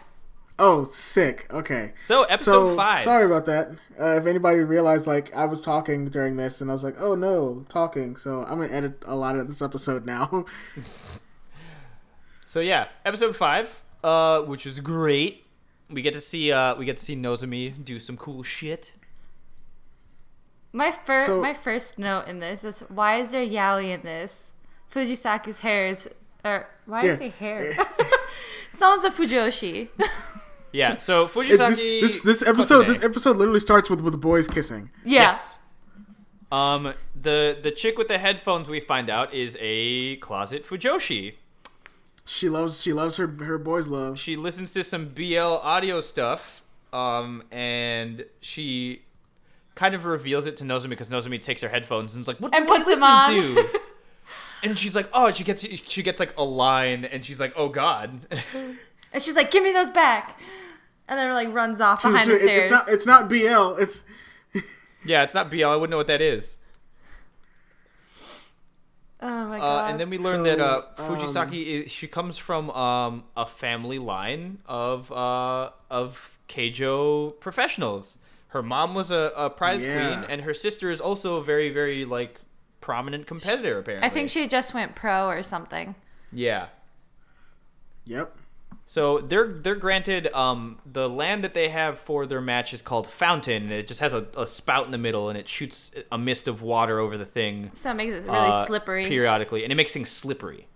Oh, 0.61 0.83
sick. 0.83 1.47
Okay. 1.53 1.93
So 2.03 2.25
episode 2.25 2.71
so 2.71 2.77
five. 2.77 3.05
sorry 3.05 3.25
about 3.25 3.47
that. 3.47 3.71
Uh, 3.99 4.17
if 4.17 4.27
anybody 4.27 4.59
realized 4.59 5.07
like 5.07 5.35
I 5.35 5.45
was 5.45 5.61
talking 5.61 6.07
during 6.09 6.37
this 6.37 6.61
and 6.61 6.69
I 6.69 6.75
was 6.75 6.83
like, 6.83 7.01
oh 7.01 7.15
no, 7.15 7.65
talking. 7.69 8.17
So 8.17 8.43
I'm 8.43 8.61
gonna 8.61 8.73
edit 8.73 9.05
a 9.07 9.15
lot 9.15 9.37
of 9.37 9.47
this 9.47 9.63
episode 9.63 10.05
now. 10.05 10.45
So 12.49 12.61
yeah, 12.61 12.87
episode 13.05 13.37
five, 13.37 13.83
uh, 14.03 14.41
which 14.41 14.65
is 14.65 14.81
great. 14.81 15.45
We 15.91 16.01
get 16.01 16.15
to 16.15 16.21
see 16.23 16.51
uh, 16.51 16.77
we 16.77 16.87
get 16.87 16.97
to 16.97 17.05
see 17.05 17.15
Nozomi 17.15 17.85
do 17.85 18.01
some 18.01 18.17
cool 18.17 18.43
shit. 18.43 18.93
My 20.73 20.93
first 20.93 21.27
So- 21.27 21.41
my 21.41 21.55
first 21.55 21.99
note 21.99 22.27
in 22.29 22.41
this 22.41 22.65
is 22.65 22.81
why 22.89 23.21
is 23.21 23.31
there 23.31 23.45
yaoi 23.47 23.95
in 23.95 24.03
this? 24.03 24.53
Fujisaki's 24.93 25.59
hair 25.61 25.87
is 25.89 26.09
or 26.45 26.69
why 26.87 27.05
is 27.05 27.19
Yeah. 27.21 27.25
he 27.27 27.31
hair? 27.31 27.77
Someone's 28.79 29.05
a 29.05 29.11
Fujoshi. 29.11 29.89
Yeah. 30.73 30.97
So 31.09 31.27
Fujisaki. 31.27 32.01
this, 32.03 32.23
this 32.23 32.23
this 32.23 32.43
episode 32.43 32.87
this 32.87 33.03
episode 33.03 33.37
literally 33.37 33.61
starts 33.61 33.89
with 33.91 34.01
with 34.03 34.21
boys 34.21 34.47
kissing. 34.49 34.91
yeah. 35.05 35.23
Yes. 35.23 35.59
Um, 36.51 36.95
the 37.21 37.59
the 37.63 37.71
chick 37.71 37.99
with 37.99 38.09
the 38.09 38.19
headphones 38.19 38.69
we 38.71 38.81
find 38.81 39.11
out 39.11 39.35
is 39.35 39.57
a 39.61 40.17
closet 40.17 40.65
Fujoshi. 40.65 41.35
She 42.25 42.49
loves 42.49 42.81
she 42.83 42.93
loves 42.93 43.17
her 43.17 43.27
her 43.27 43.59
boys 43.59 43.89
love. 43.89 44.19
She 44.19 44.37
listens 44.37 44.73
to 44.73 44.83
some 44.83 45.09
BL 45.09 45.61
audio 45.75 46.01
stuff, 46.01 46.63
um, 46.93 47.43
and 47.51 48.25
she 48.41 49.03
kind 49.79 49.95
of 49.95 50.05
reveals 50.05 50.45
it 50.45 50.57
to 50.57 50.65
Nozomi 50.65 50.89
because 50.91 51.09
Nozomi 51.09 51.41
takes 51.41 51.63
her 51.63 51.69
headphones 51.69 52.15
and 52.17 52.23
is 52.23 52.27
like, 52.27 52.39
"What, 52.39 52.53
And 52.53 52.67
what 52.67 52.77
are 52.77 52.79
you 52.81 52.85
puts 52.85 53.01
them 53.01 53.19
listening 53.47 53.59
on. 53.59 53.73
to?" 53.73 53.81
and 54.65 54.79
she's 54.79 54.97
like, 54.97 55.09
"Oh," 55.13 55.31
she 55.31 55.45
gets 55.45 55.63
she 55.65 56.03
gets 56.03 56.19
like 56.19 56.35
a 56.37 56.43
line, 56.43 57.05
and 57.05 57.25
she's 57.25 57.39
like, 57.41 57.53
"Oh 57.57 57.69
God." 57.69 58.21
And 59.11 59.23
she's 59.23 59.37
like, 59.37 59.51
"Give 59.51 59.63
me 59.63 59.73
those 59.73 59.89
back," 59.89 60.39
and 61.09 61.19
then 61.19 61.33
like 61.33 61.55
runs 61.55 61.81
off 61.81 62.03
behind 62.03 62.29
It's- 62.31 62.43
the 62.43 62.47
stairs. 62.47 62.63
it's 62.65 62.71
not 62.71 62.89
it's 62.89 63.07
not 63.07 63.29
BL. 63.31 63.81
It's 63.83 64.05
yeah, 65.07 65.23
it's 65.23 65.33
not 65.33 65.49
BL. 65.51 65.65
I 65.65 65.77
wouldn't 65.77 65.91
know 65.93 65.97
what 65.97 66.09
that 66.09 66.21
is. 66.21 66.59
oh 69.23 69.47
my 69.47 69.57
Uh, 69.57 69.61
god! 69.61 69.91
and 69.93 70.01
then 70.01 70.11
we 70.11 70.19
learn 70.19 70.45
So, 70.45 70.57
that 70.57 70.61
uh, 70.61 70.83
um, 70.99 71.17
Fujisaki 71.17 71.85
is, 71.87 71.91
she 71.93 72.07
comes 72.07 72.39
from 72.39 72.71
um, 72.71 73.25
a 73.37 73.47
family 73.47 73.99
line 73.99 74.59
of 74.67 75.11
uh, 75.13 75.71
of 75.91 76.39
Keijo 76.49 77.39
professionals. 77.41 78.19
Her 78.49 78.63
mom 78.63 78.95
was 78.95 79.11
a, 79.11 79.33
a 79.37 79.51
prize 79.51 79.85
Yeah. 79.85 79.95
queen, 80.17 80.31
and 80.31 80.43
her 80.43 80.55
sister 80.55 80.91
is 80.91 81.01
also 81.01 81.37
a 81.37 81.43
very 81.45 81.71
very 81.71 82.05
like 82.05 82.41
prominent 82.81 83.27
competitor. 83.27 83.79
Apparently, 83.79 84.07
I 84.07 84.11
think 84.11 84.31
she 84.31 84.49
just 84.49 84.73
went 84.75 84.95
pro 84.95 85.29
or 85.29 85.43
something. 85.43 85.95
yeah. 86.33 86.67
yep. 88.05 88.35
So 88.85 89.19
they're 89.19 89.49
they're 89.49 89.75
granted 89.77 90.29
um, 90.33 90.79
the 90.91 91.11
land 91.11 91.45
that 91.45 91.53
they 91.53 91.69
have 91.69 91.99
for 91.99 92.27
their 92.27 92.41
match 92.41 92.73
is 92.73 92.81
called 92.81 93.07
Fountain, 93.07 93.65
and 93.65 93.73
it 93.73 93.87
just 93.87 94.01
has 94.01 94.15
a, 94.15 94.27
a 94.35 94.47
spout 94.47 94.87
in 94.87 94.93
the 94.93 94.99
middle, 94.99 95.29
and 95.29 95.37
it 95.37 95.47
shoots 95.47 95.93
a 96.11 96.17
mist 96.17 96.49
of 96.49 96.63
water 96.63 96.99
over 96.99 97.19
the 97.19 97.27
thing. 97.27 97.71
So 97.75 97.91
it 97.91 97.95
makes 97.95 98.15
it 98.15 98.25
really 98.25 98.39
uh, 98.39 98.65
slippery. 98.67 99.07
periodically, 99.07 99.63
and 99.63 99.71
it 99.71 99.77
makes 99.77 99.93
things 99.93 100.09
slippery. 100.11 100.69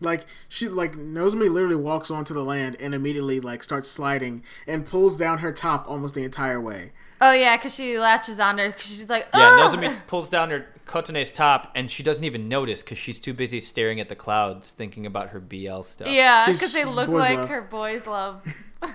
Like 0.00 0.26
she 0.48 0.68
like 0.68 0.92
Nozomi 0.92 1.50
literally 1.50 1.76
walks 1.76 2.10
onto 2.10 2.34
the 2.34 2.44
land 2.44 2.76
and 2.80 2.94
immediately 2.94 3.40
like 3.40 3.64
starts 3.64 3.90
sliding 3.90 4.42
and 4.66 4.84
pulls 4.84 5.16
down 5.16 5.38
her 5.38 5.52
top 5.52 5.88
almost 5.88 6.14
the 6.14 6.24
entire 6.24 6.60
way. 6.60 6.92
Oh 7.20 7.32
yeah, 7.32 7.56
because 7.56 7.74
she 7.74 7.98
latches 7.98 8.38
on 8.38 8.58
her. 8.58 8.72
'cause 8.72 8.82
she's 8.82 9.08
like, 9.08 9.26
Yeah, 9.34 9.50
oh! 9.52 9.74
Nozomi 9.74 9.96
pulls 10.06 10.28
down 10.28 10.50
her 10.50 10.66
Kotone's 10.86 11.32
top, 11.32 11.70
and 11.74 11.90
she 11.90 12.02
doesn't 12.02 12.24
even 12.24 12.48
notice 12.48 12.82
because 12.82 12.98
she's 12.98 13.20
too 13.20 13.34
busy 13.34 13.60
staring 13.60 14.00
at 14.00 14.08
the 14.08 14.14
clouds, 14.14 14.70
thinking 14.70 15.04
about 15.04 15.30
her 15.30 15.40
BL 15.40 15.82
stuff. 15.82 16.08
Yeah, 16.08 16.50
because 16.50 16.72
they 16.72 16.84
look 16.84 17.08
like 17.08 17.38
love. 17.38 17.48
her 17.48 17.62
boys 17.62 18.06
love. 18.06 18.42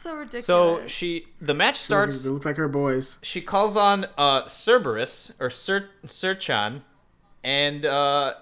so 0.00 0.14
ridiculous. 0.14 0.46
So 0.46 0.86
she 0.86 1.26
the 1.40 1.54
match 1.54 1.78
starts. 1.78 2.24
It 2.24 2.30
looks 2.30 2.46
like 2.46 2.56
her 2.56 2.68
boys. 2.68 3.18
She 3.22 3.40
calls 3.40 3.76
on 3.76 4.06
uh, 4.16 4.46
Cerberus 4.46 5.32
or 5.40 5.50
Sir 5.50 5.88
Sirchan, 6.06 6.82
and 7.46 7.86
uh, 7.86 8.34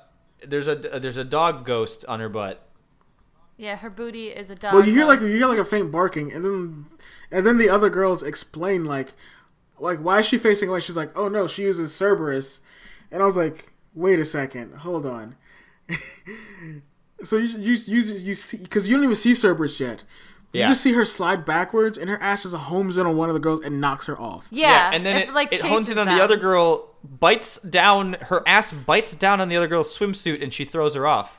there's 0.47 0.67
a 0.67 0.75
there's 0.75 1.17
a 1.19 1.25
dog 1.25 1.65
ghost 1.67 2.05
on 2.09 2.19
her 2.21 2.29
butt. 2.31 2.67
yeah, 3.59 3.77
her 3.77 3.91
booty 3.91 4.29
is 4.29 4.49
a 4.51 4.55
dog. 4.55 4.73
Well, 4.75 4.87
you 4.87 4.93
hear 4.95 5.05
like 5.05 5.21
you 5.21 5.27
hear 5.27 5.47
like 5.47 5.59
a 5.59 5.65
faint 5.65 5.93
barking, 5.93 6.33
and 6.33 6.45
then 6.45 6.87
and 7.31 7.47
then 7.47 7.59
the 7.59 7.69
other 7.69 7.91
girls 7.91 8.23
explain 8.23 8.85
like 8.85 9.13
like 9.79 9.99
why 9.99 10.21
is 10.21 10.27
she 10.27 10.39
facing 10.39 10.69
away? 10.71 10.81
She's 10.81 10.97
like, 10.97 11.11
oh 11.17 11.29
no, 11.29 11.47
she 11.47 11.63
uses 11.63 11.93
Cerberus, 11.95 12.61
and 13.13 13.23
I 13.23 13.27
was 13.27 13.37
like, 13.37 13.73
wait 13.95 14.19
a 14.19 14.25
second, 14.25 14.75
hold 14.77 15.05
on. 15.05 15.37
so 17.23 17.37
you 17.37 17.59
you 17.59 17.73
you 17.87 18.01
you 18.03 18.35
see 18.35 18.57
because 18.59 18.89
you 18.89 18.95
don't 18.97 19.05
even 19.05 19.17
see 19.17 19.35
Cerberus 19.35 19.79
yet. 19.81 20.03
You 20.53 20.61
Yeah. 20.61 20.69
just 20.69 20.83
see 20.83 20.93
her 20.93 21.05
slide 21.05 21.45
backwards, 21.45 21.99
and 21.99 22.09
her 22.09 22.21
ass 22.23 22.45
just 22.45 22.55
homes 22.55 22.97
in 22.97 23.07
on 23.07 23.17
one 23.17 23.29
of 23.29 23.35
the 23.35 23.41
girls 23.41 23.61
and 23.61 23.81
knocks 23.81 24.07
her 24.07 24.19
off. 24.21 24.47
yeah, 24.51 24.91
and 24.93 25.05
then 25.05 25.17
it, 25.17 25.29
it, 25.29 25.35
like 25.35 25.53
it 25.53 25.61
hones 25.63 25.91
in 25.91 25.99
on 25.99 26.07
them. 26.07 26.17
the 26.17 26.23
other 26.23 26.37
girl, 26.37 26.94
bites 27.05 27.59
down 27.59 28.15
her 28.15 28.43
ass, 28.47 28.73
bites 28.73 29.15
down 29.15 29.41
on 29.41 29.49
the 29.49 29.57
other 29.57 29.69
girl's 29.69 29.97
swimsuit, 29.97 30.43
and 30.43 30.53
she 30.53 30.65
throws 30.65 30.95
her 30.95 31.07
off. 31.07 31.39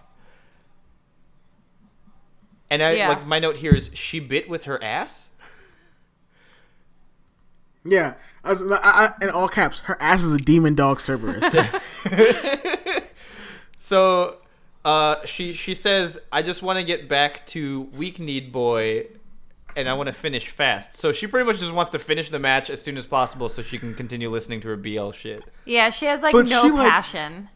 And 2.70 2.82
I 2.82 2.94
Yeah. 2.94 3.10
like 3.10 3.26
my 3.26 3.40
note 3.40 3.58
here 3.58 3.74
is 3.74 3.90
she 3.94 4.20
bit 4.20 4.48
with 4.50 4.64
her 4.64 4.82
ass. 4.84 5.30
Yeah, 7.88 8.16
I 8.44 8.50
was, 8.50 8.64
I, 8.64 8.78
I, 8.82 9.14
in 9.22 9.30
all 9.30 9.48
caps, 9.48 9.80
her 9.82 10.02
ass 10.02 10.24
is 10.24 10.34
a 10.34 10.40
demon 10.40 10.74
dog 10.74 11.00
Cerberus. 11.00 11.54
So, 13.78 14.38
uh, 14.84 15.24
she 15.26 15.54
she 15.54 15.76
says, 15.76 16.18
"I 16.32 16.42
just 16.42 16.64
want 16.64 16.80
to 16.80 16.86
get 16.86 17.08
back 17.08 17.46
to 17.48 17.82
weak 17.94 18.20
need 18.20 18.52
boy, 18.52 19.08
and 19.76 19.88
I 19.90 19.94
want 19.94 20.08
to 20.08 20.14
finish 20.14 20.48
fast." 20.50 20.96
So 20.98 21.12
she 21.12 21.28
pretty 21.28 21.46
much 21.46 21.60
just 21.60 21.74
wants 21.74 21.92
to 21.92 22.00
finish 22.00 22.30
the 22.30 22.40
match 22.40 22.70
as 22.70 22.82
soon 22.82 22.98
as 22.98 23.06
possible, 23.06 23.50
so 23.50 23.62
she 23.62 23.78
can 23.78 23.94
continue 23.94 24.30
listening 24.30 24.62
to 24.62 24.68
her 24.70 24.76
BL 24.78 25.12
shit. 25.12 25.44
Yeah, 25.66 25.90
she 25.90 26.06
has 26.06 26.22
like 26.24 26.34
But 26.34 26.48
no 26.48 26.64
she, 26.64 26.72
like- 26.72 26.90
passion. 26.90 27.50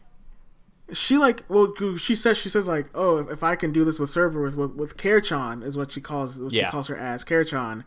she 0.92 1.16
like 1.16 1.44
well 1.48 1.72
she 1.96 2.14
says 2.16 2.36
she 2.36 2.48
says 2.48 2.66
like 2.66 2.86
oh 2.96 3.18
if, 3.18 3.30
if 3.30 3.42
I 3.44 3.54
can 3.54 3.72
do 3.72 3.84
this 3.84 3.98
with 4.00 4.10
server 4.10 4.42
with 4.42 4.56
with 4.56 4.96
Kerchan 4.96 5.62
is 5.64 5.76
what 5.76 5.92
she 5.92 6.00
calls 6.00 6.36
what 6.38 6.52
Yeah. 6.52 6.66
she 6.66 6.70
calls 6.72 6.88
her 6.88 6.96
ass 6.96 7.22
Kerchan. 7.24 7.84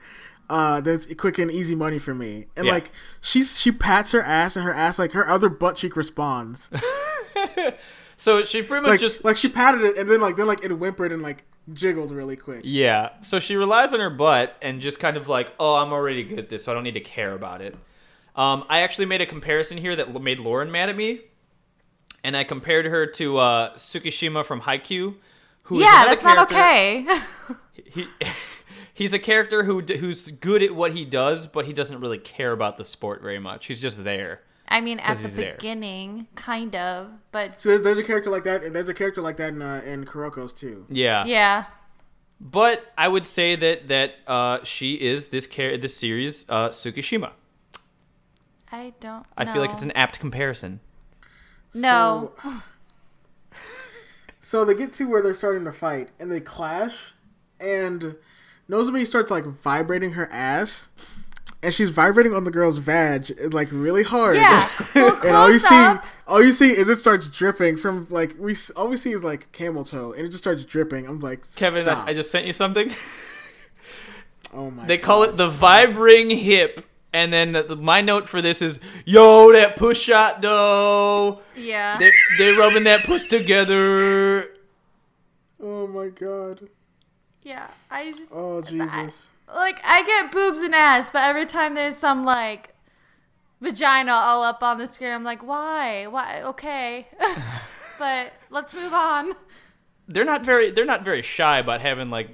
Uh, 0.49 0.81
that's 0.81 1.07
quick 1.15 1.38
and 1.39 1.49
easy 1.49 1.73
money 1.75 1.97
for 1.99 2.13
me. 2.13 2.47
And 2.55 2.65
Yeah. 2.65 2.73
like 2.73 2.91
she's 3.21 3.59
she 3.59 3.71
pats 3.71 4.11
her 4.11 4.21
ass 4.21 4.55
and 4.55 4.63
her 4.65 4.73
ass 4.73 4.99
like 4.99 5.11
her 5.13 5.27
other 5.29 5.49
butt 5.49 5.75
cheek 5.77 5.95
responds. 5.97 6.69
So 8.24 8.45
she 8.45 8.61
pretty 8.61 8.84
much 8.84 8.89
like 8.91 8.99
just 9.01 9.26
like 9.26 9.36
she 9.36 9.49
patted 9.49 9.82
it 9.82 9.97
and 9.97 10.09
then 10.09 10.21
like 10.21 10.38
then 10.38 10.47
like 10.47 10.63
it 10.63 10.71
whimpered 10.71 11.11
and 11.11 11.21
like 11.21 11.43
jiggled 11.74 12.09
really 12.09 12.38
quick. 12.38 12.61
Yeah. 12.63 13.09
So 13.19 13.41
she 13.41 13.57
relies 13.57 13.93
on 13.93 13.99
her 13.99 14.09
butt 14.09 14.55
and 14.61 14.80
just 14.80 14.97
kind 14.97 15.17
of 15.17 15.28
like, 15.28 15.51
oh, 15.59 15.76
I'm 15.76 15.91
already 15.91 16.24
good 16.24 16.39
at 16.39 16.47
this, 16.47 16.63
so 16.63 16.71
I 16.71 16.74
don't 16.74 16.86
need 16.86 16.93
to 16.93 17.01
care 17.01 17.34
about 17.34 17.59
it. 17.59 17.76
Um, 18.34 18.63
I 18.69 18.80
actually 18.80 19.07
made 19.07 19.19
a 19.19 19.26
comparison 19.26 19.78
here 19.78 19.93
that 19.97 20.21
made 20.21 20.39
Lauren 20.39 20.71
mad 20.71 20.88
at 20.88 20.95
me, 20.95 21.19
and 22.24 22.38
I 22.38 22.45
compared 22.45 22.86
her 22.86 23.05
to 23.07 23.38
uh, 23.39 23.74
Tsukishima 23.74 24.45
from 24.45 24.61
Haikyuu, 24.61 25.15
who 25.63 25.76
is 25.76 25.82
Yeah, 25.82 26.03
another 26.03 26.09
that's 26.09 26.24
not 26.24 26.49
okay. 26.49 27.05
He, 27.86 28.07
he's 28.93 29.11
a 29.11 29.19
character 29.19 29.63
who 29.63 29.82
who's 29.82 30.32
good 30.32 30.63
at 30.63 30.74
what 30.74 30.93
he 30.93 31.03
does, 31.03 31.45
but 31.45 31.65
he 31.65 31.74
doesn't 31.74 31.99
really 31.99 32.19
care 32.19 32.53
about 32.53 32.78
the 32.78 32.86
sport 32.86 33.21
very 33.21 33.39
much. 33.39 33.65
He's 33.65 33.82
just 33.82 34.05
there. 34.05 34.43
I 34.74 34.82
mean, 34.82 34.99
at 34.99 35.17
the 35.17 35.24
he's 35.24 35.36
there. 35.36 35.53
beginning, 35.53 36.28
kind 36.36 36.76
of, 36.76 37.11
but 37.32 37.61
So 37.61 37.69
there's, 37.69 37.82
there's 37.82 37.97
a 37.99 38.03
character 38.03 38.32
like 38.32 38.43
that 38.45 38.63
and 38.63 38.76
there's 38.76 38.89
a 38.89 38.93
character 38.93 39.21
like 39.21 39.38
that 39.38 39.49
in 39.53 39.61
uh, 39.61 39.82
in 39.86 40.03
Kuroko's 40.05 40.53
too. 40.53 40.86
Yeah. 40.89 41.26
yeah. 41.26 41.65
But 42.41 42.91
I 42.97 43.07
would 43.07 43.28
say 43.28 43.55
that 43.55 43.88
that 43.88 44.15
uh, 44.26 44.63
she 44.63 44.95
is 44.95 45.28
this 45.28 45.45
char- 45.47 45.78
this 45.78 45.95
series 45.95 46.45
uh, 46.49 46.69
Tsukishima. 46.69 47.32
I 48.71 48.93
don't. 48.99 49.26
I 49.38 49.45
feel 49.45 49.61
like 49.61 49.71
it's 49.71 49.84
an 49.84 49.91
apt 49.91 50.19
comparison. 50.19 50.80
no. 51.76 52.34
So, 52.41 52.53
so 54.39 54.65
they 54.65 54.74
get 54.74 54.91
to 54.93 55.07
where 55.07 55.21
they're 55.21 55.36
starting 55.36 55.65
to 55.65 55.71
fight 55.71 56.09
and 56.19 56.32
they 56.32 56.41
clash 56.41 57.13
and 57.59 58.17
Nozomi 58.69 59.05
starts 59.05 59.30
like 59.30 59.45
vibrating 59.45 60.11
her 60.11 60.28
ass 60.32 60.89
and 61.64 61.74
she's 61.74 61.89
vibrating 61.89 62.36
on 62.36 62.43
the 62.43 62.51
girl's 62.51 62.78
vag 62.78 63.53
like 63.53 63.70
really 63.72 64.03
hard. 64.03 64.36
Yeah. 64.36 64.70
Well, 64.95 65.16
and 65.24 65.36
all 65.36 65.51
you 65.51 65.59
close 65.59 65.70
see 65.97 65.99
all 66.28 66.43
you 66.43 66.51
see 66.53 66.72
is 66.78 66.88
it 66.89 66.97
starts 66.97 67.28
dripping 67.28 67.78
from 67.78 68.05
like 68.11 68.36
we 68.38 68.51
s- 68.51 68.70
all 68.72 68.88
we 68.88 68.97
see 68.97 69.11
is 69.14 69.24
like 69.24 69.51
camel 69.51 69.84
toe 69.84 70.11
and 70.14 70.22
it 70.26 70.30
just 70.30 70.43
starts 70.43 70.64
dripping. 70.66 71.07
I'm 71.07 71.20
like 71.20 71.41
Kevin, 71.55 71.84
Stop. 71.86 72.05
I, 72.05 72.11
I 72.11 72.14
just 72.14 72.30
sent 72.30 72.45
you 72.45 72.53
something. 72.53 72.93
oh 74.53 74.70
my 74.72 74.86
They 74.86 74.97
call 74.97 75.24
it 75.24 75.38
the 75.38 75.49
vibring 75.49 76.38
hip. 76.38 76.86
And 77.16 77.32
then 77.32 77.51
the, 77.51 77.76
my 77.76 78.01
note 78.01 78.28
for 78.28 78.41
this 78.41 78.59
is, 78.59 78.80
yo, 79.05 79.51
that 79.53 79.76
push 79.76 80.01
shot 80.01 80.41
though. 80.41 81.41
Yeah. 81.55 81.95
They 81.97 82.11
they 82.39 82.57
rubbing 82.57 82.86
that 82.86 83.03
push 83.03 83.26
together. 83.26 84.47
Oh 85.61 85.86
my 85.88 86.07
god. 86.07 86.68
yeah. 87.43 87.68
I 87.91 88.11
just. 88.11 88.32
Oh 88.34 88.61
Jesus. 88.61 89.30
Like 89.47 89.79
I 89.83 90.03
get 90.03 90.31
boobs 90.31 90.59
and 90.59 90.73
ass, 90.75 91.09
but 91.11 91.23
every 91.23 91.45
time 91.45 91.75
there's 91.75 91.97
some 91.97 92.23
like 92.23 92.73
vagina 93.61 94.11
all 94.11 94.43
up 94.43 94.61
on 94.63 94.77
the 94.77 94.87
screen, 94.87 95.11
I'm 95.11 95.23
like, 95.23 95.43
why? 95.45 96.07
Why? 96.07 96.41
Okay, 96.43 97.07
but 97.99 98.33
let's 98.49 98.73
move 98.73 98.93
on. 98.93 99.33
They're 100.07 100.25
not 100.25 100.43
very 100.45 100.71
they're 100.71 100.85
not 100.85 101.03
very 101.03 101.21
shy 101.21 101.59
about 101.59 101.81
having 101.81 102.09
like 102.09 102.29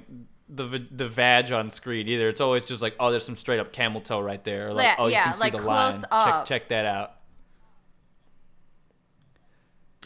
the 0.48 0.84
the 0.90 1.08
vag 1.08 1.52
on 1.52 1.70
screen 1.70 2.08
either. 2.08 2.28
It's 2.28 2.40
always 2.40 2.66
just 2.66 2.82
like, 2.82 2.96
oh, 2.98 3.10
there's 3.10 3.24
some 3.24 3.36
straight 3.36 3.60
up 3.60 3.72
camel 3.72 4.00
toe 4.00 4.20
right 4.20 4.42
there. 4.42 4.68
Or 4.68 4.72
like, 4.74 4.84
Yeah, 4.84 4.96
oh, 4.98 5.06
you 5.06 5.12
yeah, 5.12 5.24
can 5.24 5.34
see 5.34 5.40
like 5.40 5.52
the 5.52 5.58
close 5.58 5.94
line. 5.94 6.04
up. 6.10 6.46
Check 6.46 6.62
check 6.62 6.68
that 6.70 6.86
out. 6.86 7.14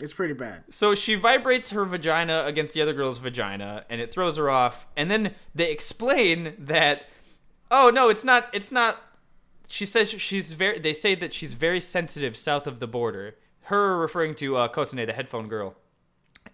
It's 0.01 0.13
pretty 0.13 0.35
bad. 0.35 0.65
So 0.71 0.95
she 0.95 1.15
vibrates 1.15 1.71
her 1.71 1.85
vagina 1.85 2.45
against 2.47 2.75
the 2.75 2.83
other 2.83 2.93
girl's 2.93 3.19
vagina, 3.19 3.85
and 3.89 4.01
it 4.01 4.11
throws 4.11 4.37
her 4.37 4.51
off. 4.51 4.87
And 4.97 5.11
then 5.11 5.35
they 5.55 5.71
explain 5.71 6.55
that, 6.59 7.05
oh 7.71 7.91
no, 7.91 8.09
it's 8.09 8.25
not. 8.25 8.49
It's 8.53 8.73
not. 8.73 9.01
She 9.69 9.87
says 9.87 10.11
she's 10.11 10.53
very. 10.53 10.79
They 10.79 10.93
say 10.93 11.15
that 11.15 11.33
she's 11.33 11.55
very 11.55 11.81
sensitive 11.81 12.37
south 12.37 12.67
of 12.67 12.81
the 12.81 12.89
border. 12.89 13.37
Her 13.63 13.97
referring 13.99 14.35
to 14.37 14.57
uh, 14.57 14.69
the 14.69 15.13
headphone 15.15 15.49
girl. 15.49 15.77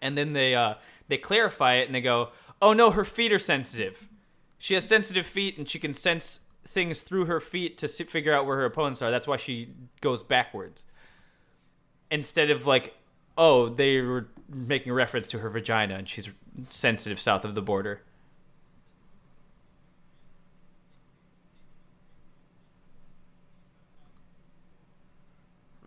And 0.02 0.16
then 0.16 0.34
they 0.34 0.54
uh, 0.54 0.74
they 1.08 1.18
clarify 1.18 1.76
it, 1.76 1.86
and 1.86 1.94
they 1.94 2.00
go, 2.02 2.30
oh 2.60 2.72
no, 2.72 2.90
her 2.90 3.04
feet 3.04 3.32
are 3.32 3.38
sensitive. 3.38 4.06
She 4.58 4.74
has 4.74 4.86
sensitive 4.86 5.26
feet, 5.26 5.56
and 5.56 5.66
she 5.66 5.78
can 5.78 5.94
sense 5.94 6.40
things 6.62 7.00
through 7.00 7.24
her 7.24 7.40
feet 7.40 7.78
to 7.78 7.88
figure 7.88 8.34
out 8.34 8.46
where 8.46 8.58
her 8.58 8.66
opponents 8.66 9.00
are. 9.00 9.10
That's 9.10 9.26
why 9.26 9.38
she 9.38 9.70
goes 10.02 10.22
backwards 10.22 10.84
instead 12.10 12.50
of 12.50 12.66
like, 12.66 12.94
oh, 13.36 13.68
they 13.68 14.00
were 14.00 14.28
making 14.48 14.92
reference 14.92 15.28
to 15.28 15.38
her 15.38 15.50
vagina 15.50 15.94
and 15.94 16.08
she's 16.08 16.30
sensitive 16.70 17.20
south 17.20 17.44
of 17.44 17.54
the 17.54 17.62
border. 17.62 18.02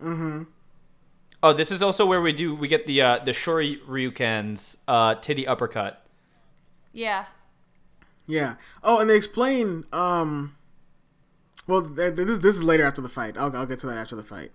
Mm-hmm. 0.01 0.43
Oh, 1.41 1.53
this 1.53 1.71
is 1.71 1.81
also 1.81 2.05
where 2.05 2.21
we 2.21 2.31
do 2.33 2.53
we 2.55 2.67
get 2.67 2.87
the 2.87 3.01
uh, 3.01 3.19
the 3.19 3.31
Shoryuken's 3.31 4.77
uh, 4.87 5.15
titty 5.15 5.47
uppercut. 5.47 6.05
Yeah. 6.93 7.25
Yeah. 8.27 8.55
Oh, 8.83 8.99
and 8.99 9.09
they 9.09 9.17
explain. 9.17 9.85
Um. 9.91 10.55
Well, 11.67 11.81
th- 11.81 12.15
th- 12.15 12.27
this 12.27 12.39
this 12.39 12.55
is 12.55 12.63
later 12.63 12.83
after 12.85 13.01
the 13.01 13.09
fight. 13.09 13.37
I'll 13.37 13.55
I'll 13.55 13.65
get 13.65 13.79
to 13.79 13.87
that 13.87 13.97
after 13.97 14.15
the 14.15 14.23
fight. 14.23 14.51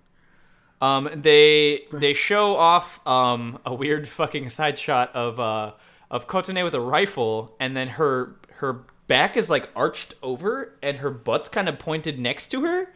Um, 0.80 1.10
they 1.14 1.84
they 1.92 2.14
show 2.14 2.54
off 2.56 3.04
um, 3.06 3.58
a 3.66 3.74
weird 3.74 4.08
fucking 4.08 4.50
side 4.50 4.78
shot 4.78 5.14
of 5.14 5.40
uh, 5.40 5.72
of 6.10 6.28
Kotone 6.28 6.62
with 6.62 6.74
a 6.74 6.80
rifle, 6.80 7.56
and 7.58 7.76
then 7.76 7.88
her 7.88 8.36
her 8.56 8.84
back 9.08 9.36
is 9.36 9.50
like 9.50 9.70
arched 9.74 10.14
over, 10.22 10.74
and 10.82 10.98
her 10.98 11.10
butt's 11.10 11.48
kind 11.48 11.68
of 11.68 11.78
pointed 11.78 12.20
next 12.20 12.48
to 12.48 12.64
her, 12.64 12.92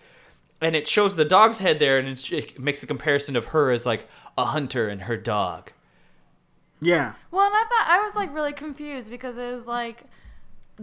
and 0.61 0.77
it 0.77 0.87
shows 0.87 1.17
the 1.17 1.25
dog's 1.25 1.59
head 1.59 1.81
there, 1.81 1.99
and 1.99 2.07
it's, 2.07 2.31
it 2.31 2.59
makes 2.61 2.81
the 2.81 2.87
comparison 2.87 3.35
of 3.35 3.47
her 3.47 3.71
as 3.71 3.85
like 3.85 4.09
a 4.39 4.47
hunter 4.47 4.89
and 4.89 5.03
her 5.03 5.17
dog. 5.17 5.73
Yeah. 6.81 7.15
Well, 7.31 7.47
and 7.47 7.55
I 7.55 7.63
thought 7.63 7.87
I 7.89 8.03
was 8.05 8.15
like 8.15 8.35
really 8.35 8.53
confused 8.53 9.11
because 9.11 9.37
it 9.37 9.53
was 9.55 9.67
like 9.67 10.05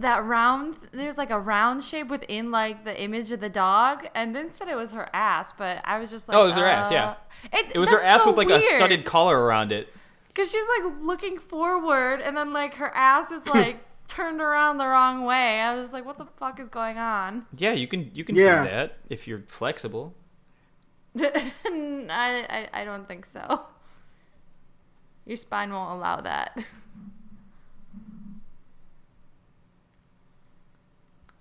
that 0.00 0.24
round. 0.24 0.74
There's 0.92 1.16
like 1.18 1.30
a 1.30 1.38
round 1.38 1.82
shape 1.84 2.08
within 2.08 2.50
like 2.50 2.84
the 2.84 3.00
image 3.00 3.32
of 3.32 3.40
the 3.40 3.48
dog, 3.48 4.06
and 4.14 4.34
then 4.34 4.52
said 4.52 4.68
it 4.68 4.76
was 4.76 4.92
her 4.92 5.08
ass, 5.14 5.52
but 5.56 5.80
I 5.84 5.98
was 5.98 6.10
just 6.10 6.28
like, 6.28 6.36
Oh, 6.36 6.42
it 6.44 6.46
was 6.46 6.54
her 6.56 6.66
ass, 6.66 6.90
yeah. 6.90 7.10
uh, 7.10 7.14
It, 7.52 7.66
It 7.74 7.78
was 7.78 7.90
her 7.90 8.00
ass 8.00 8.26
with 8.26 8.36
like 8.36 8.50
a 8.50 8.60
studded 8.62 9.04
collar 9.04 9.38
around 9.40 9.72
it. 9.72 9.88
Because 10.28 10.50
she's 10.50 10.64
like 10.78 10.92
looking 11.02 11.38
forward, 11.38 12.20
and 12.20 12.36
then 12.36 12.52
like 12.52 12.74
her 12.74 12.94
ass 12.94 13.30
is 13.30 13.46
like 13.54 13.78
turned 14.08 14.40
around 14.40 14.78
the 14.78 14.86
wrong 14.86 15.24
way. 15.24 15.60
I 15.60 15.74
was 15.74 15.84
just 15.84 15.92
like, 15.92 16.04
what 16.04 16.18
the 16.18 16.26
fuck 16.38 16.58
is 16.60 16.68
going 16.68 16.98
on? 16.98 17.46
Yeah, 17.56 17.72
you 17.72 17.86
can 17.88 18.10
you 18.14 18.24
can 18.24 18.34
Yeah. 18.36 18.64
do 18.64 18.70
that 18.70 18.98
if 19.08 19.26
you're 19.28 19.44
flexible. 19.48 20.14
I, 21.18 21.48
I 22.48 22.68
I 22.72 22.84
don't 22.84 23.06
think 23.08 23.26
so. 23.26 23.62
Your 25.26 25.36
spine 25.36 25.72
won't 25.72 25.92
allow 25.92 26.20
that. 26.22 26.56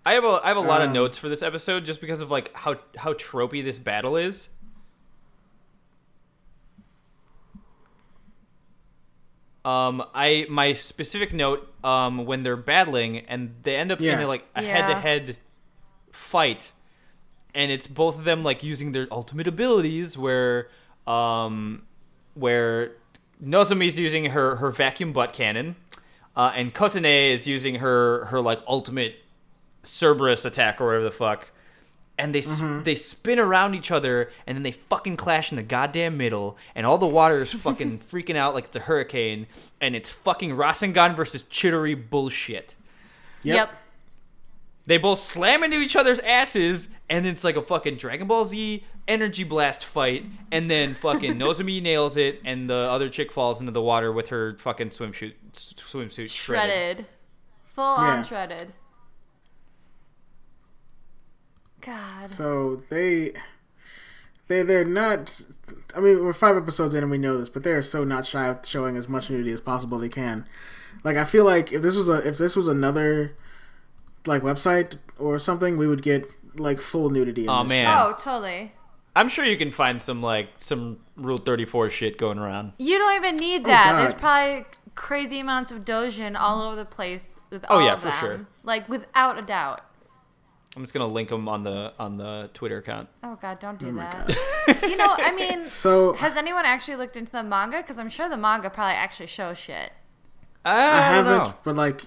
I 0.06 0.14
have 0.14 0.24
a 0.24 0.40
I 0.44 0.48
have 0.48 0.58
a 0.58 0.62
lot 0.62 0.82
of 0.82 0.88
Um, 0.88 0.94
notes 0.94 1.18
for 1.18 1.30
this 1.30 1.44
episode 1.44 1.86
just 1.86 2.02
because 2.02 2.22
of 2.22 2.32
like 2.32 2.56
how 2.56 2.78
how 2.98 3.14
tropey 3.14 3.64
this 3.64 3.78
battle 3.80 4.18
is. 4.18 4.50
Um, 9.66 10.04
I 10.14 10.46
my 10.50 10.74
specific 10.74 11.34
note 11.34 11.68
um 11.84 12.26
when 12.26 12.44
they're 12.44 12.56
battling 12.56 13.20
and 13.28 13.54
they 13.64 13.76
end 13.76 13.92
up 13.92 14.02
in 14.02 14.20
a, 14.22 14.28
like 14.28 14.46
a 14.56 14.62
Yeah. 14.64 14.68
head 14.72 14.88
to 14.88 14.96
head 14.96 15.38
fight, 16.12 16.72
and 17.54 17.70
it's 17.72 17.86
both 17.86 18.18
of 18.18 18.24
them 18.24 18.44
like 18.44 18.64
using 18.64 18.94
their 18.94 19.08
ultimate 19.12 19.48
abilities 19.48 20.18
where 20.18 20.70
um 21.06 21.84
where 22.36 22.94
Nozomi's 23.44 24.00
using 24.00 24.26
her 24.26 24.56
her 24.56 24.72
vacuum 24.72 25.12
butt 25.12 25.34
cannon, 25.34 25.76
uh, 26.38 26.52
and 26.56 26.74
Kotone 26.74 27.34
is 27.34 27.46
using 27.46 27.76
her 27.76 28.26
her 28.26 28.40
like 28.42 28.60
ultimate 28.66 29.16
Cerberus 29.84 30.46
attack 30.46 30.82
or 30.82 30.88
whatever 30.88 31.04
the 31.04 31.12
fuck. 31.12 31.48
And 32.18 32.36
they 32.36 32.40
s 32.40 32.60
mm-hmm. 32.60 32.84
they 32.84 32.96
spin 32.96 33.40
around 33.40 33.76
each 33.76 33.92
other, 33.92 34.30
and 34.46 34.58
then 34.58 34.64
they 34.64 34.74
fucking 34.74 35.16
clash 35.16 35.52
in 35.52 35.56
the 35.56 35.64
goddamn 35.64 36.18
middle, 36.18 36.58
and 36.76 36.86
all 36.86 36.98
the 36.98 37.08
water 37.08 37.42
is 37.42 37.54
fucking 37.68 38.00
freaking 38.00 38.36
out 38.36 38.54
like 38.54 38.66
it's 38.66 38.76
a 38.76 38.82
hurricane, 38.82 39.48
and 39.80 39.96
it's 39.96 40.10
fucking 40.10 40.52
Rasengan 40.52 41.16
versus 41.16 41.44
Chidori 41.44 41.96
bullshit. 42.10 42.76
Yep. 43.44 43.72
They 44.86 44.98
both 44.98 45.20
slam 45.20 45.64
into 45.64 45.78
each 45.78 45.96
other's 45.96 46.20
asses, 46.20 46.90
and 47.10 47.26
it's 47.26 47.44
like 47.44 47.56
a 47.56 47.62
fucking 47.62 47.96
Dragon 47.96 48.28
Ball 48.28 48.44
Z 48.44 48.84
energy 49.08 49.44
blast 49.44 49.84
fight, 49.84 50.26
and 50.52 50.70
then 50.70 50.96
fucking 50.96 51.36
Nozomi 51.40 51.82
nails 51.82 52.18
it, 52.18 52.42
and 52.44 52.70
the 52.70 52.74
other 52.74 53.10
chick 53.10 53.32
falls 53.32 53.60
into 53.60 53.72
the 53.72 53.82
water 53.82 54.12
with 54.12 54.30
her 54.30 54.56
fucking 54.58 54.90
swimsuit 54.90 55.34
swimsuit 55.54 56.30
shredded. 56.30 56.34
Shredded. 56.34 57.06
Full 57.66 57.96
Yeah. 57.98 58.02
on 58.02 58.24
shredded. 58.24 58.74
God. 61.82 62.30
So 62.30 62.82
they 62.90 63.34
they 64.48 64.64
they're 64.64 64.86
not. 64.86 65.46
I 65.96 66.00
mean, 66.00 66.24
we're 66.24 66.34
five 66.34 66.56
episodes 66.58 66.94
in 66.96 67.04
and 67.04 67.12
we 67.12 67.18
know 67.18 67.38
this, 67.38 67.50
but 67.50 67.64
they're 67.64 67.84
so 67.84 68.04
not 68.04 68.26
shy 68.26 68.48
of 68.48 68.66
showing 68.66 68.96
as 68.98 69.08
much 69.08 69.30
nudity 69.30 69.52
as 69.52 69.62
possible 69.62 69.98
they 69.98 70.10
can. 70.10 70.46
Like 71.04 71.18
I 71.18 71.26
feel 71.26 71.46
like 71.46 71.72
if 71.72 71.82
this 71.82 71.96
was 71.96 72.10
a 72.10 72.28
if 72.28 72.38
this 72.38 72.56
was 72.56 72.68
another 72.68 73.36
like 74.26 74.42
website 74.42 74.98
or 75.18 75.40
something, 75.40 75.78
we 75.78 75.88
would 75.88 76.02
get 76.02 76.30
like 76.56 76.80
full 76.82 77.10
nudity. 77.10 77.44
In 77.44 77.50
Aw, 77.50 77.64
this 77.64 77.70
man. 77.70 77.86
show. 77.86 78.10
Oh, 78.10 78.16
totally. 78.18 78.74
I'm 79.16 79.28
sure 79.30 79.44
you 79.44 79.58
can 79.58 79.72
find 79.72 80.02
some 80.02 80.22
like 80.22 80.50
some 80.58 81.00
Rule 81.16 81.38
34 81.38 81.90
shit 81.90 82.18
going 82.18 82.38
around. 82.38 82.74
You 82.78 82.98
don't 82.98 83.16
even 83.16 83.36
need 83.38 83.62
oh, 83.62 83.68
that. 83.70 83.94
There's 83.98 84.12
Oh, 84.12 84.14
God. 84.14 84.20
probably 84.20 84.66
crazy 84.96 85.40
amounts 85.40 85.72
of 85.72 85.84
dojin 85.86 86.40
all 86.40 86.62
over 86.62 86.76
the 86.76 86.86
place 86.86 87.36
with 87.50 87.66
Oh, 87.70 87.76
all 87.80 87.86
yeah, 87.86 87.94
of 87.94 88.02
for 88.02 88.10
them. 88.10 88.20
sure. 88.20 88.48
Like 88.64 88.88
without 88.90 89.38
a 89.40 89.42
doubt. 89.42 89.82
I'm 90.76 90.84
just 90.84 90.94
gonna 90.94 91.08
link 91.08 91.30
them 91.30 91.50
on 91.50 91.64
the 91.64 91.94
on 92.00 92.18
the 92.18 92.50
Twitter 92.54 92.78
account. 92.78 93.10
Oh 93.24 93.38
god, 93.42 93.60
don't 93.60 93.80
do 93.80 93.90
Oh 93.90 93.94
that. 93.96 94.82
you 94.84 94.96
know, 94.98 95.16
I 95.18 95.34
mean, 95.34 95.66
So 95.72 96.14
has 96.14 96.36
anyone 96.36 96.66
actually 96.66 96.98
looked 96.98 97.16
into 97.16 97.32
the 97.32 97.44
manga? 97.44 97.78
Because 97.78 97.98
I'm 97.98 98.10
sure 98.10 98.30
the 98.30 98.38
manga 98.38 98.70
probably 98.70 98.94
actually 98.96 99.28
shows 99.28 99.58
shit. 99.58 99.92
I, 100.64 100.72
I 100.74 100.82
don't 100.86 101.26
haven't, 101.26 101.38
know. 101.50 101.54
but 101.64 101.76
like 101.76 102.06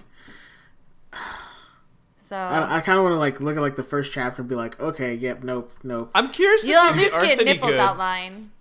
So 2.17 2.37
I, 2.37 2.77
I 2.77 2.81
kind 2.81 2.97
of 2.97 3.03
want 3.03 3.13
to 3.13 3.19
like 3.19 3.41
look 3.41 3.55
at 3.57 3.61
like 3.61 3.75
the 3.75 3.83
first 3.83 4.11
chapter 4.13 4.41
and 4.41 4.49
be 4.49 4.55
like, 4.55 4.79
okay, 4.79 5.13
yep, 5.13 5.43
nope, 5.43 5.71
nope. 5.83 6.09
I'm 6.15 6.29
curious 6.29 6.61
to 6.61 6.67
you'll 6.69 6.81
see 6.81 6.87
at 6.87 6.97
if 6.97 7.21
least 7.21 7.37
the 7.39 7.43
get 7.45 7.55
nipples 7.55 7.71
good. 7.71 7.79
outline. 7.79 8.51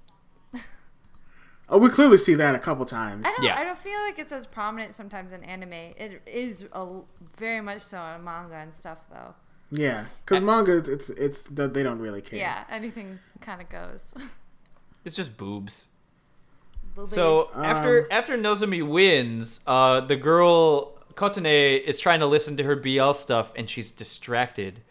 Oh, 1.68 1.78
we 1.78 1.88
clearly 1.88 2.18
see 2.18 2.34
that 2.34 2.54
a 2.54 2.58
couple 2.58 2.84
times. 2.84 3.24
I 3.26 3.30
don't. 3.30 3.44
Yeah. 3.44 3.56
I 3.56 3.64
don't 3.64 3.78
feel 3.78 3.98
like 4.00 4.18
it's 4.18 4.32
as 4.32 4.46
prominent 4.46 4.94
sometimes 4.94 5.32
in 5.32 5.42
anime. 5.44 5.72
It 5.72 6.20
is 6.26 6.66
a, 6.72 6.86
very 7.38 7.62
much 7.62 7.80
so 7.80 7.98
in 8.14 8.22
manga 8.24 8.56
and 8.56 8.74
stuff, 8.74 8.98
though. 9.10 9.34
Yeah, 9.72 10.04
because 10.24 10.42
manga, 10.42 10.76
it's, 10.76 10.88
it's 10.88 11.08
it's 11.10 11.42
they 11.44 11.82
don't 11.82 11.98
really 11.98 12.20
care. 12.20 12.38
Yeah, 12.38 12.64
anything 12.70 13.18
kind 13.40 13.60
of 13.60 13.68
goes. 13.68 14.12
It's 15.04 15.16
just 15.16 15.36
boobs. 15.36 15.88
Little 16.94 17.08
So 17.08 17.50
after 17.56 18.02
Um, 18.02 18.06
after 18.12 18.38
Nozomi 18.38 18.86
wins, 18.86 19.58
uh, 19.66 20.00
the 20.00 20.14
girl 20.14 20.96
Kotone 21.14 21.80
is 21.80 21.98
trying 21.98 22.20
to 22.20 22.26
listen 22.26 22.56
to 22.58 22.62
her 22.62 22.76
BL 22.76 23.10
stuff, 23.12 23.52
and 23.56 23.68
she's 23.68 23.90
distracted 23.90 24.82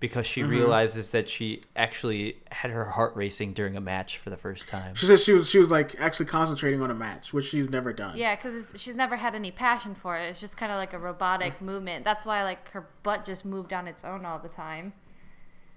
because 0.00 0.26
she 0.26 0.40
Mm-hmm. 0.40 0.50
realizes 0.50 1.10
that 1.10 1.28
she 1.28 1.60
actually 1.76 2.38
had 2.50 2.70
her 2.70 2.86
heart 2.86 3.14
racing 3.14 3.52
during 3.52 3.76
a 3.76 3.80
match 3.80 4.16
for 4.18 4.30
the 4.30 4.36
first 4.36 4.66
time. 4.66 4.94
She 4.94 5.06
said 5.06 5.20
she 5.20 5.32
was 5.32 5.48
she 5.48 5.58
was 5.58 5.70
like 5.70 5.94
actually 6.00 6.26
concentrating 6.26 6.80
on 6.82 6.90
a 6.90 6.94
match, 6.94 7.32
which 7.32 7.46
she's 7.50 7.68
never 7.68 7.92
done. 7.92 8.16
Yeah, 8.16 8.34
because 8.34 8.72
she's 8.76 8.96
never 8.96 9.16
had 9.16 9.34
any 9.34 9.50
passion 9.50 9.94
for 9.94 10.16
it. 10.16 10.24
It's 10.30 10.40
just 10.40 10.56
kind 10.56 10.72
of 10.72 10.78
like 10.78 10.94
a 10.94 10.98
robotic 10.98 11.60
movement. 11.60 12.04
That's 12.04 12.24
why 12.26 12.42
like 12.42 12.70
her 12.70 12.88
butt 13.02 13.24
just 13.26 13.44
moved 13.44 13.72
on 13.72 13.86
its 13.86 14.02
own 14.04 14.24
all 14.24 14.38
the 14.38 14.48
time. 14.48 14.94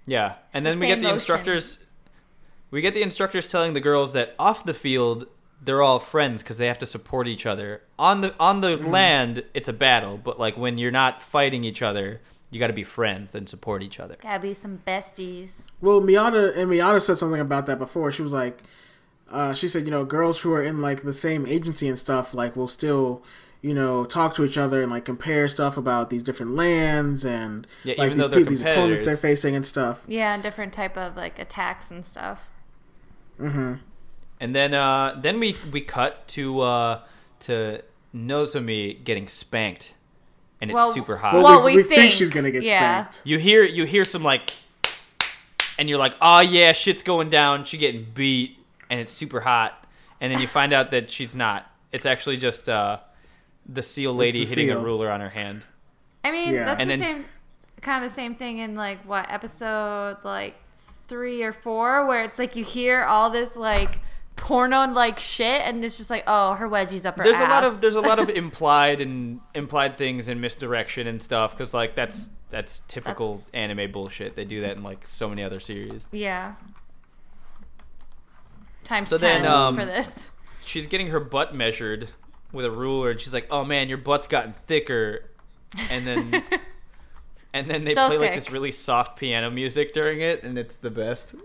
Yeah, 0.06 0.34
and 0.52 0.64
the 0.64 0.70
then 0.70 0.80
we 0.80 0.86
get 0.86 0.96
the 1.00 1.04
motion. 1.04 1.14
instructors. 1.14 1.84
We 2.70 2.80
get 2.80 2.94
the 2.94 3.02
instructors 3.02 3.50
telling 3.50 3.72
the 3.74 3.80
girls 3.80 4.12
that 4.12 4.34
off 4.38 4.64
the 4.64 4.74
field 4.74 5.26
they're 5.62 5.80
all 5.82 5.98
friends 5.98 6.42
because 6.42 6.58
they 6.58 6.66
have 6.66 6.76
to 6.78 6.84
support 6.86 7.26
each 7.26 7.46
other. 7.46 7.82
On 7.98 8.20
the 8.20 8.34
on 8.40 8.60
the 8.62 8.76
Mm-hmm. 8.76 8.86
land, 8.90 9.44
it's 9.54 9.68
a 9.68 9.72
battle, 9.72 10.18
but 10.18 10.38
like 10.38 10.56
when 10.58 10.76
you're 10.78 10.90
not 10.90 11.22
fighting 11.22 11.62
each 11.64 11.80
other, 11.82 12.20
you 12.54 12.60
got 12.60 12.68
to 12.68 12.72
be 12.72 12.84
friends 12.84 13.34
and 13.34 13.48
support 13.48 13.82
each 13.82 13.98
other. 14.00 14.16
Gotta 14.22 14.40
be 14.40 14.54
some 14.54 14.80
besties. 14.86 15.64
Well, 15.80 16.00
Miyata 16.00 16.56
and 16.56 16.70
Miyata 16.70 17.02
said 17.02 17.18
something 17.18 17.40
about 17.40 17.66
that 17.66 17.78
before. 17.78 18.12
She 18.12 18.22
was 18.22 18.32
like, 18.32 18.62
uh, 19.30 19.52
she 19.54 19.68
said, 19.68 19.84
you 19.84 19.90
know, 19.90 20.04
girls 20.04 20.40
who 20.40 20.52
are 20.52 20.62
in 20.62 20.80
like 20.80 21.02
the 21.02 21.12
same 21.14 21.46
agency 21.46 21.88
and 21.88 21.98
stuff, 21.98 22.32
like, 22.34 22.54
will 22.56 22.68
still, 22.68 23.22
you 23.62 23.74
know, 23.74 24.04
talk 24.04 24.34
to 24.36 24.44
each 24.44 24.56
other 24.56 24.82
and 24.82 24.92
like 24.92 25.04
compare 25.04 25.48
stuff 25.48 25.76
about 25.76 26.10
these 26.10 26.22
different 26.22 26.52
lands 26.52 27.24
and 27.24 27.66
Yeah, 27.82 27.94
like 27.98 28.06
even 28.06 28.18
these, 28.18 28.30
though 28.30 28.36
pe- 28.36 28.48
these 28.48 28.60
opponents 28.62 29.04
they're 29.04 29.16
facing 29.16 29.56
and 29.56 29.66
stuff. 29.66 30.04
Yeah, 30.06 30.34
and 30.34 30.42
different 30.42 30.72
type 30.72 30.96
of 30.96 31.16
like 31.16 31.38
attacks 31.38 31.90
and 31.90 32.06
stuff. 32.06 32.48
And 33.38 34.54
then 34.54 34.74
uh, 34.74 35.18
then 35.20 35.40
we 35.40 35.56
we 35.72 35.80
cut 35.80 36.28
to 36.28 36.60
uh, 36.60 37.00
to 37.40 37.82
Nozomi 38.14 39.02
getting 39.02 39.28
spanked, 39.28 39.94
and 40.70 40.78
it's 40.78 40.94
super 40.94 41.16
hot. 41.16 41.34
Well, 41.34 41.42
Well, 41.44 41.64
we, 41.64 41.72
we 41.72 41.76
we 41.78 41.82
think, 41.82 42.00
think, 42.00 42.12
she's 42.12 42.30
gonna 42.30 42.50
get 42.50 42.62
yeah. 42.62 43.06
spanked. 43.08 43.22
you 43.24 43.38
hear 43.38 43.62
you 43.64 43.84
hear 43.84 44.04
some 44.04 44.22
like, 44.22 44.52
and 45.78 45.88
you're 45.88 45.98
like, 45.98 46.14
oh 46.20 46.40
yeah, 46.40 46.72
shit's 46.72 47.02
going 47.02 47.30
down. 47.30 47.64
She 47.64 47.78
getting 47.78 48.06
beat, 48.14 48.58
and 48.90 49.00
it's 49.00 49.12
super 49.12 49.40
hot. 49.40 49.86
And 50.20 50.32
then 50.32 50.40
you 50.40 50.46
find 50.46 50.72
out 50.72 50.90
that 50.92 51.10
she's 51.10 51.34
not. 51.34 51.70
It's 51.92 52.06
actually 52.06 52.36
just 52.38 52.68
uh, 52.68 52.98
the 53.68 53.82
seal 53.82 54.14
lady 54.14 54.40
the 54.44 54.46
hitting 54.48 54.70
a 54.70 54.78
ruler 54.78 55.10
on 55.10 55.20
her 55.20 55.28
hand. 55.30 55.66
I 56.24 56.30
mean, 56.32 56.54
Yeah. 56.54 56.64
that's 56.64 56.80
And 56.80 56.90
the 56.90 56.96
then- 56.96 57.16
same 57.16 57.24
kind 57.82 58.02
of 58.04 58.10
the 58.10 58.14
same 58.14 58.34
thing 58.34 58.58
in 58.58 58.74
like 58.76 59.04
what 59.06 59.30
episode 59.30 60.16
like 60.24 60.54
three 61.08 61.42
or 61.42 61.52
four, 61.52 62.06
where 62.06 62.24
it's 62.24 62.38
like 62.38 62.56
you 62.56 62.64
hear 62.64 63.02
all 63.04 63.28
this 63.28 63.56
like 63.56 63.98
porno 64.36 64.82
and 64.82 64.94
like 64.94 65.18
shit, 65.20 65.60
and 65.62 65.84
it's 65.84 65.96
just 65.96 66.10
like, 66.10 66.24
oh, 66.26 66.54
her 66.54 66.68
wedgie's 66.68 67.06
up 67.06 67.16
her 67.16 67.24
There's 67.24 67.36
ass. 67.36 67.46
a 67.46 67.48
lot 67.50 67.64
of 67.64 67.80
there's 67.80 67.94
a 67.94 68.00
lot 68.00 68.18
of 68.18 68.28
implied 68.30 69.00
and 69.00 69.40
implied 69.54 69.96
things 69.98 70.28
and 70.28 70.40
misdirection 70.40 71.06
and 71.06 71.22
stuff 71.22 71.52
because 71.52 71.72
like 71.74 71.94
that's 71.94 72.30
that's 72.50 72.80
typical 72.88 73.34
That's- 73.36 73.50
anime 73.54 73.90
bullshit. 73.92 74.36
They 74.36 74.44
do 74.44 74.60
that 74.62 74.76
in 74.76 74.82
like 74.82 75.06
so 75.06 75.28
many 75.28 75.42
other 75.42 75.60
series. 75.60 76.06
yeah. 76.12 76.54
Times 78.84 79.08
So 79.08 79.16
ten 79.18 79.42
then, 79.42 79.50
um, 79.50 79.76
for 79.76 79.84
this. 79.86 80.28
she's 80.64 80.86
getting 80.86 81.06
her 81.08 81.20
butt 81.20 81.54
measured 81.54 82.08
with 82.52 82.64
a 82.66 82.70
ruler 82.70 83.10
and 83.10 83.20
she's 83.20 83.32
like 83.32 83.46
oh 83.50 83.64
man 83.64 83.88
your 83.88 83.98
butt's 83.98 84.26
gotten 84.26 84.52
thicker 84.52 85.24
and 85.90 86.06
then 86.06 86.44
and 87.54 87.66
then 87.66 87.82
they 87.84 87.94
So 87.94 88.08
play 88.08 88.18
like 88.18 88.34
this 88.34 88.50
really 88.52 88.70
soft 88.72 89.18
piano 89.18 89.50
music 89.50 89.92
during 89.94 90.20
it 90.20 90.44
and 90.44 90.58
it's 90.58 90.76
the 90.76 90.90
best 90.90 91.34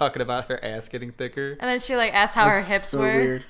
talking 0.00 0.22
about 0.22 0.48
her 0.48 0.58
ass 0.64 0.88
getting 0.88 1.12
thicker 1.12 1.50
And 1.60 1.68
then 1.70 1.78
she 1.78 1.94
like 1.94 2.12
asked 2.14 2.34
how 2.34 2.48
her 2.48 2.62
hips 2.62 2.86
so 2.88 3.00
were. 3.00 3.14
weird. 3.14 3.44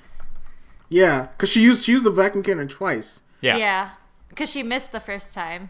Yeah, 0.89 1.27
because 1.27 1.49
she 1.49 1.61
used 1.61 1.85
she 1.85 1.93
used 1.93 2.03
the 2.03 2.11
vacuum 2.11 2.43
cannon 2.43 2.67
twice. 2.67 3.21
yeah 3.39 3.55
Yeah, 3.57 3.89
because 4.29 4.49
she 4.49 4.61
missed 4.61 4.91
the 4.91 4.99
first 4.99 5.33
time. 5.33 5.69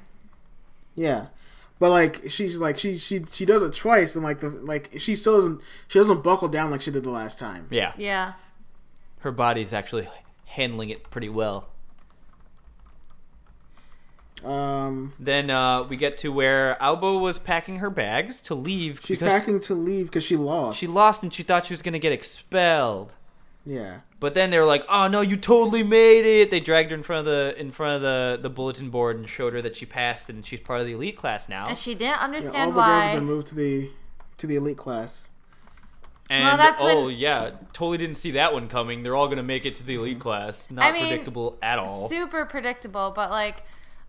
Yeah. 0.95 1.28
But 1.80 1.91
like 1.91 2.30
she's 2.30 2.60
like 2.60 2.78
she 2.80 2.98
she 2.98 3.24
she 3.32 3.45
does 3.45 3.62
it 3.64 3.74
twice 3.76 4.16
and 4.16 4.24
like 4.24 4.40
the 4.40 4.49
like 4.49 4.90
she 4.98 5.16
still 5.16 5.36
doesn't 5.36 5.62
she 5.88 5.99
doesn't 5.99 6.24
buckle 6.24 6.48
down 6.48 6.72
like 6.72 6.82
she 6.82 6.91
did 6.91 7.03
the 7.03 7.10
last 7.12 7.38
time. 7.40 7.68
yeah 7.70 7.94
Yeah. 7.98 8.34
her 9.20 9.32
body's 9.32 9.74
actually 9.74 10.08
handling 10.45 10.90
it 10.90 11.10
pretty 11.12 11.30
well 11.30 11.70
Um 14.43 15.13
then 15.19 15.49
uh, 15.49 15.84
we 15.88 15.95
get 15.95 16.18
to 16.19 16.30
where 16.30 16.77
Aoba 16.81 17.19
was 17.19 17.38
packing 17.38 17.77
her 17.77 17.89
bags 17.89 18.41
to 18.43 18.55
leave 18.55 18.99
she's 19.03 19.19
packing 19.19 19.59
to 19.61 19.76
leave 19.76 20.07
because 20.07 20.23
she 20.23 20.35
lost. 20.35 20.80
she 20.80 20.88
lost 20.88 21.23
and 21.23 21.34
she 21.34 21.43
thought 21.43 21.68
she 21.68 21.73
was 21.73 21.81
gonna 21.81 21.99
get 21.99 22.11
expelled 22.11 23.13
yeah. 23.65 23.99
But 24.19 24.34
then 24.34 24.49
they 24.49 24.57
were 24.57 24.65
like, 24.65 24.84
"Oh 24.89 25.07
no, 25.07 25.22
you 25.22 25.38
totally 25.38 25.84
made 25.84 26.26
it!" 26.26 26.49
They 26.49 26.59
dragged 26.59 26.91
her 26.91 26.97
in 26.97 27.03
front 27.03 27.19
of 27.19 27.26
the 27.26 27.55
in 27.59 27.72
front 27.72 27.95
of 27.95 28.01
the 28.01 28.39
the 28.41 28.49
bulletin 28.49 28.89
board 28.89 29.18
and 29.18 29.30
showed 29.30 29.53
her 29.53 29.61
that 29.61 29.76
she 29.76 29.85
passed 29.85 30.30
and 30.30 30.45
she's 30.45 30.59
part 30.59 30.80
of 30.80 30.88
the 30.88 30.93
elite 30.93 31.18
class 31.18 31.47
now. 31.47 31.68
And 31.68 31.77
she 31.77 31.93
didn't 31.93 32.19
understand 32.19 32.53
Yeah, 32.55 32.59
all 32.61 32.68
understand 32.68 32.76
the 32.76 32.81
girls 32.81 33.03
have 33.03 33.15
been 33.15 33.26
moved 33.26 33.47
to 33.47 33.55
the 33.55 33.91
to 34.38 34.47
the 34.47 34.55
elite 34.55 34.77
class. 34.77 35.30
And 36.30 36.45
Well, 36.45 36.57
that's 36.57 36.81
oh 36.81 37.05
when- 37.05 37.15
yeah, 37.18 37.51
totally 37.73 37.97
didn't 37.97 38.15
see 38.15 38.31
that 38.31 38.53
one 38.53 38.68
coming. 38.68 39.03
They're 39.03 39.15
all 39.15 39.27
gonna 39.27 39.43
make 39.43 39.65
it 39.65 39.76
to 39.76 39.84
the 39.84 39.95
elite 39.95 40.19
class. 40.19 40.72
Not 40.72 40.85
I 40.85 40.91
mean, 40.93 41.07
predictable 41.07 41.57
at 41.61 41.77
all. 41.77 42.09
Super 42.09 42.45
predictable, 42.45 43.11
but 43.15 43.30
like 43.30 43.63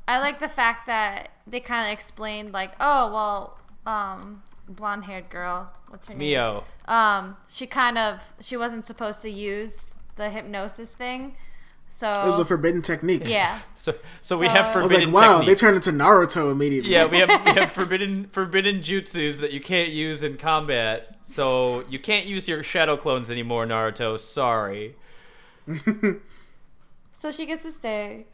I 0.09 0.19
like 0.19 0.41
the 0.41 0.49
fact 0.49 0.87
that 0.87 1.31
they 1.47 1.61
kind 1.61 1.87
of 1.87 1.93
explained 1.93 2.53
like, 2.53 2.73
oh 2.81 3.13
well, 3.13 3.59
um, 3.87 4.43
blonde 4.69 5.05
haired 5.05 5.31
girl, 5.31 5.71
what's 5.89 6.07
her 6.09 6.15
name? 6.15 6.21
Mio. 6.21 6.65
Um, 6.87 7.37
she 7.51 7.67
kind 7.67 7.97
of 7.99 8.21
she 8.41 8.57
wasn't 8.57 8.85
supposed 8.87 9.23
to 9.23 9.31
use 9.31 9.95
the 10.17 10.29
hypnosis 10.31 10.91
thing, 10.91 11.37
so 11.89 12.09
It 12.27 12.31
was 12.31 12.39
a 12.41 12.45
forbidden 12.45 12.83
technique. 12.83 13.23
yeah. 13.27 13.61
So 13.75 13.95
so 14.21 14.37
we 14.39 14.47
So- 14.47 14.53
have 14.53 14.77
I 14.77 14.83
was 14.83 14.93
I 14.93 14.97
was 14.97 15.05
like, 15.07 15.15
wow, 15.15 15.39
techniques. 15.39 15.61
they 15.61 15.67
turned 15.67 15.77
into 15.77 15.93
Naruto 15.93 16.51
immediately. 16.51 16.91
Yeah, 16.93 17.07
we 17.07 17.19
have 17.19 17.29
we 17.47 17.53
have 17.53 17.73
forbidden 17.73 18.29
forbidden 18.33 18.81
jutsus 18.81 19.39
that 19.41 19.53
you 19.53 19.61
can't 19.61 19.91
use 19.91 20.23
in 20.25 20.37
combat. 20.37 21.17
So 21.23 21.85
you 21.89 21.99
can't 22.01 22.27
use 22.27 22.49
your 22.49 22.63
shadow 22.65 22.97
clones 22.97 23.31
anymore, 23.31 23.65
Naruto. 23.67 24.19
Sorry. 24.19 24.97
So 27.15 27.31
she 27.31 27.47
gets 27.47 27.63
to 27.63 27.71
stay. 27.71 28.27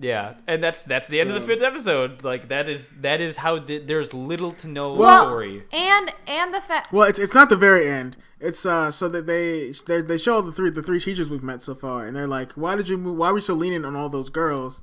Yeah, 0.00 0.34
and 0.46 0.62
that's 0.64 0.82
that's 0.82 1.06
the 1.08 1.20
end 1.20 1.30
of 1.30 1.36
the 1.36 1.42
fifth 1.46 1.62
episode. 1.62 2.24
Like 2.24 2.48
that 2.48 2.68
is 2.68 2.90
that 3.02 3.20
is 3.20 3.36
how 3.38 3.58
th- 3.58 3.86
there's 3.86 4.12
little 4.14 4.52
to 4.52 4.68
no 4.68 4.94
Well- 4.94 5.26
story. 5.26 5.64
and 5.72 6.12
and 6.26 6.52
the 6.52 6.60
fact 6.60 6.92
Well, 6.92 7.08
it's 7.08 7.18
it's 7.18 7.34
not 7.34 7.48
the 7.48 7.56
very 7.56 7.86
end. 7.88 8.16
It's 8.40 8.66
uh 8.66 8.90
so 8.90 9.08
that 9.10 9.26
they 9.26 9.72
they 9.86 10.00
they 10.00 10.18
show 10.18 10.40
the 10.40 10.50
three 10.50 10.70
the 10.70 10.82
three 10.82 10.98
teachers 10.98 11.28
we've 11.30 11.42
met 11.42 11.62
so 11.62 11.74
far, 11.74 12.04
and 12.06 12.16
they're 12.16 12.26
like, 12.26 12.52
why 12.52 12.74
did 12.74 12.88
you 12.88 12.98
move? 12.98 13.16
Why 13.16 13.30
were 13.30 13.38
you 13.38 13.42
so 13.42 13.54
lenient 13.54 13.86
on 13.86 13.94
all 13.94 14.08
those 14.08 14.30
girls? 14.30 14.82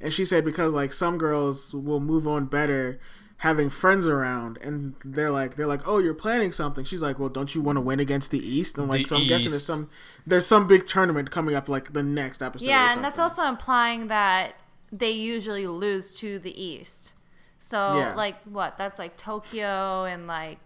And 0.00 0.12
she 0.12 0.24
said 0.24 0.44
because 0.44 0.72
like 0.72 0.92
some 0.92 1.18
girls 1.18 1.74
will 1.74 2.00
move 2.00 2.26
on 2.26 2.46
better 2.46 2.98
having 3.44 3.68
friends 3.68 4.06
around, 4.06 4.56
and 4.62 4.94
they're 5.04 5.30
like 5.30 5.54
they're 5.56 5.66
like, 5.66 5.86
oh, 5.86 5.98
you're 5.98 6.14
planning 6.14 6.50
something. 6.50 6.82
She's 6.84 7.02
like, 7.02 7.18
well, 7.18 7.28
don't 7.28 7.54
you 7.54 7.60
want 7.60 7.76
to 7.76 7.80
win 7.80 8.00
against 8.00 8.30
the 8.30 8.38
East? 8.38 8.78
And 8.78 8.88
like, 8.88 9.02
The 9.02 9.08
so 9.08 9.16
I'm 9.16 9.28
guessing 9.28 9.50
there's 9.50 9.66
some 9.66 9.90
there's 10.26 10.46
some 10.46 10.66
big 10.66 10.86
tournament 10.86 11.30
coming 11.30 11.54
up 11.54 11.68
like 11.68 11.92
the 11.92 12.02
next 12.02 12.42
episode. 12.42 12.66
yeah, 12.66 12.94
and 12.94 13.04
that's 13.04 13.18
also 13.18 13.44
implying 13.44 14.08
that 14.08 14.54
they 14.90 15.10
usually 15.10 15.66
lose 15.66 16.16
to 16.20 16.38
the 16.38 16.58
East. 16.60 17.12
So 17.58 17.98
Yeah. 17.98 18.14
like 18.14 18.42
what? 18.44 18.76
That's 18.78 18.98
like 18.98 19.16
Tokyo 19.16 20.04
and 20.04 20.26
like 20.26 20.58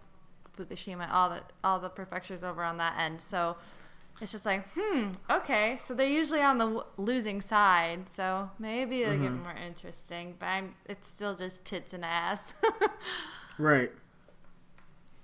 Fukushima, 0.57 1.09
all 1.11 1.29
the 1.29 1.41
all 1.63 1.79
the 1.79 1.89
prefectures 1.89 2.43
over 2.43 2.63
on 2.63 2.77
that 2.77 2.97
end. 2.97 3.21
So 3.21 3.57
it's 4.21 4.31
just 4.31 4.45
like, 4.45 4.65
hmm, 4.77 5.09
okay. 5.29 5.79
So 5.83 5.93
they're 5.93 6.07
usually 6.07 6.41
on 6.41 6.57
the 6.57 6.65
w- 6.65 6.83
losing 6.97 7.41
side. 7.41 8.09
So 8.13 8.49
maybe 8.59 9.01
it'll 9.03 9.13
Mm-hmm. 9.15 9.23
get 9.23 9.31
more 9.33 9.55
interesting. 9.55 10.35
But 10.39 10.45
I'm, 10.47 10.75
it's 10.85 11.07
still 11.07 11.35
just 11.35 11.63
tits 11.65 11.93
and 11.93 12.03
ass. 12.05 12.53
right. 13.57 13.91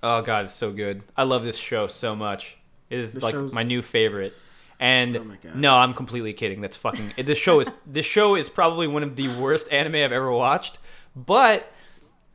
Oh 0.03 0.21
god, 0.21 0.45
it's 0.45 0.53
so 0.53 0.71
good. 0.71 1.01
I 1.17 1.23
love 1.23 1.43
this 1.43 1.57
show 1.57 1.87
so 1.87 2.15
much. 2.15 2.57
It 2.89 2.99
is 2.99 3.13
The 3.13 3.19
like 3.21 3.33
show's- 3.33 3.53
my 3.53 3.63
new 3.63 3.81
favorite. 3.81 4.33
And 4.79 5.15
Oh 5.15 5.23
my 5.23 5.37
God. 5.37 5.55
no, 5.55 5.73
I'm 5.73 5.93
completely 5.93 6.33
kidding. 6.33 6.59
That's 6.61 6.75
fucking. 6.77 7.13
This 7.17 7.37
show 7.37 7.59
is 7.61 7.71
this 7.87 8.05
show 8.05 8.35
is 8.35 8.49
probably 8.49 8.87
one 8.87 9.03
of 9.03 9.15
the 9.15 9.33
worst 9.37 9.71
anime 9.71 9.95
I've 9.95 10.11
ever 10.11 10.29
watched. 10.31 10.79
But 11.15 11.71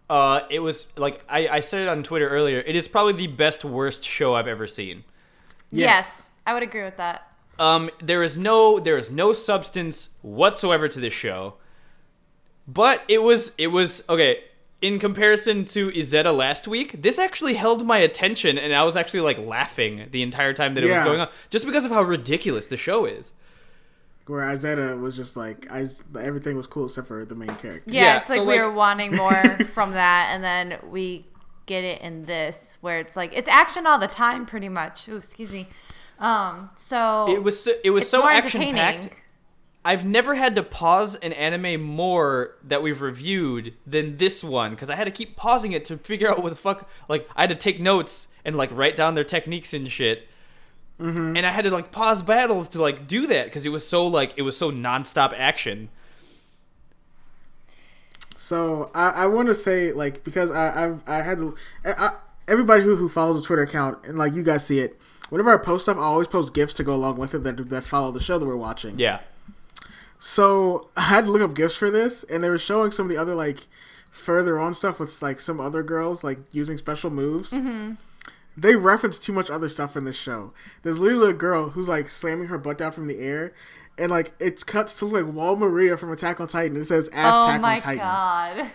uh, 0.09 0.41
it 0.51 0.61
was 0.61 0.89
like 0.97 1.23
I, 1.29 1.49
I 1.49 1.61
said 1.61 1.83
it 1.83 1.89
on 1.89 2.03
Twitter 2.03 2.29
earlier. 2.29 2.59
It 2.61 2.77
is 2.77 2.89
probably 2.89 3.13
the 3.13 3.27
best 3.27 3.63
worst 3.65 4.05
show 4.05 4.35
I've 4.35 4.49
ever 4.49 4.67
seen. 4.67 5.05
yes. 5.71 6.29
I 6.47 6.55
would 6.55 6.63
agree 6.63 6.83
with 6.83 6.97
that. 6.97 7.27
Um, 7.59 7.91
there 8.03 8.23
is 8.23 8.39
no 8.39 8.79
there 8.81 8.97
is 8.97 9.11
no 9.11 9.33
substance 9.33 10.11
whatsoever 10.23 10.89
to 10.89 11.01
this 11.01 11.13
show. 11.13 11.55
But 12.67 13.03
it 13.09 13.23
was 13.23 13.53
it 13.59 13.69
was 13.69 14.03
okay. 14.09 14.45
In 14.81 14.99
comparison 14.99 15.67
to 15.67 15.91
Izetta 15.91 16.35
last 16.35 16.67
week, 16.67 17.03
this 17.03 17.19
actually 17.19 17.53
held 17.53 17.85
my 17.85 17.99
attention, 17.99 18.57
and 18.57 18.75
I 18.75 18.83
was 18.85 18.97
actually 18.97 19.21
like 19.21 19.37
laughing 19.39 20.09
the 20.11 20.23
entire 20.23 20.55
time 20.55 20.73
that 20.75 20.83
it 20.85 20.91
was 20.91 21.03
going 21.03 21.21
on, 21.21 21.29
just 21.51 21.67
because 21.67 21.85
of 21.85 21.91
how 21.91 22.01
ridiculous 22.01 22.67
the 22.67 22.79
show 22.79 23.05
is. 23.05 23.33
Where 24.27 24.41
Izetta 24.41 24.99
was 24.99 25.17
just 25.17 25.37
like, 25.37 25.71
I 25.71 25.87
everything 26.19 26.57
was 26.57 26.67
cool 26.67 26.87
except 26.87 27.09
for 27.09 27.27
the 27.27 27.35
main 27.35 27.55
character. 27.57 27.91
Yeah, 27.91 28.05
Yeah, 28.05 28.21
it's 28.21 28.31
like 28.31 28.39
so, 28.39 28.45
we 28.47 28.55
like- 28.57 28.65
were 28.65 28.73
wanting 28.73 29.15
more 29.17 29.43
from 29.75 29.93
that, 29.93 30.31
and 30.31 30.43
then 30.43 30.79
we 30.89 31.27
get 31.67 31.85
it 31.85 32.01
in 32.01 32.25
this, 32.25 32.79
where 32.81 33.01
it's 33.01 33.17
like 33.17 33.33
it's 33.35 33.49
action 33.49 33.87
all 33.87 33.99
the 33.99 34.09
time, 34.09 34.47
pretty 34.47 34.71
much. 34.71 35.09
Ooh, 35.11 35.17
excuse 35.17 35.53
me. 35.53 35.69
Um, 36.21 36.71
so 36.77 37.27
It 37.29 37.43
was 37.43 37.65
so, 37.65 37.73
it 37.83 37.91
was 37.91 38.09
so 38.09 38.29
action 38.29 38.75
packed. 38.75 39.11
I've 39.83 40.05
never 40.05 40.35
had 40.35 40.55
to 40.57 40.63
pause 40.63 41.15
an 41.17 41.33
anime 41.33 41.81
more 41.81 42.57
that 42.63 42.83
we've 42.83 43.01
reviewed 43.01 43.73
than 43.87 44.19
this 44.19 44.45
one 44.45 44.73
because 44.73 44.91
I 44.91 44.95
had 44.95 45.07
to 45.07 45.11
keep 45.11 45.37
pausing 45.37 45.73
it 45.73 45.87
to 45.87 45.97
figure 45.97 46.29
out 46.31 46.43
what 46.43 46.51
the 46.51 46.57
fuck. 46.57 46.89
Like 47.09 47.27
I 47.35 47.43
had 47.43 47.51
to 47.51 47.57
take 47.57 47.81
notes 47.81 48.29
and 48.45 48.57
like 48.57 48.71
write 48.73 48.95
down 48.97 49.15
their 49.15 49.25
techniques 49.25 49.73
and 49.73 49.91
shit. 49.91 50.29
And 51.35 51.47
I 51.47 51.51
had 51.51 51.65
to 51.65 51.71
like 51.71 51.91
pause 51.93 52.21
battles 52.21 52.69
to 52.71 52.83
like 52.83 53.07
do 53.07 53.27
that 53.29 53.47
because 53.47 53.65
it 53.65 53.71
was 53.71 53.89
so 53.89 54.07
like 54.07 54.35
it 54.37 54.43
was 54.43 54.55
so 54.55 54.71
nonstop 54.71 55.33
action. 55.35 55.89
So 58.37 58.91
I, 58.95 59.09
I 59.11 59.27
want 59.27 59.49
to 59.49 59.55
say 59.55 59.93
like 59.93 60.25
because 60.25 60.51
I 60.51 60.85
I've, 60.85 61.01
I 61.07 61.23
had 61.23 61.39
to 61.39 61.57
I, 61.87 61.93
I, 61.93 62.11
everybody 62.49 62.83
who 62.83 62.97
who 62.97 63.09
follows 63.09 63.41
the 63.41 63.47
Twitter 63.47 63.63
account 63.63 64.05
and 64.05 64.19
like 64.19 64.35
you 64.35 64.43
guys 64.43 64.67
see 64.67 64.81
it. 64.81 65.01
Whenever 65.31 65.55
I 65.55 65.57
post 65.57 65.85
stuff, 65.87 65.97
I 65.97 66.03
always 66.03 66.29
post 66.29 66.53
gifts 66.53 66.75
to 66.75 66.85
go 66.85 66.95
along 66.95 67.17
with 67.17 67.35
it 67.35 67.43
that 67.45 67.71
that 67.71 67.85
follow 67.85 68.13
the 68.13 68.21
show 68.21 68.39
that 68.39 68.47
we're 68.47 68.57
watching. 68.57 68.99
Yeah. 68.99 69.21
So 70.19 70.91
I 70.97 71.03
had 71.03 71.25
to 71.25 71.31
look 71.31 71.41
up 71.41 71.55
gifts 71.55 71.77
for 71.77 71.91
this, 71.91 72.25
and 72.25 72.45
they 72.45 72.51
were 72.51 72.59
showing 72.59 72.91
some 72.91 73.07
of 73.07 73.11
the 73.11 73.17
other 73.17 73.35
like 73.35 73.67
further 74.11 74.59
on 74.59 74.75
stuff 74.75 75.01
with 75.01 75.23
like 75.23 75.41
some 75.41 75.61
other 75.61 75.83
girls 75.83 76.23
like 76.23 76.41
using 76.53 76.77
special 76.77 77.11
moves. 77.11 77.53
Mm-hmm. 77.53 77.93
They 78.57 78.77
reference 78.77 79.19
too 79.19 79.33
much 79.33 79.49
other 79.49 79.69
stuff 79.69 79.97
in 79.97 80.05
this 80.05 80.17
show. 80.17 80.53
There's 80.83 80.99
literally 80.99 81.31
a 81.31 81.35
girl 81.35 81.71
who's 81.71 81.89
like 81.89 82.11
slamming 82.11 82.49
her 82.49 82.59
butt 82.59 82.77
down 82.77 82.93
from 82.93 83.07
the 83.07 83.19
air, 83.19 83.55
and 83.97 84.11
like 84.11 84.35
it 84.39 84.67
cuts 84.67 84.99
to 84.99 85.07
like 85.07 85.33
Wall 85.33 85.57
Maria 85.57 85.97
from 85.97 86.13
Attack 86.13 86.41
on 86.41 86.49
Titan. 86.49 86.77
It 86.77 86.87
says 86.87 87.09
"Ass 87.13 87.35
oh 87.37 87.45
Attack 87.45 87.63
on 87.63 87.81
Titan." 87.81 88.01
Oh 88.01 88.05
my 88.05 88.63
god. 88.63 88.71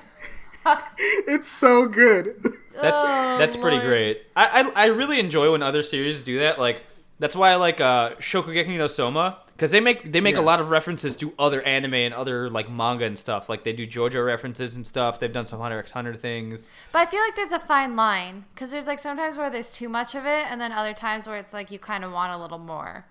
It's 1.28 1.48
so 1.48 1.88
good. 1.88 2.36
That's 2.82 2.98
Oh, 3.08 3.38
that's 3.40 3.56
pretty 3.58 3.78
Lord. 3.78 3.88
great. 3.88 4.22
I, 4.36 4.62
I 4.76 4.84
I 4.84 4.86
really 4.88 5.20
enjoy 5.20 5.52
when 5.52 5.64
other 5.64 5.82
series 5.84 6.22
do 6.22 6.40
that. 6.40 6.60
Like 6.60 6.84
that's 7.20 7.36
why 7.36 7.52
I 7.52 7.56
like 7.56 7.80
uh, 7.80 8.16
Shokugeki 8.16 8.78
no 8.78 8.88
Soma 8.88 9.38
because 9.54 9.72
they 9.72 9.80
make 9.80 10.12
they 10.12 10.20
make 10.20 10.36
Yeah. 10.36 10.42
a 10.42 10.52
lot 10.52 10.60
of 10.60 10.70
references 10.70 11.16
to 11.18 11.34
other 11.40 11.62
anime 11.62 11.94
and 11.94 12.14
other 12.14 12.50
like 12.50 12.70
manga 12.70 13.06
and 13.06 13.18
stuff. 13.18 13.48
Like 13.48 13.64
they 13.64 13.72
do 13.72 13.88
JoJo 13.88 14.26
references 14.26 14.76
and 14.76 14.86
stuff. 14.86 15.20
They've 15.22 15.32
done 15.32 15.48
some 15.48 15.60
Hunter 15.62 15.80
x 15.80 15.92
Hunter 15.92 16.14
things. 16.16 16.72
But 16.92 17.08
I 17.08 17.12
feel 17.12 17.22
like 17.22 17.36
there's 17.38 17.54
a 17.54 17.60
fine 17.60 17.96
line 17.96 18.44
because 18.54 18.72
there's 18.72 18.88
like 18.88 19.00
sometimes 19.00 19.38
where 19.38 19.50
there's 19.50 19.70
too 19.70 19.88
much 19.88 20.14
of 20.16 20.26
it, 20.26 20.46
and 20.52 20.60
then 20.60 20.74
other 20.74 20.94
times 20.94 21.28
where 21.28 21.38
it's 21.38 21.54
like 21.54 21.72
you 21.72 21.80
kind 21.80 22.04
of 22.04 22.12
want 22.12 22.34
a 22.34 22.38
little 22.38 22.60
more, 22.60 23.06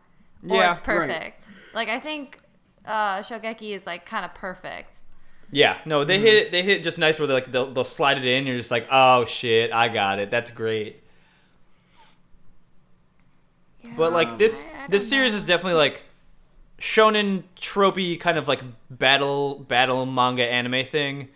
or 0.48 0.56
Yeah, 0.56 0.70
it's 0.72 0.80
right. 0.80 0.84
perfect. 0.98 1.48
Like 1.72 1.88
I 1.88 2.00
think 2.00 2.38
uh, 2.84 3.20
Shogeki 3.20 3.70
is 3.74 3.86
like 3.86 4.04
kind 4.04 4.26
of 4.26 4.34
perfect. 4.34 4.98
Yeah, 5.54 5.78
no, 5.84 6.00
Mm-hmm. 6.00 6.08
they 6.08 6.18
hit. 6.18 6.52
They 6.52 6.62
hit 6.62 6.82
just 6.82 6.98
nice 6.98 7.18
where 7.18 7.28
they 7.28 7.34
like 7.34 7.52
they'll, 7.52 7.70
they'll 7.72 7.84
slide 7.84 8.18
it 8.18 8.24
in. 8.24 8.46
You're 8.46 8.56
just 8.56 8.70
like, 8.72 8.88
oh 8.90 9.24
shit, 9.24 9.72
I 9.72 9.86
got 9.88 10.18
it. 10.18 10.30
That's 10.30 10.50
great. 10.50 11.00
But 13.96 14.12
like 14.12 14.38
this 14.38 14.64
I- 14.64 14.84
I 14.84 14.86
this 14.88 15.08
series 15.08 15.32
know. 15.32 15.38
is 15.38 15.46
definitely 15.46 15.78
like 15.78 16.02
shonen 16.78 17.44
tropey 17.56 18.18
kind 18.18 18.38
of 18.38 18.48
like 18.48 18.62
battle 18.90 19.58
battle 19.60 20.06
manga 20.06 20.44
anime 20.44 20.84
thing. 20.86 21.28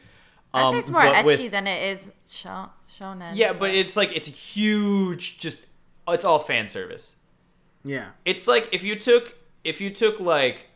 I'd 0.52 0.62
Um, 0.62 0.72
say 0.74 0.78
it's 0.78 0.90
more 0.90 1.02
but 1.02 1.14
ecchi 1.14 1.24
with- 1.24 1.50
than 1.52 1.66
it 1.66 1.82
is 1.98 2.10
sho- 2.28 2.70
shonen. 2.98 3.32
Yeah, 3.34 3.52
but 3.52 3.70
it's 3.70 3.96
like 3.96 4.14
it's 4.16 4.26
huge. 4.26 5.38
Just 5.38 5.66
it's 6.08 6.24
all 6.24 6.38
fan 6.38 6.68
service. 6.68 7.14
yeah. 7.84 8.08
It's 8.24 8.48
like 8.48 8.68
if 8.72 8.82
you 8.82 8.96
took 8.96 9.36
if 9.62 9.80
you 9.80 9.90
took 9.90 10.18
like 10.18 10.66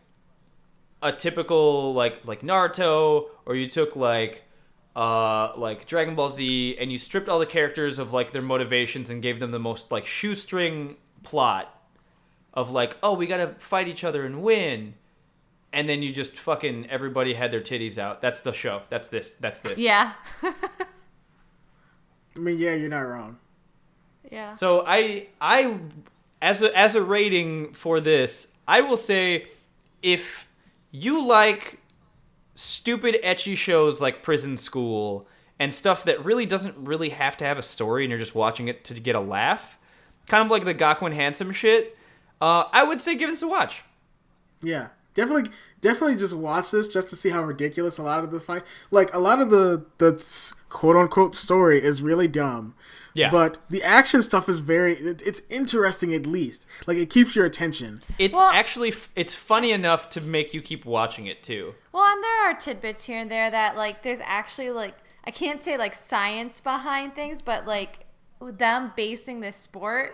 a 1.03 1.11
typical 1.11 1.93
like 1.95 2.25
like 2.27 2.43
Naruto 2.43 3.31
or 3.47 3.55
you 3.55 3.69
took 3.69 3.97
like 3.97 4.45
uh 4.95 5.53
like 5.57 5.87
Dragon 5.87 6.15
Ball 6.15 6.31
Z 6.31 6.77
and 6.79 6.93
you 6.93 6.99
stripped 6.99 7.29
all 7.29 7.39
the 7.39 7.47
characters 7.47 7.99
of 7.99 8.13
like 8.13 8.33
their 8.33 8.43
motivations 8.43 9.11
and 9.11 9.23
gave 9.23 9.41
them 9.41 9.51
the 9.51 9.59
most 9.59 9.91
like 9.91 10.05
shoestring 10.07 10.97
plot 11.23 11.83
of 12.55 12.71
like 12.71 12.97
oh 13.03 13.15
we 13.15 13.27
got 13.27 13.39
to 13.39 13.49
fight 13.59 13.89
each 13.89 14.05
other 14.05 14.25
and 14.27 14.43
win 14.43 14.95
and 15.73 15.89
then 15.89 16.03
you 16.03 16.13
just 16.13 16.39
fucking 16.39 16.87
everybody 16.91 17.35
had 17.35 17.51
their 17.51 17.61
titties 17.61 17.97
out. 17.99 18.21
That's 18.21 18.43
the 18.43 18.53
show. 18.53 18.83
That's 18.91 19.09
this. 19.09 19.31
That's 19.37 19.61
this. 19.61 19.79
yeah, 19.79 20.13
I 20.43 20.53
mean, 22.37 22.59
yeah, 22.59 22.75
you're 22.75 22.91
not 22.91 23.01
wrong. 23.01 23.39
yeah. 24.31 24.55
So 24.55 24.85
I 24.87 25.29
I 25.41 25.79
as 26.41 26.63
a 26.63 26.77
as 26.77 26.95
a 26.95 27.03
rating 27.03 27.73
for 27.73 28.01
this, 28.01 28.53
I 28.69 28.83
will 28.83 28.97
say 28.97 29.47
if 30.03 30.47
you 30.91 31.27
like 31.27 31.79
stupid 32.63 33.17
ecchi 33.25 33.57
shows 33.57 34.01
like 34.01 34.23
Prison 34.23 34.57
School 34.57 35.27
and 35.59 35.75
stuff 35.75 36.05
that 36.05 36.25
really 36.25 36.47
doesn't 36.47 36.77
really 36.79 37.11
have 37.11 37.37
to 37.39 37.45
have 37.45 37.59
a 37.59 37.63
story 37.63 38.05
and 38.05 38.11
you're 38.11 38.19
just 38.19 38.35
watching 38.35 38.69
it 38.69 38.85
to 38.85 38.95
get 38.95 39.17
a 39.17 39.21
laugh, 39.21 39.79
kind 40.29 40.45
of 40.45 40.51
like 40.51 40.65
the 40.65 40.75
Gakuen 40.75 41.13
Handsome 41.13 41.53
shit, 41.53 41.97
uh, 42.41 42.65
I 42.73 42.85
would 42.85 43.01
say 43.01 43.17
give 43.17 43.31
this 43.31 43.43
a 43.43 43.49
watch. 43.49 43.83
Yeah, 44.63 44.89
definitely, 45.15 45.51
definitely 45.81 46.17
just 46.17 46.35
watch 46.35 46.71
this 46.71 46.87
just 46.87 47.09
to 47.09 47.17
see 47.17 47.31
how 47.31 47.43
ridiculous 47.43 47.99
a 47.99 48.03
lot 48.03 48.23
of 48.23 48.31
the 48.31 48.41
fight. 48.41 48.63
Like 48.91 49.13
a 49.13 49.19
lot 49.19 49.41
of 49.41 49.51
the 49.51 49.85
the 49.99 50.25
quote 50.69 50.97
unquote 50.97 51.35
story 51.35 51.83
is 51.83 52.01
really 52.01 52.29
dumb. 52.29 52.75
Yeah. 53.15 53.31
But 53.31 53.59
the 53.69 53.83
action 53.83 54.23
stuff 54.23 54.49
is 54.49 54.61
very. 54.61 54.95
It, 54.95 55.23
it's 55.25 55.43
interesting 55.51 56.15
at 56.15 56.27
least. 56.27 56.67
Like 56.87 56.97
it 56.97 57.11
keeps 57.11 57.37
your 57.37 57.45
attention. 57.45 58.03
It's 58.19 58.35
Well- 58.35 58.51
actually 58.53 58.95
it's 59.17 59.35
funny 59.35 59.73
enough 59.73 60.09
to 60.11 60.21
make 60.21 60.55
you 60.55 60.63
keep 60.63 60.85
watching 60.85 61.27
it 61.27 61.43
too. 61.43 61.75
Well, 61.93 62.05
and 62.05 62.23
there 62.25 62.45
are 62.51 62.55
tidbits 62.55 63.05
here 63.05 63.19
and 63.19 63.31
there 63.31 63.51
that 63.51 63.77
like 63.77 64.03
there's 64.03 64.21
actually 64.23 64.71
like 64.71 64.95
I 65.25 65.31
can't 65.31 65.63
say 65.63 65.77
like 65.77 65.95
science 65.95 66.61
behind 66.61 67.15
things, 67.15 67.43
but 67.43 67.67
like 67.67 68.07
them 68.41 68.93
basing 68.97 69.41
this 69.41 69.57
sport 69.57 70.11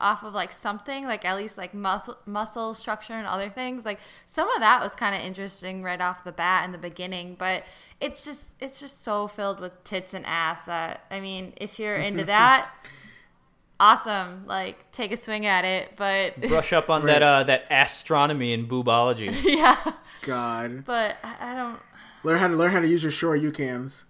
off 0.00 0.22
of 0.24 0.34
like 0.34 0.50
something 0.50 1.04
like 1.06 1.24
at 1.24 1.36
least 1.36 1.56
like 1.56 1.72
muscle 1.72 2.16
muscle 2.26 2.74
structure 2.74 3.12
and 3.14 3.26
other 3.28 3.48
things 3.48 3.84
like 3.84 3.98
some 4.26 4.50
of 4.50 4.60
that 4.60 4.82
was 4.82 4.92
kind 4.92 5.14
of 5.14 5.20
interesting 5.20 5.82
right 5.84 6.00
off 6.00 6.24
the 6.24 6.32
bat 6.32 6.64
in 6.64 6.72
the 6.72 6.78
beginning 6.78 7.36
but 7.38 7.62
it's 8.00 8.24
just 8.24 8.48
it's 8.58 8.80
just 8.80 9.04
so 9.04 9.28
filled 9.28 9.60
with 9.60 9.84
tits 9.84 10.12
and 10.12 10.26
ass 10.26 10.62
that 10.66 11.04
i 11.12 11.20
mean 11.20 11.52
if 11.58 11.78
you're 11.78 11.94
into 11.96 12.24
that 12.36 12.68
awesome 13.80 14.44
like 14.46 14.90
take 14.92 15.12
a 15.12 15.16
swing 15.16 15.46
at 15.46 15.64
it 15.64 15.94
but 15.96 16.40
Brush 16.48 16.72
up 16.72 16.90
on 16.90 17.02
Right. 17.02 17.12
that 17.20 17.22
uh 17.22 17.42
that 17.44 17.64
astronomy 17.70 18.52
and 18.52 18.68
boobology. 18.68 19.32
yeah 19.44 19.92
God, 20.22 20.84
but 20.86 21.16
I, 21.22 21.52
I 21.52 21.54
don't 21.54 21.78
learn 22.22 22.38
how 22.38 22.48
to 22.48 22.54
learn 22.54 22.70
how 22.70 22.80
to 22.80 22.88
use 22.88 23.02
your 23.02 23.12
Shoryukens. 23.12 24.04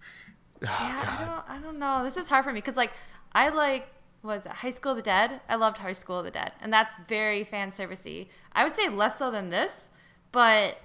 Yeah, 0.63 0.69
I 0.71 1.25
don't, 1.25 1.59
I 1.59 1.61
don't 1.61 1.79
know. 1.81 2.05
This 2.05 2.17
is 2.17 2.29
hard 2.29 2.45
for 2.45 2.53
me 2.53 2.61
because, 2.61 2.77
like, 2.77 2.93
I 3.33 3.49
like 3.49 3.89
was 4.25 4.47
it 4.47 4.53
High 4.53 4.71
School 4.71 4.93
of 4.93 4.97
the 4.97 5.03
Dead. 5.03 5.41
I 5.49 5.55
loved 5.57 5.79
High 5.79 5.93
School 5.93 6.19
of 6.19 6.25
the 6.25 6.31
Dead, 6.31 6.53
and 6.61 6.73
that's 6.73 6.95
very 7.07 7.45
fan 7.45 7.71
servicey. 7.71 8.29
I 8.53 8.65
would 8.65 8.73
say 8.73 8.89
less 8.89 9.19
so 9.19 9.31
than 9.31 9.51
this, 9.51 9.89
but 10.33 10.79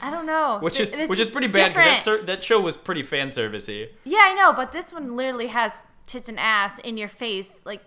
I 0.00 0.10
don't 0.10 0.26
know. 0.26 0.58
Which 0.60 0.80
is 0.80 0.90
it's 0.90 1.08
which 1.08 1.18
is 1.18 1.30
pretty 1.30 1.46
bad 1.46 1.74
because 1.74 2.04
that, 2.04 2.26
that 2.26 2.42
show 2.42 2.60
was 2.60 2.76
pretty 2.76 3.02
fan 3.02 3.28
servicey. 3.28 3.90
yeah, 4.04 4.22
I 4.22 4.34
know, 4.34 4.52
but 4.52 4.72
this 4.72 4.92
one 4.92 5.14
literally 5.14 5.48
has 5.48 5.82
tits 6.06 6.28
and 6.28 6.40
ass 6.40 6.78
in 6.80 6.96
your 6.96 7.08
face, 7.08 7.60
like 7.64 7.82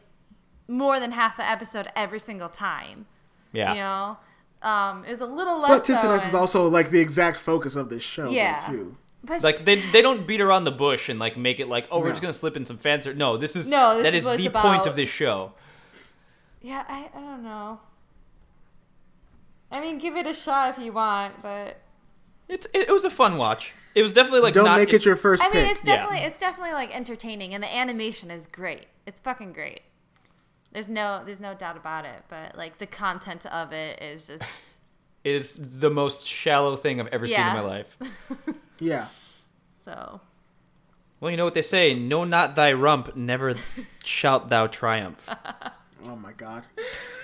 more 0.67 0.99
than 0.99 1.11
half 1.11 1.37
the 1.37 1.43
episode 1.49 1.87
every 1.95 2.19
single 2.19 2.49
time. 2.49 3.07
Yeah. 3.53 3.71
You 3.73 3.79
know, 3.79 4.17
um, 4.69 5.05
it 5.05 5.11
was 5.11 5.21
a 5.21 5.25
little 5.25 5.59
less. 5.59 5.69
But 5.71 5.85
tits 5.85 6.01
and 6.03 6.09
so 6.09 6.13
ass 6.13 6.27
is 6.27 6.33
also 6.33 6.67
like 6.69 6.91
the 6.91 6.99
exact 6.99 7.37
focus 7.37 7.75
of 7.75 7.89
this 7.89 8.03
show. 8.03 8.25
though, 8.25 8.31
Yeah. 8.31 8.57
too. 8.57 8.97
But 9.23 9.43
Like 9.43 9.65
they 9.65 9.81
they 9.91 10.01
don't 10.01 10.25
beat 10.27 10.41
around 10.41 10.63
the 10.65 10.71
bush 10.71 11.09
and 11.09 11.19
like 11.19 11.37
make 11.37 11.59
it 11.59 11.67
like 11.67 11.87
oh 11.91 11.99
we're 11.99 12.05
No. 12.05 12.11
just 12.11 12.21
gonna 12.21 12.33
slip 12.33 12.55
in 12.57 12.65
some 12.65 12.77
fan 12.77 13.01
ser- 13.01 13.13
No, 13.13 13.37
this 13.37 13.55
is 13.55 13.69
No, 13.69 13.95
this 13.95 14.03
that 14.03 14.13
is 14.15 14.27
is 14.27 14.37
the 14.37 14.45
it's 14.45 14.61
point 14.61 14.85
of 14.85 14.95
this 14.95 15.09
show. 15.09 15.53
yeah, 16.61 16.83
I, 16.87 17.09
I 17.15 17.19
don't 17.19 17.43
know. 17.43 17.79
I 19.71 19.81
mean, 19.81 19.97
give 19.97 20.15
it 20.15 20.25
a 20.25 20.33
shot 20.33 20.69
if 20.77 20.83
you 20.83 20.93
want, 20.93 21.41
but 21.41 21.81
It's 22.47 22.67
it, 22.73 22.87
it 22.87 22.91
was 22.91 23.03
a 23.05 23.09
fun 23.09 23.37
watch. 23.37 23.73
It 23.95 24.03
was 24.03 24.13
definitely 24.13 24.41
like 24.41 24.53
Don't 24.53 24.65
not, 24.65 24.77
make 24.79 24.93
it 24.93 25.03
your 25.05 25.15
first 25.15 25.43
I 25.43 25.47
mean, 25.49 25.65
pick. 25.65 25.71
it's 25.77 25.79
Yeah. 25.85 25.95
definitely 25.97 26.25
it's 26.25 26.39
definitely 26.39 26.73
like 26.73 26.95
entertaining, 26.95 27.53
and 27.53 27.63
the 27.63 27.75
animation 27.75 28.31
is 28.31 28.45
great. 28.47 28.85
It's 29.05 29.19
fucking 29.19 29.53
great. 29.53 29.81
There's 30.71 30.89
no 30.89 31.23
there's 31.25 31.39
no 31.39 31.53
doubt 31.55 31.75
about 31.77 32.05
it. 32.05 32.23
But 32.29 32.55
like 32.57 32.77
the 32.77 32.85
content 32.87 33.45
of 33.47 33.73
it 33.73 34.01
is 34.01 34.27
just 34.27 34.43
it 34.43 34.47
is 35.27 35.57
the 35.59 35.89
most 35.89 36.27
shallow 36.27 36.75
thing 36.75 36.99
I've 36.99 37.07
ever 37.07 37.27
seen 37.27 37.39
in 37.39 37.53
my 37.53 37.61
life. 37.61 37.97
yeah. 38.79 39.07
so. 39.83 40.21
Well, 41.19 41.31
you 41.31 41.37
know 41.37 41.45
what 41.45 41.53
they 41.55 41.61
say: 41.63 41.93
"No, 41.95 42.23
not 42.23 42.55
thy 42.55 42.73
rump, 42.73 43.15
never 43.15 43.55
shalt 44.03 44.49
thou 44.49 44.67
triumph." 44.67 45.27
Oh 46.07 46.15
my 46.15 46.31
God. 46.33 46.63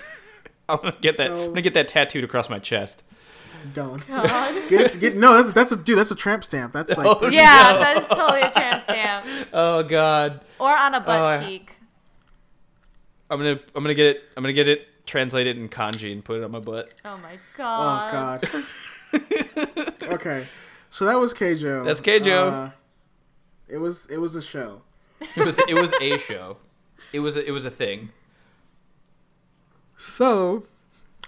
I'm 0.68 0.78
gonna 0.78 0.96
get 1.00 1.16
that. 1.18 1.30
I'm 1.30 1.48
gonna 1.48 1.62
get 1.62 1.74
that 1.74 1.88
tattooed 1.88 2.24
across 2.24 2.48
my 2.50 2.58
chest. 2.58 3.02
Don't. 3.72 4.06
God. 4.08 4.68
Get, 4.68 4.98
get, 5.00 5.16
no, 5.16 5.34
that's 5.34 5.52
that's 5.52 5.72
a 5.72 5.76
dude. 5.76 5.96
That's 5.98 6.10
a 6.10 6.14
tramp 6.16 6.44
stamp. 6.44 6.72
That's 6.72 6.96
like 6.96 7.06
Oh, 7.06 7.28
yeah, 7.28 7.70
no. 7.72 7.78
that 7.78 8.02
is 8.02 8.08
totally 8.08 8.40
a 8.42 8.50
tramp 8.50 8.82
stamp, 8.82 9.26
Oh 9.52 9.82
God, 9.82 10.40
or 10.58 10.76
on 10.76 10.94
a 10.94 11.00
butt 11.00 11.42
Oh, 11.42 11.46
cheek. 11.46 11.70
I'm 13.30 13.38
gonna 13.38 13.60
I'm 13.74 13.82
gonna 13.84 13.94
get 13.94 14.06
it. 14.16 14.22
I'm 14.36 14.42
gonna 14.42 14.52
get 14.52 14.68
it 14.68 14.88
translated 15.06 15.56
in 15.56 15.68
kanji 15.68 16.12
and 16.12 16.24
put 16.24 16.38
it 16.38 16.44
on 16.44 16.50
my 16.50 16.60
butt. 16.60 16.94
Oh 17.04 17.16
my 17.18 17.38
god. 17.56 18.40
Oh 18.42 18.50
god. 18.50 18.64
God. 19.12 20.02
okay, 20.14 20.46
so 20.90 21.04
that 21.04 21.18
was 21.18 21.34
Keijo. 21.34 21.84
That's 21.84 22.00
Keijo. 22.00 22.52
Uh, 22.52 22.70
it 23.68 23.78
was 23.78 24.06
it 24.06 24.18
was 24.18 24.36
a 24.36 24.42
show. 24.42 24.82
It 25.20 25.44
was 25.44 25.58
it 25.68 25.74
was 25.74 25.92
a 26.00 26.18
show. 26.18 26.58
It 27.12 27.20
was 27.20 27.36
a, 27.36 27.46
it 27.46 27.52
was 27.52 27.64
a 27.64 27.70
thing. 27.70 28.10
So 29.98 30.64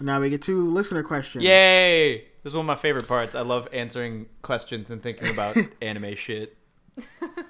now 0.01 0.21
we 0.21 0.31
get 0.31 0.43
to 0.43 0.69
listener 0.71 1.03
questions. 1.03 1.45
Yay! 1.45 2.19
This 2.43 2.53
is 2.53 2.55
one 2.55 2.65
of 2.65 2.67
my 2.67 2.77
favorite 2.77 3.09
parts. 3.09 3.35
I 3.35 3.41
love 3.41 3.69
answering 3.73 4.27
questions 4.43 4.91
and 4.91 5.03
thinking 5.03 5.29
about 5.29 5.57
anime 5.83 6.15
shit. 6.15 6.57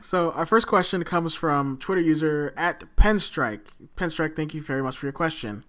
So 0.01 0.33
our 0.33 0.47
first 0.47 0.67
question 0.67 1.05
comes 1.05 1.35
from 1.35 1.79
Twitter 1.79 2.01
user 2.01 2.53
at 2.57 2.85
Penstrike. 2.97 3.67
Penstrike, 3.97 4.35
thank 4.37 4.55
you 4.55 4.63
very 4.63 4.83
much 4.83 4.97
for 4.97 5.07
your 5.07 5.13
question. 5.13 5.65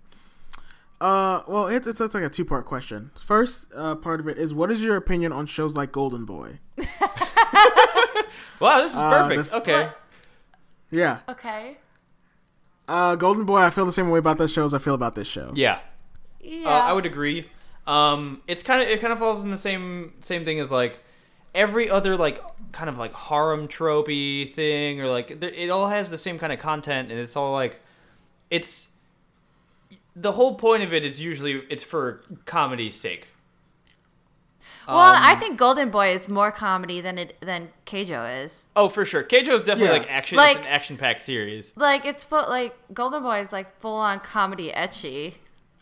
Uh, 0.99 1.44
well, 1.48 1.68
it's 1.68 1.86
it's, 1.88 2.02
it's 2.02 2.14
like 2.15 2.24
a 2.24 2.30
two 2.30 2.44
part 2.45 2.65
question. 2.65 3.11
First 3.24 3.68
uh, 3.76 3.95
part 3.95 4.19
of 4.19 4.28
it 4.28 4.38
is, 4.38 4.53
what 4.53 4.72
is 4.72 4.84
your 4.84 4.95
opinion 4.95 5.32
on 5.32 5.45
shows 5.45 5.76
like 5.76 5.91
Golden 5.91 6.26
Boy? 6.26 6.60
Wow, 8.60 8.82
this 8.82 8.91
is 8.94 8.98
Uh, 8.98 9.10
perfect. 9.22 9.38
this- 9.38 9.53
okay. 9.53 9.84
What? 9.86 9.99
Yeah, 10.90 11.19
Okay. 11.30 11.78
uh, 12.88 13.15
Golden 13.15 13.45
Boy. 13.45 13.60
I 13.60 13.69
feel 13.69 13.86
the 13.86 13.91
same 13.91 14.10
way 14.10 14.19
about 14.19 14.38
those 14.40 14.52
shows. 14.52 14.74
I 14.74 14.80
feel 14.80 14.94
about 14.95 15.14
this 15.15 15.28
show. 15.28 15.52
Yeah. 15.53 15.80
Yeah. 16.41 16.68
Uh, 16.68 16.72
I 16.72 16.94
would 16.94 17.06
agree. 17.06 17.44
Um, 17.86 18.41
it's 18.48 18.64
kind 18.64 18.82
of 18.82 18.88
it 18.88 18.99
kind 18.99 19.14
of 19.14 19.19
falls 19.19 19.44
in 19.44 19.52
the 19.52 19.57
same 19.57 20.14
same 20.22 20.44
thing 20.44 20.60
as 20.60 20.72
like 20.72 20.99
every 21.53 21.90
other 21.90 22.18
like 22.18 22.41
kind 22.72 22.90
of 22.90 22.98
like 22.98 23.14
harem 23.14 23.68
tropey 23.68 24.53
thing 24.53 25.02
or 25.02 25.07
like 25.07 25.40
there, 25.40 25.49
it 25.52 25.69
all 25.69 25.88
has 25.88 26.10
the 26.10 26.18
same 26.18 26.38
kind 26.40 26.52
of 26.52 26.60
content 26.60 27.11
and 27.11 27.19
it's 27.19 27.36
all 27.36 27.52
like 27.53 27.80
it's 28.49 28.90
the 30.19 30.31
whole 30.34 30.56
point 30.56 30.81
of 30.84 30.91
it 30.94 31.06
is 31.06 31.22
usually 31.22 31.61
it's 31.69 31.84
for 31.84 32.23
comedy's 32.45 32.95
sake. 32.95 33.27
Well, 34.88 34.98
Um, 34.99 35.18
I 35.19 35.35
think 35.35 35.57
Golden 35.60 35.89
Boy 35.89 36.14
is 36.14 36.30
more 36.30 36.49
comedy 36.52 37.02
than 37.02 37.18
it 37.18 37.35
than 37.41 37.69
Keijo 37.85 38.44
is. 38.45 38.64
Oh, 38.76 38.88
for 38.88 39.03
sure. 39.06 39.22
Keijo 39.22 39.49
is 39.49 39.64
definitely 39.64 39.85
Yeah. 39.95 39.99
like 39.99 40.10
action. 40.11 40.38
Like- 40.38 40.57
it's 40.57 40.65
an 40.65 40.72
action-packed 40.72 41.22
series. 41.22 41.73
Like 41.76 42.06
it's 42.06 42.23
full 42.23 42.45
like 42.49 42.73
Golden 42.94 43.22
Boy 43.22 43.41
is 43.41 43.52
like 43.52 43.80
full 43.81 43.95
on 43.98 44.22
comedy 44.22 44.72
ecchi. 44.72 45.34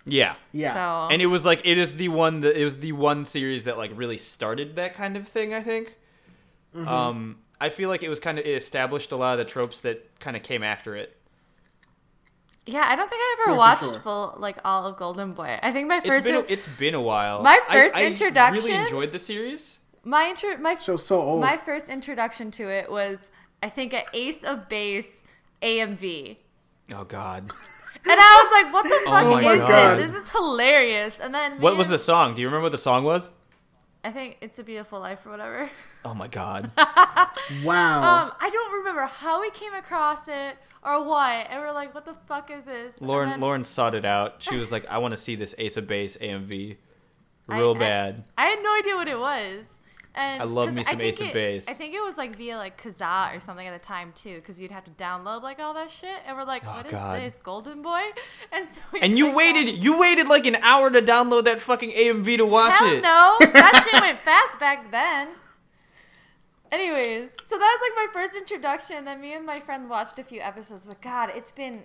Yeah. 0.06 0.36
Yeah. 0.52 0.74
So 0.74 1.14
And 1.14 1.22
it 1.22 1.28
was 1.28 1.46
like 1.46 1.62
it 1.64 1.78
is 1.78 1.98
the 1.98 2.08
one 2.10 2.42
that 2.42 2.60
it 2.60 2.64
was 2.64 2.78
the 2.78 2.94
one 2.94 3.26
series 3.26 3.64
that 3.66 3.78
like 3.78 3.92
really 3.94 4.18
started 4.18 4.76
that 4.78 4.96
kind 4.96 5.16
of 5.18 5.28
thing. 5.28 5.54
I 5.54 5.62
think. 5.62 5.96
Mm-hmm. 6.76 6.88
Um, 6.88 7.38
I 7.62 7.70
feel 7.70 7.90
like 7.90 8.02
it 8.04 8.10
was 8.10 8.20
kind 8.20 8.40
of 8.40 8.46
it 8.46 8.56
established 8.56 9.12
a 9.12 9.16
lot 9.18 9.34
of 9.34 9.38
the 9.38 9.46
tropes 9.46 9.82
that 9.82 10.20
kind 10.20 10.36
of 10.36 10.42
came 10.44 10.64
after 10.64 10.96
it. 10.96 11.16
Yeah, 12.66 12.86
I 12.88 12.96
don't 12.96 13.10
think 13.10 13.22
I 13.22 13.38
ever 13.42 13.52
Yeah, 13.54 13.58
watched 13.58 13.84
sure. 13.84 14.00
full 14.00 14.36
like 14.38 14.58
all 14.66 14.86
of 14.88 14.98
Golden 14.98 15.34
Boy. 15.34 15.60
I 15.62 15.72
think 15.72 15.88
my 15.88 15.98
It's 15.98 16.08
first 16.08 16.26
been 16.26 16.36
a, 16.36 16.40
it's 16.48 16.68
been 16.78 16.96
a 16.96 17.02
while. 17.02 17.42
My 17.44 17.60
I- 17.70 17.74
first 17.74 17.96
I, 17.96 18.06
introduction- 18.06 18.64
really 18.66 18.76
enjoyed 18.78 19.12
the 19.12 19.20
series. 19.20 19.80
my 20.04 20.30
intro 20.30 20.58
my 20.58 20.76
Show 20.76 20.98
so 20.98 21.22
old. 21.22 21.42
my 21.42 21.58
first 21.58 21.90
introduction 21.90 22.52
to 22.52 22.70
it 22.70 22.92
was 22.92 23.18
I 23.64 23.70
think 23.70 23.94
an 23.94 24.04
Ace 24.14 24.44
of 24.44 24.68
Base 24.70 25.24
AMV. 25.62 26.38
Oh 26.94 27.04
God, 27.04 27.52
And 28.08 28.20
I 28.20 28.42
was 28.44 28.64
like, 28.64 28.74
what 28.74 28.84
the 28.84 28.96
oh 29.08 29.12
fuck 29.12 29.44
Oh 29.44 29.52
is 29.52 29.60
God. 29.60 29.98
this? 29.98 30.12
This 30.12 30.24
is 30.24 30.30
hilarious. 30.30 31.20
And 31.20 31.34
then 31.34 31.60
what 31.60 31.74
me 31.74 31.78
was 31.80 31.88
the 31.90 31.98
song? 31.98 32.36
Do 32.36 32.42
you 32.42 32.48
remember 32.48 32.64
what 32.64 32.72
the 32.72 32.78
song 32.78 33.04
was? 33.04 33.36
I 34.06 34.12
think 34.12 34.38
it's 34.40 34.60
a 34.60 34.64
beautiful 34.64 35.00
life 35.00 35.26
or 35.26 35.32
whatever. 35.32 35.68
Oh 36.04 36.14
my 36.14 36.28
God. 36.28 36.70
wow. 36.78 38.26
Um, 38.26 38.32
I 38.40 38.50
don't 38.52 38.74
remember 38.78 39.08
how 39.08 39.42
we 39.42 39.50
came 39.50 39.74
across 39.74 40.28
it 40.28 40.58
or 40.84 41.04
what. 41.04 41.48
And 41.50 41.60
we're 41.60 41.72
like, 41.72 41.96
what 41.96 42.06
the 42.06 42.14
fuck 42.28 42.52
is 42.52 42.66
this? 42.66 42.94
Lauren 43.02 43.32
then 43.32 43.40
Lauren 43.40 43.66
sought 43.66 43.96
it 43.96 44.06
out. 44.06 44.36
She 44.44 44.58
was 44.58 44.72
like, 44.72 44.86
I 44.86 45.00
want 45.00 45.14
to 45.14 45.18
see 45.18 45.34
this 45.34 45.56
Ace 45.58 45.76
of 45.76 45.88
Base 45.88 46.18
AMV, 46.18 46.78
real 47.48 47.74
I- 47.76 47.80
bad. 47.80 48.24
I 48.38 48.46
had 48.46 48.60
no 48.62 48.78
idea 48.78 48.96
what 48.96 49.08
it 49.08 49.18
was. 49.18 49.66
And 50.18 50.42
I 50.42 50.46
love 50.46 50.74
me 50.74 50.84
some 50.84 50.98
think 50.98 51.02
Ace 51.02 51.20
of 51.20 51.28
it- 51.28 51.34
Base. 51.34 51.68
I 51.68 51.74
think 51.74 51.94
it 51.94 52.00
was 52.02 52.16
like 52.18 52.38
via 52.38 52.58
like 52.58 52.82
Kazaa 52.82 53.36
or 53.36 53.40
something 53.42 53.68
at 53.68 53.80
the 53.80 53.86
time 53.86 54.14
too, 54.16 54.36
because 54.36 54.58
you'd 54.60 54.72
have 54.72 54.86
to 54.86 54.92
download 54.92 55.44
like 55.44 55.60
all 55.60 55.74
that 55.74 55.92
shit. 55.92 56.18
And 56.26 56.38
we're 56.38 56.46
like, 56.46 56.64
Oh, 56.66 56.70
what 56.72 56.86
is 56.86 56.92
God. 56.94 57.20
this, 57.20 57.38
Golden 57.44 57.82
Boy? 57.82 58.02
And 58.52 58.72
so 58.72 58.80
we 58.94 59.02
And 59.02 59.18
you 59.20 59.36
waited, 59.36 59.68
on- 59.76 59.82
you 59.82 60.00
waited 60.00 60.28
like 60.28 60.46
an 60.46 60.56
hour 60.58 60.90
to 60.90 61.02
download 61.02 61.44
that 61.44 61.60
fucking 61.60 61.92
AMV 61.92 62.38
to 62.38 62.46
watch 62.46 62.78
Hell 62.78 62.88
it. 62.94 63.02
no, 63.02 63.38
that 63.42 63.88
shit 63.92 64.02
went 64.02 64.20
fast 64.22 64.58
back 64.60 64.90
then. 64.92 65.28
Anyways, 66.72 67.30
so 67.46 67.58
that 67.58 67.78
was 67.80 67.90
like 67.90 68.08
my 68.08 68.14
first 68.14 68.36
introduction. 68.36 69.06
Then 69.06 69.22
me 69.22 69.34
and 69.34 69.46
my 69.46 69.60
friend 69.60 69.90
watched 69.90 70.18
a 70.20 70.24
few 70.24 70.42
episodes. 70.42 70.86
But 70.86 71.02
God, 71.02 71.32
it's 71.36 71.52
been, 71.52 71.84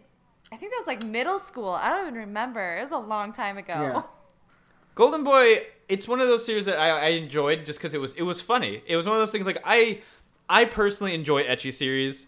I 0.51 0.57
think 0.57 0.73
that 0.73 0.79
was 0.79 0.87
like 0.87 1.05
middle 1.05 1.39
school. 1.39 1.71
I 1.71 1.91
don't 1.91 2.03
even 2.09 2.15
remember. 2.15 2.77
It 2.77 2.83
was 2.83 2.93
a 2.93 2.99
long 2.99 3.33
time 3.33 3.59
ago. 3.59 3.75
Yeah. 3.75 4.03
Golden 4.97 5.23
Boy, 5.23 5.67
it's 5.91 6.09
one 6.09 6.21
of 6.21 6.29
those 6.29 6.45
series 6.47 6.65
that 6.67 6.79
I, 6.79 6.89
I 6.91 7.09
enjoyed 7.09 7.67
just 7.67 7.79
because 7.79 7.93
it 7.95 8.01
was 8.01 8.15
it 8.15 8.23
was 8.23 8.41
funny. 8.41 8.83
It 8.87 8.97
was 8.97 9.07
one 9.07 9.15
of 9.15 9.21
those 9.21 9.33
things 9.33 9.45
like 9.47 9.59
I 9.65 10.01
I 10.49 10.65
personally 10.65 11.15
enjoy 11.15 11.45
ecchi 11.45 11.73
series. 11.73 12.27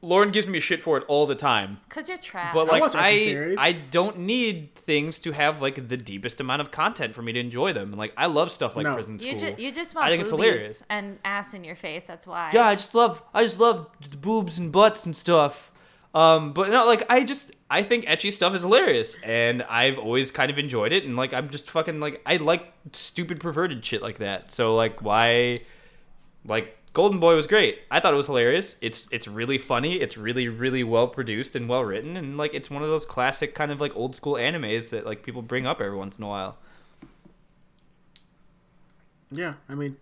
Lauren 0.00 0.30
gives 0.30 0.46
me 0.46 0.58
shit 0.60 0.80
for 0.80 0.96
it 0.96 1.04
all 1.08 1.26
the 1.26 1.34
time. 1.34 1.76
Cause 1.88 2.08
you're 2.08 2.18
trash. 2.18 2.54
But 2.54 2.68
I 2.68 2.72
like 2.72 2.80
watch 2.82 2.94
action 2.94 3.04
I, 3.04 3.18
series. 3.24 3.56
I 3.58 3.72
don't 3.72 4.18
need 4.20 4.74
things 4.74 5.18
to 5.20 5.32
have 5.32 5.60
like 5.60 5.88
the 5.88 5.96
deepest 5.96 6.40
amount 6.40 6.60
of 6.62 6.70
content 6.70 7.14
for 7.14 7.22
me 7.22 7.32
to 7.32 7.40
enjoy 7.40 7.72
them. 7.72 7.92
Like 7.92 8.12
I 8.16 8.26
love 8.26 8.50
stuff 8.52 8.76
like 8.76 8.84
No. 8.84 8.94
Prison 8.94 9.18
School. 9.18 9.32
you 9.32 9.38
just 9.38 9.58
you 9.58 9.72
just 9.72 9.94
want 9.94 10.06
I 10.06 10.10
think 10.10 10.22
it's 10.22 10.30
boobies 10.30 10.46
hilarious. 10.46 10.82
and 10.88 11.18
ass 11.24 11.54
in 11.54 11.64
your 11.64 11.76
face. 11.76 12.04
That's 12.04 12.26
why. 12.26 12.50
Yeah, 12.52 12.66
I 12.66 12.74
just 12.74 12.94
love 12.94 13.22
I 13.34 13.42
just 13.44 13.58
love 13.58 13.88
boobs 14.20 14.58
and 14.58 14.70
butts 14.72 15.04
and 15.06 15.14
stuff. 15.16 15.72
Um, 16.14 16.52
but 16.52 16.70
no, 16.70 16.84
like 16.86 17.04
I 17.10 17.24
just 17.24 17.52
I 17.72 17.82
think 17.82 18.04
ecchi 18.04 18.30
stuff 18.30 18.54
is 18.54 18.60
hilarious, 18.60 19.16
and 19.24 19.62
I've 19.62 19.98
always 19.98 20.30
kind 20.30 20.50
of 20.50 20.58
enjoyed 20.58 20.92
it. 20.92 21.04
And 21.04 21.16
like 21.16 21.32
I'm 21.32 21.48
just 21.48 21.70
fucking 21.70 22.00
like 22.00 22.20
I 22.26 22.36
like 22.36 22.70
stupid 22.92 23.40
perverted 23.40 23.82
shit 23.82 24.02
like 24.02 24.18
that. 24.18 24.52
So 24.52 24.76
like 24.76 25.00
why, 25.00 25.60
like 26.44 26.76
Golden 26.92 27.18
Boy 27.18 27.34
was 27.34 27.46
great. 27.46 27.78
I 27.90 27.98
thought 27.98 28.12
it 28.12 28.18
was 28.18 28.26
hilarious. 28.26 28.76
It's 28.82 29.08
it's 29.10 29.26
really 29.26 29.56
funny. 29.56 29.94
It's 29.94 30.18
really 30.18 30.48
really 30.48 30.84
well 30.84 31.08
produced 31.08 31.56
and 31.56 31.66
well 31.66 31.82
written, 31.82 32.14
and 32.14 32.36
like 32.36 32.52
it's 32.52 32.70
one 32.70 32.82
of 32.82 32.90
those 32.90 33.06
classic 33.06 33.54
kind 33.54 33.72
of 33.72 33.80
like 33.80 33.96
old 33.96 34.14
school 34.14 34.34
animes 34.34 34.90
that 34.90 35.06
like 35.06 35.22
people 35.22 35.40
bring 35.40 35.66
up 35.66 35.80
every 35.80 35.96
once 35.96 36.18
in 36.18 36.24
a 36.24 36.28
while. 36.28 36.58
Yeah, 39.30 39.54
I 39.66 39.74
mean, 39.74 39.96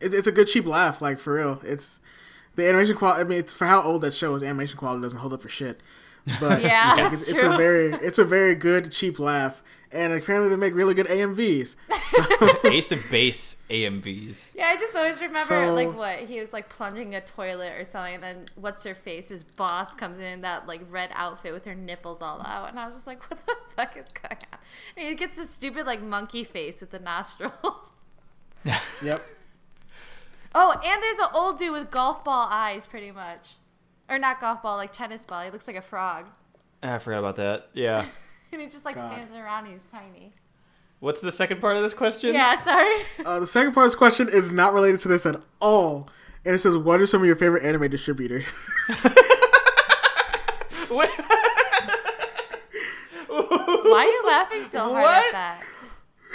it's 0.00 0.14
it's 0.14 0.26
a 0.26 0.32
good 0.32 0.48
cheap 0.48 0.64
laugh. 0.64 1.02
Like 1.02 1.18
for 1.18 1.34
real, 1.34 1.60
it's 1.62 1.98
the 2.56 2.66
animation 2.66 2.96
quality. 2.96 3.20
I 3.20 3.24
mean, 3.24 3.40
it's 3.40 3.54
for 3.54 3.66
how 3.66 3.82
old 3.82 4.00
that 4.00 4.14
show 4.14 4.34
is. 4.36 4.42
Animation 4.42 4.78
quality 4.78 5.02
doesn't 5.02 5.18
hold 5.18 5.34
up 5.34 5.42
for 5.42 5.50
shit. 5.50 5.82
But 6.40 6.62
Yeah, 6.62 6.94
like, 6.96 7.12
it's, 7.12 7.28
it's 7.28 7.42
a 7.42 7.56
very 7.56 7.92
it's 7.94 8.18
a 8.18 8.24
very 8.24 8.54
good 8.54 8.90
cheap 8.92 9.18
laugh, 9.18 9.62
and 9.92 10.12
apparently 10.12 10.50
they 10.50 10.56
make 10.56 10.74
really 10.74 10.94
good 10.94 11.06
AMVs. 11.06 11.76
Ace 12.64 12.92
of 12.92 13.02
Base 13.10 13.56
AMVs. 13.70 14.54
Yeah, 14.54 14.68
I 14.68 14.76
just 14.76 14.94
always 14.96 15.20
remember 15.20 15.46
So- 15.66 15.74
like 15.74 15.96
what 15.96 16.18
he 16.20 16.40
was 16.40 16.52
like 16.52 16.68
plunging 16.68 17.14
a 17.14 17.20
toilet 17.20 17.72
or 17.78 17.84
something, 17.84 18.14
and 18.16 18.22
then 18.22 18.44
what's 18.56 18.84
her 18.84 18.94
face? 18.94 19.28
His 19.28 19.42
boss 19.44 19.94
comes 19.94 20.18
in 20.18 20.24
in 20.24 20.40
that 20.42 20.66
like 20.66 20.82
red 20.90 21.10
outfit 21.14 21.52
with 21.52 21.64
her 21.64 21.74
nipples 21.74 22.20
all 22.22 22.42
out, 22.42 22.68
and 22.70 22.78
I 22.78 22.86
was 22.86 22.94
just 22.94 23.06
like, 23.06 23.22
what 23.30 23.38
the 23.46 23.54
fuck 23.76 23.96
is 23.96 24.06
going 24.22 24.38
on? 24.52 24.58
And 24.96 25.08
he 25.08 25.14
gets 25.14 25.36
this 25.36 25.50
stupid 25.50 25.86
like 25.86 26.02
monkey 26.02 26.44
face 26.44 26.80
with 26.80 26.90
the 26.90 26.98
nostrils. 26.98 27.52
Yep. 29.02 29.24
oh, 30.54 30.72
and 30.72 31.02
there's 31.02 31.18
an 31.20 31.28
old 31.32 31.58
dude 31.58 31.72
with 31.72 31.90
golf 31.90 32.24
ball 32.24 32.48
eyes, 32.50 32.86
pretty 32.86 33.12
much, 33.12 33.54
or 34.08 34.18
not 34.18 34.40
golf 34.40 34.62
ball, 34.62 34.76
like 34.76 34.92
tennis 34.92 35.24
ball. 35.24 35.42
He 35.44 35.50
looks 35.50 35.66
like 35.66 35.76
a 35.76 35.82
frog, 35.82 36.26
I 36.82 36.98
forgot 36.98 37.18
about 37.18 37.36
that. 37.36 37.68
Yeah. 37.74 38.04
and 38.52 38.60
he 38.60 38.68
just 38.68 38.84
like 38.84 38.94
God. 38.94 39.10
stands 39.10 39.34
around. 39.36 39.66
He's 39.66 39.80
tiny. 39.92 40.32
What's 41.00 41.20
the 41.20 41.30
second 41.32 41.60
part 41.60 41.76
of 41.76 41.82
this 41.82 41.94
question? 41.94 42.34
Yeah, 42.34 42.60
sorry. 42.62 43.02
Uh, 43.24 43.40
the 43.40 43.46
second 43.46 43.72
part 43.72 43.86
of 43.86 43.92
this 43.92 43.98
question 43.98 44.28
is 44.28 44.50
not 44.50 44.72
related 44.74 45.00
to 45.00 45.08
this 45.08 45.26
at 45.26 45.40
all, 45.60 46.08
and 46.44 46.54
it 46.54 46.58
says, 46.58 46.76
"What 46.76 47.00
are 47.00 47.06
some 47.06 47.20
of 47.20 47.26
your 47.26 47.36
favorite 47.36 47.62
anime 47.64 47.90
distributors?" 47.90 48.46
Why 53.28 54.04
are 54.04 54.06
you 54.06 54.22
laughing 54.26 54.64
so 54.64 54.80
hard 54.80 55.02
What? 55.02 55.26
at 55.26 55.32
that? 55.32 55.62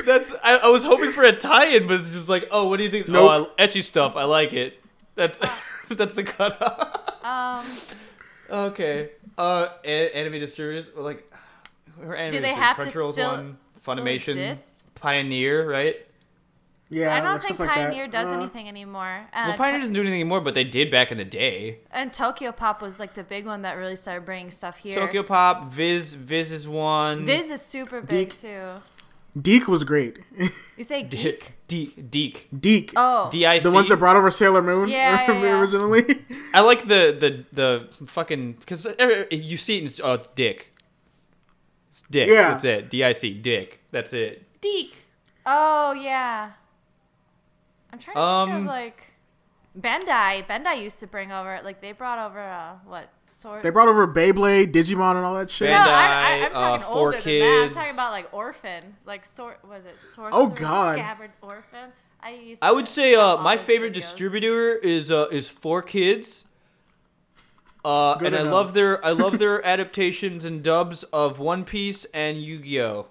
That's 0.05 0.33
I, 0.43 0.57
I 0.57 0.67
was 0.69 0.83
hoping 0.83 1.11
for 1.11 1.23
a 1.23 1.31
tie-in, 1.31 1.87
but 1.87 1.99
it's 1.99 2.13
just 2.13 2.27
like, 2.29 2.47
oh, 2.51 2.67
what 2.67 2.77
do 2.77 2.83
you 2.83 2.89
think? 2.89 3.07
Nope. 3.07 3.29
Oh, 3.29 3.53
I, 3.57 3.67
ecchi 3.67 3.83
stuff. 3.83 4.15
I 4.15 4.23
like 4.23 4.53
it. 4.53 4.79
That's 5.15 5.39
that's 5.97 6.13
the 6.13 6.23
cutoff. 6.23 7.23
Um, 7.23 7.65
okay. 8.49 9.11
Uh, 9.37 9.67
a- 9.83 10.11
anime 10.15 10.39
distributors 10.39 10.89
well, 10.95 11.05
like, 11.05 11.31
who 11.99 12.09
are 12.09 12.15
anime 12.15 12.33
Do 12.33 12.41
they 12.41 12.47
distributors? 12.49 12.57
have 12.63 12.77
to 12.77 12.83
Crunchyroll's 12.99 13.15
still- 13.15 13.31
one, 13.31 13.57
still 13.81 13.95
Funimation, 13.95 14.29
exist? 14.49 14.69
Pioneer, 14.95 15.69
right? 15.69 15.97
yeah, 16.89 17.15
I 17.15 17.19
don't 17.21 17.41
think 17.41 17.55
stuff 17.55 17.67
like 17.67 17.69
that. 17.75 17.87
Pioneer 17.89 18.07
does 18.07 18.27
Uh, 18.29 18.37
anything 18.39 18.67
anymore. 18.69 19.23
Uh, 19.33 19.45
Well, 19.47 19.57
Pioneer 19.57 19.79
doesn't 19.79 19.93
do 19.93 20.01
anything 20.01 20.21
anymore, 20.21 20.41
but 20.41 20.53
they 20.53 20.63
did 20.63 20.91
back 20.91 21.11
in 21.11 21.17
the 21.17 21.25
day. 21.25 21.79
and 21.91 22.13
Tokyo 22.13 22.51
Pop 22.51 22.81
was 22.81 22.99
like 22.99 23.15
the 23.15 23.23
big 23.23 23.45
one 23.47 23.63
that 23.63 23.73
really 23.77 23.95
started 23.95 24.25
bringing 24.25 24.51
stuff 24.51 24.77
here. 24.77 24.93
Tokyo 24.93 25.23
Pop, 25.23 25.71
Viz, 25.71 26.13
Viz 26.13 26.51
is 26.51 26.67
one. 26.67 27.25
Viz 27.25 27.49
is 27.49 27.61
super 27.63 27.99
big 28.01 28.29
Geek. 28.29 28.39
too. 28.41 28.69
Deke 29.39 29.67
was 29.67 29.83
great. 29.83 30.19
You 30.77 30.83
say 30.83 31.03
geek? 31.03 31.53
Deek, 31.67 32.09
Deek, 32.09 32.47
Deke, 32.59 32.93
Oh, 32.95 33.29
D 33.31 33.45
I 33.45 33.59
C. 33.59 33.69
the 33.69 33.73
ones 33.75 33.89
that 33.89 33.97
brought 33.97 34.15
over 34.15 34.31
Sailor 34.31 34.61
Moon 34.63 34.89
Yeah, 34.89 35.21
yeah, 35.31 35.41
yeah. 35.41 35.59
originally. 35.59 36.03
I 36.53 36.61
like 36.61 36.87
the 36.87 37.15
the 37.19 37.45
the 37.53 38.07
fucking 38.07 38.53
because 38.53 38.87
you 39.31 39.57
see 39.57 39.75
it 39.75 39.79
and 39.79 39.87
it's 39.87 39.99
oh 40.03 40.23
Dick. 40.35 40.73
It's 41.89 42.01
Dick. 42.09 42.27
Yeah. 42.29 42.49
That's 42.49 42.65
it. 42.65 42.89
D 42.89 43.03
I 43.03 43.11
C. 43.11 43.33
Dick. 43.35 43.81
That's 43.91 44.13
it. 44.13 44.47
Dick. 44.61 45.05
oh 45.45 45.91
yeah. 45.93 46.51
I'm 47.91 47.99
trying 47.99 48.15
to 48.15 48.19
think 48.19 48.55
Um, 48.57 48.61
of 48.61 48.65
like 48.65 49.12
Bandai. 49.79 50.45
Bandai 50.45 50.81
used 50.83 50.99
to 50.99 51.07
bring 51.07 51.31
over 51.31 51.59
like 51.63 51.81
they 51.81 51.93
brought 51.93 52.19
over 52.19 52.39
uh 52.39 52.73
what 52.85 53.09
sort? 53.25 53.63
they 53.63 53.71
brought 53.71 53.87
over 53.87 54.07
Beyblade, 54.07 54.71
Digimon, 54.71 55.15
and 55.15 55.25
all 55.25 55.33
that 55.35 55.49
shit. 55.49 55.69
no, 55.69 55.77
I, 55.77 55.81
I, 55.81 56.45
I'm 56.45 56.51
talking 56.51 56.55
uh, 56.85 56.87
older 56.89 57.11
Four 57.11 57.11
than 57.13 57.39
that. 57.39 57.63
I'm 57.69 57.73
talking 57.73 57.93
about 57.93 58.11
like 58.11 58.33
Orphan, 58.33 58.95
like 59.05 59.25
sort 59.25 59.59
Was 59.67 59.83
it 59.85 59.95
Sorcerer's 60.13 60.31
Oh, 60.35 60.47
God. 60.47 60.97
Scabbard 60.97 61.31
Orphan? 61.41 61.89
I 62.21 62.31
used. 62.35 62.63
I 62.63 62.71
would 62.71 62.87
say 62.87 63.15
uh, 63.15 63.37
my 63.37 63.57
favorite 63.57 63.91
videos. 63.91 63.95
distributor 63.95 64.75
is 64.75 65.09
uh, 65.09 65.27
is 65.31 65.49
Four 65.49 65.81
Kids. 65.81 66.45
Uh, 67.83 68.15
Good 68.15 68.27
and 68.27 68.35
I 68.47 68.49
love 68.49 68.73
their 68.73 69.03
I 69.03 69.11
love 69.11 69.39
their 69.39 69.65
adaptations 69.65 70.45
and 70.45 70.63
dubs 70.63 71.03
of 71.05 71.39
One 71.39 71.65
Piece 71.65 72.05
and 72.13 72.37
Yu 72.41 72.59
Gi 72.59 72.81
Oh. 72.81 73.07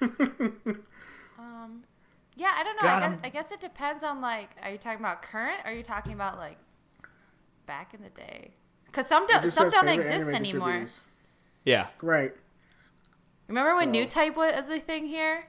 Yeah, 2.38 2.52
I 2.56 2.62
don't 2.62 2.80
know. 2.80 2.88
I, 2.88 3.00
guess, 3.00 3.18
I 3.24 3.28
guess 3.30 3.52
it 3.52 3.60
depends 3.60 4.04
on 4.04 4.20
like, 4.20 4.50
are 4.62 4.70
you 4.70 4.78
talking 4.78 5.00
about 5.00 5.22
current? 5.22 5.58
or 5.64 5.72
Are 5.72 5.74
you 5.74 5.82
talking 5.82 6.12
about 6.12 6.38
like 6.38 6.56
back 7.66 7.94
in 7.94 8.02
the 8.02 8.10
day? 8.10 8.52
Because 8.86 9.08
some 9.08 9.26
don't 9.26 9.50
some 9.52 9.70
don't 9.70 9.88
exist 9.88 10.28
anymore. 10.28 10.86
Yeah. 11.64 11.88
Right. 12.00 12.32
Remember 13.48 13.74
when 13.74 13.88
So- 13.88 13.90
New 13.90 14.06
Type 14.06 14.36
was 14.36 14.68
a 14.68 14.78
thing 14.78 15.06
here? 15.06 15.46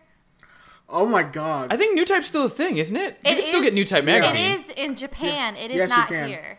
Oh 0.90 1.06
my 1.06 1.22
god. 1.22 1.72
I 1.72 1.78
think 1.78 1.94
New 1.94 2.06
Type's 2.06 2.26
still 2.26 2.46
a 2.46 2.50
thing, 2.50 2.78
isn't 2.78 2.96
it? 2.98 3.20
You 3.24 3.32
It 3.32 3.36
can 3.36 3.46
still 3.46 3.62
get 3.62 3.76
New 3.76 3.86
Type 3.86 4.04
magazine. 4.04 4.38
It 4.52 4.60
is 4.60 4.70
in 4.72 4.96
Japan. 4.96 5.56
It 5.56 5.70
is 5.70 5.78
Yes, 5.78 5.90
not 5.90 6.08
here. 6.10 6.58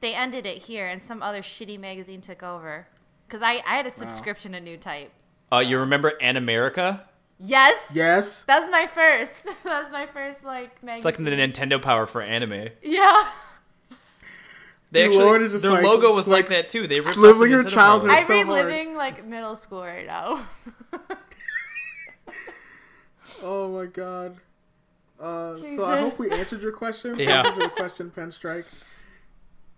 They 0.00 0.14
ended 0.14 0.44
it 0.46 0.58
here, 0.62 0.88
and 0.88 1.00
some 1.00 1.22
other 1.22 1.42
shitty 1.42 1.78
magazine 1.78 2.20
took 2.20 2.42
over. 2.42 2.88
Because 3.28 3.40
I, 3.40 3.62
I 3.64 3.76
had 3.76 3.86
a 3.86 3.96
subscription 3.96 4.50
to 4.52 4.60
New 4.60 4.76
Type. 4.76 5.12
Uh, 5.52 5.58
you 5.58 5.78
remember 5.78 6.14
Animerica? 6.20 7.02
Yes. 7.44 7.90
yes. 7.92 8.44
That's 8.44 8.70
my 8.70 8.86
first. 8.86 9.46
That 9.64 9.82
was 9.82 9.92
my 9.92 10.06
first 10.06 10.44
like 10.44 10.82
magazine. 10.82 10.98
It's 10.98 11.04
like 11.04 11.16
the 11.16 11.30
Nintendo 11.36 11.82
Power 11.82 12.06
for 12.06 12.22
anime. 12.22 12.68
yeah. 12.82 13.24
They 14.92 15.04
actually 15.06 15.24
Lauren 15.24 15.42
is 15.42 15.52
just 15.52 15.62
their 15.62 15.72
like- 15.72 15.84
logo 15.84 16.12
was 16.14 16.28
like, 16.28 16.44
like 16.44 16.50
that 16.50 16.68
too. 16.68 16.86
They 16.86 17.00
ripped 17.00 17.16
off 17.16 17.16
living 17.16 17.50
her 17.52 17.62
Nintendo 17.62 17.68
childhood. 17.70 18.10
Power. 18.10 18.18
I'm 18.18 18.26
so 18.26 18.34
hard. 18.34 18.46
reliving 18.66 18.94
like 18.94 19.24
middle 19.26 19.56
school 19.56 19.82
right 19.82 20.06
now. 20.06 20.44
Oh 23.42 23.68
my 23.72 23.86
god. 23.86 24.36
Uh, 25.18 25.56
so 25.56 25.84
I 25.84 26.00
hope 26.00 26.18
we 26.18 26.30
answered 26.30 26.62
your 26.62 26.72
question. 26.72 27.18
Yeah. 27.18 27.42
Thank 27.42 27.46
you 27.56 27.62
for 27.62 27.68
the 27.68 27.74
question, 27.74 28.12
Penstrike. 28.14 28.64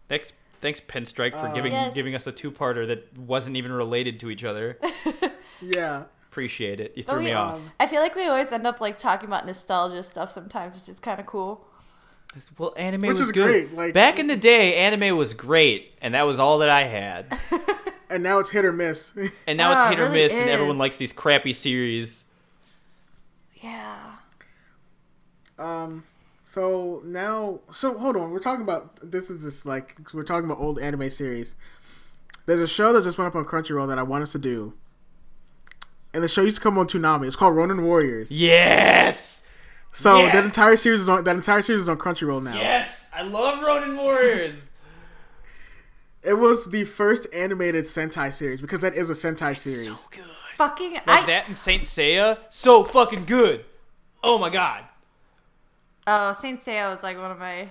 Thanks, 0.09 0.33
thanks, 0.61 0.81
Pinstrike, 0.81 1.33
for 1.33 1.49
Uh, 1.49 1.55
giving 1.55 1.73
Yes. 1.73 1.95
giving 1.95 2.15
us 2.15 2.27
a 2.27 2.33
two-parter 2.33 2.87
that 2.87 3.17
wasn't 3.19 3.57
even 3.57 3.73
related 3.73 4.21
to 4.21 4.31
each 4.31 4.45
other. 4.45 4.79
Yeah. 5.63 6.05
Appreciate 6.35 6.81
it. 6.81 6.95
You 6.97 7.05
threw 7.05 7.21
we- 7.21 7.27
me 7.27 7.33
off. 7.33 7.61
I 7.79 7.87
feel 7.87 8.01
like 8.01 8.17
we 8.17 8.25
always 8.27 8.51
end 8.51 8.67
up 8.67 8.81
like 8.81 8.99
talking 8.99 9.29
about 9.29 9.47
nostalgia 9.47 10.03
stuff 10.03 10.33
sometimes, 10.33 10.77
which 10.77 10.89
is 10.89 10.99
kind 10.99 11.21
of 11.21 11.27
cool. 11.27 11.65
Well, 12.59 12.75
anime 12.77 13.03
Which 13.03 13.11
was 13.13 13.21
is 13.21 13.31
good. 13.31 13.47
great, 13.69 13.73
like- 13.73 13.95
Back 13.95 14.19
in 14.19 14.27
the 14.27 14.35
day, 14.35 14.75
anime 14.75 15.17
was 15.17 15.33
great, 15.33 15.93
and 16.03 16.13
that 16.15 16.25
was 16.25 16.41
all 16.41 16.59
that 16.59 16.69
I 16.69 16.83
had. 16.89 17.39
and 18.11 18.25
now 18.25 18.41
it's 18.41 18.51
hit 18.51 18.65
or 18.65 18.73
miss. 18.73 19.13
And 19.47 19.57
now 19.57 19.75
it's 19.75 19.83
Ah, 19.83 19.87
it 19.87 19.91
hit 19.91 20.01
or 20.01 20.11
really 20.11 20.25
miss, 20.25 20.37
and 20.41 20.51
everyone 20.51 20.77
likes 20.77 20.97
these 20.97 21.13
crappy 21.13 21.53
series. 21.53 22.25
Yeah. 23.63 24.17
um. 25.57 26.03
So 26.45 27.01
now, 27.05 27.61
so 27.71 27.97
hold 27.97 28.17
on. 28.17 28.33
We're 28.33 28.39
talking 28.41 28.63
about 28.63 28.99
this. 29.09 29.31
Is 29.31 29.45
just 29.45 29.67
like 29.67 29.97
we're 30.13 30.25
talking 30.25 30.47
about 30.51 30.59
old 30.61 30.81
anime 30.81 31.11
series. 31.11 31.55
There's 32.47 32.61
a 32.61 32.67
show 32.67 32.93
that 32.93 33.05
just 33.05 33.19
went 33.19 33.29
up 33.29 33.37
on 33.37 33.45
Crunchyroll 33.45 33.87
that 33.87 33.99
I 34.01 34.03
want 34.03 34.23
us 34.25 34.33
to 34.33 34.39
do, 34.39 34.75
and 36.15 36.23
the 36.23 36.29
show 36.29 36.43
used 36.43 36.57
to 36.57 36.63
come 36.63 36.79
on 36.79 36.87
Toonami. 36.87 37.27
It's 37.27 37.37
called 37.37 37.55
Ronin 37.57 37.83
Warriors. 37.85 38.31
Yes, 38.31 39.43
So 39.93 40.19
Yes! 40.19 40.33
that 40.33 40.45
entire 40.45 40.77
series 40.79 41.01
is 41.03 41.09
on 41.09 41.25
that 41.25 41.37
entire 41.37 41.61
series 41.63 41.83
is 41.83 41.89
on 41.89 41.99
Crunchyroll 41.99 42.43
now. 42.43 42.55
yes, 42.55 43.11
I 43.15 43.23
love 43.23 43.63
Ronin 43.63 43.97
Warriors. 43.97 44.71
It 46.23 46.39
was 46.39 46.71
the 46.71 46.85
first 46.85 47.27
animated 47.35 47.85
Sentai 47.85 48.33
series 48.33 48.59
because 48.63 48.81
that 48.81 48.95
is 48.95 49.11
a 49.11 49.13
Sentai 49.13 49.55
series. 49.55 49.85
so 49.89 49.97
good. 50.11 50.25
Fucking 50.57 50.93
Like 50.95 51.05
I. 51.07 51.27
that 51.27 51.49
and 51.49 51.55
Saint 51.57 51.83
Seiya, 51.83 52.39
so 52.49 52.83
fucking 52.83 53.27
good. 53.27 53.67
Oh 54.23 54.39
my 54.39 54.49
god. 54.49 54.85
Oh, 56.07 56.33
Saint 56.33 56.61
Seiya 56.63 56.91
was 56.91 57.03
like 57.03 57.19
one 57.19 57.31
of 57.31 57.39
my. 57.39 57.69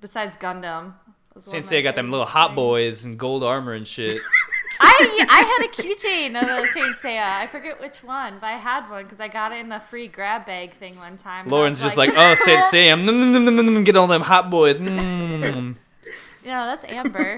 Besides 0.00 0.36
Gundam. 0.36 0.94
was 1.34 1.44
Saint 1.44 1.64
Seiya 1.64 1.82
got 1.82 1.96
them 1.96 2.10
little 2.12 2.24
hot 2.26 2.50
things. 2.50 2.54
boys 2.56 3.04
and 3.04 3.18
gold 3.18 3.42
armor 3.42 3.72
and 3.72 3.88
shit. 3.88 4.20
I 4.84 5.26
I 5.30 5.42
had 5.42 5.66
a 5.66 5.72
keychain 5.72 6.36
of 6.40 6.48
a 6.64 6.66
Saint 6.72 6.96
Seiya. 6.96 7.22
I 7.38 7.46
forget 7.46 7.80
which 7.80 8.02
one, 8.02 8.34
but 8.40 8.46
I 8.46 8.56
had 8.56 8.88
one 8.90 9.04
because 9.04 9.20
I 9.20 9.28
got 9.28 9.52
it 9.52 9.58
in 9.64 9.70
a 9.70 9.80
free 9.80 10.08
grab 10.08 10.44
bag 10.44 10.72
thing 10.74 10.96
one 10.96 11.16
time. 11.18 11.48
Lauren's 11.48 11.80
just 11.80 11.96
like, 11.96 12.10
oh, 12.16 12.34
Saint 12.34 12.64
Seiya, 12.72 12.94
mm, 13.00 13.08
mm, 13.08 13.48
mm, 13.48 13.84
get 13.84 13.96
all 13.96 14.06
them 14.06 14.22
hot 14.22 14.50
boys. 14.50 14.76
Mm. 14.78 15.76
You 16.44 16.48
that's 16.50 16.84
Amber. 16.92 17.36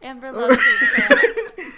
Amber 0.00 0.32
loves 0.32 0.58
Saint 0.58 0.78
Seiya. 1.02 1.72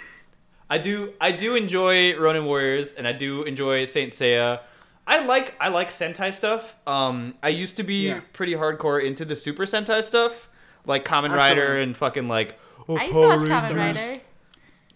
I 0.69 0.77
do 0.77 1.11
I 1.19 1.33
do 1.33 1.55
enjoy 1.55 2.17
Ronin 2.17 2.45
Warriors 2.45 2.93
and 2.93 3.05
I 3.05 3.11
do 3.11 3.43
enjoy 3.43 3.83
Saint 3.83 4.13
Seiya. 4.13 4.61
I 5.05 5.25
like 5.25 5.53
I 5.59 5.67
like 5.67 5.89
Sentai 5.89 6.31
stuff. 6.33 6.77
Um, 6.87 7.33
I 7.43 7.49
used 7.49 7.75
to 7.75 7.83
be 7.83 8.07
Yeah. 8.07 8.21
pretty 8.31 8.53
hardcore 8.53 9.03
into 9.03 9.25
the 9.25 9.35
Super 9.35 9.63
Sentai 9.65 10.01
stuff, 10.01 10.47
like 10.85 11.03
Kamen 11.03 11.35
Rider 11.35 11.77
and 11.77 11.97
fucking 11.97 12.29
like. 12.29 12.57
Oh, 12.87 12.97
I 12.97 13.05
used 13.05 13.13
to 13.13 13.27
watch 13.27 13.47
Power 13.47 13.69
Kamen 13.69 14.21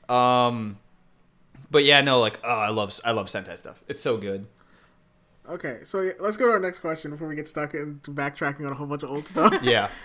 Rider. 0.08 0.14
Um, 0.14 0.78
but 1.72 1.84
yeah, 1.84 2.02
no, 2.02 2.20
like 2.20 2.40
oh, 2.44 2.50
I 2.50 2.70
love 2.70 3.00
I 3.04 3.12
love 3.12 3.28
Sentai 3.28 3.58
stuff. 3.58 3.82
It's 3.88 4.02
so 4.02 4.18
good. 4.18 4.48
Okay, 5.48 5.80
so 5.84 6.12
let's 6.20 6.38
go 6.38 6.48
to 6.48 6.52
our 6.54 6.60
next 6.60 6.80
question 6.80 7.12
before 7.12 7.28
we 7.28 7.36
get 7.36 7.48
stuck 7.48 7.74
into 7.76 8.12
backtracking 8.12 8.66
on 8.66 8.72
a 8.72 8.76
whole 8.76 8.88
bunch 8.88 9.04
of 9.04 9.12
old 9.12 9.28
stuff. 9.28 9.54
Yeah. 9.64 9.90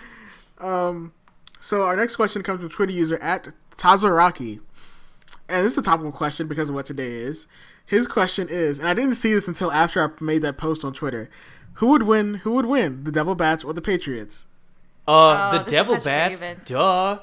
Um, 0.58 1.14
So 1.58 1.84
our 1.84 1.96
next 1.96 2.16
question 2.16 2.42
comes 2.42 2.60
from 2.60 2.68
Twitter 2.68 2.92
user 2.92 3.16
at 3.22 3.48
Tazaraki. 3.78 4.60
And 5.48 5.64
this 5.64 5.72
is 5.72 5.78
a 5.78 5.82
topical 5.82 6.12
question 6.12 6.46
because 6.48 6.68
of 6.68 6.74
what 6.74 6.84
today 6.84 7.12
is. 7.12 7.46
His 7.86 8.06
question 8.06 8.46
is, 8.46 8.78
and 8.78 8.86
I 8.86 8.92
didn't 8.92 9.14
see 9.14 9.32
this 9.32 9.48
until 9.48 9.72
after 9.72 10.02
I 10.02 10.22
made 10.22 10.42
that 10.42 10.58
post 10.58 10.84
on 10.84 10.92
Twitter. 10.92 11.30
Who 11.74 11.86
would 11.86 12.02
win? 12.02 12.34
Who 12.44 12.52
would 12.52 12.66
win, 12.66 13.04
the 13.04 13.10
Devil 13.10 13.34
Bats 13.34 13.64
or 13.64 13.72
the 13.72 13.80
Patriots? 13.80 14.44
Uh, 15.08 15.50
Oh, 15.52 15.58
the 15.58 15.64
Devil 15.70 15.94
such 15.98 16.02
a 16.02 16.36
great 16.36 16.40
Bats. 16.58 16.66
Duh. 16.66 17.18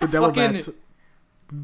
The 0.00 0.06
Devil 0.06 0.28
Fucking- 0.32 0.52
Bats. 0.52 0.68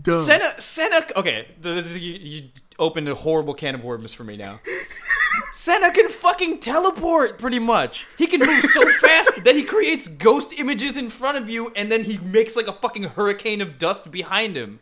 Duh. 0.03 0.23
Sena, 0.25 0.61
Sena. 0.61 1.07
Okay, 1.17 1.47
th- 1.63 1.85
th- 1.87 2.01
you, 2.01 2.13
you 2.15 2.49
opened 2.79 3.09
a 3.09 3.15
horrible 3.15 3.55
can 3.55 3.75
of 3.77 3.85
worms 3.85 4.13
for 4.13 4.25
me 4.25 4.37
now. 4.37 4.61
Sena 5.53 5.91
can 5.93 6.09
fucking 6.09 6.59
teleport, 6.61 7.39
pretty 7.39 7.59
much. 7.59 8.07
He 8.19 8.27
can 8.27 8.41
move 8.41 8.65
so 8.65 8.89
fast 9.01 9.45
that 9.45 9.55
he 9.55 9.63
creates 9.63 10.09
ghost 10.09 10.59
images 10.59 10.97
in 10.97 11.09
front 11.11 11.39
of 11.39 11.49
you, 11.49 11.73
and 11.77 11.91
then 11.93 12.05
he 12.05 12.19
makes 12.19 12.57
like 12.57 12.67
a 12.69 12.73
fucking 12.73 13.05
hurricane 13.05 13.61
of 13.61 13.79
dust 13.79 14.11
behind 14.11 14.57
him. 14.57 14.81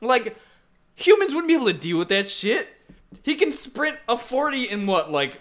Like, 0.00 0.36
humans 0.94 1.34
wouldn't 1.34 1.48
be 1.48 1.54
able 1.54 1.66
to 1.66 1.72
deal 1.72 1.98
with 1.98 2.08
that 2.10 2.28
shit. 2.30 2.68
He 3.22 3.34
can 3.34 3.50
sprint 3.52 3.98
a 4.08 4.16
40 4.18 4.68
in 4.68 4.86
what, 4.86 5.10
like, 5.10 5.40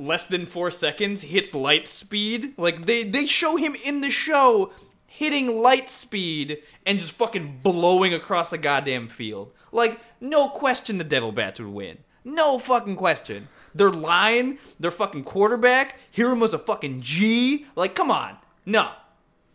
less 0.00 0.26
than 0.26 0.46
four 0.46 0.70
seconds? 0.70 1.22
Hits 1.22 1.54
light 1.54 1.86
speed. 1.86 2.54
Like, 2.56 2.86
they, 2.86 3.04
they 3.04 3.26
show 3.26 3.56
him 3.56 3.76
in 3.84 4.00
the 4.00 4.10
show 4.10 4.72
hitting 5.06 5.60
light 5.60 5.90
speed 5.90 6.58
and 6.86 6.98
just 6.98 7.12
fucking 7.12 7.60
blowing 7.62 8.14
across 8.14 8.50
the 8.50 8.58
goddamn 8.58 9.08
field. 9.08 9.52
Like, 9.72 10.00
no 10.20 10.48
question 10.48 10.98
the 10.98 11.04
Devil 11.04 11.32
Bats 11.32 11.60
would 11.60 11.68
win. 11.68 11.98
No 12.24 12.58
fucking 12.58 12.96
question. 12.96 13.48
Their 13.74 13.90
line, 13.90 14.58
their 14.80 14.90
fucking 14.90 15.24
quarterback, 15.24 15.96
Hiruma's 16.12 16.54
a 16.54 16.58
fucking 16.58 17.00
G. 17.02 17.66
Like, 17.76 17.94
come 17.94 18.10
on. 18.10 18.36
No. 18.66 18.90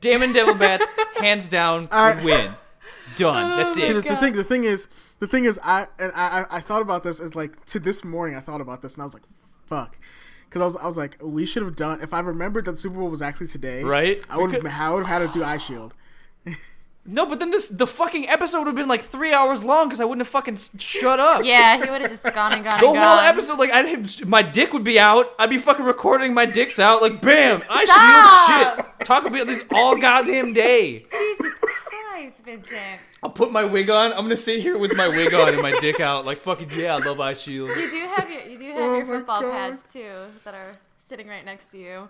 damn 0.01 0.19
Deimon 0.21 0.33
Devil 0.33 0.55
Bats, 0.55 0.95
hands 1.17 1.47
down, 1.49 1.85
I- 1.91 2.15
would 2.15 2.23
win. 2.23 2.53
Done. 3.15 3.51
Oh 3.51 3.57
That's 3.57 3.75
See, 3.75 3.81
the, 3.91 3.99
it. 3.99 4.07
the 4.07 4.15
thing, 4.17 4.33
the 4.33 4.43
thing 4.43 4.63
is, 4.63 4.87
the 5.19 5.27
thing 5.27 5.45
is, 5.45 5.59
I 5.63 5.87
and 5.99 6.11
I, 6.13 6.41
I- 6.41 6.57
I 6.57 6.59
thought 6.59 6.81
about 6.81 7.03
this 7.03 7.19
as 7.19 7.33
like 7.35 7.65
to 7.67 7.79
this 7.79 8.03
morning. 8.03 8.35
I 8.37 8.41
thought 8.41 8.61
about 8.61 8.81
this 8.81 8.93
and 8.93 9.01
I 9.01 9.05
was 9.05 9.13
like, 9.13 9.23
fuck, 9.67 9.97
because 10.49 10.61
I 10.61 10.65
was, 10.65 10.75
I 10.77 10.85
was 10.87 10.97
like, 10.97 11.17
we 11.21 11.45
should 11.45 11.63
have 11.63 11.75
done. 11.75 12.01
If 12.01 12.13
I 12.13 12.19
remembered 12.21 12.65
that 12.65 12.79
Super 12.79 12.95
Bowl 12.95 13.09
was 13.09 13.21
actually 13.21 13.47
today, 13.47 13.83
Right? 13.83 14.25
I 14.29 14.37
would 14.37 14.51
have, 14.51 14.61
could- 14.61 14.71
I 14.71 14.89
would 14.91 15.05
have 15.05 15.21
had 15.21 15.31
to 15.31 15.39
do 15.39 15.43
Eyeshield. 15.45 15.91
No, 17.07 17.27
but 17.27 17.39
then 17.39 17.51
this 17.51 17.67
the 17.67 17.85
fucking 17.85 18.27
episode 18.29 18.57
would 18.61 18.67
have 18.67 18.75
been 18.75 18.87
like 18.87 19.01
three 19.01 19.31
hours 19.31 19.63
long 19.63 19.87
because 19.87 20.01
I 20.01 20.05
wouldn't 20.05 20.25
have 20.25 20.31
fucking 20.31 20.57
shut 20.79 21.19
up. 21.19 21.43
Yeah, 21.45 21.75
he 21.83 21.87
would 21.91 22.01
have 22.01 22.09
just 22.09 22.23
gone 22.23 22.51
and 22.53 22.63
gone 22.63 22.79
The 22.81 22.87
and 22.87 22.97
whole 22.97 23.17
gone. 23.17 23.25
episode, 23.25 23.59
like, 23.59 23.71
I'd 23.71 23.85
have, 23.85 24.27
my 24.27 24.41
dick 24.41 24.73
would 24.73 24.83
be 24.83 24.97
out. 24.99 25.27
I'd 25.37 25.51
be 25.51 25.59
fucking 25.59 25.85
recording 25.85 26.33
my 26.33 26.47
dicks 26.47 26.79
out, 26.79 27.03
like, 27.03 27.21
bam, 27.21 27.61
I 27.69 27.85
Stop! 27.85 28.75
shield 28.79 28.87
shit. 28.97 29.05
Talk 29.05 29.25
about 29.27 29.45
this 29.45 29.63
all 29.71 29.95
goddamn 29.97 30.53
day. 30.53 31.05
Jesus 31.11 31.59
Christ, 31.59 32.43
Vincent. 32.43 32.99
I'll 33.25 33.31
put 33.31 33.51
my 33.51 33.63
wig 33.63 33.89
on. 33.89 34.11
I'm 34.13 34.21
gonna 34.21 34.37
sit 34.37 34.59
here 34.61 34.77
with 34.77 34.95
my 34.95 35.07
wig 35.07 35.33
on 35.33 35.49
and 35.51 35.59
my 35.59 35.71
dick 35.79 35.99
out, 35.99 36.27
like, 36.27 36.41
fucking 36.41 36.69
yeah, 36.75 36.95
I 36.95 36.99
love 36.99 37.17
Eyeshield. 37.17 37.75
You 37.75 37.89
do 37.89 38.07
have 38.15 38.29
your 38.29 38.41
you 38.43 38.59
do 38.59 38.65
have 38.65 38.77
Oh 38.81 38.95
your 38.97 39.05
football 39.07 39.41
God. 39.41 39.51
pads 39.51 39.81
too 39.91 40.27
that 40.43 40.53
are 40.53 40.75
sitting 41.09 41.27
right 41.27 41.43
next 41.43 41.71
to 41.71 41.79
you. 41.79 42.07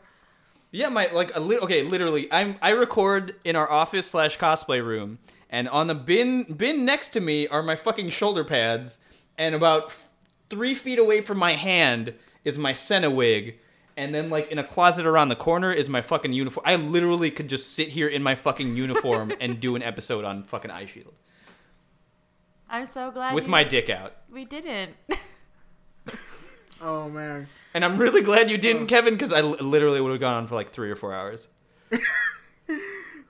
Yeah, 0.72 0.90
my 0.90 1.10
like 1.14 1.34
a 1.34 1.40
li- 1.40 1.58
okay, 1.60 1.84
literally, 1.84 2.28
I'm 2.34 2.58
I 2.62 2.72
record 2.72 3.36
in 3.46 3.56
our 3.56 3.72
office 3.72 4.08
slash 4.08 4.38
cosplay 4.38 4.86
room, 4.86 5.20
and 5.50 5.70
on 5.70 5.88
the 5.88 5.96
bin 5.96 6.44
bin 6.52 6.84
next 6.84 7.10
to 7.14 7.22
me 7.22 7.48
are 7.48 7.64
my 7.64 7.78
fucking 7.78 8.10
shoulder 8.10 8.44
pads, 8.44 8.98
and 9.38 9.56
about 9.56 9.86
f- 9.86 10.10
three 10.50 10.74
feet 10.76 11.00
away 11.00 11.22
from 11.22 11.38
my 11.38 11.54
hand 11.54 12.14
is 12.44 12.58
my 12.58 12.74
Sena 12.74 13.10
wig, 13.10 13.58
and 13.98 14.14
then 14.14 14.30
like 14.30 14.52
in 14.52 14.58
a 14.60 14.64
closet 14.64 15.06
around 15.06 15.30
the 15.30 15.36
corner 15.36 15.72
is 15.72 15.90
my 15.90 16.02
fucking 16.02 16.34
uniform. 16.34 16.64
I 16.68 16.76
literally 16.76 17.32
could 17.32 17.48
just 17.50 17.74
sit 17.74 17.90
here 17.90 18.08
in 18.08 18.22
my 18.24 18.36
fucking 18.36 18.76
uniform 18.76 19.32
and 19.40 19.60
do 19.60 19.76
an 19.76 19.82
episode 19.84 20.26
on 20.26 20.44
fucking 20.44 20.72
Eyeshield 20.72 21.14
I'm 22.70 22.86
so 22.86 23.12
glad 23.12 23.34
with 23.36 23.46
you- 23.46 23.52
my 23.52 23.64
dick 23.64 23.90
out. 23.90 24.16
we 24.32 24.46
didn't. 24.46 24.96
Oh 26.82 27.08
man. 27.10 27.48
And 27.74 27.86
I'm 27.86 27.98
really 27.98 28.22
glad 28.22 28.52
you 28.52 28.58
didn't, 28.58 28.88
Kevin, 28.88 29.14
because 29.14 29.32
I 29.32 29.40
literally 29.40 30.02
would 30.02 30.12
have 30.12 30.20
gone 30.20 30.34
on 30.34 30.48
for 30.48 30.56
like 30.56 30.72
three 30.72 30.92
or 30.92 30.96
four 30.98 31.14
hours. 31.14 31.48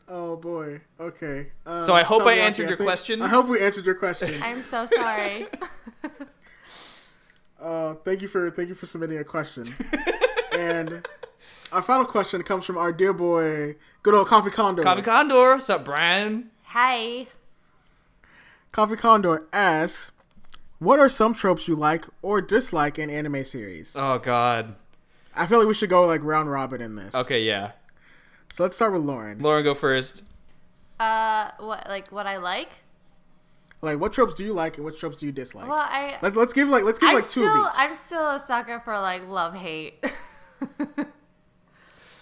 Oh 0.07 0.35
boy. 0.35 0.81
Okay. 0.99 1.47
Um, 1.65 1.81
So 1.83 1.93
I 1.95 2.03
hope 2.03 2.23
I 2.23 2.33
answered 2.33 2.67
your 2.69 2.77
think- 2.77 2.87
question. 2.87 3.21
I 3.23 3.27
hope 3.27 3.47
we 3.47 3.59
answered 3.59 3.85
your 3.85 3.95
question. 3.95 4.39
I'm 4.43 4.61
so 4.61 4.85
sorry. 4.85 5.47
Uh, 7.59 7.95
thank 8.03 8.21
you 8.21 8.27
for 8.27 8.51
thank 8.51 8.69
you 8.69 8.75
for 8.75 8.85
submitting 8.85 9.17
a 9.17 9.23
question. 9.23 9.65
And 10.55 11.07
our 11.71 11.81
final 11.81 12.05
question 12.05 12.41
comes 12.43 12.65
from 12.65 12.77
our 12.77 12.91
dear 12.91 13.13
boy, 13.13 13.75
good 14.03 14.13
old 14.13 14.27
Coffee 14.27 14.51
Condor. 14.51 14.83
Coffee 14.83 15.01
Condor, 15.01 15.53
what's 15.53 15.69
up, 15.69 15.85
Brian? 15.85 16.51
Hi. 16.65 17.27
Coffee 18.71 18.95
Condor 18.95 19.43
asks, 19.53 20.11
"What 20.79 20.99
are 20.99 21.09
some 21.09 21.33
tropes 21.33 21.67
you 21.67 21.75
like 21.75 22.05
or 22.21 22.41
dislike 22.41 22.99
in 22.99 23.09
anime 23.09 23.43
series?" 23.45 23.93
Oh 23.95 24.19
God. 24.19 24.75
I 25.35 25.47
feel 25.47 25.59
like 25.59 25.67
we 25.67 25.73
should 25.73 25.89
go 25.89 26.05
like 26.05 26.23
round 26.23 26.49
robin 26.49 26.81
in 26.81 26.95
this. 26.95 27.13
Okay, 27.13 27.43
yeah. 27.43 27.71
So 28.53 28.63
let's 28.63 28.75
start 28.75 28.93
with 28.93 29.01
Lauren. 29.01 29.39
Lauren, 29.39 29.63
go 29.63 29.75
first. 29.75 30.23
Uh, 30.99 31.51
what 31.59 31.87
like 31.87 32.09
what 32.11 32.25
I 32.25 32.37
like? 32.37 32.69
Like, 33.81 33.99
what 33.99 34.13
tropes 34.13 34.33
do 34.33 34.43
you 34.43 34.53
like 34.53 34.77
and 34.77 34.85
what 34.85 34.97
tropes 34.97 35.17
do 35.17 35.25
you 35.25 35.31
dislike? 35.31 35.67
Well, 35.67 35.77
I 35.77 36.17
let's 36.21 36.35
let's 36.35 36.53
give 36.53 36.69
like 36.69 36.83
let's 36.83 36.97
give 36.99 37.09
I'm 37.09 37.15
like 37.15 37.25
two 37.25 37.41
still 37.41 37.47
of 37.47 37.65
each. 37.67 37.71
I'm 37.75 37.93
still 37.93 38.31
a 38.31 38.39
sucker 38.39 38.79
for 38.79 38.97
like 38.99 39.27
love 39.27 39.53
hate. 39.53 40.03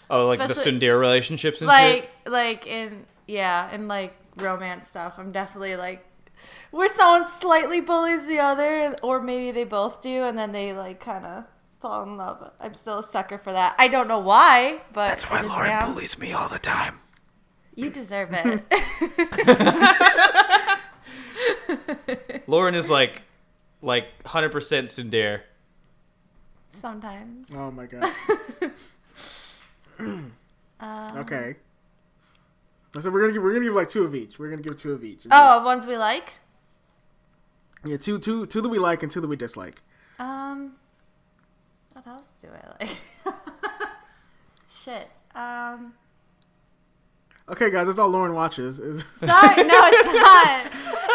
Oh, 0.10 0.27
like 0.27 0.39
Especially- 0.41 0.80
the 0.80 0.85
tsundere 0.85 0.99
relationships 0.99 1.61
and 1.61 1.68
like 1.68 2.03
shit. 2.23 2.31
like 2.31 2.68
in 2.68 3.05
yeah 3.26 3.68
and 3.72 3.88
like 3.88 4.14
romance 4.35 4.88
stuff 4.89 5.15
i'm 5.18 5.31
definitely 5.31 5.76
like 5.76 6.05
where 6.72 6.89
someone 6.89 7.27
slightly 7.30 7.80
bullies 7.81 8.27
the 8.27 8.38
other 8.38 8.93
or 9.01 9.22
maybe 9.22 9.51
they 9.51 9.64
both 9.64 10.01
do 10.03 10.23
and 10.23 10.38
then 10.38 10.51
they 10.51 10.73
like 10.73 10.99
kind 10.99 11.26
of 11.26 11.45
fall 11.81 12.03
in 12.03 12.18
love 12.18 12.51
i'm 12.60 12.73
still 12.76 12.99
a 12.99 13.03
sucker 13.03 13.38
for 13.39 13.53
that 13.53 13.76
i 13.80 13.88
don't 13.88 14.07
know 14.07 14.19
why 14.19 14.81
but 14.91 15.07
That's 15.07 15.26
why 15.31 15.41
Lauren 15.41 15.72
am. 15.72 15.93
bullies 15.93 16.18
me 16.19 16.31
all 16.34 16.49
the 16.49 16.60
time. 16.60 16.99
you 17.73 17.89
deserve 17.89 18.30
it 18.34 18.64
Lauren 22.47 22.76
is 22.76 22.89
like, 22.89 23.23
like 23.81 24.05
hundred 24.26 24.51
percent 24.51 24.89
tsundere. 24.89 25.41
Sometimes 26.73 27.49
Oh 27.55 27.71
my 27.71 27.85
god. 27.85 28.11
Um, 30.79 31.17
okay. 31.17 31.55
So 32.99 33.09
we're 33.09 33.21
gonna 33.21 33.33
give 33.33 33.41
we're 33.41 33.53
gonna 33.53 33.63
give 33.65 33.73
like 33.73 33.87
two 33.89 34.03
of 34.03 34.13
each. 34.13 34.37
We're 34.37 34.49
gonna 34.49 34.61
give 34.61 34.77
two 34.77 34.91
of 34.91 35.03
each. 35.03 35.25
oh 35.31 35.63
ones 35.63 35.87
we 35.87 35.95
like 35.97 36.33
yeah, 37.85 37.97
two 37.97 38.19
two 38.19 38.45
two 38.45 38.59
that 38.61 38.69
we 38.69 38.79
like 38.79 39.01
and 39.03 39.11
two 39.11 39.21
that 39.21 39.27
we 39.27 39.35
dislike. 39.37 39.81
um 40.19 40.73
what 41.93 42.05
else 42.07 42.33
do 42.41 42.47
i 42.49 42.83
like 42.83 42.97
shit 44.73 45.09
um 45.35 45.93
Okay, 47.49 47.69
guys, 47.69 47.87
that's 47.87 47.99
all 47.99 48.07
Lauren 48.07 48.33
watches. 48.35 48.79
Is 48.79 49.03
Sorry, 49.19 49.63
no, 49.65 49.81
it's 49.91 50.13
not. 50.13 50.71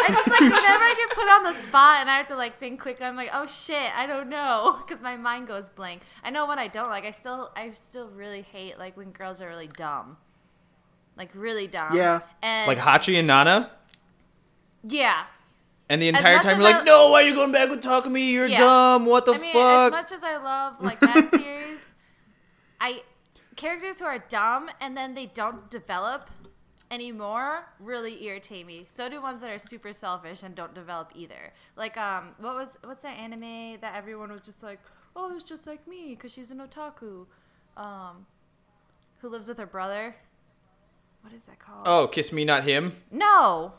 I 0.09 0.13
just 0.13 0.27
like 0.27 0.39
whenever 0.41 0.83
I 0.83 0.95
get 0.97 1.15
put 1.15 1.29
on 1.29 1.43
the 1.43 1.53
spot 1.53 1.97
and 2.01 2.09
I 2.09 2.17
have 2.17 2.27
to 2.27 2.35
like 2.35 2.59
think 2.59 2.81
quickly, 2.81 3.05
I'm 3.05 3.15
like, 3.15 3.29
oh 3.33 3.45
shit, 3.45 3.91
I 3.97 4.05
don't 4.07 4.29
know, 4.29 4.79
because 4.87 5.01
my 5.01 5.17
mind 5.17 5.47
goes 5.47 5.69
blank. 5.69 6.01
I 6.23 6.29
know 6.29 6.45
what 6.45 6.57
I 6.57 6.67
don't 6.67 6.89
like. 6.89 7.05
I 7.05 7.11
still, 7.11 7.51
I 7.55 7.71
still 7.71 8.07
really 8.09 8.41
hate 8.41 8.77
like 8.79 8.95
when 8.97 9.11
girls 9.11 9.41
are 9.41 9.47
really 9.47 9.67
dumb, 9.67 10.17
like 11.17 11.29
really 11.33 11.67
dumb. 11.67 11.95
Yeah. 11.95 12.21
and 12.41 12.67
Like 12.67 12.77
Hachi 12.79 13.17
and 13.17 13.27
Nana. 13.27 13.71
yeah. 14.83 15.25
And 15.91 15.99
the 15.99 16.07
entire 16.07 16.37
time 16.37 16.61
you're 16.61 16.71
like, 16.71 16.85
no, 16.85 17.09
why 17.09 17.23
are 17.23 17.25
you 17.25 17.33
going 17.33 17.51
back 17.51 17.69
with 17.71 17.81
Takumi? 17.81 18.31
You're 18.31 18.45
Yeah. 18.45 18.59
dumb. 18.59 19.07
What 19.07 19.25
the 19.25 19.33
I 19.33 19.37
mean, 19.39 19.53
fuck? 19.53 19.85
as 19.87 19.91
much 19.91 20.11
as 20.11 20.21
I 20.21 20.37
love 20.37 20.75
like 20.79 20.99
that 20.99 21.29
series, 21.31 21.79
I 22.79 23.01
characters 23.55 23.97
who 23.97 24.05
are 24.05 24.19
dumb 24.29 24.69
and 24.79 24.95
then 24.95 25.15
they 25.15 25.25
don't 25.25 25.67
develop 25.71 26.29
anymore 26.91 27.65
really 27.79 28.23
irritate 28.25 28.65
me. 28.65 28.83
So 28.87 29.09
do 29.09 29.21
ones 29.21 29.41
that 29.41 29.49
are 29.51 29.59
super 29.59 29.93
selfish 29.93 30.43
and 30.43 30.55
don't 30.55 30.73
develop 30.73 31.11
either. 31.15 31.53
Like 31.75 31.97
um, 31.97 32.29
what 32.39 32.55
was 32.55 32.69
what's 32.83 33.03
that 33.03 33.17
anime 33.17 33.79
that 33.81 33.95
everyone 33.95 34.31
was 34.31 34.41
just 34.41 34.63
like, 34.63 34.79
oh, 35.15 35.33
it's 35.35 35.43
just 35.43 35.67
like 35.67 35.87
me 35.87 36.09
because 36.15 36.31
she's 36.31 36.51
an 36.51 36.59
otaku, 36.59 37.25
um, 37.77 38.25
who 39.19 39.29
lives 39.29 39.47
with 39.47 39.57
her 39.57 39.65
brother. 39.65 40.15
what 41.21 41.33
is 41.33 41.43
that 41.45 41.59
called? 41.59 41.83
Oh, 41.85 42.07
kiss 42.07 42.31
me, 42.31 42.45
not 42.45 42.63
him. 42.63 42.93
No. 43.11 43.73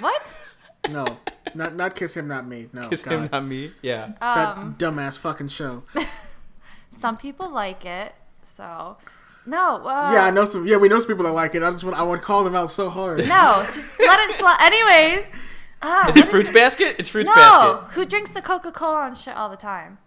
What? 0.00 0.34
No, 0.88 1.18
not 1.52 1.74
not 1.74 1.96
kiss 1.96 2.16
him, 2.16 2.28
not 2.28 2.46
me. 2.46 2.68
No, 2.72 2.88
Kiss 2.88 3.02
God. 3.02 3.12
him, 3.12 3.28
not 3.32 3.44
me. 3.44 3.72
Yeah. 3.82 4.12
that 4.20 4.56
Um, 4.56 4.76
dumbass 4.78 5.18
fucking 5.18 5.48
show. 5.48 5.82
some 6.92 7.16
people 7.16 7.50
like 7.50 7.84
it, 7.84 8.14
so 8.44 8.96
no. 9.46 9.76
Uh, 9.86 10.10
yeah, 10.14 10.24
I 10.24 10.30
know 10.30 10.44
some. 10.44 10.66
Yeah, 10.66 10.76
we 10.76 10.88
know 10.88 10.98
some 10.98 11.08
people 11.08 11.24
that 11.24 11.32
like 11.32 11.54
it. 11.54 11.62
I 11.62 11.70
just 11.70 11.84
want 11.84 11.96
I 11.96 12.02
want 12.02 12.20
to 12.20 12.26
call 12.26 12.44
them 12.44 12.54
out 12.54 12.70
so 12.72 12.90
hard. 12.90 13.18
No, 13.18 13.62
just 13.66 13.98
let 14.00 14.28
it 14.30 14.38
slide. 14.38 14.58
Anyways. 14.60 15.26
Uh, 15.82 16.06
Is 16.08 16.16
it 16.16 16.26
Fruits 16.28 16.50
Basket? 16.50 16.96
It's 16.98 17.08
Fruits 17.10 17.26
No, 17.28 17.34
Basket. 17.34 17.90
who 17.94 18.04
drinks 18.06 18.30
the 18.30 18.40
Coca 18.40 18.72
Cola 18.72 19.06
and 19.08 19.16
shit 19.16 19.36
all 19.36 19.50
the 19.50 19.56
time? 19.58 19.98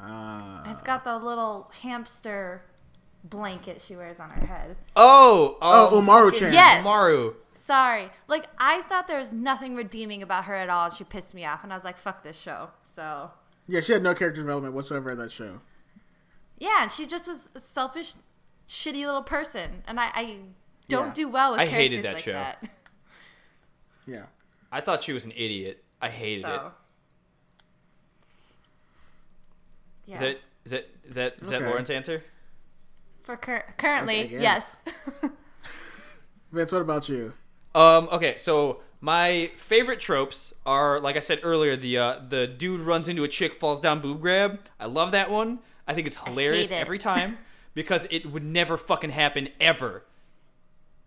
Uh, 0.00 0.62
It's 0.66 0.82
got 0.82 1.04
the 1.04 1.18
little 1.18 1.70
hamster 1.82 2.62
blanket 3.24 3.80
she 3.82 3.96
wears 3.96 4.18
on 4.20 4.30
her 4.30 4.46
head. 4.46 4.76
Oh, 4.96 5.58
oh, 5.60 5.98
um, 5.98 6.06
Umaru 6.06 6.32
Chan. 6.32 6.52
Yes. 6.52 6.84
Maru. 6.84 7.34
Sorry. 7.54 8.10
Like, 8.28 8.46
I 8.58 8.82
thought 8.82 9.08
there 9.08 9.18
was 9.18 9.32
nothing 9.32 9.74
redeeming 9.74 10.22
about 10.22 10.44
her 10.44 10.54
at 10.54 10.70
all, 10.70 10.86
and 10.86 10.94
she 10.94 11.04
pissed 11.04 11.34
me 11.34 11.44
off, 11.44 11.62
and 11.62 11.72
I 11.72 11.76
was 11.76 11.84
like, 11.84 11.98
fuck 11.98 12.22
this 12.22 12.36
show. 12.38 12.70
So, 12.84 13.30
Yeah, 13.68 13.80
she 13.80 13.92
had 13.92 14.02
no 14.02 14.14
character 14.14 14.40
development 14.40 14.74
whatsoever 14.74 15.10
in 15.10 15.18
that 15.18 15.32
show. 15.32 15.60
Yeah, 16.60 16.82
and 16.82 16.92
she 16.92 17.06
just 17.06 17.26
was 17.26 17.48
a 17.56 17.60
selfish, 17.60 18.14
shitty 18.68 19.04
little 19.04 19.22
person, 19.22 19.82
and 19.88 19.98
I, 19.98 20.10
I 20.14 20.36
don't 20.88 21.08
Yeah. 21.08 21.12
do 21.14 21.28
well 21.28 21.50
with 21.52 21.60
I 21.60 21.66
characters 21.66 21.80
hated 21.82 22.04
that 22.04 22.12
like 22.14 22.22
show. 22.22 22.32
that. 22.34 22.68
Yeah. 24.06 24.26
I 24.72 24.80
thought 24.80 25.02
she 25.04 25.12
was 25.12 25.24
an 25.24 25.32
idiot. 25.32 25.84
I 26.02 26.08
hated 26.08 26.44
it. 26.44 26.60
Yeah. 30.06 30.14
Is 30.14 30.20
that 30.20 30.40
is 30.64 30.70
that 30.72 30.88
is 31.08 31.14
that 31.16 31.34
is 31.42 31.48
that 31.50 31.62
Lauren's 31.62 31.90
answer? 31.90 32.24
For 33.22 33.36
cur- 33.36 33.74
currently, 33.78 34.24
Okay, 34.24 34.40
yes. 34.42 34.76
Vince, 36.52 36.72
what 36.72 36.82
about 36.82 37.08
you? 37.08 37.32
Um. 37.74 38.08
Okay. 38.10 38.36
So 38.38 38.80
my 39.00 39.50
favorite 39.56 40.00
tropes 40.00 40.52
are, 40.66 40.98
like 40.98 41.16
I 41.16 41.20
said 41.20 41.40
earlier, 41.44 41.76
the 41.76 41.98
uh, 41.98 42.18
the 42.28 42.46
dude 42.48 42.80
runs 42.80 43.06
into 43.08 43.22
a 43.22 43.28
chick, 43.28 43.54
falls 43.54 43.78
down, 43.78 44.00
boob 44.00 44.20
grab. 44.20 44.60
I 44.80 44.86
love 44.86 45.12
that 45.12 45.30
one. 45.30 45.60
I 45.90 45.94
think 45.94 46.06
it's 46.06 46.16
hilarious 46.16 46.70
it. 46.70 46.74
every 46.74 46.98
time 46.98 47.38
because 47.74 48.06
it 48.10 48.26
would 48.30 48.44
never 48.44 48.76
fucking 48.78 49.10
happen 49.10 49.48
ever. 49.60 50.04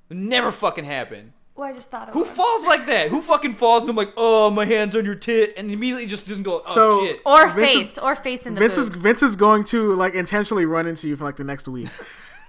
Never 0.10 0.52
fucking 0.52 0.84
happen. 0.86 1.34
well, 1.56 1.68
I 1.70 1.74
just 1.74 1.90
thought 1.90 2.10
of 2.10 2.14
Who 2.14 2.22
one. 2.24 2.30
falls 2.30 2.66
like 2.68 2.86
that? 2.88 3.10
Who 3.10 3.22
fucking 3.22 3.54
falls 3.54 3.82
and 3.84 3.90
I'm 3.90 3.96
like, 3.96 4.14
oh, 4.18 4.50
my 4.50 4.66
hands 4.66 4.96
on 4.96 5.06
your 5.06 5.16
tit, 5.16 5.54
and 5.58 5.72
immediately 5.72 6.06
just 6.06 6.28
doesn't 6.28 6.44
go, 6.44 6.62
oh 6.68 6.74
So- 6.76 7.06
shit. 7.06 7.20
Or 7.26 7.50
Vince 7.50 7.72
is- 7.74 7.80
face, 7.90 7.98
or 7.98 8.16
face 8.16 8.46
in 8.46 8.54
the 8.56 8.60
Vince 8.60 8.78
is. 8.78 8.90
Vince 8.90 9.24
is 9.24 9.36
going 9.36 9.64
to 9.66 9.94
like 9.96 10.14
intentionally 10.14 10.66
run 10.66 10.86
into 10.88 11.08
you 11.08 11.16
for 11.16 11.24
like 11.24 11.38
the 11.38 11.44
next 11.44 11.68
week. 11.68 11.90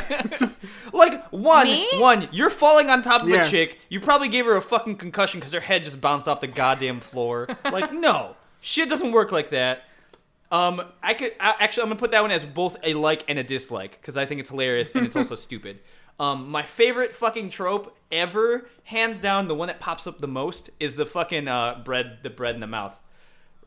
Like 0.93 1.27
one, 1.29 1.65
Me? 1.65 1.87
one, 1.97 2.27
you're 2.31 2.49
falling 2.49 2.89
on 2.89 3.01
top 3.01 3.23
of 3.23 3.29
Yes. 3.29 3.47
a 3.47 3.49
chick. 3.49 3.79
You 3.89 3.99
probably 3.99 4.27
gave 4.29 4.45
her 4.45 4.55
a 4.55 4.61
fucking 4.61 4.97
concussion 4.97 5.39
because 5.39 5.53
her 5.53 5.59
head 5.59 5.83
just 5.83 5.99
bounced 5.99 6.27
off 6.27 6.39
the 6.41 6.47
goddamn 6.47 6.99
floor. 6.99 7.47
like 7.71 7.91
no, 7.93 8.35
shit 8.59 8.89
doesn't 8.89 9.11
work 9.11 9.31
like 9.31 9.49
that. 9.49 9.83
Um, 10.51 10.81
I 11.01 11.13
could 11.13 11.33
I, 11.39 11.55
actually 11.59 11.83
I'm 11.83 11.89
gonna 11.89 11.99
put 11.99 12.11
that 12.11 12.21
one 12.21 12.31
as 12.31 12.45
both 12.45 12.77
a 12.83 12.93
like 12.93 13.23
and 13.29 13.39
a 13.39 13.43
dislike 13.43 13.91
because 14.01 14.17
I 14.17 14.25
think 14.25 14.41
it's 14.41 14.49
hilarious 14.49 14.91
and 14.91 15.05
it's 15.05 15.15
also 15.15 15.35
stupid. 15.47 15.79
Um, 16.19 16.49
my 16.49 16.63
favorite 16.63 17.15
fucking 17.15 17.49
trope 17.49 17.97
ever, 18.11 18.67
hands 18.83 19.19
down, 19.21 19.47
the 19.47 19.55
one 19.55 19.69
that 19.69 19.79
pops 19.79 20.05
up 20.05 20.19
the 20.19 20.27
most 20.27 20.69
is 20.79 20.95
the 20.95 21.05
fucking 21.05 21.47
uh 21.47 21.81
bread, 21.85 22.19
the 22.21 22.29
bread 22.29 22.53
in 22.55 22.61
the 22.61 22.67
mouth, 22.67 23.01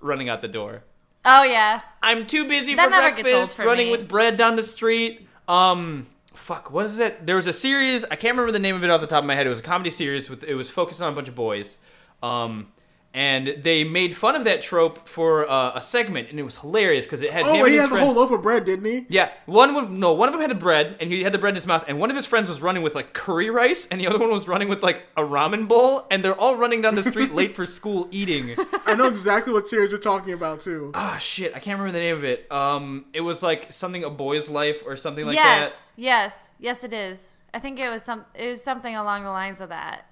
running 0.00 0.28
out 0.28 0.40
the 0.42 0.48
door. 0.48 0.84
Oh, 1.24 1.42
yeah. 1.42 1.80
I'm 2.02 2.26
too 2.26 2.46
busy 2.46 2.74
That 2.74 2.84
for 2.84 2.90
never 2.90 3.08
gets 3.08 3.20
old 3.20 3.24
breakfast, 3.24 3.56
for 3.56 3.64
running 3.64 3.86
me. 3.86 3.92
with 3.92 4.06
bread 4.06 4.36
down 4.36 4.56
the 4.56 4.62
street. 4.62 5.26
Um, 5.48 6.06
fuck, 6.34 6.70
what 6.70 6.84
is 6.84 6.98
it? 6.98 7.24
There 7.24 7.36
was 7.36 7.46
a 7.46 7.52
series. 7.54 8.04
I 8.04 8.16
can't 8.16 8.32
remember 8.36 8.52
the 8.52 8.58
name 8.58 8.76
of 8.76 8.84
it 8.84 8.90
off 8.90 9.00
the 9.00 9.06
top 9.06 9.20
of 9.22 9.26
my 9.26 9.34
head. 9.34 9.46
It 9.46 9.50
was 9.50 9.60
a 9.60 9.62
comedy 9.62 9.88
series 9.88 10.28
with. 10.28 10.44
It 10.44 10.54
was 10.54 10.70
focused 10.70 11.00
on 11.00 11.10
a 11.10 11.16
bunch 11.16 11.28
of 11.28 11.34
boys. 11.34 11.78
Um, 12.22 12.68
and 13.14 13.54
they 13.62 13.84
made 13.84 14.16
fun 14.16 14.34
of 14.34 14.42
that 14.42 14.60
trope 14.60 15.08
for 15.08 15.48
uh, 15.48 15.72
a 15.76 15.80
segment, 15.80 16.30
and 16.30 16.40
it 16.40 16.42
was 16.42 16.56
hilarious 16.56 17.06
because 17.06 17.22
it 17.22 17.30
had 17.30 17.44
oh, 17.44 17.54
him 17.54 17.60
and 17.60 17.68
he 17.68 17.74
his 17.74 17.88
had 17.88 17.96
the 17.96 18.04
whole 18.04 18.12
loaf 18.12 18.32
of 18.32 18.42
bread, 18.42 18.64
didn't 18.64 18.84
he? 18.84 19.06
Yeah, 19.08 19.30
one 19.46 19.72
would 19.76 19.88
no, 19.88 20.12
one 20.12 20.28
of 20.28 20.32
them 20.32 20.40
had 20.40 20.50
the 20.50 20.56
bread, 20.56 20.96
and 20.98 21.08
he 21.08 21.22
had 21.22 21.32
the 21.32 21.38
bread 21.38 21.52
in 21.52 21.54
his 21.54 21.66
mouth, 21.66 21.84
and 21.86 22.00
one 22.00 22.10
of 22.10 22.16
his 22.16 22.26
friends 22.26 22.48
was 22.48 22.60
running 22.60 22.82
with 22.82 22.96
like 22.96 23.12
curry 23.12 23.50
rice, 23.50 23.86
and 23.86 24.00
the 24.00 24.08
other 24.08 24.18
one 24.18 24.30
was 24.30 24.48
running 24.48 24.68
with 24.68 24.82
like 24.82 25.04
a 25.16 25.22
ramen 25.22 25.68
bowl, 25.68 26.08
and 26.10 26.24
they're 26.24 26.38
all 26.38 26.56
running 26.56 26.82
down 26.82 26.96
the 26.96 27.04
street 27.04 27.32
late 27.32 27.54
for 27.54 27.64
school 27.64 28.08
eating. 28.10 28.56
I 28.84 28.94
know 28.94 29.06
exactly 29.06 29.52
what 29.52 29.68
series 29.68 29.92
you're 29.92 30.00
talking 30.00 30.32
about 30.32 30.60
too. 30.60 30.90
Ah, 30.94 31.16
shit, 31.18 31.54
I 31.54 31.60
can't 31.60 31.78
remember 31.78 31.96
the 31.96 32.04
name 32.04 32.16
of 32.16 32.24
it. 32.24 32.50
Um, 32.50 33.04
it 33.14 33.20
was 33.20 33.44
like 33.44 33.72
something 33.72 34.02
a 34.02 34.10
boy's 34.10 34.48
life 34.48 34.82
or 34.84 34.96
something 34.96 35.24
like 35.24 35.36
yes, 35.36 35.70
that. 35.70 35.92
yes, 35.96 36.50
yes, 36.58 36.82
it 36.82 36.92
is. 36.92 37.36
I 37.54 37.60
think 37.60 37.78
it 37.78 37.88
was 37.88 38.02
some. 38.02 38.24
It 38.34 38.48
was 38.48 38.60
something 38.60 38.96
along 38.96 39.22
the 39.22 39.30
lines 39.30 39.60
of 39.60 39.68
that. 39.68 40.06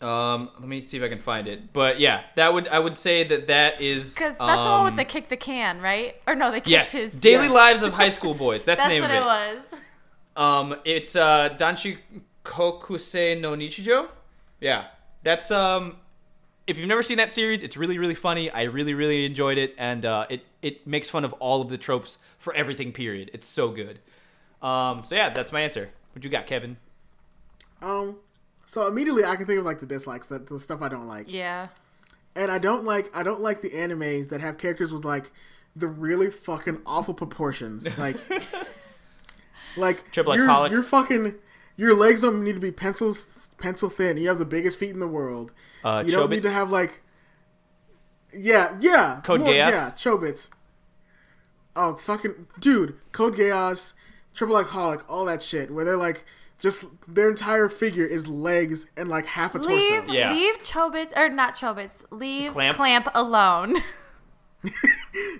Um, 0.00 0.50
let 0.58 0.66
me 0.68 0.80
see 0.80 0.96
if 0.96 1.02
I 1.02 1.08
can 1.08 1.18
find 1.20 1.46
it. 1.46 1.72
But 1.74 2.00
yeah, 2.00 2.22
that 2.36 2.54
would 2.54 2.68
I 2.68 2.78
would 2.78 2.96
say 2.96 3.22
that 3.24 3.48
that 3.48 3.80
is 3.82 4.14
Because 4.14 4.34
that's 4.38 4.62
the 4.62 4.70
one 4.70 4.84
with 4.84 4.92
um, 4.92 4.96
the 4.96 5.04
kick 5.04 5.28
the 5.28 5.36
can, 5.36 5.80
right? 5.80 6.16
Or 6.26 6.34
no, 6.34 6.50
they 6.50 6.58
kicked 6.58 6.68
yes, 6.68 6.92
his. 6.92 7.12
Daily 7.20 7.46
Yeah. 7.46 7.52
Lives 7.52 7.82
of 7.82 7.92
High 7.92 8.08
School 8.08 8.32
Boys. 8.46 8.64
That's, 8.64 8.78
That's 8.78 8.88
the 8.88 8.94
name 8.94 9.02
what 9.02 9.10
of 9.10 9.16
it 9.16 9.20
it. 9.20 9.72
was. 9.72 9.80
Um, 10.36 10.80
it's 10.84 11.16
uh 11.16 11.50
Danshi 11.58 11.98
Kokusei 12.44 13.38
no 13.40 13.52
Nichijo. 13.52 14.08
Yeah, 14.60 14.86
that's 15.22 15.50
um. 15.50 15.96
If 16.66 16.78
you've 16.78 16.88
never 16.88 17.02
seen 17.02 17.16
that 17.16 17.32
series, 17.32 17.62
it's 17.62 17.76
really 17.76 17.98
really 17.98 18.14
funny. 18.14 18.50
I 18.50 18.62
really 18.62 18.94
really 18.94 19.24
enjoyed 19.26 19.58
it, 19.58 19.74
and 19.76 20.04
uh, 20.06 20.26
it 20.30 20.44
it 20.62 20.86
makes 20.86 21.10
fun 21.10 21.24
of 21.24 21.32
all 21.34 21.60
of 21.60 21.68
the 21.68 21.76
tropes 21.78 22.18
for 22.38 22.54
everything. 22.54 22.92
Period. 22.92 23.30
It's 23.34 23.46
so 23.46 23.70
good. 23.70 23.98
Um, 24.62 25.04
so 25.04 25.14
yeah, 25.16 25.30
that's 25.30 25.52
my 25.52 25.60
answer. 25.62 25.90
What 26.12 26.24
you 26.24 26.30
got, 26.30 26.46
Kevin? 26.46 26.76
Um, 27.82 28.16
so 28.70 28.86
immediately 28.86 29.24
I 29.24 29.34
can 29.34 29.46
think 29.46 29.58
of 29.58 29.64
like 29.64 29.80
the 29.80 29.86
dislikes, 29.86 30.28
that 30.28 30.46
the 30.46 30.60
stuff 30.60 30.80
I 30.80 30.88
don't 30.88 31.08
like, 31.08 31.26
Yeah. 31.28 31.68
and 32.36 32.52
I 32.52 32.58
don't 32.58 32.84
like 32.84 33.10
I 33.12 33.24
don't 33.24 33.40
like 33.40 33.62
the 33.62 33.70
animes 33.70 34.28
that 34.28 34.40
have 34.40 34.58
characters 34.58 34.92
with 34.92 35.04
like 35.04 35.32
the 35.74 35.88
really 35.88 36.30
fucking 36.30 36.78
awful 36.86 37.12
proportions, 37.14 37.84
like 37.98 38.16
like 39.76 40.10
Triple 40.12 40.34
X 40.34 40.44
you're, 40.44 40.68
you're 40.68 40.82
fucking 40.84 41.34
your 41.76 41.96
legs 41.96 42.20
don't 42.22 42.44
need 42.44 42.52
to 42.54 42.60
be 42.60 42.70
pencils 42.70 43.48
pencil 43.58 43.90
thin. 43.90 44.16
You 44.16 44.28
have 44.28 44.38
the 44.38 44.44
biggest 44.44 44.78
feet 44.78 44.90
in 44.90 45.00
the 45.00 45.08
world. 45.08 45.50
Uh, 45.82 46.04
you 46.06 46.12
don't 46.12 46.30
need 46.30 46.44
to 46.44 46.50
have 46.52 46.70
like 46.70 47.02
yeah 48.32 48.76
yeah 48.80 49.20
Code 49.24 49.40
more- 49.40 49.48
Geass? 49.48 49.72
yeah 49.72 49.90
Chobits. 49.96 50.48
Oh 51.74 51.96
fucking 51.96 52.46
dude, 52.60 52.98
Code 53.10 53.34
Geass, 53.36 53.94
Triple 54.32 54.58
X 54.58 54.70
Holic, 54.70 55.02
all 55.08 55.24
that 55.24 55.42
shit 55.42 55.72
where 55.72 55.84
they're 55.84 55.96
like 55.96 56.24
just 56.60 56.84
their 57.08 57.28
entire 57.30 57.68
figure 57.68 58.04
is 58.06 58.28
legs 58.28 58.86
and 58.96 59.08
like 59.08 59.26
half 59.26 59.54
a 59.54 59.58
Leave, 59.58 60.02
torso. 60.04 60.12
Yeah. 60.12 60.32
leave 60.32 60.62
Chobits 60.62 61.16
or 61.16 61.28
not 61.28 61.54
Chobits. 61.56 62.04
Leave 62.10 62.52
Clamp? 62.52 62.76
Clamp, 62.76 63.08
alone. 63.14 63.76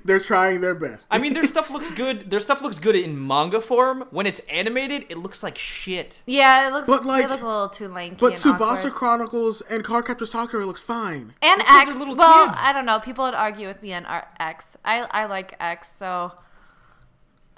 They're 0.04 0.18
trying 0.18 0.62
their 0.62 0.74
best. 0.74 1.06
I 1.10 1.18
mean, 1.18 1.34
their 1.34 1.44
stuff 1.44 1.70
looks 1.70 1.90
good. 1.90 2.30
Their 2.30 2.40
stuff 2.40 2.62
looks 2.62 2.78
good 2.78 2.96
in 2.96 3.24
manga 3.26 3.60
form. 3.60 4.04
When 4.10 4.26
it's 4.26 4.40
animated, 4.48 5.04
it 5.10 5.18
looks 5.18 5.42
like 5.42 5.58
shit. 5.58 6.22
yeah, 6.26 6.66
it 6.68 6.72
looks. 6.72 6.88
But, 6.88 7.04
like- 7.04 7.26
they 7.26 7.32
look 7.32 7.42
a 7.42 7.46
little 7.46 7.68
too 7.68 7.88
lanky. 7.88 8.16
but 8.18 8.32
and 8.32 8.36
Tsubasa 8.58 8.76
awkward. 8.86 8.92
Chronicles 8.94 9.60
and 9.62 9.84
Cardcaptor 9.84 10.26
Sakura 10.26 10.64
looks 10.64 10.80
fine. 10.80 11.34
and 11.42 11.60
Those 11.60 11.68
X. 11.88 11.96
little 11.98 12.16
Well, 12.16 12.46
kids. 12.46 12.58
I 12.62 12.72
don't 12.72 12.86
know. 12.86 12.98
People 12.98 13.26
would 13.26 13.34
argue 13.34 13.68
with 13.68 13.82
me 13.82 13.92
on 13.92 14.06
our 14.06 14.26
X. 14.40 14.78
I 14.86 15.00
I 15.10 15.26
like 15.26 15.54
X 15.60 15.92
so. 15.94 16.32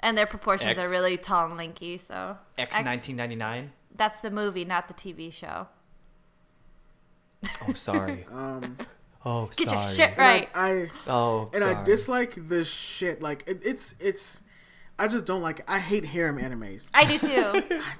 And 0.03 0.15
their 0.17 0.27
proportions 0.27 0.77
X. 0.77 0.85
are 0.85 0.89
really 0.89 1.17
tall 1.17 1.45
and 1.47 1.57
lanky, 1.57 1.97
so. 1.97 2.37
X 2.57 2.77
nineteen 2.83 3.15
ninety 3.15 3.35
nine. 3.35 3.71
That's 3.95 4.19
the 4.19 4.29
movie, 4.29 4.65
not 4.65 4.87
the 4.87 4.93
TV 4.93 5.31
show. 5.33 5.67
Oh, 7.67 7.73
sorry. 7.73 8.25
Um, 8.31 8.77
oh, 9.25 9.49
Get 9.55 9.69
sorry. 9.69 9.85
your 9.85 9.91
shit 9.95 10.17
right. 10.17 10.49
I, 10.53 10.71
I 10.73 10.89
Oh, 11.07 11.49
and 11.53 11.61
sorry. 11.63 11.75
I 11.75 11.83
dislike 11.83 12.49
the 12.49 12.65
shit. 12.65 13.21
Like 13.21 13.43
it, 13.47 13.61
it's 13.63 13.95
it's. 13.99 14.41
I 14.99 15.07
just 15.07 15.25
don't 15.25 15.41
like. 15.41 15.59
It. 15.59 15.65
I 15.67 15.79
hate 15.79 16.05
harem 16.05 16.37
animes. 16.37 16.85
I 16.93 17.05
do 17.05 17.17
too. 17.17 17.27
I, 17.75 17.93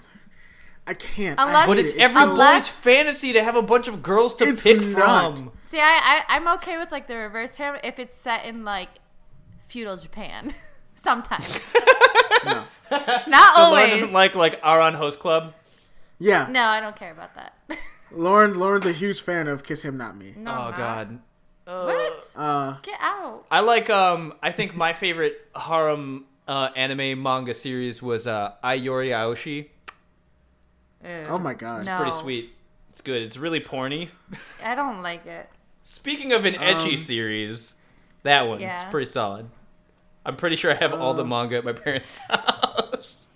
I 0.88 0.94
can't. 0.94 1.40
I 1.40 1.44
Unless- 1.48 1.66
hate 1.66 1.68
But 1.72 1.78
it's 1.80 1.94
it. 1.94 2.00
every 2.02 2.22
so- 2.22 2.32
Unless- 2.32 2.68
boy's 2.68 2.76
fantasy 2.76 3.34
to 3.34 3.44
have 3.44 3.56
a 3.56 3.62
bunch 3.64 3.88
of 3.88 4.04
girls 4.04 4.36
to 4.36 4.54
pick 4.54 4.82
not. 4.82 5.36
from. 5.38 5.52
See, 5.70 5.80
I, 5.80 6.24
I 6.28 6.36
I'm 6.36 6.48
okay 6.56 6.78
with 6.78 6.92
like 6.92 7.08
the 7.08 7.16
reverse 7.16 7.56
harem 7.56 7.80
if 7.84 7.98
it's 8.00 8.18
set 8.18 8.46
in 8.46 8.66
like 8.66 8.90
feudal 9.68 9.96
Japan. 9.98 10.54
Sometimes, 11.04 11.48
No. 12.46 12.64
not 13.28 13.56
So 13.56 13.62
always. 13.62 13.72
Lauren 13.78 13.90
doesn't 13.90 14.14
like 14.14 14.36
like 14.36 14.62
Ouran 14.62 14.96
Host 14.96 15.20
Club. 15.20 15.54
Yeah, 16.20 16.48
no, 16.50 16.64
I 16.64 16.80
don't 16.80 16.96
care 16.96 17.12
about 17.12 17.36
that. 17.36 17.54
Lauren. 18.12 18.58
Lauren's 18.58 18.86
a 18.86 18.92
huge 18.94 19.22
fan 19.22 19.48
of 19.48 19.64
Kiss 19.64 19.82
Him 19.84 19.98
Not 19.98 20.16
Me. 20.16 20.34
no, 20.38 20.52
oh 20.52 20.54
I'm 20.54 20.72
not. 20.72 20.78
God. 20.78 21.20
What? 21.66 22.32
Uh, 22.36 22.78
Get 22.82 22.98
out. 23.02 23.46
I 23.52 23.60
like 23.62 23.90
um. 23.90 24.34
I 24.42 24.52
think 24.52 24.76
my 24.76 24.94
favorite 24.94 25.42
harem 25.56 26.26
uh, 26.48 26.70
anime 26.76 27.22
manga 27.22 27.54
series 27.54 28.02
was 28.02 28.26
uh, 28.28 28.54
Ai 28.64 28.76
Yori 28.76 29.10
Aoshi. 29.10 29.70
oh 31.30 31.38
my 31.40 31.54
god. 31.54 31.86
No. 31.86 31.98
Pretty 31.98 32.12
sweet. 32.14 32.54
It's 32.90 33.02
good. 33.02 33.22
It's 33.24 33.38
really 33.38 33.60
porny. 33.60 34.10
I 34.64 34.76
don't 34.76 35.02
like 35.02 35.26
it. 35.26 35.50
Speaking 35.82 36.32
of 36.32 36.46
an 36.46 36.54
ecchi 36.54 36.92
Um, 36.92 36.98
series, 36.98 37.76
that 38.24 38.48
one 38.48 38.60
Yeah. 38.62 38.82
it's 38.84 38.92
pretty 38.92 39.10
solid. 39.12 39.50
I'm 40.26 40.36
pretty 40.36 40.56
sure 40.56 40.72
I 40.72 40.76
have 40.76 40.94
all 40.94 41.14
the 41.14 41.26
manga 41.26 41.58
at 41.58 41.66
my 41.66 41.74
parents' 41.74 42.20
house. 42.30 43.28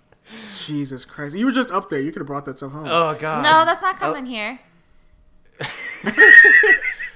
Jesus 0.66 1.04
Christ! 1.04 1.34
You 1.34 1.46
were 1.46 1.52
just 1.52 1.70
up 1.70 1.88
there. 1.90 2.00
You 2.00 2.12
could 2.12 2.20
have 2.20 2.26
brought 2.26 2.44
that 2.46 2.58
stuff 2.58 2.72
home. 2.72 2.84
Oh 2.86 3.16
god. 3.18 3.42
No, 3.42 3.64
that's 3.64 3.82
not 3.82 3.96
coming 3.96 4.26
here. 4.26 4.58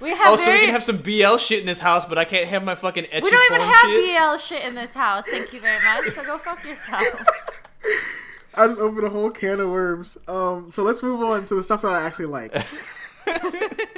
we 0.00 0.10
have 0.10 0.28
Oh, 0.28 0.36
so 0.36 0.50
we 0.50 0.60
can 0.60 0.70
have 0.70 0.82
some 0.82 0.98
BL 0.98 1.36
shit 1.36 1.60
in 1.60 1.66
this 1.66 1.80
house, 1.80 2.04
but 2.04 2.18
I 2.18 2.24
can't 2.24 2.48
have 2.48 2.64
my 2.64 2.74
fucking 2.74 3.04
ecchi 3.04 3.22
we 3.22 3.30
don't 3.30 3.52
even 3.52 3.66
have 3.66 3.90
shit. 3.90 4.18
BL 4.18 4.36
shit 4.38 4.64
in 4.64 4.74
this 4.74 4.94
house. 4.94 5.24
Thank 5.26 5.52
you 5.52 5.60
very 5.60 5.82
much. 5.84 6.12
So 6.14 6.24
go 6.24 6.38
fuck 6.38 6.64
yourself. 6.64 7.04
I 8.54 8.66
just 8.66 8.78
opened 8.80 9.04
a 9.06 9.10
whole 9.10 9.30
can 9.30 9.60
of 9.60 9.70
worms. 9.70 10.18
Um, 10.28 10.70
so 10.72 10.82
let's 10.82 11.02
move 11.02 11.22
on 11.22 11.46
to 11.46 11.54
the 11.54 11.62
stuff 11.62 11.82
that 11.82 11.92
I 11.92 12.02
actually 12.02 12.26
like. 12.26 12.54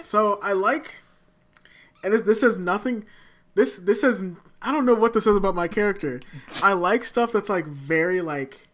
so 0.03 0.39
I 0.43 0.53
like, 0.53 0.97
and 2.03 2.13
this 2.13 2.23
this 2.23 2.41
says 2.41 2.59
nothing. 2.59 3.05
This 3.55 3.79
this 3.79 4.01
says 4.03 4.23
I 4.65 4.73
don't 4.73 4.87
know 4.87 4.95
what 4.95 5.13
this 5.13 5.25
says 5.25 5.37
about 5.37 5.55
my 5.55 5.69
character. 5.69 6.19
I 6.63 6.73
like 6.73 7.05
stuff 7.05 7.31
that's 7.33 7.49
like 7.49 7.67
very 7.67 8.21
like, 8.21 8.67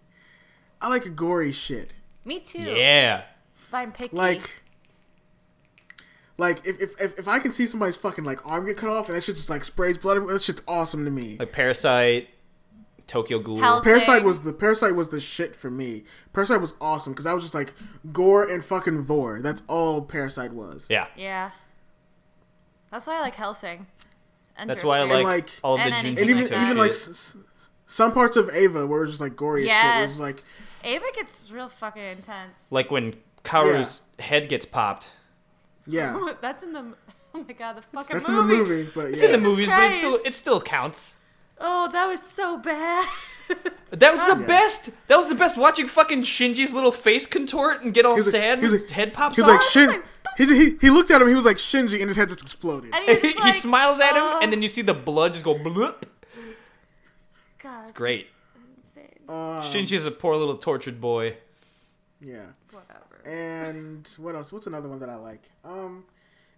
I 0.80 0.88
like 0.88 1.16
gory 1.16 1.52
shit. 1.52 1.92
Me 2.24 2.38
too. 2.40 2.60
Yeah. 2.60 3.24
But 3.70 3.78
I'm 3.78 3.92
picky. 3.92 4.16
Like, 4.16 4.62
like 6.38 6.64
if, 6.64 6.80
if 6.80 7.00
if 7.00 7.18
if 7.18 7.28
I 7.28 7.38
can 7.38 7.52
see 7.52 7.66
somebody's 7.66 7.96
fucking 7.96 8.24
like 8.24 8.38
arm 8.50 8.66
get 8.66 8.76
cut 8.76 8.88
off 8.88 9.08
and 9.08 9.16
that 9.16 9.22
shit 9.24 9.36
just 9.36 9.50
like 9.50 9.64
sprays 9.64 9.98
blood, 9.98 10.16
everywhere, 10.16 10.34
that 10.34 10.42
shit's 10.42 10.62
awesome 10.66 11.04
to 11.04 11.10
me. 11.10 11.36
Like 11.38 11.52
Parasite, 11.52 12.28
Tokyo 13.06 13.38
Ghoul. 13.40 13.58
Hell's- 13.58 13.84
Parasite 13.84 14.22
was 14.24 14.42
the 14.42 14.52
Parasite 14.52 14.94
was 14.94 15.10
the 15.10 15.20
shit 15.20 15.54
for 15.54 15.70
me. 15.70 16.04
Parasite 16.32 16.60
was 16.60 16.72
awesome 16.80 17.12
because 17.12 17.26
I 17.26 17.32
was 17.34 17.44
just 17.44 17.54
like 17.54 17.74
gore 18.12 18.48
and 18.48 18.64
fucking 18.64 19.02
vor. 19.02 19.40
That's 19.42 19.62
all 19.68 20.02
Parasite 20.02 20.52
was. 20.52 20.86
yeah. 20.88 21.06
yeah. 21.16 21.50
That's 22.90 23.06
why 23.06 23.18
I 23.18 23.20
like 23.20 23.34
Hellsing. 23.36 23.86
And 24.60 24.70
That's 24.70 24.84
why 24.84 24.98
I 25.00 25.06
Drifters. 25.06 25.24
like, 25.24 25.44
like- 25.44 25.50
all 25.64 25.76
the 25.76 25.82
And 25.84 25.94
Junji 25.94 26.08
And 26.08 26.18
even 26.18 26.36
like 26.42 26.48
that. 26.50 26.64
even 26.66 26.76
like 26.78 26.90
s- 26.90 27.08
s- 27.08 27.36
some 27.86 28.12
parts 28.12 28.36
of 28.36 28.54
Eva 28.54 28.86
were 28.86 29.06
just 29.06 29.20
like 29.20 29.34
gory 29.36 29.68
as 29.70 29.82
shit. 29.82 30.02
It 30.02 30.06
was 30.06 30.20
like 30.20 30.44
Eva 30.84 31.04
gets 31.14 31.50
real 31.50 31.68
fucking 31.68 32.02
intense. 32.02 32.58
like 32.70 32.90
when 32.90 33.14
Kaoru's 33.44 34.02
head 34.18 34.48
gets 34.48 34.64
popped. 34.66 35.08
yeah, 35.86 36.18
That's 36.40 36.62
in 36.62 36.72
the. 36.72 36.84
Oh 37.32 37.44
my 37.46 37.52
god, 37.52 37.76
the 37.76 37.82
fucking 37.82 38.16
that's 38.16 38.28
in 38.28 38.34
the 38.34 38.42
movie. 38.42 38.70
movie. 38.82 38.90
But 38.92 39.06
It's 39.12 39.22
in 39.22 39.30
the 39.30 39.38
yeah, 39.38 39.44
movies, 39.44 39.68
but 39.68 39.82
it 39.84 39.92
still 39.98 40.18
it 40.24 40.34
still 40.34 40.60
counts. 40.60 41.18
Oh, 41.60 41.88
that 41.92 42.06
was 42.06 42.22
so 42.22 42.58
bad. 42.58 43.06
That 43.90 44.14
was 44.14 44.24
the 44.26 44.40
Yeah. 44.40 44.46
best. 44.46 44.90
That 45.08 45.16
was 45.16 45.28
the 45.28 45.34
best. 45.34 45.56
Watching 45.58 45.88
fucking 45.88 46.22
Shinji's 46.22 46.72
little 46.72 46.92
face 46.92 47.26
contort 47.26 47.82
and 47.82 47.92
get 47.92 48.06
all 48.06 48.14
He's 48.14 48.26
like- 48.26 48.32
sad 48.40 48.58
he's 48.60 48.70
when 48.70 48.72
like- 48.80 48.82
his 48.82 48.92
head 48.92 49.12
pops 49.12 49.34
he's 49.34 49.44
off. 49.44 49.50
like 49.50 49.62
Shin. 49.62 50.02
He, 50.38 50.44
he 50.46 50.76
he 50.80 50.90
looked 50.90 51.10
at 51.10 51.20
him. 51.20 51.26
He 51.26 51.34
was 51.34 51.44
like 51.44 51.56
Shinji, 51.56 51.98
and 51.98 52.06
his 52.08 52.16
head 52.16 52.28
just 52.28 52.42
exploded. 52.42 52.94
And 52.94 53.04
he, 53.04 53.14
he, 53.26 53.32
just 53.32 53.38
like, 53.40 53.54
smiles 53.56 53.98
at 53.98 54.10
him, 54.14 54.22
"Oh, 54.22 54.38
and 54.40 54.52
then 54.52 54.62
you 54.62 54.68
see 54.68 54.82
the 54.82 54.94
blood 54.94 55.32
just 55.32 55.44
go 55.44 55.56
bloop. 55.56 56.04
God, 57.60 57.80
it's 57.80 57.90
Great. 57.90 58.28
insane. 58.84 59.08
Um, 59.28 59.62
Shinji's 59.62 60.06
a 60.06 60.10
poor 60.12 60.36
little 60.36 60.56
tortured 60.56 61.00
boy. 61.00 61.36
yeah. 62.20 62.44
Whatever. 62.70 63.26
And 63.26 64.08
what 64.16 64.34
else? 64.36 64.52
What's 64.52 64.68
another 64.68 64.88
one 64.88 65.00
that 65.00 65.08
I 65.10 65.16
like? 65.16 65.50
Um, 65.64 66.04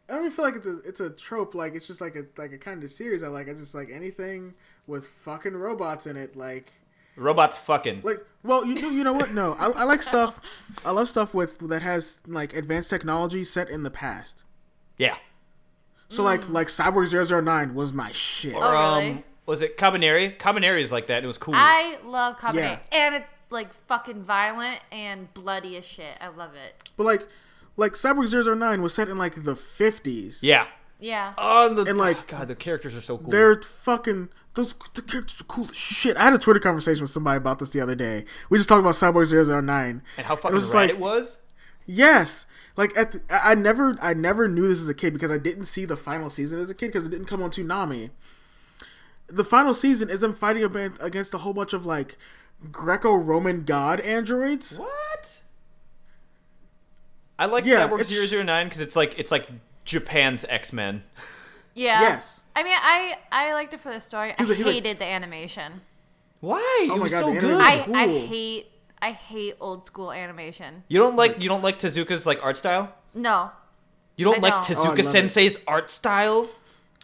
I 0.09 0.13
don't 0.13 0.23
even 0.23 0.33
feel 0.33 0.45
like 0.45 0.57
it's 0.57 0.67
a 0.67 0.79
it's 0.81 1.01
a 1.01 1.09
trope. 1.11 1.55
Like 1.55 1.75
it's 1.75 1.87
just 1.87 2.01
like 2.03 2.17
a 2.17 2.27
like 2.37 2.53
a 2.53 2.59
kind 2.59 2.85
of 2.85 2.91
series 2.91 3.23
I 3.23 3.29
like. 3.29 3.49
I 3.49 3.55
just 3.55 3.75
like 3.75 3.89
anything 3.91 4.53
with 4.87 5.07
fucking 5.09 5.55
robots 5.57 6.07
in 6.07 6.17
it. 6.17 6.37
Like 6.37 6.73
Robots 7.17 7.57
fucking. 7.59 8.01
like 8.03 8.25
well 8.43 8.65
you 8.65 8.75
know 8.75 8.89
you 8.91 9.05
know 9.05 9.13
what? 9.13 9.33
No, 9.33 9.55
I, 9.59 9.67
I 9.71 9.85
like 9.85 10.03
stuff. 10.03 10.41
I 10.85 10.91
love 10.93 11.09
stuff 11.09 11.35
with 11.35 11.59
that 11.69 11.83
has 11.83 12.21
like 12.27 12.55
advanced 12.57 12.91
technology 12.91 13.45
set 13.45 13.69
in 13.69 13.83
the 13.83 13.91
past. 13.91 14.45
Yeah. 14.99 15.17
So 16.09 16.23
like 16.23 16.49
like 16.49 16.69
Cyborg 16.69 17.09
009 17.45 17.75
was 17.75 17.93
my 17.93 18.13
shit. 18.13 18.55
Oh, 18.57 18.61
really? 19.01 19.11
Um, 19.13 19.25
was 19.47 19.61
it 19.63 19.77
Kabaneri? 19.79 20.37
Kabaneri 20.39 20.81
is 20.81 20.93
like 20.93 21.07
that. 21.09 21.17
and 21.19 21.25
It 21.25 21.29
was 21.29 21.39
cool. 21.39 21.55
I 21.57 21.99
love 22.05 22.37
Covenant, 22.39 22.81
Yeah. 22.93 23.07
and 23.07 23.15
it's 23.17 23.33
like 23.51 23.73
fucking 23.89 24.23
violent 24.25 24.81
and 24.91 25.33
bloody 25.35 25.77
as 25.77 25.85
shit. 25.85 26.17
I 26.21 26.29
love 26.29 26.51
it. 26.55 26.91
But 26.97 27.05
like 27.05 27.27
like 27.77 27.93
Cyborg 27.93 28.29
009 28.59 28.83
was 28.83 28.95
set 28.95 29.09
in 29.09 29.17
like 29.19 29.45
the 29.45 29.55
50s. 29.57 30.39
yeah. 30.43 30.67
Yeah. 31.01 31.33
Oh, 31.37 31.75
the, 31.75 31.83
And, 31.91 31.99
like, 31.99 32.29
God, 32.29 32.47
the 32.47 32.55
characters 32.55 32.95
are 32.95 33.01
so 33.01 33.19
cool. 33.19 33.29
They're 33.31 33.61
fucking 33.61 34.29
those 34.55 34.75
the 34.95 35.03
characters 35.03 35.41
are 35.41 35.45
cool 35.45 35.65
as 35.65 35.75
shit. 35.77 36.17
I 36.17 36.25
had 36.25 36.35
a 36.35 36.39
Twitter 36.39 36.61
conversation 36.61 37.03
with 37.03 37.11
somebody 37.11 37.37
about 37.39 37.59
this 37.59 37.71
the 37.71 37.81
other 37.81 37.95
day. 37.95 38.25
We 38.51 38.59
just 38.59 38.69
talked 38.69 38.81
about 38.81 38.95
Cyborg 38.95 39.27
009. 39.33 40.03
and 40.17 40.27
how 40.27 40.35
it 40.35 40.41
fucking 40.41 40.55
was 40.55 40.67
rad 40.73 40.75
like- 40.75 40.91
it 40.91 40.99
was. 40.99 41.39
Yes. 41.87 42.47
Like 42.77 42.97
at 42.97 43.13
the, 43.13 43.23
I 43.31 43.53
I 43.53 43.55
never 43.55 43.97
I 44.01 44.15
never 44.15 44.49
knew 44.49 44.69
this 44.69 44.81
as 44.81 44.89
a 44.89 44.95
kid 44.95 45.13
because 45.13 45.31
I 45.31 45.39
didn't 45.39 45.65
see 45.65 45.85
the 45.85 45.97
final 45.97 46.31
season 46.31 46.59
as 46.61 46.71
a 46.71 46.75
kid 46.75 46.89
because 46.93 47.07
it 47.07 47.11
didn't 47.11 47.27
come 47.27 47.43
on 47.43 47.51
Toonami. 47.51 48.11
The 49.27 49.45
final 49.45 49.75
season 49.75 50.09
is 50.11 50.21
them 50.21 50.35
fighting 50.35 50.63
ab- 50.65 50.99
against 51.01 51.35
a 51.35 51.39
whole 51.39 51.53
bunch 51.55 51.73
of 51.73 51.85
like 51.87 52.17
Greco-Roman 52.71 53.65
god 53.65 53.99
androids. 54.01 54.79
What? 54.79 55.41
I 57.39 57.47
like 57.47 57.65
Yeah, 57.65 57.89
Cyborg 57.89 58.45
009 58.45 58.67
because 58.67 58.81
it's 58.81 58.95
like 58.97 59.19
it's 59.19 59.31
like 59.31 59.49
Japan's 59.85 60.45
X 60.49 60.73
Men. 60.73 61.03
Yeah. 61.75 62.01
Yes. 62.03 62.42
I 62.55 62.63
mean, 62.63 62.77
I 62.77 63.19
I 63.31 63.53
liked 63.55 63.73
it 63.75 63.81
for 63.81 63.93
the 63.93 64.01
story. 64.01 64.35
He's 64.39 64.47
I 64.47 64.51
like- 64.51 64.57
he's 64.59 64.67
like- 64.67 64.75
hated 64.75 64.99
the 64.99 65.07
animation. 65.07 65.81
Why? 66.41 66.89
Oh 66.91 66.95
it 66.95 66.97
my 66.97 67.03
was 67.03 67.13
God, 67.13 67.21
so 67.21 67.35
the 67.35 67.41
good. 67.41 67.61
animation- 67.61 67.95
I 67.97 68.03
I 68.03 68.07
cool. 68.07 68.27
hate 68.27 68.67
I 69.01 69.13
hate 69.13 69.57
old 69.61 69.87
school 69.87 70.13
animation. 70.13 70.85
you 70.89 70.99
don't 70.99 71.17
like 71.17 71.41
you 71.43 71.49
don't 71.49 71.63
like 71.63 71.79
Tezuka's 71.79 72.27
like 72.27 72.43
art 72.45 72.57
style. 72.57 72.95
No. 73.15 73.51
You 74.17 74.25
don't 74.27 74.39
I 74.39 74.49
like 74.51 74.67
don't. 74.67 74.77
Oh, 74.79 74.83
I 74.83 74.85
love 74.89 74.97
Tezuka 74.97 74.99
it. 75.01 75.05
Sensei's 75.05 75.59
art 75.67 75.91
style. 75.91 76.49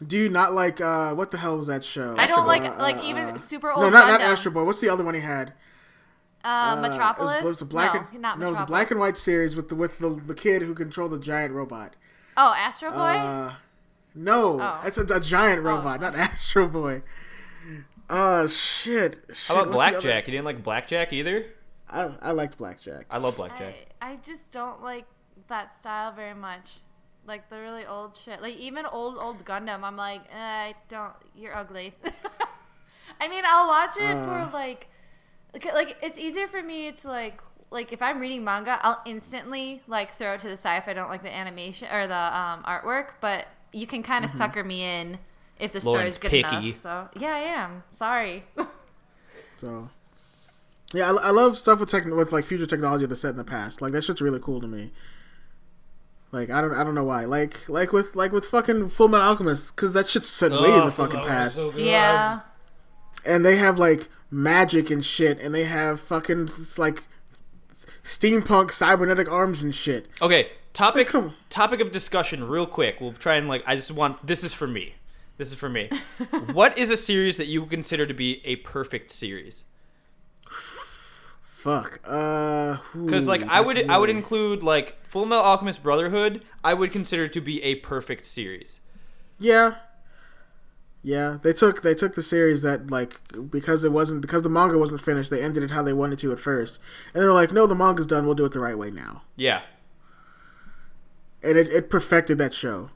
Do 0.07 0.17
you 0.17 0.29
not 0.29 0.53
like 0.53 0.81
uh 0.81 1.15
what 1.15 1.31
the 1.31 1.39
hell 1.39 1.57
was 1.57 1.67
that 1.69 1.85
show? 1.85 2.15
I 2.19 2.27
don't 2.27 2.43
Boy. 2.43 2.47
like 2.47 2.63
Uh, 2.63 2.77
like 2.83 2.97
uh, 2.99 3.03
even 3.03 3.25
uh, 3.31 3.37
super 3.39 3.71
old. 3.73 3.81
No, 3.83 3.91
not 3.91 4.07
not 4.07 4.21
Gundam. 4.21 4.33
Astro 4.33 4.53
Boy. 4.53 4.65
What's 4.65 4.81
the 4.81 4.89
other 4.91 5.03
one 5.05 5.15
he 5.15 5.21
had? 5.23 5.55
Uh, 6.45 6.49
Uh, 6.49 6.81
Metropolis. 6.81 7.33
It 7.33 7.37
was, 7.39 7.45
it 7.45 7.49
was 7.49 7.63
a 7.63 7.65
black 7.67 7.95
no, 7.95 8.07
and, 8.13 8.23
not 8.23 8.39
no, 8.39 8.47
it 8.47 8.51
was 8.51 8.59
Metropolis. 8.61 8.61
a 8.61 8.67
black 8.71 8.91
and 8.93 9.01
white 9.01 9.17
series 9.17 9.57
with 9.57 9.69
the 9.71 9.75
with 9.75 9.99
the, 9.99 10.21
the 10.27 10.35
kid 10.35 10.63
who 10.63 10.75
controlled 10.75 11.11
the 11.13 11.19
giant 11.19 11.53
robot. 11.53 11.95
Oh, 12.37 12.55
Astro 12.57 12.91
Boy. 12.93 12.99
Uh, 12.99 13.55
no, 14.15 14.61
Oh. 14.61 14.81
it's 14.85 14.99
a, 14.99 15.05
a 15.05 15.21
giant 15.21 15.63
robot, 15.63 16.01
not 16.01 16.15
Astro 16.17 16.69
Boy. 16.69 17.03
Uh, 18.09 18.47
shit. 18.47 19.21
shit 19.29 19.37
How 19.49 19.55
about 19.55 19.69
what's 19.69 19.79
the 19.79 19.85
other- 19.85 19.91
Blackjack? 20.01 20.27
You 20.27 20.33
didn't 20.33 20.45
like 20.47 20.63
Blackjack 20.63 21.13
either. 21.13 21.47
I, 21.91 22.11
I 22.23 22.31
liked 22.33 22.57
Blackjack. 22.59 23.07
I 23.11 23.19
love 23.19 23.37
Blackjack. 23.37 23.75
I, 24.01 24.13
I 24.13 24.17
just 24.17 24.51
don't 24.51 24.83
like 24.83 25.05
that 25.49 25.75
style 25.75 26.13
very 26.13 26.35
much. 26.35 26.79
Like 27.27 27.51
the 27.51 27.59
really 27.61 27.85
old 27.85 28.17
shit. 28.17 28.41
Like 28.41 28.57
even 28.57 28.87
old 28.87 29.19
old 29.19 29.45
Gundam, 29.45 29.83
I'm 29.83 29.97
like, 29.97 30.23
eh, 30.33 30.37
I 30.39 30.75
don't. 30.89 31.13
You're 31.37 31.57
ugly. 31.57 31.95
I 33.21 33.29
mean, 33.29 33.45
I'll 33.47 33.67
watch 33.69 33.97
it 33.99 34.17
Uh. 34.17 34.47
for 34.49 34.53
like, 34.55 34.89
like, 35.53 35.65
like 35.75 35.97
it's 36.03 36.19
easier 36.19 36.47
for 36.49 36.63
me 36.63 36.93
to 36.93 37.09
like, 37.09 37.41
like 37.71 37.93
if 37.93 38.01
I'm 38.01 38.21
reading 38.21 38.45
manga, 38.45 38.79
I'll 38.83 39.03
instantly 39.05 39.83
like 39.87 40.17
throw 40.17 40.35
it 40.35 40.41
to 40.41 40.49
the 40.49 40.57
side 40.57 40.79
if 40.79 40.89
I 40.89 40.95
don't 40.95 41.11
like 41.11 41.23
the 41.23 41.35
animation 41.35 41.89
or 41.93 42.07
the 42.07 42.15
um, 42.37 42.63
artwork. 42.65 43.09
But 43.21 43.47
you 43.73 43.87
can 43.87 44.03
kind 44.03 44.25
of 44.25 44.31
sucker 44.31 44.63
me 44.65 44.83
in 44.83 45.19
if 45.59 45.73
the 45.73 45.81
Lauren's 45.85 46.15
story's 46.17 46.19
good 46.19 46.31
picky. 46.31 46.57
enough. 46.69 46.75
So 46.77 47.09
yeah, 47.19 47.35
I 47.35 47.39
am. 47.41 47.83
Sorry. 47.91 48.45
So, 49.61 49.89
yeah, 50.95 51.11
I, 51.11 51.15
I 51.17 51.31
love 51.31 51.59
stuff 51.59 51.81
with 51.81 51.89
tech 51.89 52.05
with 52.05 52.31
like 52.31 52.45
future 52.45 52.65
technology 52.65 53.07
that's 53.07 53.21
set 53.21 53.31
in 53.31 53.37
the 53.37 53.43
past. 53.45 53.83
Like 53.83 53.91
that 53.91 54.05
shit's 54.05 54.23
really 54.23 54.39
cool 54.39 54.61
to 54.61 54.69
me. 54.69 54.93
Like 56.31 56.49
I 56.51 56.61
don't 56.61 56.73
I 56.75 56.85
don't 56.85 56.95
know 56.95 57.03
why. 57.03 57.25
Like 57.25 57.69
like 57.69 57.93
with 57.93 58.15
like 58.15 58.31
with 58.31 58.47
fucking 58.47 58.91
Full 58.91 59.09
Metal 59.09 59.27
Alchemist 59.27 59.75
because 59.75 59.95
that 59.95 60.09
shit's 60.09 60.29
set 60.29 60.53
way 60.53 60.59
Oh, 60.61 60.79
in 60.81 60.85
the 60.87 60.93
fucking 60.93 61.19
past. 61.21 61.59
yeah. 61.75 62.41
and 63.25 63.45
they 63.45 63.57
have 63.57 63.81
like 63.81 64.09
magic 64.31 64.91
and 64.91 65.05
shit, 65.05 65.41
and 65.41 65.53
they 65.53 65.65
have 65.65 65.99
fucking 65.99 66.45
s- 66.45 66.79
like 66.79 67.03
steampunk 68.05 68.71
cybernetic 68.71 69.29
arms 69.29 69.61
and 69.63 69.75
shit. 69.75 70.07
Okay, 70.23 70.51
topic 70.73 71.13
topic 71.51 71.81
of 71.81 71.91
discussion, 71.91 72.45
real 72.45 72.67
quick. 72.67 73.01
We'll 73.01 73.13
try 73.13 73.37
and 73.37 73.49
like. 73.49 73.63
I 73.67 73.77
just 73.77 73.91
want 73.91 74.27
this 74.27 74.45
is 74.45 74.53
for 74.53 74.67
me. 74.67 74.95
This 75.37 75.49
is 75.49 75.55
for 75.55 75.69
me. 75.69 75.89
what 76.53 76.77
is 76.77 76.91
a 76.91 76.97
series 76.97 77.37
that 77.37 77.47
you 77.47 77.65
consider 77.67 78.07
to 78.07 78.15
be 78.15 78.41
a 78.45 78.57
perfect 78.57 79.11
series? 79.11 79.65
Fuck. 80.49 82.01
Uh. 82.05 82.79
Because 82.95 83.29
like 83.29 83.43
I 83.43 83.61
would 83.61 83.89
I 83.91 83.99
would 83.99 84.11
include 84.11 84.63
like 84.63 85.05
Full 85.05 85.27
Metal 85.27 85.45
Alchemist 85.45 85.83
Brotherhood. 85.83 86.43
I 86.63 86.75
would 86.75 86.93
consider 86.93 87.29
to 87.29 87.41
be 87.41 87.63
a 87.63 87.77
perfect 87.77 88.25
series. 88.25 88.81
Yeah. 89.39 89.75
Yeah, 91.03 91.39
they 91.43 91.53
took 91.53 91.83
they 91.83 91.95
took 91.95 92.15
the 92.17 92.23
series 92.23 92.63
that 92.63 92.91
like 92.91 93.21
because 93.51 93.85
it 93.85 93.93
wasn't 93.93 94.21
because 94.21 94.43
the 94.43 94.49
manga 94.49 94.77
wasn't 94.77 95.01
finished, 95.01 95.31
they 95.31 95.41
ended 95.43 95.63
it 95.63 95.71
how 95.71 95.83
they 95.83 95.93
wanted 95.93 96.19
to 96.19 96.33
at 96.33 96.41
first, 96.41 96.81
and 97.15 97.23
they 97.23 97.27
were 97.27 97.33
like, 97.33 97.53
"No, 97.53 97.67
the 97.67 97.75
manga's 97.75 98.07
done. 98.07 98.27
We'll 98.27 98.35
do 98.35 98.45
it 98.45 98.53
the 98.53 98.61
right 98.61 98.77
way 98.77 98.91
now." 98.91 99.23
Yeah. 99.37 99.63
And 101.43 101.57
it, 101.57 101.69
it 101.69 101.91
perfected 101.91 102.39
that 102.39 102.55
show. 102.55 102.91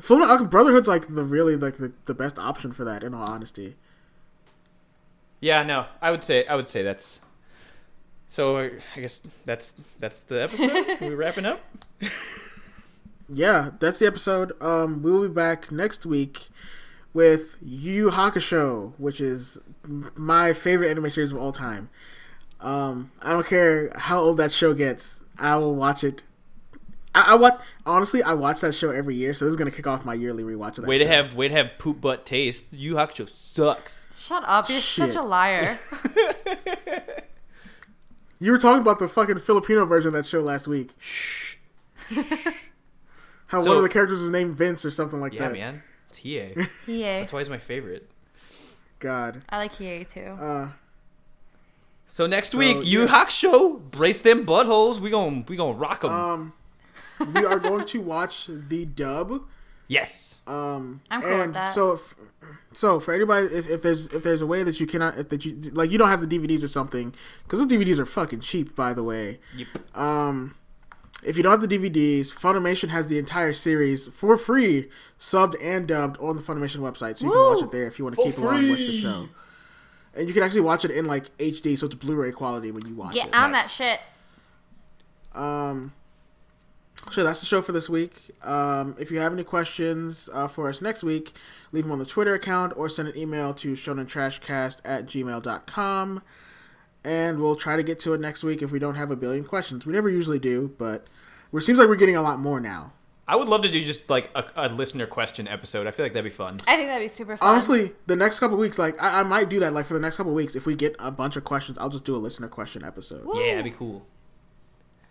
Full 0.00 0.18
Metal 0.18 0.32
Alchemist 0.32 0.50
Brotherhood's 0.50 0.88
like 0.88 1.06
the 1.14 1.22
really 1.22 1.56
like 1.56 1.76
the, 1.76 1.92
the 2.06 2.14
best 2.14 2.38
option 2.38 2.72
for 2.72 2.84
that. 2.84 3.04
In 3.04 3.14
all 3.14 3.30
honesty, 3.30 3.76
Yeah, 5.40 5.62
no, 5.62 5.86
I 6.02 6.10
would 6.10 6.24
say 6.24 6.46
I 6.46 6.56
would 6.56 6.68
say 6.68 6.82
that's. 6.82 7.20
So 8.26 8.56
uh, 8.56 8.70
I 8.96 9.00
guess 9.00 9.20
that's 9.44 9.72
that's 10.00 10.20
the 10.20 10.42
episode. 10.42 11.00
we 11.00 11.14
wrapping 11.14 11.46
up. 11.46 11.60
yeah, 13.28 13.70
that's 13.78 13.98
the 13.98 14.06
episode. 14.06 14.52
Um, 14.60 15.02
we 15.02 15.12
will 15.12 15.28
be 15.28 15.34
back 15.34 15.70
next 15.70 16.04
week 16.04 16.48
with 17.12 17.56
Yu 17.62 17.92
Yu 17.92 18.10
Hakusho, 18.10 18.94
which 18.98 19.20
is 19.20 19.58
my 19.86 20.52
favorite 20.52 20.90
anime 20.90 21.10
series 21.10 21.30
of 21.30 21.38
all 21.38 21.52
time. 21.52 21.88
Um, 22.64 23.10
I 23.20 23.32
don't 23.32 23.46
care 23.46 23.92
how 23.94 24.20
old 24.20 24.38
that 24.38 24.50
show 24.50 24.72
gets, 24.74 25.22
I 25.38 25.56
will 25.56 25.74
watch 25.74 26.02
it. 26.02 26.22
I, 27.14 27.32
I 27.32 27.34
watch 27.34 27.60
honestly, 27.86 28.22
I 28.22 28.32
watch 28.34 28.60
that 28.62 28.74
show 28.74 28.90
every 28.90 29.14
year, 29.16 29.34
so 29.34 29.44
this 29.44 29.52
is 29.52 29.56
gonna 29.56 29.70
kick 29.70 29.86
off 29.86 30.04
my 30.04 30.14
yearly 30.14 30.42
rewatch 30.42 30.70
of 30.78 30.84
that 30.84 30.86
Way 30.86 30.98
show. 30.98 31.04
to 31.04 31.10
have 31.10 31.34
way 31.34 31.46
to 31.48 31.54
have 31.54 31.72
poop 31.78 32.00
butt 32.00 32.24
taste. 32.26 32.64
Yu 32.72 32.90
Yu 32.92 32.94
Hakusho 32.96 33.28
sucks. 33.28 34.06
Shut 34.16 34.42
up! 34.46 34.68
You're 34.70 34.80
such 34.80 35.14
a 35.14 35.22
liar. 35.22 35.78
You 38.40 38.50
were 38.52 38.58
talking 38.58 38.82
about 38.82 38.98
the 38.98 39.08
fucking 39.08 39.38
Filipino 39.38 39.86
version 39.86 40.08
of 40.08 40.12
that 40.14 40.26
show 40.26 40.40
last 40.40 40.66
week. 40.68 40.90
Shh. 40.98 41.54
How 43.46 43.62
So- 43.62 43.68
one 43.68 43.76
of 43.78 43.82
the 43.82 43.88
characters 43.88 44.20
was 44.20 44.28
named 44.30 44.56
Vince 44.56 44.84
or 44.84 44.90
something 44.90 45.20
like 45.20 45.32
Yeah, 45.32 45.48
that. 45.48 45.56
Yeah, 45.56 45.64
man. 45.72 45.82
It's 46.10 46.18
Hiei. 46.20 46.54
Hiei. 46.86 47.20
That's 47.20 47.32
why 47.32 47.38
he's 47.40 47.48
my 47.48 47.58
favorite. 47.58 48.10
God. 48.98 49.42
I 49.48 49.56
like 49.58 49.72
Hiei 49.74 50.06
too. 50.10 50.20
Uh, 50.42 50.68
So 52.06 52.26
next 52.26 52.54
week, 52.54 52.76
Yu 52.78 52.82
Yu 52.82 53.00
yeah. 53.02 53.24
Hakusho, 53.24 53.90
brace 53.90 54.20
them 54.20 54.46
buttholes. 54.46 55.00
We 55.00 55.10
gon' 55.10 55.44
we 55.48 55.56
gonna 55.56 55.76
rock 55.76 56.02
them. 56.02 56.12
um, 56.12 56.52
we 57.34 57.44
are 57.44 57.58
going 57.58 57.86
to 57.86 58.00
watch 58.00 58.48
the 58.48 58.84
dub. 58.84 59.42
yes. 59.88 60.38
Um, 60.46 61.00
I'm 61.10 61.22
cool 61.22 61.30
with 61.30 61.40
and 61.40 61.54
that. 61.54 61.72
So, 61.72 61.92
if, 61.92 62.14
so 62.74 63.00
for 63.00 63.14
anybody, 63.14 63.46
if, 63.46 63.66
if 63.68 63.80
there's 63.80 64.08
if 64.08 64.22
there's 64.22 64.42
a 64.42 64.46
way 64.46 64.62
that 64.62 64.78
you 64.78 64.86
cannot, 64.86 65.16
if 65.16 65.30
that 65.30 65.44
you 65.46 65.56
like, 65.72 65.90
you 65.90 65.96
don't 65.96 66.10
have 66.10 66.28
the 66.28 66.38
DVDs 66.38 66.62
or 66.62 66.68
something, 66.68 67.14
because 67.44 67.66
the 67.66 67.74
DVDs 67.76 67.98
are 67.98 68.04
fucking 68.04 68.40
cheap, 68.40 68.76
by 68.76 68.92
the 68.92 69.02
way. 69.02 69.40
Yep. 69.56 69.96
Um, 69.96 70.54
if 71.24 71.38
you 71.38 71.42
don't 71.42 71.58
have 71.58 71.66
the 71.66 71.78
DVDs, 71.78 72.26
Funimation 72.34 72.90
has 72.90 73.08
the 73.08 73.18
entire 73.18 73.54
series 73.54 74.08
for 74.08 74.36
free, 74.36 74.90
subbed 75.18 75.54
and 75.62 75.88
dubbed 75.88 76.18
on 76.20 76.36
the 76.36 76.42
Funimation 76.42 76.80
website, 76.80 77.16
so 77.18 77.26
you 77.26 77.32
can 77.32 77.40
watch 77.40 77.62
it 77.62 77.72
there 77.72 77.86
if 77.86 77.98
you 77.98 78.04
want 78.04 78.16
to 78.16 78.22
For 78.22 78.30
keep 78.30 78.38
along 78.38 78.68
with 78.68 78.78
the 78.78 79.00
show. 79.00 79.28
And 80.16 80.28
you 80.28 80.34
can 80.34 80.42
actually 80.42 80.60
watch 80.60 80.84
it 80.84 80.90
in 80.90 81.06
like 81.06 81.36
HD, 81.38 81.76
so 81.78 81.86
it's 81.86 81.94
Blu-ray 81.94 82.32
quality 82.32 82.70
when 82.70 82.86
you 82.86 82.94
watch 82.94 83.14
Get 83.14 83.28
it. 83.28 83.34
on 83.34 83.52
Nice. 83.52 83.64
that 83.64 83.70
shit. 83.70 84.00
Um, 85.40 85.92
so 87.10 87.24
that's 87.24 87.40
the 87.40 87.46
show 87.46 87.60
for 87.60 87.72
this 87.72 87.88
week. 87.88 88.30
Um, 88.42 88.94
if 88.98 89.10
you 89.10 89.18
have 89.18 89.32
any 89.32 89.44
questions 89.44 90.28
uh, 90.32 90.46
for 90.48 90.68
us 90.68 90.80
next 90.80 91.02
week, 91.02 91.32
leave 91.72 91.84
them 91.84 91.92
on 91.92 91.98
the 91.98 92.06
Twitter 92.06 92.34
account 92.34 92.72
or 92.76 92.88
send 92.88 93.08
an 93.08 93.16
email 93.18 93.52
to 93.54 93.72
shonentrashcast 93.72 94.78
at 94.84 95.06
gmail.com. 95.06 96.22
And 97.02 97.40
we'll 97.40 97.56
try 97.56 97.76
to 97.76 97.82
get 97.82 97.98
to 98.00 98.14
it 98.14 98.20
next 98.20 98.42
week 98.44 98.62
if 98.62 98.70
we 98.72 98.78
don't 98.78 98.94
have 98.94 99.10
a 99.10 99.16
billion 99.16 99.44
questions. 99.44 99.84
We 99.84 99.92
never 99.92 100.08
usually 100.08 100.38
do, 100.38 100.74
but 100.78 101.06
it 101.52 101.60
seems 101.60 101.78
like 101.78 101.88
we're 101.88 101.96
getting 101.96 102.16
a 102.16 102.22
lot 102.22 102.38
more 102.40 102.60
now. 102.60 102.92
I 103.26 103.36
would 103.36 103.48
love 103.48 103.62
to 103.62 103.70
do 103.70 103.82
just 103.84 104.10
like 104.10 104.30
a, 104.34 104.44
a 104.54 104.68
listener 104.68 105.06
question 105.06 105.48
episode. 105.48 105.86
I 105.86 105.92
feel 105.92 106.04
like 106.04 106.12
that'd 106.12 106.30
be 106.30 106.34
fun. 106.34 106.58
I 106.66 106.76
think 106.76 106.88
that'd 106.88 107.02
be 107.02 107.08
super 107.08 107.36
fun. 107.38 107.48
Honestly, 107.48 107.92
the 108.06 108.16
next 108.16 108.38
couple 108.38 108.58
weeks, 108.58 108.78
like 108.78 109.00
I, 109.02 109.20
I 109.20 109.22
might 109.22 109.48
do 109.48 109.58
that. 109.60 109.72
Like 109.72 109.86
for 109.86 109.94
the 109.94 110.00
next 110.00 110.18
couple 110.18 110.34
weeks, 110.34 110.54
if 110.54 110.66
we 110.66 110.74
get 110.74 110.94
a 110.98 111.10
bunch 111.10 111.36
of 111.36 111.44
questions, 111.44 111.78
I'll 111.78 111.88
just 111.88 112.04
do 112.04 112.14
a 112.14 112.18
listener 112.18 112.48
question 112.48 112.84
episode. 112.84 113.24
Woo. 113.24 113.40
Yeah, 113.40 113.52
that'd 113.56 113.64
be 113.64 113.70
cool. 113.70 114.06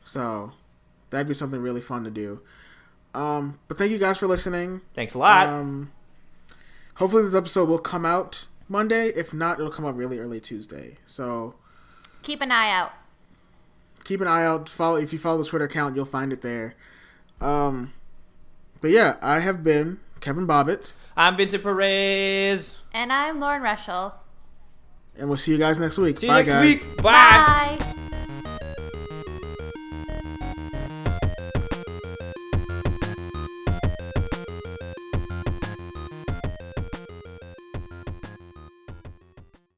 So 0.05 0.51
that'd 1.09 1.27
be 1.27 1.33
something 1.33 1.59
really 1.59 1.81
fun 1.81 2.03
to 2.03 2.11
do. 2.11 2.41
Um, 3.15 3.59
but 3.67 3.77
thank 3.77 3.91
you 3.91 3.97
guys 3.97 4.17
for 4.17 4.27
listening. 4.27 4.81
Thanks 4.95 5.13
a 5.13 5.17
lot. 5.17 5.47
Um, 5.47 5.91
hopefully 6.95 7.23
this 7.23 7.35
episode 7.35 7.69
will 7.69 7.79
come 7.79 8.05
out 8.05 8.45
Monday. 8.67 9.07
If 9.09 9.33
not, 9.33 9.59
it'll 9.59 9.71
come 9.71 9.85
out 9.85 9.95
really 9.95 10.19
early 10.19 10.39
Tuesday. 10.39 10.95
So 11.05 11.55
keep 12.21 12.41
an 12.41 12.51
eye 12.51 12.71
out. 12.71 12.91
keep 14.03 14.21
an 14.21 14.27
eye 14.27 14.43
out. 14.45 14.69
Follow 14.69 14.97
if 14.97 15.13
you 15.13 15.19
follow 15.19 15.41
the 15.41 15.49
Twitter 15.49 15.65
account, 15.65 15.95
you'll 15.95 16.05
find 16.05 16.31
it 16.33 16.41
there. 16.41 16.75
Um, 17.41 17.93
but 18.83 18.91
yeah, 18.91 19.15
I 19.21 19.39
have 19.39 19.63
been 19.63 19.99
Kevin 20.19 20.45
Bobbitt, 20.45 20.91
I'm 21.15 21.37
Vincent 21.37 21.63
Perez. 21.63 22.75
And 22.93 23.11
I'm 23.13 23.39
Lauren 23.39 23.61
Reschel. 23.63 24.13
and 25.17 25.29
we'll 25.29 25.37
see 25.39 25.53
you 25.53 25.57
guys 25.57 25.79
next 25.79 25.97
week. 25.97 26.19
See 26.19 26.27
you 26.27 26.31
Bye, 26.33 26.37
next 26.43 26.49
guys. 26.49 26.85
week. 26.87 26.97
Bye. 26.97 27.77
Bye. 27.79 27.95